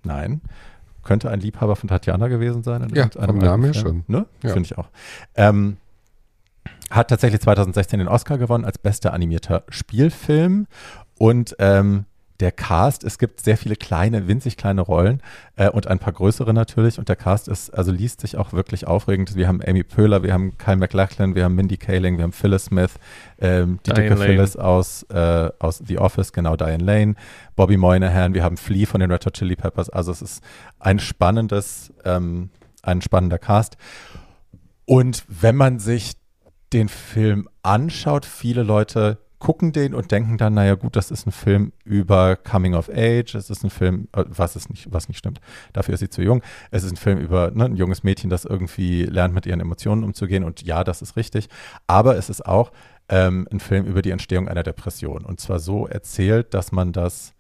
Nein. 0.03 0.41
Könnte 1.03 1.29
ein 1.29 1.39
Liebhaber 1.39 1.75
von 1.75 1.89
Tatjana 1.89 2.27
gewesen 2.27 2.63
sein. 2.63 2.84
in 2.84 2.95
Ja, 2.95 3.09
vom 3.09 3.38
Namen 3.38 3.63
her 3.65 3.73
schon. 3.73 4.03
Ne? 4.07 4.25
Ja. 4.43 4.53
Finde 4.53 4.67
ich 4.67 4.77
auch. 4.77 4.89
Ähm, 5.36 5.77
hat 6.89 7.09
tatsächlich 7.09 7.41
2016 7.41 7.99
den 7.99 8.07
Oscar 8.07 8.38
gewonnen 8.38 8.65
als 8.65 8.77
bester 8.77 9.13
animierter 9.13 9.63
Spielfilm. 9.69 10.67
Und 11.17 11.55
ähm, 11.59 12.05
der 12.41 12.51
Cast, 12.51 13.03
es 13.03 13.19
gibt 13.19 13.41
sehr 13.41 13.55
viele 13.55 13.75
kleine, 13.75 14.27
winzig 14.27 14.57
kleine 14.57 14.81
Rollen 14.81 15.21
äh, 15.55 15.69
und 15.69 15.87
ein 15.87 15.99
paar 15.99 16.13
größere 16.13 16.53
natürlich. 16.53 16.97
Und 16.97 17.07
der 17.07 17.15
Cast 17.15 17.47
ist, 17.47 17.69
also 17.69 17.91
liest 17.91 18.21
sich 18.21 18.35
auch 18.37 18.51
wirklich 18.51 18.87
aufregend. 18.87 19.35
Wir 19.35 19.47
haben 19.47 19.61
Amy 19.65 19.83
Poehler, 19.83 20.23
wir 20.23 20.33
haben 20.33 20.57
Kyle 20.57 20.77
MacLachlan, 20.77 21.35
wir 21.35 21.43
haben 21.43 21.55
Mindy 21.55 21.77
Kaling, 21.77 22.17
wir 22.17 22.23
haben 22.23 22.33
Phyllis 22.33 22.65
Smith, 22.65 22.91
ähm, 23.39 23.79
die 23.85 23.91
Diane 23.91 24.09
dicke 24.09 24.19
Lane. 24.19 24.33
Phyllis 24.33 24.57
aus, 24.57 25.03
äh, 25.03 25.49
aus 25.59 25.83
The 25.85 25.99
Office, 25.99 26.33
genau, 26.33 26.55
Diane 26.55 26.83
Lane, 26.83 27.15
Bobby 27.55 27.77
Moynihan, 27.77 28.33
wir 28.33 28.43
haben 28.43 28.57
Flea 28.57 28.85
von 28.85 28.99
den 28.99 29.11
Red 29.11 29.25
Hot 29.25 29.33
Chili 29.33 29.55
Peppers. 29.55 29.89
Also 29.89 30.11
es 30.11 30.21
ist 30.21 30.43
ein 30.79 30.99
spannendes, 30.99 31.93
ähm, 32.03 32.49
ein 32.81 33.01
spannender 33.01 33.37
Cast. 33.37 33.77
Und 34.85 35.23
wenn 35.27 35.55
man 35.55 35.79
sich 35.79 36.13
den 36.73 36.89
Film 36.89 37.47
anschaut, 37.61 38.25
viele 38.25 38.63
Leute 38.63 39.19
gucken 39.41 39.73
den 39.73 39.93
und 39.93 40.11
denken 40.11 40.37
dann, 40.37 40.53
naja 40.53 40.75
gut, 40.75 40.95
das 40.95 41.11
ist 41.11 41.27
ein 41.27 41.31
Film 41.31 41.73
über 41.83 42.37
Coming 42.37 42.75
of 42.75 42.89
Age, 42.89 43.35
es 43.35 43.49
ist 43.49 43.63
ein 43.65 43.69
Film, 43.69 44.07
äh, 44.15 44.23
was 44.27 44.55
ist 44.55 44.69
nicht, 44.69 44.93
was 44.93 45.09
nicht 45.09 45.17
stimmt, 45.17 45.41
dafür 45.73 45.95
ist 45.95 45.99
sie 45.99 46.09
zu 46.09 46.21
jung. 46.21 46.41
Es 46.69 46.83
ist 46.83 46.91
ein 46.91 46.97
Film 46.97 47.17
über 47.17 47.51
ne, 47.51 47.65
ein 47.65 47.75
junges 47.75 48.03
Mädchen, 48.03 48.29
das 48.29 48.45
irgendwie 48.45 49.03
lernt, 49.03 49.33
mit 49.33 49.45
ihren 49.45 49.59
Emotionen 49.59 50.03
umzugehen 50.03 50.45
und 50.45 50.61
ja, 50.61 50.83
das 50.85 51.01
ist 51.01 51.17
richtig. 51.17 51.49
Aber 51.87 52.15
es 52.15 52.29
ist 52.29 52.45
auch 52.45 52.71
ähm, 53.09 53.47
ein 53.51 53.59
Film 53.59 53.85
über 53.85 54.01
die 54.01 54.11
Entstehung 54.11 54.47
einer 54.47 54.63
Depression 54.63 55.25
und 55.25 55.41
zwar 55.41 55.59
so 55.59 55.87
erzählt, 55.87 56.53
dass 56.53 56.71
man 56.71 56.93
das 56.93 57.33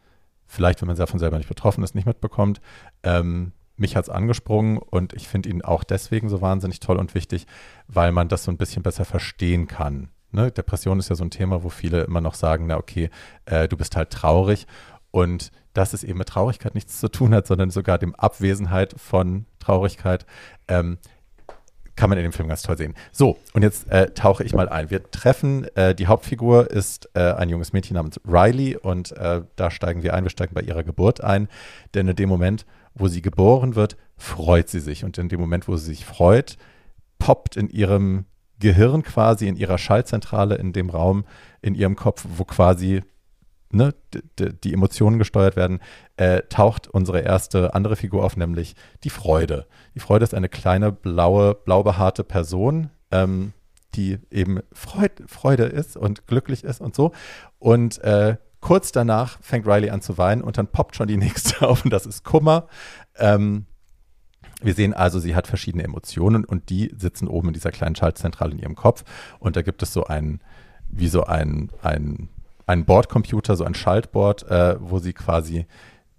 vielleicht, 0.47 0.81
wenn 0.81 0.87
man 0.87 0.97
davon 0.97 1.19
selber 1.19 1.37
nicht 1.37 1.47
betroffen 1.47 1.83
ist, 1.83 1.95
nicht 1.95 2.07
mitbekommt. 2.07 2.59
Ähm, 3.03 3.53
mich 3.77 3.95
hat 3.95 4.05
es 4.05 4.09
angesprungen 4.09 4.77
und 4.77 5.13
ich 5.13 5.27
finde 5.27 5.49
ihn 5.49 5.61
auch 5.61 5.83
deswegen 5.83 6.29
so 6.29 6.41
wahnsinnig 6.41 6.79
toll 6.79 6.97
und 6.97 7.15
wichtig, 7.15 7.45
weil 7.87 8.11
man 8.11 8.27
das 8.27 8.43
so 8.43 8.51
ein 8.51 8.57
bisschen 8.57 8.83
besser 8.83 9.05
verstehen 9.05 9.67
kann. 9.67 10.09
Ne? 10.31 10.51
Depression 10.51 10.99
ist 10.99 11.09
ja 11.09 11.15
so 11.15 11.23
ein 11.23 11.31
Thema, 11.31 11.63
wo 11.63 11.69
viele 11.69 12.03
immer 12.03 12.21
noch 12.21 12.35
sagen, 12.35 12.67
na 12.67 12.77
okay, 12.77 13.09
äh, 13.45 13.67
du 13.67 13.77
bist 13.77 13.95
halt 13.95 14.09
traurig 14.11 14.67
und 15.11 15.51
dass 15.73 15.93
es 15.93 16.03
eben 16.03 16.17
mit 16.17 16.29
Traurigkeit 16.29 16.75
nichts 16.75 16.99
zu 16.99 17.09
tun 17.09 17.33
hat, 17.33 17.47
sondern 17.47 17.69
sogar 17.69 17.97
dem 17.97 18.15
Abwesenheit 18.15 18.93
von 18.97 19.45
Traurigkeit, 19.59 20.25
ähm, 20.67 20.97
kann 21.95 22.09
man 22.09 22.17
in 22.17 22.23
dem 22.23 22.31
Film 22.31 22.47
ganz 22.47 22.63
toll 22.63 22.77
sehen. 22.77 22.95
So, 23.11 23.37
und 23.53 23.61
jetzt 23.61 23.89
äh, 23.91 24.11
tauche 24.13 24.43
ich 24.43 24.53
mal 24.53 24.69
ein. 24.69 24.89
Wir 24.89 25.11
treffen, 25.11 25.65
äh, 25.75 25.93
die 25.93 26.07
Hauptfigur 26.07 26.71
ist 26.71 27.09
äh, 27.13 27.33
ein 27.33 27.49
junges 27.49 27.73
Mädchen 27.73 27.95
namens 27.95 28.19
Riley 28.25 28.77
und 28.77 29.11
äh, 29.11 29.41
da 29.55 29.71
steigen 29.71 30.01
wir 30.01 30.13
ein, 30.13 30.23
wir 30.23 30.31
steigen 30.31 30.53
bei 30.53 30.61
ihrer 30.61 30.83
Geburt 30.83 31.21
ein, 31.21 31.47
denn 31.93 32.07
in 32.07 32.15
dem 32.15 32.29
Moment, 32.29 32.65
wo 32.95 33.07
sie 33.07 33.21
geboren 33.21 33.75
wird, 33.75 33.97
freut 34.17 34.69
sie 34.69 34.79
sich 34.79 35.03
und 35.03 35.17
in 35.17 35.29
dem 35.29 35.39
Moment, 35.39 35.67
wo 35.67 35.75
sie 35.75 35.87
sich 35.87 36.05
freut, 36.05 36.57
poppt 37.19 37.55
in 37.55 37.69
ihrem 37.69 38.25
Gehirn 38.61 39.03
quasi, 39.03 39.49
in 39.49 39.57
ihrer 39.57 39.77
Schaltzentrale, 39.77 40.55
in 40.55 40.71
dem 40.71 40.89
Raum, 40.89 41.25
in 41.61 41.75
ihrem 41.75 41.97
Kopf, 41.97 42.25
wo 42.37 42.45
quasi 42.45 43.01
ne, 43.73 43.93
die 44.63 44.73
Emotionen 44.73 45.19
gesteuert 45.19 45.55
werden, 45.55 45.79
äh, 46.17 46.43
taucht 46.49 46.87
unsere 46.87 47.21
erste 47.21 47.73
andere 47.73 47.95
Figur 47.95 48.23
auf, 48.23 48.37
nämlich 48.37 48.75
die 49.03 49.09
Freude. 49.09 49.67
Die 49.95 49.99
Freude 49.99 50.23
ist 50.23 50.33
eine 50.33 50.49
kleine, 50.49 50.91
blaue, 50.91 51.55
blau 51.55 51.83
behaarte 51.83 52.23
Person, 52.23 52.89
ähm, 53.11 53.53
die 53.95 54.19
eben 54.29 54.59
Freud, 54.71 55.23
Freude 55.27 55.65
ist 55.65 55.97
und 55.97 56.27
glücklich 56.27 56.63
ist 56.63 56.81
und 56.81 56.95
so. 56.95 57.11
Und 57.59 58.01
äh, 58.03 58.37
kurz 58.61 58.91
danach 58.91 59.39
fängt 59.41 59.67
Riley 59.67 59.89
an 59.89 60.01
zu 60.01 60.17
weinen 60.17 60.41
und 60.41 60.57
dann 60.57 60.67
poppt 60.67 60.95
schon 60.95 61.07
die 61.07 61.17
nächste 61.25 61.67
auf 61.67 61.83
und 61.83 61.91
das 61.91 62.05
ist 62.05 62.23
Kummer. 62.23 62.67
Ähm, 63.17 63.65
wir 64.61 64.73
sehen 64.73 64.93
also, 64.93 65.19
sie 65.19 65.35
hat 65.35 65.47
verschiedene 65.47 65.83
Emotionen 65.83 66.45
und 66.45 66.69
die 66.69 66.91
sitzen 66.97 67.27
oben 67.27 67.49
in 67.49 67.53
dieser 67.53 67.71
kleinen 67.71 67.95
Schaltzentrale 67.95 68.53
in 68.53 68.59
ihrem 68.59 68.75
Kopf. 68.75 69.03
Und 69.39 69.55
da 69.55 69.61
gibt 69.61 69.83
es 69.83 69.93
so 69.93 70.05
ein, 70.05 70.41
wie 70.89 71.07
so 71.07 71.23
ein, 71.23 71.69
ein, 71.81 72.29
ein 72.65 72.85
Bordcomputer, 72.85 73.55
so 73.55 73.63
ein 73.63 73.75
Schaltboard, 73.75 74.49
äh, 74.49 74.75
wo 74.79 74.99
sie 74.99 75.13
quasi 75.13 75.65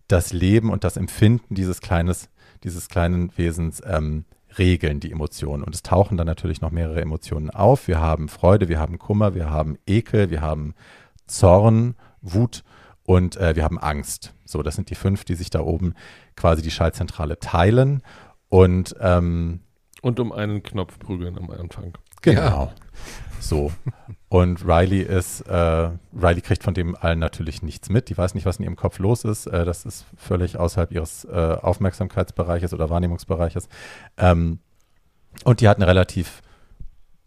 das 0.08 0.32
Leben 0.32 0.70
und 0.70 0.84
das 0.84 0.96
Empfinden 0.96 1.54
dieses, 1.54 1.80
kleines, 1.80 2.28
dieses 2.64 2.88
kleinen 2.88 3.36
Wesens 3.36 3.82
ähm, 3.84 4.24
regeln, 4.58 5.00
die 5.00 5.12
Emotionen. 5.12 5.62
Und 5.62 5.74
es 5.74 5.82
tauchen 5.82 6.16
dann 6.16 6.26
natürlich 6.26 6.60
noch 6.60 6.70
mehrere 6.70 7.00
Emotionen 7.00 7.50
auf. 7.50 7.88
Wir 7.88 8.00
haben 8.00 8.28
Freude, 8.28 8.68
wir 8.68 8.78
haben 8.78 8.98
Kummer, 8.98 9.34
wir 9.34 9.50
haben 9.50 9.78
Ekel, 9.86 10.30
wir 10.30 10.42
haben 10.42 10.74
Zorn, 11.26 11.94
Wut 12.20 12.62
und 13.04 13.36
äh, 13.36 13.56
wir 13.56 13.64
haben 13.64 13.78
Angst. 13.78 14.34
So, 14.44 14.62
das 14.62 14.74
sind 14.74 14.90
die 14.90 14.94
fünf, 14.94 15.24
die 15.24 15.34
sich 15.34 15.50
da 15.50 15.60
oben 15.60 15.94
quasi 16.36 16.62
die 16.62 16.70
Schaltzentrale 16.70 17.38
teilen. 17.38 18.02
Und 18.52 18.94
ähm, 19.00 19.60
Und 20.02 20.20
um 20.20 20.30
einen 20.30 20.62
Knopf 20.62 20.98
prügeln 20.98 21.38
am 21.38 21.48
Anfang. 21.48 21.96
Genau. 22.20 22.70
So. 23.40 23.72
Und 24.28 24.62
Riley 24.66 25.00
ist, 25.00 25.40
äh, 25.48 25.88
Riley 26.14 26.42
kriegt 26.42 26.62
von 26.62 26.74
dem 26.74 26.94
allen 26.94 27.18
natürlich 27.18 27.62
nichts 27.62 27.88
mit. 27.88 28.10
Die 28.10 28.18
weiß 28.18 28.34
nicht, 28.34 28.44
was 28.44 28.58
in 28.58 28.64
ihrem 28.64 28.76
Kopf 28.76 28.98
los 28.98 29.24
ist. 29.24 29.46
Äh, 29.46 29.64
das 29.64 29.86
ist 29.86 30.04
völlig 30.18 30.58
außerhalb 30.58 30.92
ihres 30.92 31.24
äh, 31.24 31.56
Aufmerksamkeitsbereiches 31.62 32.74
oder 32.74 32.90
Wahrnehmungsbereiches. 32.90 33.70
Ähm, 34.18 34.58
und 35.44 35.62
die 35.62 35.68
hat 35.68 35.78
eine 35.78 35.86
relativ 35.86 36.42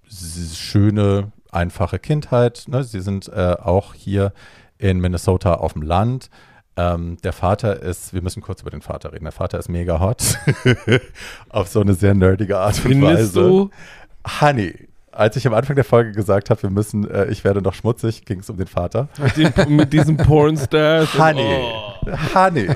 schöne, 0.08 1.32
einfache 1.52 1.98
Kindheit. 1.98 2.66
Ne? 2.68 2.84
Sie 2.84 3.02
sind 3.02 3.30
äh, 3.30 3.56
auch 3.60 3.96
hier 3.96 4.32
in 4.78 5.00
Minnesota 5.00 5.56
auf 5.56 5.74
dem 5.74 5.82
Land. 5.82 6.30
Ähm, 6.78 7.18
der 7.24 7.32
Vater 7.34 7.82
ist, 7.82 8.14
wir 8.14 8.22
müssen 8.22 8.42
kurz 8.42 8.62
über 8.62 8.70
den 8.72 8.82
Vater 8.82 9.14
reden. 9.14 9.24
Der 9.24 9.32
Vater 9.32 9.58
ist 9.60 9.70
mega 9.70 10.00
hot. 10.00 10.38
auf 11.50 11.68
so 11.70 11.82
eine 11.82 11.94
sehr 11.94 12.14
nerdige 12.14 12.58
Art 12.58 12.84
und 12.84 13.02
Weise. 13.02 13.32
Findest 13.32 13.36
du? 13.36 13.70
Honey, 14.42 14.74
als 15.12 15.38
ich 15.38 15.48
am 15.48 15.54
Anfang 15.54 15.76
der 15.78 15.86
Folge 15.86 16.12
gesagt 16.12 16.50
habe, 16.50 16.62
wir 16.64 16.70
müssen, 16.70 17.10
äh, 17.10 17.28
ich 17.28 17.46
werde 17.46 17.62
noch 17.62 17.74
schmutzig, 17.74 18.26
ging 18.26 18.40
es 18.40 18.50
um 18.50 18.58
den 18.58 18.68
Vater. 18.68 19.08
Mit, 19.18 19.56
dem, 19.58 19.76
mit 19.78 19.94
diesem 19.94 20.18
Pornstars. 20.18 21.14
und- 21.16 21.20
Honey, 21.24 21.60
Oh. 22.08 22.12
Honey, 22.36 22.68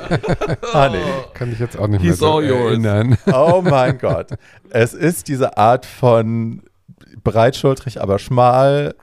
Honey. 0.74 1.04
Kann 1.34 1.52
ich 1.52 1.60
jetzt 1.60 1.78
auch 1.78 1.88
nicht 1.88 2.00
He's 2.02 2.20
mehr 2.22 2.30
so 2.30 2.38
all 2.38 2.46
yours. 2.46 2.72
erinnern. 2.72 3.18
Oh 3.34 3.62
mein 3.62 3.98
Gott. 4.00 4.28
Es 4.70 4.94
ist 4.94 5.28
diese 5.28 5.58
Art 5.58 5.86
von 5.86 6.64
breitschultrig, 7.24 8.02
aber 8.02 8.18
schmal, 8.18 8.96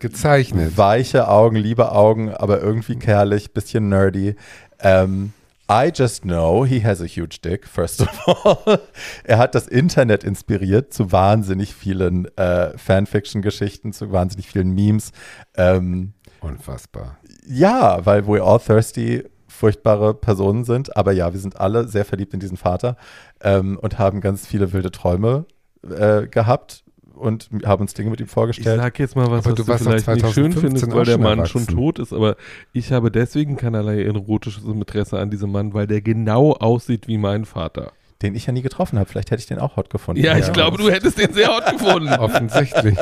Gezeichnet. 0.00 0.76
weiche 0.76 1.28
Augen, 1.28 1.56
liebe 1.56 1.92
Augen, 1.92 2.30
aber 2.32 2.60
irgendwie 2.60 2.96
kerlich, 2.96 3.52
bisschen 3.52 3.88
nerdy. 3.88 4.36
Ähm, 4.80 5.32
I 5.70 5.90
just 5.94 6.22
know 6.24 6.66
he 6.66 6.84
has 6.84 7.00
a 7.00 7.06
huge 7.06 7.40
dick, 7.42 7.66
first 7.66 8.02
of 8.02 8.08
all. 8.66 8.80
er 9.24 9.38
hat 9.38 9.54
das 9.54 9.66
Internet 9.66 10.22
inspiriert 10.22 10.92
zu 10.92 11.10
wahnsinnig 11.10 11.74
vielen 11.74 12.26
äh, 12.36 12.76
Fanfiction-Geschichten, 12.76 13.92
zu 13.92 14.12
wahnsinnig 14.12 14.48
vielen 14.48 14.74
Memes. 14.74 15.12
Ähm, 15.56 16.12
Unfassbar. 16.40 17.16
ja, 17.46 18.04
weil 18.04 18.22
we're 18.22 18.42
all 18.42 18.58
thirsty 18.58 19.24
furchtbare 19.48 20.12
Personen 20.12 20.64
sind. 20.64 20.96
Aber 20.96 21.12
ja, 21.12 21.32
wir 21.32 21.40
sind 21.40 21.58
alle 21.58 21.88
sehr 21.88 22.04
verliebt 22.04 22.34
in 22.34 22.40
diesen 22.40 22.56
Vater 22.58 22.96
ähm, 23.40 23.78
und 23.80 23.98
haben 23.98 24.20
ganz 24.20 24.46
viele 24.46 24.72
wilde 24.72 24.90
Träume 24.90 25.46
äh, 25.88 26.26
gehabt 26.26 26.84
und 27.16 27.48
haben 27.64 27.82
uns 27.82 27.94
Dinge 27.94 28.10
mit 28.10 28.20
ihm 28.20 28.26
Ich 28.26 28.32
vorgestellt. 28.32 28.80
sag 28.80 28.98
jetzt 28.98 29.16
mal 29.16 29.30
was, 29.30 29.46
Aber 29.46 29.56
was 29.58 29.64
du 29.66 29.72
du, 29.72 29.78
vielleicht 29.78 30.06
nicht 30.08 30.34
schön 30.34 30.52
2015 30.52 30.60
findest, 30.60 30.92
weil 30.94 31.04
der 31.04 31.12
schon 31.12 31.22
Mann 31.22 31.46
schon 31.46 31.62
erwachsen. 31.62 31.76
tot 31.76 31.98
ist, 31.98 32.12
aber 32.12 32.36
ich 32.72 32.92
habe 32.92 33.10
deswegen 33.10 33.56
keinerlei 33.56 34.02
erotisches 34.04 34.64
Interesse 34.64 35.18
an 35.18 35.30
diesem 35.30 35.50
Mann, 35.52 35.74
weil 35.74 35.86
der 35.86 36.00
genau 36.00 36.52
aussieht 36.52 37.08
wie 37.08 37.18
mein 37.18 37.44
Vater. 37.44 37.92
den 38.22 38.34
ich 38.34 38.46
ja 38.46 38.52
nie 38.54 38.62
getroffen 38.62 38.98
habe. 38.98 39.06
Vielleicht 39.10 39.32
hätte 39.32 39.40
ich 39.40 39.46
den 39.48 39.58
auch 39.58 39.76
hot 39.76 39.90
gefunden. 39.90 40.22
Ja, 40.22 40.38
ich 40.38 40.46
Ja. 40.46 40.52
glaube, 40.52 40.78
du 40.78 40.88
hättest 40.88 41.18
den 41.18 41.34
sehr 41.34 41.48
hot 41.48 41.66
gefunden. 41.70 42.08
Offensichtlich. 42.18 42.96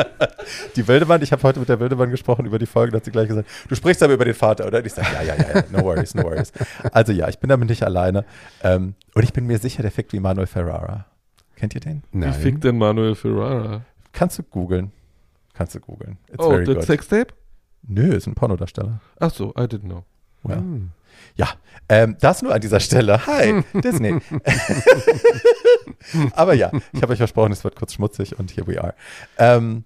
Die 0.74 0.88
Wildemann, 0.88 1.22
ich 1.22 1.30
habe 1.30 1.40
heute 1.44 1.60
mit 1.60 1.68
der 1.68 1.78
Wildemann 1.78 2.10
gesprochen 2.10 2.44
über 2.44 2.58
die 2.58 2.66
Folge, 2.66 2.90
da 2.90 2.96
hat 2.96 3.04
sie 3.04 3.12
gleich 3.12 3.28
gesagt, 3.28 3.48
du 3.68 3.74
sprichst 3.76 4.02
aber 4.02 4.14
über 4.14 4.24
den 4.24 4.34
Vater, 4.34 4.66
oder? 4.66 4.78
Und 4.78 4.86
ich 4.86 4.92
sage, 4.94 5.06
ja, 5.14 5.22
ja, 5.22 5.36
ja, 5.36 5.58
ja, 5.60 5.64
no 5.70 5.84
worries, 5.84 6.14
no 6.16 6.24
worries. 6.24 6.50
Also 6.92 7.12
ja, 7.12 7.28
ich 7.28 7.38
bin 7.38 7.48
damit 7.50 7.68
nicht 7.68 7.84
alleine. 7.84 8.24
Ähm, 8.64 8.94
und 9.14 9.22
ich 9.22 9.32
bin 9.32 9.46
mir 9.46 9.58
sicher, 9.58 9.82
der 9.82 9.92
fickt 9.92 10.12
wie 10.12 10.18
Manuel 10.18 10.48
Ferrara. 10.48 11.06
Kennt 11.54 11.74
ihr 11.76 11.80
den? 11.80 12.02
Wie 12.10 12.18
Nein. 12.18 12.32
fickt 12.32 12.64
denn 12.64 12.78
Manuel 12.78 13.14
Ferrara? 13.14 13.82
Kannst 14.12 14.38
du 14.38 14.42
googeln. 14.42 14.92
Kannst 15.54 15.74
du 15.74 15.80
googeln. 15.80 16.18
It's 16.28 16.38
Oh, 16.38 16.50
very 16.50 16.64
das. 16.64 16.86
Sextape? 16.86 17.34
Nö, 17.82 18.14
ist 18.14 18.26
ein 18.26 18.34
Pornodarsteller. 18.34 19.00
Ach 19.18 19.30
so, 19.32 19.50
I 19.50 19.62
didn't 19.62 19.82
know. 19.88 20.04
Well. 20.42 20.58
Hm. 20.58 20.90
Ja, 21.36 21.48
ähm, 21.88 22.16
das 22.20 22.42
nur 22.42 22.54
an 22.54 22.60
dieser 22.60 22.80
Stelle. 22.80 23.26
Hi, 23.26 23.62
Disney. 23.74 24.18
Aber 26.32 26.54
ja, 26.54 26.70
ich 26.92 27.02
habe 27.02 27.12
euch 27.12 27.18
versprochen, 27.18 27.52
es 27.52 27.64
wird 27.64 27.76
kurz 27.76 27.94
schmutzig 27.94 28.38
und 28.38 28.50
here 28.56 28.66
we 28.66 28.82
are. 28.82 28.94
Ähm, 29.38 29.84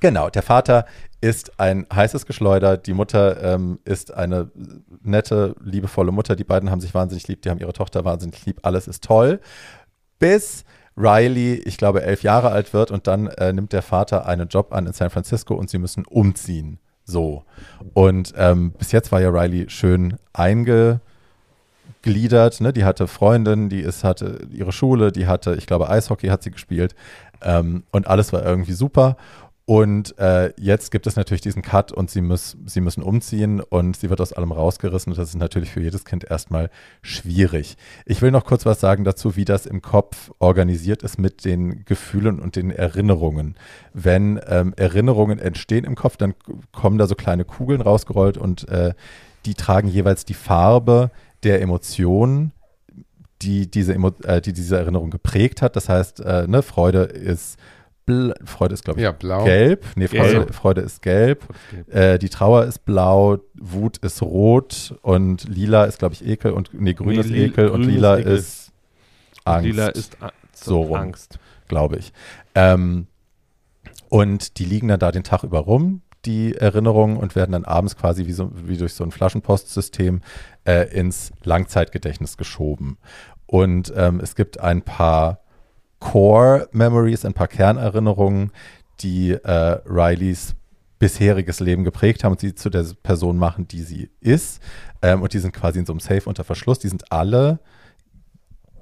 genau, 0.00 0.28
der 0.30 0.42
Vater 0.42 0.86
ist 1.20 1.58
ein 1.58 1.86
heißes 1.92 2.26
Geschleuder. 2.26 2.76
Die 2.76 2.92
Mutter 2.92 3.42
ähm, 3.54 3.78
ist 3.84 4.12
eine 4.12 4.50
nette, 5.02 5.54
liebevolle 5.64 6.12
Mutter. 6.12 6.36
Die 6.36 6.44
beiden 6.44 6.70
haben 6.70 6.80
sich 6.80 6.92
wahnsinnig 6.94 7.26
lieb, 7.28 7.42
die 7.42 7.50
haben 7.50 7.58
ihre 7.60 7.72
Tochter 7.72 8.04
wahnsinnig 8.04 8.44
lieb. 8.46 8.60
Alles 8.62 8.86
ist 8.88 9.04
toll. 9.04 9.40
Bis 10.18 10.64
Riley, 10.96 11.54
ich 11.64 11.76
glaube, 11.76 12.02
elf 12.02 12.22
Jahre 12.22 12.50
alt 12.50 12.72
wird 12.72 12.90
und 12.90 13.06
dann 13.06 13.26
äh, 13.26 13.52
nimmt 13.52 13.72
der 13.72 13.82
Vater 13.82 14.26
einen 14.26 14.48
Job 14.48 14.72
an 14.72 14.86
in 14.86 14.92
San 14.92 15.10
Francisco 15.10 15.54
und 15.54 15.68
sie 15.68 15.78
müssen 15.78 16.04
umziehen. 16.06 16.78
So. 17.04 17.44
Und 17.94 18.32
ähm, 18.36 18.72
bis 18.72 18.92
jetzt 18.92 19.12
war 19.12 19.20
ja 19.20 19.28
Riley 19.28 19.68
schön 19.68 20.16
eingegliedert. 20.32 21.00
Ne? 22.60 22.72
Die 22.72 22.84
hatte 22.84 23.06
Freundin, 23.06 23.68
die 23.68 23.80
ist, 23.80 24.04
hatte 24.04 24.46
ihre 24.50 24.72
Schule, 24.72 25.12
die 25.12 25.26
hatte, 25.26 25.54
ich 25.54 25.66
glaube, 25.66 25.88
Eishockey 25.88 26.28
hat 26.28 26.42
sie 26.42 26.50
gespielt. 26.50 26.94
Ähm, 27.42 27.84
und 27.92 28.08
alles 28.08 28.32
war 28.32 28.44
irgendwie 28.44 28.72
super. 28.72 29.16
Und 29.68 30.16
äh, 30.20 30.52
jetzt 30.60 30.92
gibt 30.92 31.08
es 31.08 31.16
natürlich 31.16 31.40
diesen 31.40 31.60
Cut 31.60 31.90
und 31.90 32.08
sie, 32.08 32.20
muss, 32.20 32.56
sie 32.66 32.80
müssen 32.80 33.02
umziehen 33.02 33.60
und 33.60 33.96
sie 33.96 34.10
wird 34.10 34.20
aus 34.20 34.32
allem 34.32 34.52
rausgerissen. 34.52 35.12
Und 35.12 35.18
das 35.18 35.30
ist 35.30 35.34
natürlich 35.34 35.72
für 35.72 35.80
jedes 35.80 36.04
Kind 36.04 36.22
erstmal 36.22 36.70
schwierig. 37.02 37.76
Ich 38.04 38.22
will 38.22 38.30
noch 38.30 38.44
kurz 38.44 38.64
was 38.64 38.78
sagen 38.78 39.02
dazu, 39.02 39.34
wie 39.34 39.44
das 39.44 39.66
im 39.66 39.82
Kopf 39.82 40.30
organisiert 40.38 41.02
ist 41.02 41.18
mit 41.18 41.44
den 41.44 41.84
Gefühlen 41.84 42.38
und 42.38 42.54
den 42.54 42.70
Erinnerungen. 42.70 43.56
Wenn 43.92 44.40
ähm, 44.46 44.72
Erinnerungen 44.76 45.40
entstehen 45.40 45.84
im 45.84 45.96
Kopf, 45.96 46.16
dann 46.16 46.34
kommen 46.70 46.96
da 46.96 47.08
so 47.08 47.16
kleine 47.16 47.44
Kugeln 47.44 47.80
rausgerollt 47.80 48.38
und 48.38 48.68
äh, 48.68 48.94
die 49.46 49.54
tragen 49.54 49.88
jeweils 49.88 50.24
die 50.24 50.34
Farbe 50.34 51.10
der 51.42 51.60
Emotionen 51.60 52.52
die 53.42 53.70
diese, 53.70 53.94
äh, 53.94 54.40
die 54.40 54.52
diese 54.52 54.78
Erinnerung 54.78 55.10
geprägt 55.10 55.60
hat. 55.60 55.76
Das 55.76 55.88
heißt, 55.88 56.20
äh, 56.20 56.46
ne, 56.46 56.62
Freude 56.62 57.00
ist 57.00 57.58
Bl 58.06 58.32
Freude 58.44 58.74
ist, 58.74 58.84
glaube 58.84 59.00
ich, 59.00 59.04
Ja, 59.04 59.10
blau. 59.12 59.44
gelb. 59.44 59.84
Nee, 59.96 60.06
Freude, 60.08 60.32
Gelb. 60.34 60.54
Freude 60.54 60.80
ist 60.82 61.02
gelb. 61.02 61.44
gelb. 61.72 61.94
Äh, 61.94 62.18
die 62.18 62.28
Trauer 62.28 62.64
ist 62.64 62.84
blau, 62.84 63.38
Wut 63.54 63.98
ist 63.98 64.22
rot 64.22 64.94
und 65.02 65.44
lila 65.48 65.84
ist, 65.84 65.98
glaube 65.98 66.14
ich, 66.14 66.24
Ekel 66.26 66.52
und 66.52 66.70
nee, 66.72 66.94
grün 66.94 67.08
Nee, 67.08 67.20
ist 67.20 67.30
Ekel 67.30 67.68
und 67.68 67.80
grün 67.82 67.88
ist 67.90 67.94
lila 67.96 68.18
Ekel. 68.18 68.32
ist 68.36 68.72
Angst, 69.44 69.64
Lila 69.66 69.88
ist 69.88 70.22
A 70.22 70.30
So 70.54 70.82
rum. 70.82 70.96
Angst. 70.96 71.38
glaube 71.68 71.96
ich. 71.98 72.12
Ähm, 72.54 73.06
und 74.08 74.58
die 74.58 74.64
liegen 74.64 74.88
dann 74.88 75.00
da 75.00 75.10
den 75.12 75.24
Tag 75.24 75.42
über 75.42 75.58
rum, 75.58 76.02
die 76.24 76.54
Erinnerungen, 76.54 77.16
und 77.16 77.34
werden 77.36 77.52
dann 77.52 77.64
abends 77.64 77.96
quasi 77.96 78.26
wie, 78.26 78.32
so, 78.32 78.50
wie 78.54 78.76
durch 78.76 78.94
so 78.94 79.04
ein 79.04 79.10
Flaschenpostsystem 79.10 80.20
äh, 80.64 80.88
ins 80.96 81.32
Langzeitgedächtnis 81.42 82.36
geschoben. 82.36 82.98
Und 83.46 83.92
ähm, 83.96 84.20
es 84.20 84.34
gibt 84.36 84.60
ein 84.60 84.82
paar 84.82 85.40
Core 86.00 86.68
Memories, 86.72 87.24
ein 87.24 87.34
paar 87.34 87.48
Kernerinnerungen, 87.48 88.52
die 89.00 89.32
äh, 89.32 89.80
Rileys 89.86 90.54
bisheriges 90.98 91.60
Leben 91.60 91.84
geprägt 91.84 92.24
haben 92.24 92.32
und 92.32 92.40
sie 92.40 92.54
zu 92.54 92.70
der 92.70 92.84
Person 93.02 93.36
machen, 93.36 93.68
die 93.68 93.82
sie 93.82 94.10
ist. 94.20 94.62
Ähm, 95.02 95.22
und 95.22 95.32
die 95.32 95.38
sind 95.38 95.52
quasi 95.52 95.78
in 95.78 95.86
so 95.86 95.92
einem 95.92 96.00
Safe 96.00 96.28
unter 96.28 96.44
Verschluss. 96.44 96.78
Die 96.78 96.88
sind 96.88 97.12
alle 97.12 97.60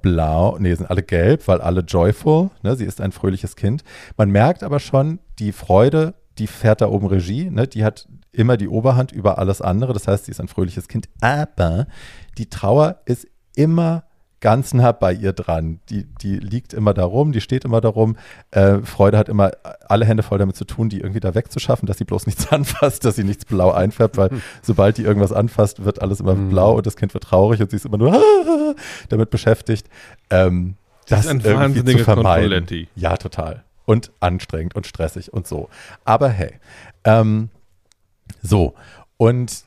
blau, 0.05 0.57
nee, 0.59 0.73
sind 0.75 0.89
alle 0.89 1.01
gelb, 1.01 1.47
weil 1.47 1.61
alle 1.61 1.81
joyful, 1.81 2.51
ne? 2.61 2.75
sie 2.75 2.85
ist 2.85 3.01
ein 3.01 3.11
fröhliches 3.11 3.55
Kind. 3.55 3.83
Man 4.17 4.29
merkt 4.29 4.61
aber 4.61 4.79
schon, 4.79 5.19
die 5.39 5.51
Freude, 5.51 6.13
die 6.37 6.45
fährt 6.45 6.81
da 6.81 6.89
oben 6.89 7.07
Regie, 7.07 7.49
ne? 7.49 7.67
die 7.67 7.83
hat 7.83 8.07
immer 8.31 8.55
die 8.55 8.67
Oberhand 8.67 9.11
über 9.11 9.39
alles 9.39 9.61
andere, 9.61 9.93
das 9.93 10.07
heißt, 10.07 10.25
sie 10.25 10.31
ist 10.31 10.39
ein 10.39 10.47
fröhliches 10.47 10.87
Kind, 10.87 11.09
aber 11.21 11.87
die 12.37 12.51
Trauer 12.51 13.01
ist 13.05 13.27
immer 13.55 14.03
ganz 14.41 14.73
nah 14.73 14.91
bei 14.91 15.13
ihr 15.13 15.33
dran. 15.33 15.79
Die, 15.89 16.03
die 16.03 16.37
liegt 16.37 16.73
immer 16.73 16.93
darum, 16.93 17.31
die 17.31 17.41
steht 17.41 17.65
immer 17.65 17.81
darum. 17.81 18.17
Äh, 18.51 18.79
Freude 18.79 19.17
hat 19.17 19.29
immer 19.29 19.51
alle 19.87 20.05
Hände 20.05 20.23
voll 20.23 20.37
damit 20.37 20.55
zu 20.55 20.65
tun, 20.65 20.89
die 20.89 20.99
irgendwie 20.99 21.19
da 21.19 21.33
wegzuschaffen, 21.33 21.87
dass 21.87 21.97
sie 21.97 22.03
bloß 22.05 22.25
nichts 22.27 22.47
anfasst, 22.51 23.05
dass 23.05 23.15
sie 23.15 23.23
nichts 23.23 23.45
blau 23.45 23.71
einfärbt, 23.71 24.17
weil 24.17 24.29
sobald 24.61 24.97
die 24.97 25.03
irgendwas 25.03 25.31
anfasst, 25.31 25.83
wird 25.83 26.01
alles 26.01 26.19
immer 26.19 26.35
Mhm. 26.35 26.49
blau 26.49 26.75
und 26.75 26.85
das 26.85 26.95
Kind 26.95 27.13
wird 27.13 27.23
traurig 27.23 27.61
und 27.61 27.69
sie 27.71 27.77
ist 27.77 27.85
immer 27.85 27.97
nur 27.97 28.21
damit 29.09 29.29
beschäftigt, 29.29 29.87
ähm, 30.29 30.75
Das 31.07 31.19
das 31.23 31.25
ist 31.25 31.31
ein 31.31 31.41
irgendwie 31.41 31.97
zu 31.97 32.03
vermeiden. 32.03 32.87
Ja, 32.95 33.17
total. 33.17 33.63
Und 33.85 34.11
anstrengend 34.19 34.75
und 34.75 34.85
stressig 34.87 35.31
und 35.31 35.47
so. 35.47 35.69
Aber 36.03 36.29
hey, 36.29 36.53
ähm, 37.03 37.49
so. 38.41 38.73
Und 39.17 39.63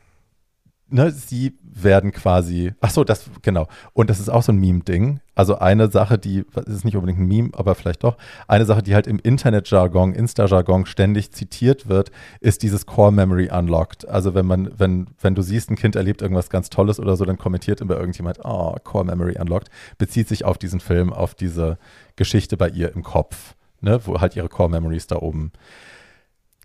ne, 0.90 1.10
sie 1.10 1.58
werden 1.62 2.12
quasi, 2.12 2.72
ach 2.80 2.90
so, 2.90 3.04
das, 3.04 3.30
genau. 3.42 3.68
Und 3.92 4.10
das 4.10 4.20
ist 4.20 4.28
auch 4.28 4.42
so 4.42 4.52
ein 4.52 4.58
Meme-Ding. 4.58 5.20
Also 5.34 5.58
eine 5.58 5.90
Sache, 5.90 6.18
die, 6.18 6.44
das 6.52 6.66
ist 6.66 6.84
nicht 6.84 6.96
unbedingt 6.96 7.20
ein 7.20 7.28
Meme, 7.28 7.50
aber 7.52 7.74
vielleicht 7.74 8.02
doch, 8.02 8.16
eine 8.48 8.64
Sache, 8.64 8.82
die 8.82 8.94
halt 8.94 9.06
im 9.06 9.18
Internet-Jargon, 9.18 10.12
Insta-Jargon 10.12 10.86
ständig 10.86 11.32
zitiert 11.32 11.88
wird, 11.88 12.10
ist 12.40 12.62
dieses 12.62 12.86
Core 12.86 13.12
Memory 13.12 13.50
Unlocked. 13.50 14.08
Also 14.08 14.34
wenn 14.34 14.46
man, 14.46 14.70
wenn, 14.76 15.06
wenn 15.20 15.34
du 15.34 15.42
siehst, 15.42 15.70
ein 15.70 15.76
Kind 15.76 15.94
erlebt 15.94 16.22
irgendwas 16.22 16.50
ganz 16.50 16.70
Tolles 16.70 16.98
oder 16.98 17.16
so, 17.16 17.24
dann 17.24 17.38
kommentiert 17.38 17.80
immer 17.80 17.96
irgendjemand, 17.96 18.40
oh, 18.44 18.74
Core 18.82 19.04
Memory 19.04 19.36
Unlocked, 19.38 19.70
bezieht 19.98 20.28
sich 20.28 20.44
auf 20.44 20.58
diesen 20.58 20.80
Film, 20.80 21.12
auf 21.12 21.34
diese 21.34 21.78
Geschichte 22.16 22.56
bei 22.56 22.68
ihr 22.68 22.92
im 22.94 23.02
Kopf, 23.02 23.54
ne, 23.80 24.00
wo 24.04 24.20
halt 24.20 24.34
ihre 24.34 24.48
Core 24.48 24.70
Memories 24.70 25.06
da 25.06 25.16
oben 25.16 25.52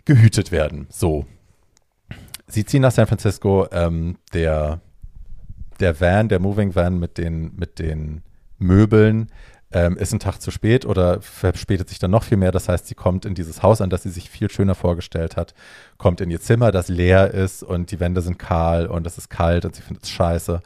gehütet 0.06 0.52
werden. 0.52 0.88
So. 0.90 1.26
Sie 2.48 2.66
ziehen 2.66 2.82
nach 2.82 2.92
San 2.92 3.08
Francisco. 3.08 3.68
Ähm, 3.72 4.18
der, 4.34 4.82
der 5.80 6.00
Van, 6.00 6.30
der 6.30 6.40
Moving 6.40 6.76
Van 6.76 7.00
mit 7.00 7.18
den, 7.18 7.56
mit 7.56 7.80
den 7.80 8.24
Möbeln 8.60 9.30
ähm, 9.72 9.98
ist 9.98 10.14
ein 10.14 10.20
Tag 10.20 10.40
zu 10.40 10.52
spät 10.52 10.86
oder 10.86 11.22
verspätet 11.22 11.90
sich 11.90 12.00
dann 12.00 12.12
noch 12.12 12.24
viel 12.24 12.38
mehr. 12.38 12.52
Das 12.52 12.70
heißt, 12.70 12.88
sie 12.88 12.96
kommt 12.96 13.26
in 13.26 13.34
dieses 13.34 13.64
Haus 13.64 13.82
an, 13.82 13.90
das 13.90 14.04
sie 14.04 14.10
sich 14.10 14.30
viel 14.30 14.50
schöner 14.50 14.76
vorgestellt 14.76 15.36
hat, 15.36 15.54
kommt 15.98 16.22
in 16.22 16.30
ihr 16.30 16.40
Zimmer, 16.40 16.72
das 16.72 16.90
leer 16.90 17.32
ist 17.32 17.64
und 17.64 17.92
die 17.92 18.00
Wände 18.00 18.22
sind 18.22 18.38
kahl 18.38 18.86
und 18.86 19.08
es 19.08 19.18
ist 19.18 19.30
kalt 19.30 19.66
und 19.66 19.76
sie 19.76 19.82
findet 19.82 20.04
es 20.04 20.12
scheiße 20.12 20.62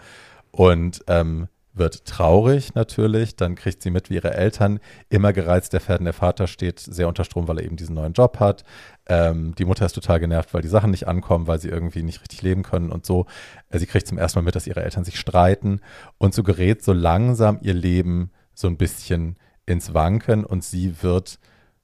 und 0.51 1.03
ähm, 1.07 1.47
wird 1.77 2.05
traurig 2.05 2.75
natürlich. 2.75 3.35
Dann 3.35 3.55
kriegt 3.55 3.81
sie 3.81 3.91
mit, 3.91 4.09
wie 4.09 4.15
ihre 4.15 4.33
Eltern 4.33 4.79
immer 5.09 5.33
gereizt 5.33 5.73
werden. 5.73 6.05
Der 6.05 6.13
Vater 6.13 6.47
steht 6.47 6.79
sehr 6.79 7.07
unter 7.07 7.23
Strom, 7.23 7.47
weil 7.47 7.59
er 7.59 7.65
eben 7.65 7.75
diesen 7.75 7.95
neuen 7.95 8.13
Job 8.13 8.39
hat. 8.39 8.63
Ähm, 9.07 9.55
die 9.55 9.65
Mutter 9.65 9.85
ist 9.85 9.93
total 9.93 10.19
genervt, 10.19 10.53
weil 10.53 10.61
die 10.61 10.67
Sachen 10.67 10.91
nicht 10.91 11.07
ankommen, 11.07 11.47
weil 11.47 11.59
sie 11.59 11.69
irgendwie 11.69 12.03
nicht 12.03 12.21
richtig 12.21 12.41
leben 12.41 12.63
können 12.63 12.91
und 12.91 13.05
so. 13.05 13.25
Äh, 13.69 13.79
sie 13.79 13.85
kriegt 13.85 14.07
zum 14.07 14.17
ersten 14.17 14.39
Mal 14.39 14.43
mit, 14.43 14.55
dass 14.55 14.67
ihre 14.67 14.83
Eltern 14.83 15.03
sich 15.03 15.19
streiten 15.19 15.81
und 16.17 16.33
so 16.33 16.43
gerät 16.43 16.83
so 16.83 16.93
langsam 16.93 17.59
ihr 17.61 17.73
Leben 17.73 18.31
so 18.53 18.67
ein 18.67 18.77
bisschen 18.77 19.37
ins 19.65 19.93
Wanken 19.93 20.43
und 20.45 20.63
sie 20.63 21.01
wird 21.03 21.39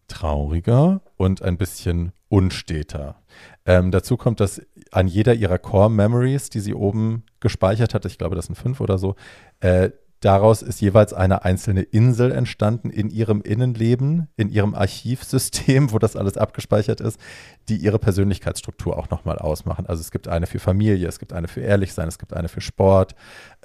trauriger 0.08 1.02
und 1.18 1.41
ein 1.41 1.58
bisschen 1.58 2.12
unsteter. 2.30 3.22
Ähm, 3.66 3.91
dazu 3.91 4.18
kommt, 4.18 4.39
dass 4.39 4.61
an 4.91 5.07
jeder 5.07 5.34
ihrer 5.34 5.57
Core 5.57 5.89
Memories, 5.89 6.49
die 6.49 6.59
sie 6.59 6.74
oben 6.74 7.24
gespeichert 7.39 7.93
hat, 7.93 8.05
ich 8.05 8.18
glaube, 8.18 8.36
das 8.36 8.47
sind 8.47 8.55
fünf 8.55 8.82
oder 8.82 8.97
so, 8.97 9.16
äh, 9.61 9.91
daraus 10.24 10.61
ist 10.61 10.80
jeweils 10.80 11.14
eine 11.14 11.43
einzelne 11.43 11.82
Insel 11.82 12.32
entstanden 12.32 12.89
in 12.89 13.09
ihrem 13.09 13.41
Innenleben, 13.41 14.30
in 14.38 14.49
ihrem 14.49 14.74
Archivsystem, 14.74 15.91
wo 15.91 15.99
das 15.99 16.16
alles 16.16 16.38
abgespeichert 16.38 17.01
ist, 17.01 17.20
die 17.68 17.78
ihre 17.78 17.99
Persönlichkeitsstruktur 17.99 18.97
auch 18.97 19.09
nochmal 19.09 19.38
ausmachen. 19.38 19.86
Also 19.86 20.01
es 20.01 20.11
gibt 20.11 20.28
eine 20.28 20.47
für 20.47 20.59
Familie, 20.59 21.07
es 21.07 21.20
gibt 21.20 21.34
eine 21.34 21.47
für 21.47 21.61
Ehrlichsein, 21.61 22.07
es 22.07 22.20
gibt 22.20 22.34
eine 22.34 22.47
für 22.47 22.61
Sport. 22.61 23.16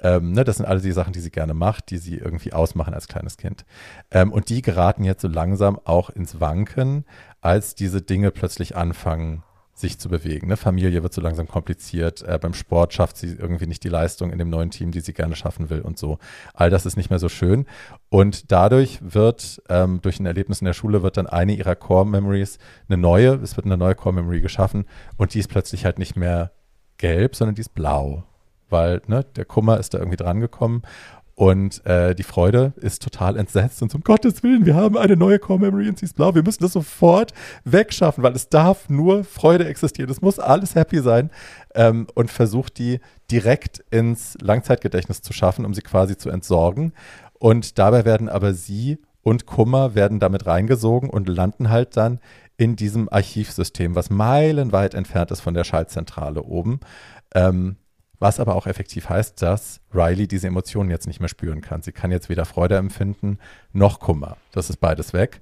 Ähm, 0.01 0.33
ne, 0.33 0.43
das 0.43 0.57
sind 0.57 0.65
alle 0.65 0.81
die 0.81 0.91
Sachen, 0.91 1.13
die 1.13 1.21
sie 1.21 1.31
gerne 1.31 1.53
macht, 1.53 1.91
die 1.91 1.97
sie 1.97 2.17
irgendwie 2.17 2.53
ausmachen 2.53 2.93
als 2.93 3.07
kleines 3.07 3.37
Kind. 3.37 3.65
Ähm, 4.11 4.31
und 4.31 4.49
die 4.49 4.61
geraten 4.61 5.03
jetzt 5.03 5.21
so 5.21 5.27
langsam 5.27 5.79
auch 5.85 6.09
ins 6.09 6.39
Wanken, 6.39 7.05
als 7.41 7.75
diese 7.75 8.01
Dinge 8.01 8.31
plötzlich 8.31 8.75
anfangen, 8.75 9.43
sich 9.79 9.97
zu 9.97 10.09
bewegen. 10.09 10.47
Ne? 10.47 10.57
Familie 10.57 11.03
wird 11.03 11.13
so 11.13 11.21
langsam 11.21 11.47
kompliziert. 11.47 12.21
Äh, 12.21 12.37
beim 12.39 12.53
Sport 12.53 12.93
schafft 12.93 13.17
sie 13.17 13.33
irgendwie 13.33 13.67
nicht 13.67 13.83
die 13.83 13.89
Leistung 13.89 14.31
in 14.31 14.37
dem 14.37 14.49
neuen 14.49 14.71
Team, 14.71 14.91
die 14.91 14.99
sie 14.99 15.13
gerne 15.13 15.35
schaffen 15.35 15.69
will 15.69 15.81
und 15.81 15.97
so. 15.97 16.19
All 16.53 16.69
das 16.69 16.85
ist 16.85 16.97
nicht 16.97 17.09
mehr 17.09 17.19
so 17.19 17.29
schön. 17.29 17.65
Und 18.09 18.51
dadurch 18.51 18.99
wird 19.01 19.61
ähm, 19.69 20.01
durch 20.01 20.19
ein 20.19 20.25
Erlebnis 20.25 20.61
in 20.61 20.65
der 20.65 20.73
Schule 20.73 21.03
wird 21.03 21.17
dann 21.17 21.27
eine 21.27 21.53
ihrer 21.53 21.75
Core 21.75 22.05
Memories 22.05 22.59
eine 22.87 22.97
neue, 22.97 23.35
es 23.35 23.55
wird 23.55 23.65
eine 23.65 23.77
neue 23.77 23.95
Core 23.95 24.15
Memory 24.15 24.41
geschaffen 24.41 24.85
und 25.17 25.33
die 25.33 25.39
ist 25.39 25.49
plötzlich 25.49 25.85
halt 25.85 25.99
nicht 25.99 26.15
mehr 26.15 26.51
gelb, 26.97 27.35
sondern 27.35 27.55
die 27.55 27.61
ist 27.61 27.73
blau. 27.73 28.23
Weil 28.69 29.01
ne, 29.07 29.23
der 29.35 29.45
Kummer 29.45 29.79
ist 29.79 29.93
da 29.93 29.97
irgendwie 29.97 30.17
drangekommen 30.17 30.83
und 31.39 31.85
äh, 31.85 32.15
die 32.15 32.23
Freude 32.23 32.73
ist 32.75 33.01
total 33.01 33.37
entsetzt 33.37 33.81
und 33.81 33.95
um 33.95 34.01
Gottes 34.01 34.43
Willen, 34.43 34.65
wir 34.65 34.75
haben 34.75 34.97
eine 34.97 35.15
neue 35.15 35.39
Core 35.39 35.57
Memory 35.57 35.89
sie 35.95 36.03
ist 36.03 36.17
blau. 36.17 36.35
Wir 36.35 36.43
müssen 36.43 36.63
das 36.63 36.73
sofort 36.73 37.33
wegschaffen, 37.63 38.21
weil 38.21 38.35
es 38.35 38.49
darf 38.49 38.89
nur 38.89 39.23
Freude 39.23 39.65
existieren. 39.65 40.11
Es 40.11 40.21
muss 40.21 40.37
alles 40.37 40.75
happy 40.75 40.99
sein. 40.99 41.29
Ähm, 41.73 42.07
und 42.13 42.29
versucht 42.29 42.77
die 42.77 42.99
direkt 43.31 43.79
ins 43.89 44.37
Langzeitgedächtnis 44.41 45.21
zu 45.21 45.31
schaffen, 45.31 45.63
um 45.63 45.73
sie 45.73 45.81
quasi 45.81 46.17
zu 46.17 46.29
entsorgen. 46.29 46.91
Und 47.35 47.79
dabei 47.79 48.03
werden 48.03 48.27
aber 48.27 48.53
sie 48.53 48.97
und 49.21 49.45
Kummer 49.45 49.95
werden 49.95 50.19
damit 50.19 50.45
reingesogen 50.45 51.09
und 51.09 51.29
landen 51.29 51.69
halt 51.69 51.95
dann 51.95 52.19
in 52.57 52.75
diesem 52.75 53.07
Archivsystem, 53.07 53.95
was 53.95 54.09
meilenweit 54.09 54.93
entfernt 54.93 55.31
ist 55.31 55.39
von 55.39 55.53
der 55.53 55.63
Schaltzentrale 55.63 56.43
oben. 56.43 56.81
Ähm, 57.33 57.77
was 58.19 58.39
aber 58.39 58.55
auch 58.55 58.67
effektiv 58.67 59.09
heißt, 59.09 59.41
dass 59.41 59.79
Riley 59.93 60.27
diese 60.27 60.47
Emotionen 60.47 60.89
jetzt 60.91 61.07
nicht 61.07 61.19
mehr 61.19 61.29
spüren 61.29 61.61
kann. 61.61 61.81
Sie 61.81 61.91
kann 61.93 62.11
jetzt 62.11 62.27
weder 62.29 62.45
Freude 62.45 62.75
empfinden 62.77 63.39
noch 63.73 63.99
Kummer. 63.99 64.37
Das 64.51 64.69
ist 64.69 64.77
beides 64.77 65.13
weg. 65.13 65.41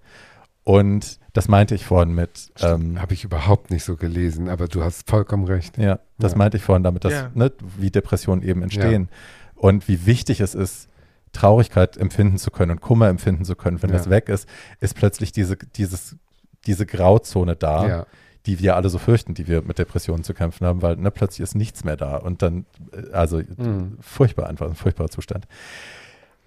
Und 0.63 1.19
Das 1.33 1.47
meinte 1.47 1.75
ich 1.75 1.85
vorhin 1.85 2.15
mit. 2.15 2.51
Ähm, 2.61 2.99
Habe 2.99 3.13
ich 3.13 3.23
überhaupt 3.23 3.69
nicht 3.69 3.83
so 3.83 3.95
gelesen, 3.95 4.49
aber 4.49 4.67
du 4.67 4.83
hast 4.83 5.07
vollkommen 5.07 5.43
recht. 5.45 5.77
ja, 5.77 5.99
das 6.17 6.31
Ja. 6.31 6.37
meinte 6.39 6.57
ich 6.57 6.63
vorhin 6.63 6.81
damit, 6.83 7.05
dass, 7.05 7.13
Ja. 7.13 7.31
ne, 7.35 7.51
wie 7.77 7.91
Depressionen 7.91 8.41
eben 8.41 8.63
entstehen 8.63 9.07
und 9.55 9.87
wie 9.87 10.05
wichtig 10.07 10.39
es 10.41 10.55
ist, 10.55 10.89
Traurigkeit 11.31 11.95
empfinden 11.97 12.37
zu 12.39 12.49
können 12.49 12.71
und 12.71 12.81
Kummer 12.81 13.07
empfinden 13.07 13.45
zu 13.45 13.55
können. 13.55 13.81
Wenn 13.83 13.91
Ja. 13.91 13.97
das 13.97 14.09
weg 14.09 14.29
ist, 14.29 14.47
ist 14.79 14.95
plötzlich 14.95 15.31
diese, 15.31 15.57
dieses, 15.57 16.15
diese 16.65 16.85
Grauzone 16.87 17.55
da, 17.55 17.87
Ja. 17.87 18.05
Die 18.47 18.59
wir 18.59 18.75
alle 18.77 18.89
so 18.89 18.97
fürchten, 18.97 19.33
die 19.33 19.47
wir 19.47 19.61
mit 19.61 19.77
Depressionen 19.77 20.23
zu 20.23 20.33
kämpfen 20.33 20.65
haben, 20.65 20.81
weil 20.81 20.95
ne, 20.95 21.11
plötzlich 21.11 21.41
ist 21.43 21.53
nichts 21.53 21.83
mehr 21.83 21.97
da 21.97 22.15
und 22.15 22.41
dann, 22.41 22.65
äh, 22.93 23.11
also 23.11 23.41
Mhm. 23.57 23.97
furchtbar 23.99 24.47
einfach, 24.47 24.67
ein 24.67 24.75
furchtbarer 24.75 25.09
Zustand. 25.09 25.47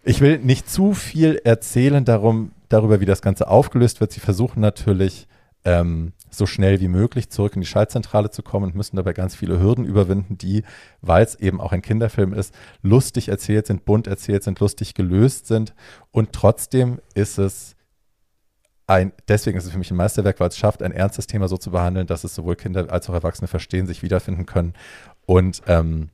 Ich 0.02 0.22
will 0.22 0.38
nicht 0.38 0.68
zu 0.68 0.94
viel 0.94 1.40
erzählen 1.44 2.04
darum, 2.06 2.52
darüber, 2.70 3.00
wie 3.00 3.06
das 3.06 3.20
Ganze 3.20 3.48
aufgelöst 3.48 4.00
wird. 4.00 4.12
Sie 4.12 4.20
versuchen 4.20 4.60
natürlich, 4.60 5.28
ähm, 5.64 6.12
so 6.30 6.46
schnell 6.46 6.80
wie 6.80 6.88
möglich 6.88 7.28
zurück 7.28 7.54
in 7.54 7.60
die 7.60 7.66
Schaltzentrale 7.66 8.30
zu 8.30 8.42
kommen 8.42 8.66
und 8.66 8.74
müssen 8.74 8.96
dabei 8.96 9.12
ganz 9.12 9.34
viele 9.34 9.60
Hürden 9.60 9.84
überwinden, 9.84 10.38
die, 10.38 10.62
weil 11.02 11.22
es 11.22 11.34
eben 11.34 11.60
auch 11.60 11.72
ein 11.72 11.82
Kinderfilm 11.82 12.32
ist, 12.32 12.54
lustig 12.82 13.28
erzählt 13.28 13.66
sind, 13.66 13.84
bunt 13.84 14.06
erzählt 14.06 14.42
sind, 14.42 14.58
lustig 14.60 14.94
gelöst 14.94 15.48
sind. 15.48 15.74
Und 16.12 16.32
trotzdem 16.32 17.00
ist 17.12 17.38
es 17.38 17.76
ein, 18.90 19.12
deswegen 19.28 19.56
ist 19.56 19.64
es 19.64 19.70
für 19.70 19.78
mich 19.78 19.90
ein 19.90 19.96
Meisterwerk, 19.96 20.40
weil 20.40 20.48
es 20.48 20.58
schafft, 20.58 20.82
ein 20.82 20.90
ernstes 20.90 21.28
Thema 21.28 21.46
so 21.46 21.56
zu 21.56 21.70
behandeln, 21.70 22.08
dass 22.08 22.24
es 22.24 22.34
sowohl 22.34 22.56
Kinder 22.56 22.90
als 22.90 23.08
auch 23.08 23.14
Erwachsene 23.14 23.46
verstehen, 23.46 23.86
sich 23.86 24.02
wiederfinden 24.02 24.46
können 24.46 24.74
und 25.26 25.62
ähm, 25.68 26.10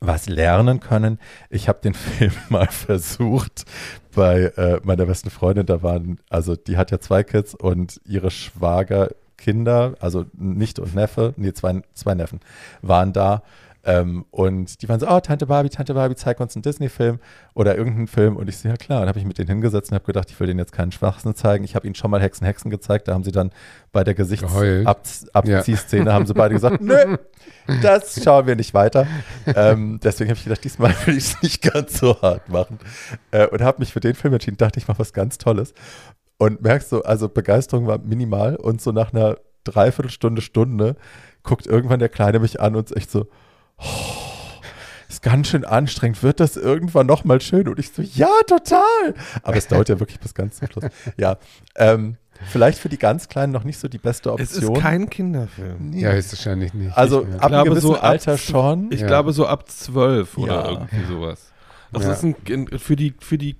was 0.00 0.26
lernen 0.26 0.80
können. 0.80 1.18
Ich 1.50 1.68
habe 1.68 1.80
den 1.82 1.92
Film 1.94 2.32
mal 2.48 2.66
versucht 2.68 3.66
bei 4.14 4.44
äh, 4.56 4.80
meiner 4.84 5.04
besten 5.04 5.28
Freundin. 5.28 5.66
Da 5.66 5.82
waren, 5.82 6.18
also 6.30 6.56
die 6.56 6.78
hat 6.78 6.90
ja 6.90 6.98
zwei 6.98 7.22
Kids 7.22 7.54
und 7.54 8.00
ihre 8.06 8.30
Schwagerkinder, 8.30 9.96
also 10.00 10.24
Nichte 10.32 10.80
und 10.80 10.94
Neffe, 10.94 11.34
nee, 11.36 11.52
zwei, 11.52 11.82
zwei 11.92 12.14
Neffen, 12.14 12.40
waren 12.80 13.12
da. 13.12 13.42
Ähm, 13.86 14.26
und 14.32 14.82
die 14.82 14.88
waren 14.88 14.98
so, 14.98 15.08
oh, 15.08 15.20
Tante 15.20 15.46
Barbie, 15.46 15.68
Tante 15.68 15.94
Barbie, 15.94 16.16
zeig 16.16 16.40
uns 16.40 16.56
einen 16.56 16.62
Disney-Film 16.62 17.20
oder 17.54 17.78
irgendeinen 17.78 18.08
Film. 18.08 18.36
Und 18.36 18.48
ich 18.48 18.58
so, 18.58 18.68
ja 18.68 18.76
klar. 18.76 19.02
Und 19.02 19.08
habe 19.08 19.20
ich 19.20 19.24
mit 19.24 19.38
denen 19.38 19.48
hingesetzt 19.48 19.92
und 19.92 19.94
habe 19.94 20.04
gedacht, 20.04 20.28
ich 20.30 20.40
will 20.40 20.48
denen 20.48 20.58
jetzt 20.58 20.72
keinen 20.72 20.90
Schwachsinn 20.90 21.36
zeigen. 21.36 21.64
Ich 21.64 21.76
habe 21.76 21.86
ihnen 21.86 21.94
schon 21.94 22.10
mal 22.10 22.20
Hexen, 22.20 22.44
Hexen 22.44 22.70
gezeigt. 22.70 23.06
Da 23.06 23.14
haben 23.14 23.22
sie 23.22 23.30
dann 23.32 23.52
bei 23.92 24.02
der. 24.02 24.16
Gesichtsabziehszene, 24.16 26.12
haben 26.12 26.26
sie 26.26 26.34
beide 26.34 26.54
gesagt, 26.54 26.80
nö, 26.86 27.16
das 27.82 28.20
schauen 28.22 28.46
wir 28.46 28.56
nicht 28.56 28.74
weiter. 28.74 29.06
ähm, 29.46 30.00
deswegen 30.02 30.30
habe 30.30 30.38
ich 30.38 30.44
gedacht, 30.44 30.64
diesmal 30.64 30.92
will 31.04 31.16
ich 31.16 31.24
es 31.24 31.42
nicht 31.42 31.62
ganz 31.62 31.98
so 31.98 32.20
hart 32.20 32.48
machen. 32.48 32.78
Äh, 33.30 33.46
und 33.46 33.60
habe 33.60 33.78
mich 33.78 33.92
für 33.92 34.00
den 34.00 34.14
Film 34.14 34.34
entschieden, 34.34 34.56
dachte 34.56 34.80
ich 34.80 34.88
mache 34.88 34.98
was 34.98 35.12
ganz 35.12 35.38
Tolles. 35.38 35.74
Und 36.38 36.62
merkst 36.62 36.90
du, 36.92 37.02
also 37.02 37.28
Begeisterung 37.28 37.86
war 37.86 37.98
minimal 37.98 38.56
und 38.56 38.80
so 38.80 38.90
nach 38.92 39.12
einer 39.12 39.36
Dreiviertelstunde, 39.64 40.42
Stunde 40.42 40.96
guckt 41.42 41.66
irgendwann 41.66 42.00
der 42.00 42.08
Kleine 42.08 42.40
mich 42.40 42.60
an 42.60 42.76
und 42.76 42.90
ist 42.90 42.96
echt 42.96 43.10
so, 43.10 43.26
oh, 43.78 43.84
ist 45.08 45.22
ganz 45.22 45.48
schön 45.48 45.64
anstrengend, 45.64 46.22
wird 46.22 46.40
das 46.40 46.56
irgendwann 46.56 47.06
nochmal 47.06 47.40
schön? 47.40 47.68
Und 47.68 47.78
ich 47.78 47.90
so, 47.92 48.02
ja, 48.02 48.28
total. 48.46 49.14
Aber 49.42 49.56
es 49.56 49.68
dauert 49.68 49.88
ja 49.88 49.98
wirklich 50.00 50.20
bis 50.20 50.34
ganz 50.34 50.56
zum 50.58 50.68
Schluss. 50.68 50.84
Ja, 51.16 51.36
ähm, 51.76 52.16
vielleicht 52.50 52.78
für 52.78 52.88
die 52.88 52.98
ganz 52.98 53.28
Kleinen 53.28 53.52
noch 53.52 53.64
nicht 53.64 53.78
so 53.78 53.88
die 53.88 53.98
beste 53.98 54.30
Es 54.38 54.54
Option. 54.56 54.76
ist 54.76 54.82
kein 54.82 55.08
Kinderfilm. 55.10 55.92
Ja, 55.94 56.10
ist 56.12 56.32
wahrscheinlich 56.32 56.74
nicht. 56.74 56.96
also 56.96 57.24
mehr. 57.24 57.42
ab 57.42 57.52
einem 57.52 57.64
gewissen 57.64 57.80
so 57.88 57.96
ab 57.96 58.04
Alter 58.04 58.34
zw- 58.34 58.50
schon. 58.50 58.92
Ich 58.92 59.00
Ja. 59.00 59.06
glaube 59.06 59.32
so 59.32 59.46
ab 59.46 59.70
zwölf 59.70 60.36
oder 60.36 60.64
Ja. 60.64 60.70
irgendwie 60.70 61.04
sowas. 61.06 61.52
Das 61.92 62.04
Ja. 62.04 62.12
ist 62.12 62.22
ein, 62.24 62.34
in- 62.46 62.78
für 62.78 62.96
die, 62.96 63.14
für 63.20 63.38
die, 63.38 63.56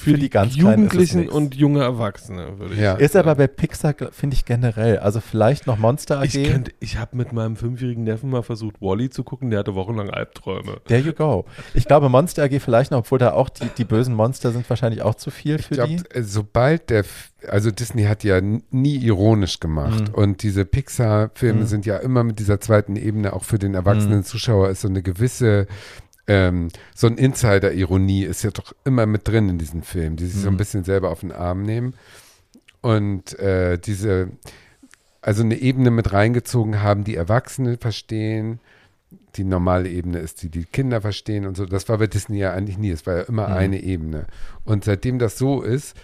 für, 0.00 0.10
Für 0.10 0.14
die, 0.16 0.22
die 0.22 0.30
ganz 0.30 0.54
Kleinen 0.54 0.86
ist 0.86 0.94
es 0.94 1.12
Jugendlichen 1.12 1.28
und 1.28 1.54
junge 1.54 1.82
Erwachsene, 1.82 2.58
würde 2.58 2.74
ich 2.74 2.80
Ja. 2.80 2.92
sagen. 2.92 3.04
Ist 3.04 3.16
aber 3.16 3.34
bei 3.34 3.46
Pixar, 3.46 3.94
finde 4.12 4.34
ich 4.34 4.44
generell. 4.44 4.98
Also 4.98 5.20
vielleicht 5.20 5.66
noch 5.66 5.78
Monster 5.78 6.18
AG. 6.20 6.34
Ich, 6.34 6.50
könnte, 6.50 6.72
ich 6.80 6.96
habe 6.98 7.16
mit 7.16 7.32
meinem 7.32 7.56
fünfjährigen 7.56 8.04
Neffen 8.04 8.30
mal 8.30 8.42
versucht, 8.42 8.80
Wally 8.80 9.10
zu 9.10 9.22
gucken, 9.24 9.50
der 9.50 9.60
hatte 9.60 9.74
wochenlang 9.74 10.10
Albträume. 10.10 10.78
There 10.86 11.00
you 11.00 11.12
go. 11.12 11.44
Ich 11.74 11.84
glaube, 11.86 12.08
Monster 12.08 12.44
AG 12.44 12.58
vielleicht 12.60 12.90
noch, 12.90 12.98
obwohl 13.00 13.18
da 13.18 13.32
auch 13.32 13.48
die, 13.48 13.68
die 13.76 13.84
bösen 13.84 14.14
Monster 14.14 14.52
sind 14.52 14.68
wahrscheinlich 14.70 15.02
auch 15.02 15.14
zu 15.14 15.30
viel 15.30 15.56
Ich 15.60 15.66
für 15.66 15.74
glaube, 15.74 15.96
die. 15.96 16.22
sobald 16.22 16.90
der, 16.90 17.00
F- 17.00 17.30
also 17.48 17.70
Disney 17.70 18.04
hat 18.04 18.24
ja 18.24 18.40
nie 18.40 18.96
ironisch 18.96 19.60
gemacht 19.60 20.08
Mhm. 20.08 20.14
und 20.14 20.42
diese 20.42 20.64
Pixar-Filme 20.64 21.60
Mhm. 21.60 21.66
sind 21.66 21.86
ja 21.86 21.96
immer 21.98 22.24
mit 22.24 22.38
dieser 22.38 22.60
zweiten 22.60 22.96
Ebene, 22.96 23.32
auch 23.32 23.44
für 23.44 23.58
den 23.58 23.74
erwachsenen 23.74 24.18
Mhm. 24.18 24.24
Zuschauer 24.24 24.68
ist 24.70 24.80
so 24.82 24.88
eine 24.88 25.02
gewisse, 25.02 25.66
ähm, 26.26 26.68
so 26.94 27.06
ein 27.06 27.16
Insider-Ironie 27.18 28.24
ist 28.24 28.42
ja 28.42 28.50
doch 28.50 28.72
immer 28.84 29.06
mit 29.06 29.26
drin 29.26 29.48
in 29.48 29.58
diesen 29.58 29.82
Filmen, 29.82 30.16
die 30.16 30.26
sich 30.26 30.40
so 30.42 30.48
ein 30.48 30.54
Mhm. 30.54 30.58
bisschen 30.58 30.84
selber 30.84 31.10
auf 31.10 31.20
den 31.20 31.32
Arm 31.32 31.62
nehmen 31.62 31.94
und 32.80 33.38
äh, 33.38 33.78
diese, 33.78 34.28
also 35.22 35.42
eine 35.42 35.56
Ebene 35.56 35.90
mit 35.90 36.12
reingezogen 36.12 36.82
haben, 36.82 37.04
die 37.04 37.16
Erwachsene 37.16 37.76
verstehen, 37.78 38.60
die 39.36 39.44
normale 39.44 39.88
Ebene 39.88 40.18
ist, 40.18 40.42
die 40.42 40.48
die 40.48 40.64
Kinder 40.64 41.00
verstehen 41.00 41.46
und 41.46 41.56
so. 41.56 41.66
Das 41.66 41.88
war 41.88 41.98
bei 41.98 42.06
Disney 42.06 42.38
ja 42.38 42.52
eigentlich 42.52 42.78
nie. 42.78 42.90
Es 42.90 43.06
war 43.06 43.16
ja 43.16 43.22
immer 43.22 43.48
Mhm. 43.48 43.54
eine 43.54 43.80
Ebene. 43.82 44.26
Und 44.64 44.84
seitdem 44.84 45.18
das 45.18 45.36
so 45.38 45.62
ist, 45.62 45.96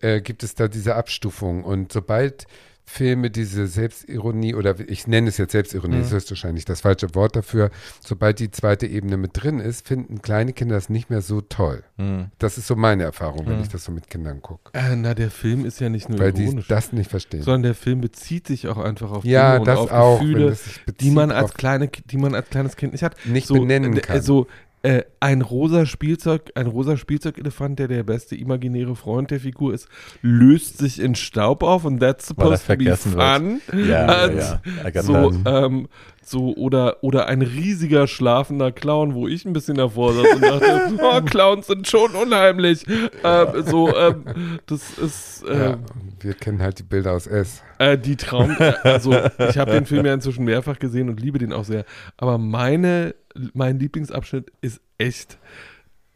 äh, 0.00 0.20
gibt 0.20 0.42
es 0.42 0.54
da 0.54 0.68
diese 0.68 0.94
Abstufung. 0.94 1.64
Und 1.64 1.92
sobald 1.92 2.46
Filme 2.90 3.30
diese 3.30 3.66
Selbstironie 3.66 4.54
oder 4.54 4.74
ich 4.88 5.06
nenne 5.06 5.28
es 5.28 5.36
jetzt 5.36 5.52
Selbstironie, 5.52 5.96
Mhm. 5.96 5.98
das 6.00 6.06
ist 6.08 6.14
höchstwahrscheinlich 6.14 6.64
das 6.64 6.80
falsche 6.80 7.14
Wort 7.14 7.36
dafür, 7.36 7.70
sobald 8.04 8.38
die 8.38 8.50
zweite 8.50 8.86
Ebene 8.86 9.18
mit 9.18 9.32
drin 9.34 9.58
ist, 9.60 9.86
finden 9.86 10.22
kleine 10.22 10.54
Kinder 10.54 10.74
das 10.74 10.88
nicht 10.88 11.10
mehr 11.10 11.20
so 11.20 11.42
toll. 11.42 11.82
Hm. 11.98 12.30
Das 12.38 12.56
ist 12.56 12.66
so 12.66 12.76
meine 12.76 13.02
Erfahrung, 13.04 13.46
wenn 13.46 13.56
Mhm. 13.56 13.62
ich 13.62 13.68
das 13.68 13.84
so 13.84 13.92
mit 13.92 14.08
Kindern 14.08 14.40
gucke. 14.40 14.70
Äh, 14.72 14.96
na, 14.96 15.12
der 15.14 15.30
Film 15.30 15.66
ist 15.66 15.80
ja 15.80 15.90
nicht 15.90 16.08
nur 16.08 16.18
Weil 16.18 16.32
die 16.32 16.44
ironisch, 16.44 16.66
das 16.68 16.92
nicht 16.94 17.10
verstehen. 17.10 17.42
sondern 17.42 17.62
der 17.64 17.74
Film 17.74 18.00
bezieht 18.00 18.46
sich 18.46 18.68
auch 18.68 18.78
einfach 18.78 19.10
auf 19.10 19.24
ja, 19.24 19.50
Dinge 19.50 19.60
und 19.60 19.68
das 19.68 19.78
auf 19.78 19.92
auch. 19.92 20.20
wenn 20.20 20.28
Gefühle, 20.32 20.56
die 21.00 21.10
man 21.10 21.30
als 21.30 21.52
kleine, 21.54 21.88
die 21.88 22.16
man 22.16 22.34
als 22.34 22.48
kleines 22.48 22.76
Kind 22.76 22.92
nicht 22.92 23.02
hat. 23.02 23.16
nicht 23.26 23.46
so, 23.48 23.54
benennen 23.54 23.96
äh, 23.96 24.00
kann. 24.00 24.22
So 24.22 24.46
äh, 24.82 25.02
ein 25.20 25.42
rosa 25.42 25.86
Spielzeug, 25.86 26.52
ein 26.54 26.66
rosa 26.66 26.96
Spielzeugelefant, 26.96 27.78
der 27.78 27.88
der 27.88 28.04
beste 28.04 28.36
imaginäre 28.36 28.94
Freund 28.94 29.30
der 29.30 29.40
Figur 29.40 29.74
ist, 29.74 29.88
löst 30.22 30.78
sich 30.78 31.00
in 31.00 31.14
Staub 31.14 31.62
auf 31.62 31.84
und 31.84 32.00
that's 32.00 32.28
supposed 32.28 32.66
to 32.66 32.76
be 32.76 32.84
vergessen 32.84 33.14
wird. 33.14 33.36
fun. 33.36 33.60
Ja, 33.88 34.28
ja, 34.28 34.60
ja. 34.92 35.02
So, 35.02 35.32
ähm, 35.46 35.88
so 36.30 36.54
oder, 36.56 37.02
oder 37.02 37.26
ein 37.26 37.42
riesiger 37.42 38.06
schlafender 38.06 38.72
Clown, 38.72 39.14
wo 39.14 39.28
ich 39.28 39.44
ein 39.44 39.52
bisschen 39.52 39.76
davor 39.76 40.12
saß 40.12 40.34
und 40.34 40.42
dachte, 40.42 40.98
oh, 41.02 41.20
Clowns 41.22 41.66
sind 41.66 41.86
schon 41.88 42.12
unheimlich. 42.12 42.84
Ähm, 43.24 43.46
so, 43.66 43.94
ähm, 43.96 44.24
das 44.66 44.98
ist 44.98 45.42
äh, 45.48 45.70
ja, 45.70 45.78
wir 46.20 46.34
kennen 46.34 46.60
halt 46.60 46.78
die 46.78 46.82
Bilder 46.82 47.12
aus 47.12 47.26
S. 47.26 47.62
äh, 47.78 47.96
die 47.98 48.16
Traum. 48.16 48.50
äh, 48.58 48.74
Also, 48.82 49.14
ich 49.48 49.58
habe 49.58 49.72
den 49.72 49.86
Film 49.86 50.04
ja 50.06 50.14
inzwischen 50.14 50.44
mehrfach 50.44 50.78
gesehen 50.78 51.08
und 51.08 51.20
liebe 51.20 51.38
den 51.38 51.52
auch 51.52 51.64
sehr. 51.64 51.84
Aber 52.16 52.38
meine, 52.38 53.14
mein 53.54 53.78
Lieblingsabschnitt 53.78 54.50
ist 54.60 54.80
echt 54.98 55.38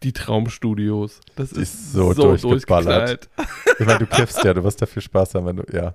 die 0.03 0.13
Traumstudios. 0.13 1.21
Das 1.37 1.53
ist, 1.53 1.59
ist 1.75 1.93
so 1.93 2.13
so, 2.13 2.23
durchgeballert. 2.37 3.29
durchgeknallt. 3.37 3.79
Ich 3.79 3.87
meine, 3.87 3.99
du 4.01 4.07
kiffst 4.17 4.43
ja, 4.45 4.53
du 4.55 4.65
wirst 4.65 4.83
dafür 4.83 5.01
Spaß 5.03 5.35
haben, 5.37 5.47
wenn 5.47 5.57
du, 5.57 5.65
ja. 5.73 5.95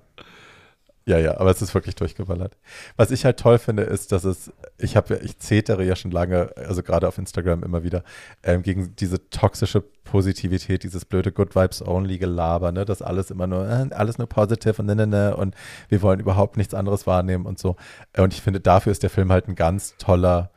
Ja, 1.08 1.16
ja, 1.16 1.40
aber 1.40 1.50
es 1.50 1.62
ist 1.62 1.74
wirklich 1.74 1.94
durchgeballert. 1.94 2.58
Was 2.98 3.10
ich 3.10 3.24
halt 3.24 3.38
toll 3.38 3.58
finde, 3.58 3.84
ist, 3.84 4.12
dass 4.12 4.24
es, 4.24 4.52
ich 4.76 4.94
habe 4.94 5.18
ich 5.24 5.38
zetere 5.38 5.82
ja 5.82 5.96
schon 5.96 6.10
lange, 6.10 6.50
also 6.54 6.82
gerade 6.82 7.08
auf 7.08 7.16
Instagram 7.16 7.62
immer 7.62 7.82
wieder, 7.82 8.04
ähm, 8.42 8.62
gegen 8.62 8.94
diese 8.94 9.30
toxische 9.30 9.80
Positivität, 9.80 10.82
dieses 10.82 11.06
blöde 11.06 11.32
Good 11.32 11.56
Vibes 11.56 11.80
Only 11.80 12.18
Gelaber, 12.18 12.72
ne, 12.72 12.84
das 12.84 13.00
alles 13.00 13.30
immer 13.30 13.46
nur, 13.46 13.66
äh, 13.66 13.88
alles 13.94 14.18
nur 14.18 14.28
positive 14.28 14.82
und 14.82 14.84
ne, 14.84 14.96
ne, 14.96 15.06
ne, 15.06 15.34
und 15.34 15.54
wir 15.88 16.02
wollen 16.02 16.20
überhaupt 16.20 16.58
nichts 16.58 16.74
anderes 16.74 17.06
wahrnehmen 17.06 17.46
und 17.46 17.58
so. 17.58 17.76
Und 18.18 18.34
ich 18.34 18.42
finde, 18.42 18.60
dafür 18.60 18.92
ist 18.92 19.02
der 19.02 19.08
Film 19.08 19.32
halt 19.32 19.48
ein 19.48 19.54
ganz 19.54 19.96
toller, 19.96 20.50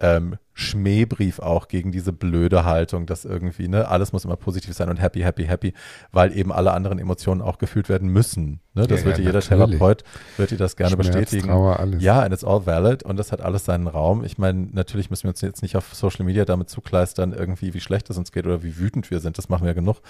ähm, 0.00 0.36
Schmähbrief 0.58 1.38
auch 1.38 1.68
gegen 1.68 1.92
diese 1.92 2.14
blöde 2.14 2.64
Haltung, 2.64 3.04
dass 3.04 3.26
irgendwie, 3.26 3.68
ne, 3.68 3.88
alles 3.88 4.12
muss 4.12 4.24
immer 4.24 4.36
positiv 4.36 4.72
sein 4.74 4.88
und 4.88 4.96
happy, 4.96 5.20
happy, 5.20 5.44
happy, 5.44 5.74
weil 6.12 6.34
eben 6.36 6.50
alle 6.50 6.72
anderen 6.72 6.98
Emotionen 6.98 7.42
auch 7.42 7.58
gefühlt 7.58 7.90
werden 7.90 8.08
müssen. 8.08 8.60
Ne? 8.72 8.86
Das 8.86 9.00
Ja, 9.00 9.06
wird 9.06 9.18
ja, 9.18 9.24
dir 9.24 9.26
jeder 9.32 9.40
natürlich. 9.40 9.78
Therapeut, 9.78 10.04
wird 10.38 10.50
dir 10.52 10.56
das 10.56 10.76
gerne 10.76 10.94
Schmerz, 10.94 11.08
bestätigen. 11.08 11.48
Trauer, 11.48 11.78
alles. 11.78 12.02
Ja, 12.02 12.22
and 12.22 12.32
it's 12.32 12.42
all 12.42 12.64
valid 12.64 13.02
und 13.02 13.18
das 13.18 13.32
hat 13.32 13.42
alles 13.42 13.66
seinen 13.66 13.86
Raum. 13.86 14.24
Ich 14.24 14.38
meine, 14.38 14.68
natürlich 14.72 15.10
müssen 15.10 15.24
wir 15.24 15.30
uns 15.30 15.42
jetzt 15.42 15.60
nicht 15.60 15.76
auf 15.76 15.94
Social 15.94 16.24
Media 16.24 16.46
damit 16.46 16.70
zukleistern, 16.70 17.34
irgendwie, 17.34 17.74
wie 17.74 17.80
schlecht 17.80 18.08
es 18.08 18.16
uns 18.16 18.32
geht 18.32 18.46
oder 18.46 18.62
wie 18.62 18.78
wütend 18.78 19.10
wir 19.10 19.20
sind. 19.20 19.36
Das 19.36 19.50
machen 19.50 19.66
wir 19.66 19.74
genug. 19.74 20.00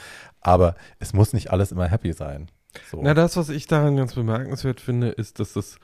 Aber 0.41 0.77
es 1.01 1.13
muss 1.13 1.33
nicht 1.33 1.51
alles 1.51 1.73
immer 1.73 1.89
happy 1.89 2.13
sein. 2.13 2.49
So. 2.91 3.01
Na, 3.03 3.15
das, 3.15 3.37
was 3.37 3.49
ich 3.49 3.67
daran 3.67 3.97
ganz 3.97 4.15
bemerkenswert 4.15 4.81
finde, 4.81 5.09
ist, 5.09 5.41
dass 5.41 5.55
das 5.55 5.79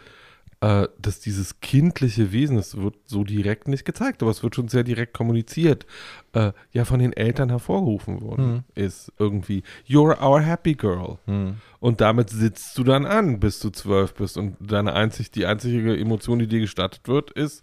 äh, 0.63 0.89
dass 0.97 1.19
dieses 1.19 1.59
kindliche 1.59 2.31
Wesen, 2.31 2.57
es 2.57 2.77
wird 2.77 2.95
so 3.07 3.25
direkt 3.25 3.67
nicht 3.67 3.85
gezeigt, 3.85 4.23
aber 4.23 4.31
es 4.31 4.45
wird 4.45 4.55
schon 4.55 4.69
sehr 4.69 4.85
direkt 4.85 5.13
kommuniziert, 5.13 5.87
äh, 6.35 6.53
ja 6.71 6.85
von 6.85 7.01
den 7.01 7.13
Eltern 7.13 7.49
hervorgerufen 7.49 8.23
worden 8.23 8.65
ist 8.77 9.13
irgendwie, 9.19 9.65
you're 9.89 10.23
our 10.23 10.41
happy 10.41 10.75
girl. 10.75 11.19
Hm. 11.27 11.57
Und 11.81 12.01
damit 12.01 12.31
sitzt 12.31 12.79
du 12.79 12.85
dann 12.85 13.07
an, 13.07 13.41
bis 13.41 13.59
du 13.59 13.71
zwölf 13.71 14.15
bist. 14.15 14.39
Und 14.39 14.57
deine 14.61 14.93
einzig, 14.93 15.33
die 15.33 15.47
einzige 15.47 15.99
Emotion, 15.99 16.39
die 16.39 16.47
dir 16.47 16.61
gestattet 16.61 17.09
wird, 17.09 17.33
ist 17.33 17.63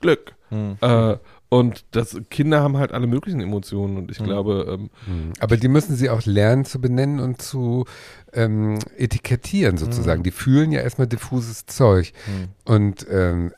Glück. 0.00 0.34
Hm. 0.48 0.76
Äh, 0.80 1.18
Und 1.50 1.84
das, 1.90 2.16
Kinder 2.30 2.60
haben 2.62 2.76
halt 2.78 2.92
alle 2.92 3.08
möglichen 3.08 3.40
Emotionen 3.40 3.98
und 3.98 4.10
ich 4.10 4.20
Mhm. 4.20 4.24
glaube, 4.24 4.66
ähm, 4.70 4.90
Hm. 5.06 5.32
Aber 5.40 5.56
die 5.56 5.66
müssen 5.68 5.96
sie 5.96 6.08
auch 6.08 6.24
lernen 6.24 6.64
zu 6.64 6.80
benennen 6.80 7.18
und 7.20 7.42
zu 7.42 7.84
ähm, 8.32 8.78
etikettieren 8.96 9.76
sozusagen. 9.76 10.22
Die 10.22 10.30
fühlen 10.30 10.70
ja 10.70 10.80
erstmal 10.80 11.08
diffuses 11.08 11.66
Zeug. 11.66 12.12
Hm. 12.26 12.48
Und 12.64 13.06
ähm, 13.10 13.52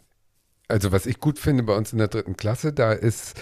also 0.68 0.90
was 0.90 1.04
ich 1.04 1.20
gut 1.20 1.38
finde 1.38 1.64
bei 1.64 1.76
uns 1.76 1.92
in 1.92 1.98
der 1.98 2.08
dritten 2.08 2.34
Klasse, 2.34 2.72
da 2.72 2.92
ist 2.92 3.38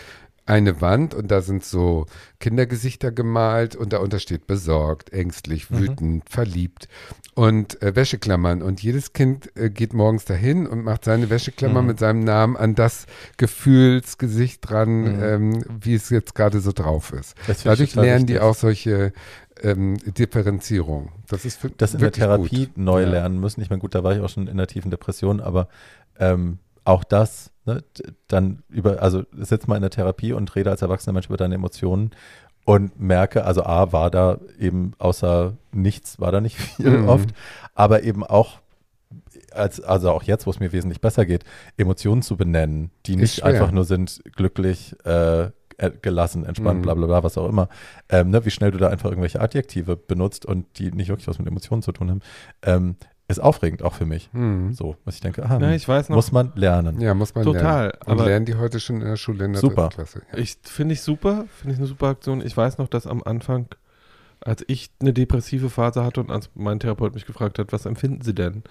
eine 0.46 0.80
Wand 0.80 1.14
und 1.14 1.30
da 1.30 1.42
sind 1.42 1.64
so 1.64 2.06
Kindergesichter 2.40 3.12
gemalt 3.12 3.76
und 3.76 3.92
darunter 3.92 4.18
steht 4.18 4.48
besorgt, 4.48 5.12
ängstlich, 5.12 5.70
wütend, 5.70 6.28
verliebt 6.28 6.88
und 7.34 7.80
äh, 7.82 7.94
Wäscheklammern. 7.96 8.62
Und 8.62 8.82
jedes 8.82 9.12
Kind 9.12 9.54
äh, 9.56 9.70
geht 9.70 9.92
morgens 9.94 10.24
dahin 10.24 10.66
und 10.66 10.82
macht 10.82 11.04
seine 11.04 11.30
Wäscheklammer 11.30 11.80
Mhm. 11.82 11.86
mit 11.86 11.98
seinem 11.98 12.20
Namen 12.20 12.56
an 12.56 12.74
das 12.74 13.06
Gefühlsgesicht 13.36 14.68
dran, 14.68 15.02
Mhm. 15.16 15.22
ähm, 15.22 15.64
wie 15.82 15.94
es 15.94 16.10
jetzt 16.10 16.34
gerade 16.34 16.60
so 16.60 16.72
drauf 16.72 17.12
ist. 17.12 17.34
Dadurch 17.64 17.94
lernen 17.94 18.26
die 18.26 18.34
wichtig. 18.34 18.42
auch 18.48 18.54
solche 18.54 19.12
ähm, 19.62 19.98
Differenzierung. 20.06 21.12
Das 21.28 21.44
ist 21.44 21.60
für, 21.60 21.68
das 21.70 21.92
in 21.94 22.00
der 22.00 22.12
Therapie 22.12 22.66
gut. 22.66 22.78
neu 22.78 23.02
Ja. 23.02 23.08
lernen 23.10 23.40
müssen. 23.40 23.60
Ich 23.60 23.68
meine, 23.70 23.80
gut, 23.80 23.94
da 23.94 24.02
war 24.02 24.14
ich 24.14 24.20
auch 24.20 24.28
schon 24.30 24.46
in 24.48 24.56
der 24.56 24.66
tiefen 24.66 24.90
Depression, 24.90 25.40
aber 25.40 25.68
ähm, 26.18 26.58
auch 26.84 27.04
das, 27.04 27.50
ne, 27.66 27.84
dann 28.26 28.62
über, 28.70 29.02
also 29.02 29.22
sitz 29.38 29.66
mal 29.66 29.76
in 29.76 29.82
der 29.82 29.90
Therapie 29.90 30.32
und 30.32 30.54
rede 30.56 30.70
als 30.70 30.80
erwachsener 30.82 31.12
Mensch 31.12 31.26
über 31.26 31.36
deine 31.36 31.54
Emotionen 31.56 32.10
und 32.70 33.00
merke, 33.00 33.44
also 33.44 33.64
A, 33.64 33.92
war 33.92 34.10
da 34.12 34.38
eben 34.60 34.92
außer 34.98 35.54
nichts, 35.72 36.20
war 36.20 36.30
da 36.30 36.40
nicht 36.40 36.56
viel 36.76 36.90
Mhm. 36.90 37.08
oft, 37.08 37.30
aber 37.74 38.04
eben 38.04 38.22
auch 38.24 38.60
als, 39.52 39.80
also 39.80 40.12
auch 40.12 40.22
jetzt, 40.22 40.46
wo 40.46 40.50
es 40.50 40.60
mir 40.60 40.70
wesentlich 40.72 41.00
besser 41.00 41.26
geht, 41.26 41.42
Emotionen 41.76 42.22
zu 42.22 42.36
benennen, 42.36 42.90
die 43.06 43.16
nicht 43.16 43.34
schwer. 43.36 43.46
einfach 43.46 43.72
nur 43.72 43.84
sind, 43.84 44.22
glücklich, 44.36 44.94
äh, 45.04 45.46
äh, 45.78 45.90
gelassen, 46.02 46.44
entspannt, 46.44 46.78
Mhm. 46.78 46.82
bla 46.82 46.94
bla 46.94 47.06
bla, 47.06 47.22
was 47.24 47.36
auch 47.38 47.48
immer. 47.48 47.68
Ähm, 48.08 48.30
ne, 48.30 48.44
wie 48.44 48.50
schnell 48.50 48.70
du 48.70 48.78
da 48.78 48.86
einfach 48.88 49.08
irgendwelche 49.10 49.40
Adjektive 49.40 49.96
benutzt 49.96 50.46
und 50.46 50.66
die 50.78 50.92
nicht 50.92 51.08
wirklich 51.08 51.26
was 51.26 51.38
mit 51.38 51.48
Emotionen 51.48 51.82
zu 51.82 51.90
tun 51.90 52.08
haben, 52.10 52.20
ähm, 52.62 52.94
ist 53.30 53.38
aufregend 53.38 53.82
auch 53.82 53.94
für 53.94 54.06
mich. 54.06 54.28
Mhm. 54.32 54.72
So, 54.72 54.96
was 55.04 55.14
ich 55.16 55.20
denke, 55.20 55.44
ah, 55.48 55.58
ja, 55.60 55.70
ich 55.72 55.86
weiß 55.88 56.08
noch, 56.08 56.16
muss 56.16 56.32
man 56.32 56.52
lernen. 56.54 57.00
Ja, 57.00 57.14
muss 57.14 57.34
man 57.34 57.44
Total, 57.44 57.62
lernen. 57.86 57.92
Und 58.06 58.12
aber- 58.12 58.24
lernen 58.26 58.46
die 58.46 58.54
heute 58.56 58.80
schon 58.80 58.96
in 59.00 59.06
der 59.06 59.16
Schule 59.16 59.44
in 59.44 59.52
der 59.52 59.60
Super. 59.60 59.82
dritten 59.88 59.94
Klasse. 59.94 60.22
Ja. 60.32 60.38
Ich 60.38 60.58
finde 60.62 60.94
ich 60.94 61.02
super, 61.02 61.44
finde 61.56 61.74
ich 61.74 61.78
eine 61.78 61.86
super 61.86 62.08
Aktion. 62.08 62.40
Ich 62.44 62.56
weiß 62.56 62.78
noch, 62.78 62.88
dass 62.88 63.06
am 63.06 63.22
Anfang, 63.22 63.66
als 64.40 64.64
ich 64.68 64.90
eine 65.00 65.12
depressive 65.12 65.70
Phase 65.70 66.04
hatte 66.04 66.20
und 66.20 66.30
als 66.30 66.50
mein 66.54 66.80
Therapeut 66.80 67.14
mich 67.14 67.26
gefragt 67.26 67.58
hat, 67.58 67.72
was 67.72 67.86
empfinden 67.86 68.22
Sie 68.22 68.34
denn? 68.34 68.62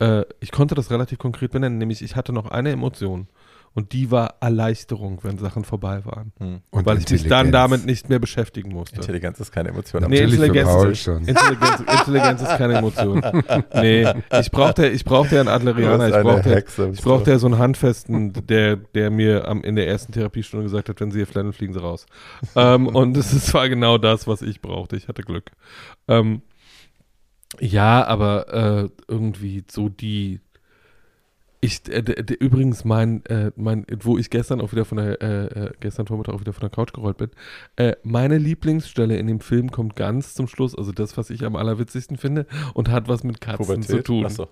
Äh, 0.00 0.24
ich 0.40 0.52
konnte 0.52 0.74
das 0.74 0.90
relativ 0.90 1.18
konkret 1.18 1.50
benennen, 1.50 1.78
nämlich 1.78 2.02
ich 2.02 2.14
hatte 2.14 2.32
noch 2.32 2.50
eine 2.50 2.70
Emotion 2.70 3.26
und 3.74 3.92
die 3.92 4.10
war 4.10 4.34
Erleichterung, 4.40 5.20
wenn 5.22 5.38
Sachen 5.38 5.64
vorbei 5.64 6.04
waren, 6.04 6.32
Hm. 6.38 6.60
Und 6.70 6.86
weil 6.86 6.98
ich 6.98 7.08
mich 7.10 7.26
dann 7.28 7.52
damit 7.52 7.86
nicht 7.86 8.08
mehr 8.08 8.18
beschäftigen 8.18 8.70
musste. 8.72 8.96
Intelligenz 8.96 9.38
ist 9.40 9.52
keine 9.52 9.68
Emotion. 9.70 10.04
Nee, 10.08 10.18
Intelligenz 10.20 10.68
Paul 10.68 10.90
ist- 10.92 11.02
schon. 11.02 11.18
Intelligenz, 11.24 11.80
Intelligenz 11.80 12.42
ist 12.42 12.56
keine 12.56 12.74
Emotion. 12.78 13.22
Nee, 13.74 14.06
ich 14.40 14.50
brauchte, 14.50 14.86
ich 14.88 15.04
brauchte 15.04 15.34
ja 15.36 15.40
einen 15.42 15.48
Adlerianer, 15.50 16.08
ich 16.08 16.22
brauchte, 16.22 16.50
Hexe. 16.50 16.90
ich 16.92 17.02
brauchte 17.02 17.30
ja 17.30 17.38
so 17.38 17.46
einen 17.46 17.58
Handfesten, 17.58 18.32
der, 18.46 18.76
der 18.76 19.10
mir 19.10 19.46
am, 19.46 19.62
in 19.62 19.76
der 19.76 19.86
ersten 19.86 20.12
Therapiestunde 20.12 20.64
gesagt 20.64 20.88
hat, 20.88 21.00
wenn 21.00 21.10
sie 21.10 21.18
hier 21.18 21.26
flennen, 21.26 21.52
fliegen 21.52 21.72
sie 21.72 21.80
raus. 21.80 22.06
ähm, 22.56 22.86
und 22.88 23.16
es 23.16 23.32
ist- 23.32 23.54
war 23.54 23.68
genau 23.68 23.98
das, 23.98 24.26
was 24.26 24.42
ich 24.42 24.60
brauchte. 24.60 24.96
Ich 24.96 25.08
hatte 25.08 25.22
Glück. 25.22 25.50
Ähm, 26.08 26.42
ja, 27.60 28.04
aber 28.06 28.52
äh, 28.52 28.88
irgendwie 29.08 29.64
so 29.70 29.88
die. 29.88 30.40
Ich, 31.60 31.88
äh, 31.88 32.02
d- 32.02 32.22
d- 32.22 32.34
übrigens, 32.34 32.84
mein, 32.84 33.24
äh, 33.26 33.50
mein, 33.56 33.84
wo 34.02 34.16
ich 34.16 34.30
gestern 34.30 34.60
auch 34.60 34.70
wieder 34.72 34.84
von 34.84 34.98
der, 34.98 35.20
äh, 35.20 35.44
äh, 35.46 35.70
gestern 35.80 36.06
Vormittag 36.06 36.34
auch 36.34 36.40
wieder 36.40 36.52
von 36.52 36.60
der 36.60 36.70
Couch 36.70 36.92
gerollt 36.92 37.16
bin, 37.16 37.30
äh, 37.76 37.96
meine 38.04 38.38
Lieblingsstelle 38.38 39.16
in 39.16 39.26
dem 39.26 39.40
Film 39.40 39.70
kommt 39.72 39.96
ganz 39.96 40.34
zum 40.34 40.46
Schluss, 40.46 40.76
also 40.76 40.92
das, 40.92 41.16
was 41.16 41.30
ich 41.30 41.44
am 41.44 41.56
allerwitzigsten 41.56 42.16
finde 42.16 42.46
und 42.74 42.88
hat 42.90 43.08
was 43.08 43.24
mit 43.24 43.40
Katzen 43.40 43.82
zu 43.82 44.02
tun. 44.04 44.26
Achso. 44.26 44.48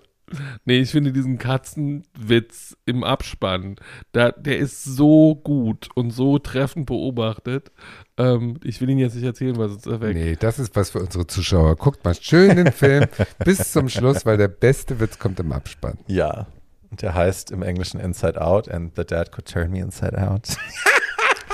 Nee, 0.65 0.79
ich 0.79 0.91
finde 0.91 1.13
diesen 1.13 1.37
Katzenwitz 1.37 2.75
im 2.85 3.05
Abspann, 3.05 3.77
da, 4.11 4.31
der 4.31 4.57
ist 4.57 4.83
so 4.83 5.35
gut 5.35 5.87
und 5.95 6.11
so 6.11 6.37
treffend 6.39 6.85
beobachtet. 6.87 7.71
Ähm, 8.17 8.59
ich 8.63 8.81
will 8.81 8.89
ihn 8.89 8.97
jetzt 8.97 9.15
nicht 9.15 9.23
erzählen, 9.23 9.55
weil 9.57 9.69
sonst 9.69 9.85
ist 9.85 9.91
er 9.93 10.01
weg. 10.01 10.15
Nee, 10.15 10.35
das 10.37 10.59
ist 10.59 10.75
was 10.75 10.89
für 10.89 10.99
unsere 10.99 11.27
Zuschauer. 11.27 11.77
Guckt 11.77 12.03
mal 12.03 12.15
schön 12.15 12.57
den 12.57 12.71
Film 12.73 13.05
bis 13.45 13.71
zum 13.71 13.87
Schluss, 13.87 14.25
weil 14.25 14.35
der 14.37 14.49
beste 14.49 14.99
Witz 14.99 15.17
kommt 15.17 15.39
im 15.39 15.53
Abspann. 15.53 15.97
Ja. 16.07 16.47
Und 16.89 17.01
der 17.01 17.13
heißt 17.13 17.51
im 17.51 17.61
Englischen 17.63 17.99
Inside 17.99 18.41
Out 18.41 18.69
and 18.69 18.93
the 18.95 19.03
dad 19.03 19.31
could 19.31 19.45
turn 19.45 19.71
me 19.71 19.79
inside 19.79 20.17
out. 20.17 20.43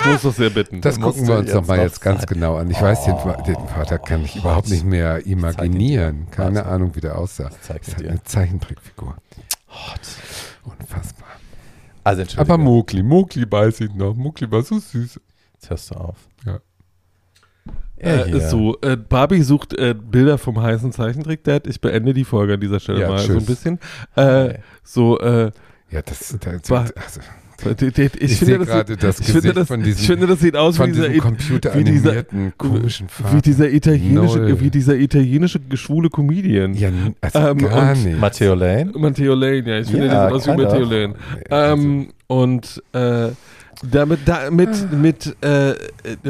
Ich 0.05 0.11
muss 0.11 0.21
doch 0.23 0.33
sehr 0.33 0.49
bitten. 0.49 0.81
Das 0.81 0.97
musst 0.97 1.13
gucken 1.15 1.27
wir 1.29 1.37
uns 1.37 1.47
jetzt 1.47 1.55
noch 1.55 1.67
mal 1.67 1.79
jetzt 1.79 2.01
ganz 2.01 2.25
genau 2.25 2.57
an. 2.57 2.69
Ich 2.69 2.81
weiß, 2.81 3.05
den, 3.05 3.13
Oh, 3.13 3.41
den 3.47 3.55
Vater 3.69 3.99
kann 3.99 4.25
ich 4.25 4.35
überhaupt 4.35 4.69
nicht 4.69 4.83
mehr 4.83 5.25
imaginieren. 5.25 6.27
Keine 6.29 6.57
Warte. 6.57 6.69
Ahnung, 6.69 6.95
wie 6.95 6.99
der 6.99 7.17
aussah. 7.17 7.49
Das 7.65 7.87
ist 7.87 7.99
dir. 8.01 8.09
eine 8.09 8.21
Zeichentrickfigur. 8.23 9.15
Hot. 9.69 10.01
Unfassbar. 10.63 11.29
Also. 12.03 12.23
Aber 12.35 12.57
Mowgli, 12.57 13.01
Mowgli 13.01 13.49
weiß 13.49 13.79
ich 13.81 13.93
noch. 13.93 14.13
Mowgli 14.13 14.51
war 14.51 14.61
so 14.63 14.77
süß. 14.77 15.21
Jetzt 15.53 15.69
hörst 15.69 15.91
du 15.91 15.95
auf. 15.95 16.17
Ja. 18.03 18.25
Ja, 18.25 18.35
Äh, 18.37 18.49
so, 18.49 18.77
äh, 18.81 18.97
Barbie 18.97 19.41
sucht 19.41 19.77
äh, 19.77 19.93
Bilder 19.93 20.37
vom 20.37 20.61
heißen 20.61 20.91
Zeichentrick-Dad. 20.91 21.67
Ich 21.67 21.79
beende 21.81 22.13
die 22.13 22.25
Folge 22.25 22.55
an 22.55 22.59
dieser 22.59 22.79
Stelle 22.79 23.01
Ja, 23.01 23.09
mal 23.09 23.19
so 23.19 23.33
tschüss. 23.33 23.43
ein 23.43 23.45
bisschen. 23.45 23.79
Äh, 24.15 24.55
so, 24.83 25.19
äh, 25.19 25.51
Ja, 25.91 26.01
das, 26.01 26.35
das, 26.39 26.69
War- 26.69 26.85
also, 26.95 27.21
ich, 27.65 27.97
ich, 27.97 28.11
finde, 28.11 28.25
sehe 28.45 28.57
das, 28.59 28.67
gerade 28.67 28.97
das 28.97 29.19
ich, 29.21 29.27
finde 29.27 29.53
das, 29.53 29.67
von 29.69 29.79
ich 29.79 29.85
diesem, 29.85 30.05
finde, 30.05 30.27
das 30.27 30.39
sieht 30.41 30.57
aus 30.57 30.77
wie 30.79 30.91
dieser, 30.91 31.09
wie 31.75 31.83
dieser, 31.85 32.23
komischen 32.57 33.07
Vater. 33.07 33.37
wie 33.37 33.41
dieser 33.41 33.71
italienische, 33.71 34.39
Null. 34.39 34.59
wie 34.59 34.69
dieser 34.69 34.95
italienische 34.97 35.61
schwule 35.75 36.09
Comedian. 36.09 36.73
Ja, 36.73 36.89
also 37.21 37.39
Ähm, 37.39 37.57
gar 37.59 37.95
nicht. 37.95 38.19
Matteo 38.19 38.53
Lane. 38.55 38.91
Matteo 38.97 39.33
Lane, 39.33 39.63
ja, 39.65 39.79
ich 39.79 39.87
finde, 39.87 40.07
Ja, 40.07 40.27
der 40.29 40.39
sieht 40.39 40.49
aus 40.51 40.57
wie 40.57 40.61
Matteo. 40.63 40.83
Lane. 40.83 41.13
Also, 41.49 41.73
Ähm, 41.81 42.07
und 42.27 42.83
äh, 42.91 43.29
damit, 43.83 44.21
da, 44.25 44.49
mit, 44.49 44.91
mit 44.91 45.35
äh, 45.41 45.75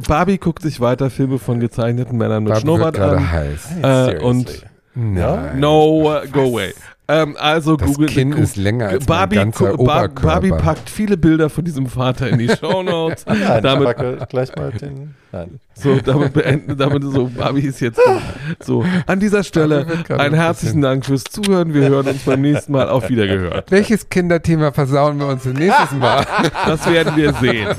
Barbie 0.08 0.38
guckt 0.38 0.62
sich 0.64 0.80
weiter 0.80 1.10
Filme 1.10 1.40
von 1.40 1.60
gezeichneten 1.60 2.18
Männern 2.18 2.44
mit 2.44 2.54
Barbie 2.54 2.68
wird 2.68 2.76
Schnurrbart 2.76 2.96
gerade 2.96 3.18
an. 3.18 3.32
heiß. 3.32 3.70
Äh, 3.82 4.20
und 4.20 4.64
Nein. 4.96 5.60
no, 5.60 6.04
uh, 6.04 6.28
go 6.32 6.42
away. 6.42 6.74
Ähm, 7.08 7.36
also 7.38 7.76
Das 7.76 7.88
Google. 7.88 8.08
Kinn 8.08 8.32
ist 8.32 8.56
länger 8.56 8.88
als 8.88 9.06
Barbie, 9.06 9.36
mein 9.36 9.52
ganzer 9.52 9.78
Oberkörper. 9.78 10.22
Barbie 10.22 10.52
packt 10.52 10.90
viele 10.90 11.18
Bilder 11.18 11.50
von 11.50 11.66
diesem 11.66 11.88
Vater 11.88 12.30
in 12.30 12.40
die 12.40 12.48
Shownotes. 12.48 13.26
Nein, 13.26 13.62
damit, 13.62 13.90
ich 13.90 13.96
packe 13.96 14.26
gleich 14.30 14.56
mal 14.56 14.72
den. 14.72 15.16
Nein. 15.34 15.60
so, 15.74 15.96
damit 15.98 16.34
beenden, 16.34 16.78
damit 16.78 17.04
so, 17.04 17.28
Barbie 17.28 17.62
ist 17.62 17.82
jetzt 17.82 18.00
so. 18.60 18.86
An 19.06 19.20
dieser 19.20 19.44
Stelle 19.44 19.86
einen 20.10 20.20
ein 20.20 20.34
herzlichen 20.34 20.82
Dank 20.82 21.06
fürs 21.06 21.24
Zuhören. 21.24 21.74
Wir 21.74 21.90
hören 21.90 22.08
uns 22.08 22.24
beim 22.24 22.42
nächsten 22.42 22.72
Mal 22.72 22.88
auf 22.88 23.10
Wiedergehört. 23.10 23.70
Welches 23.72 24.10
Kinderthema 24.10 24.72
versauen 24.72 25.20
wir 25.20 25.28
uns 25.28 25.44
nächstes 25.46 25.92
Mal? 25.92 26.26
Das 26.66 26.90
werden 26.90 27.16
wir 27.18 27.34
sehen. 27.34 27.70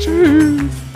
Tschüss. 0.00 0.91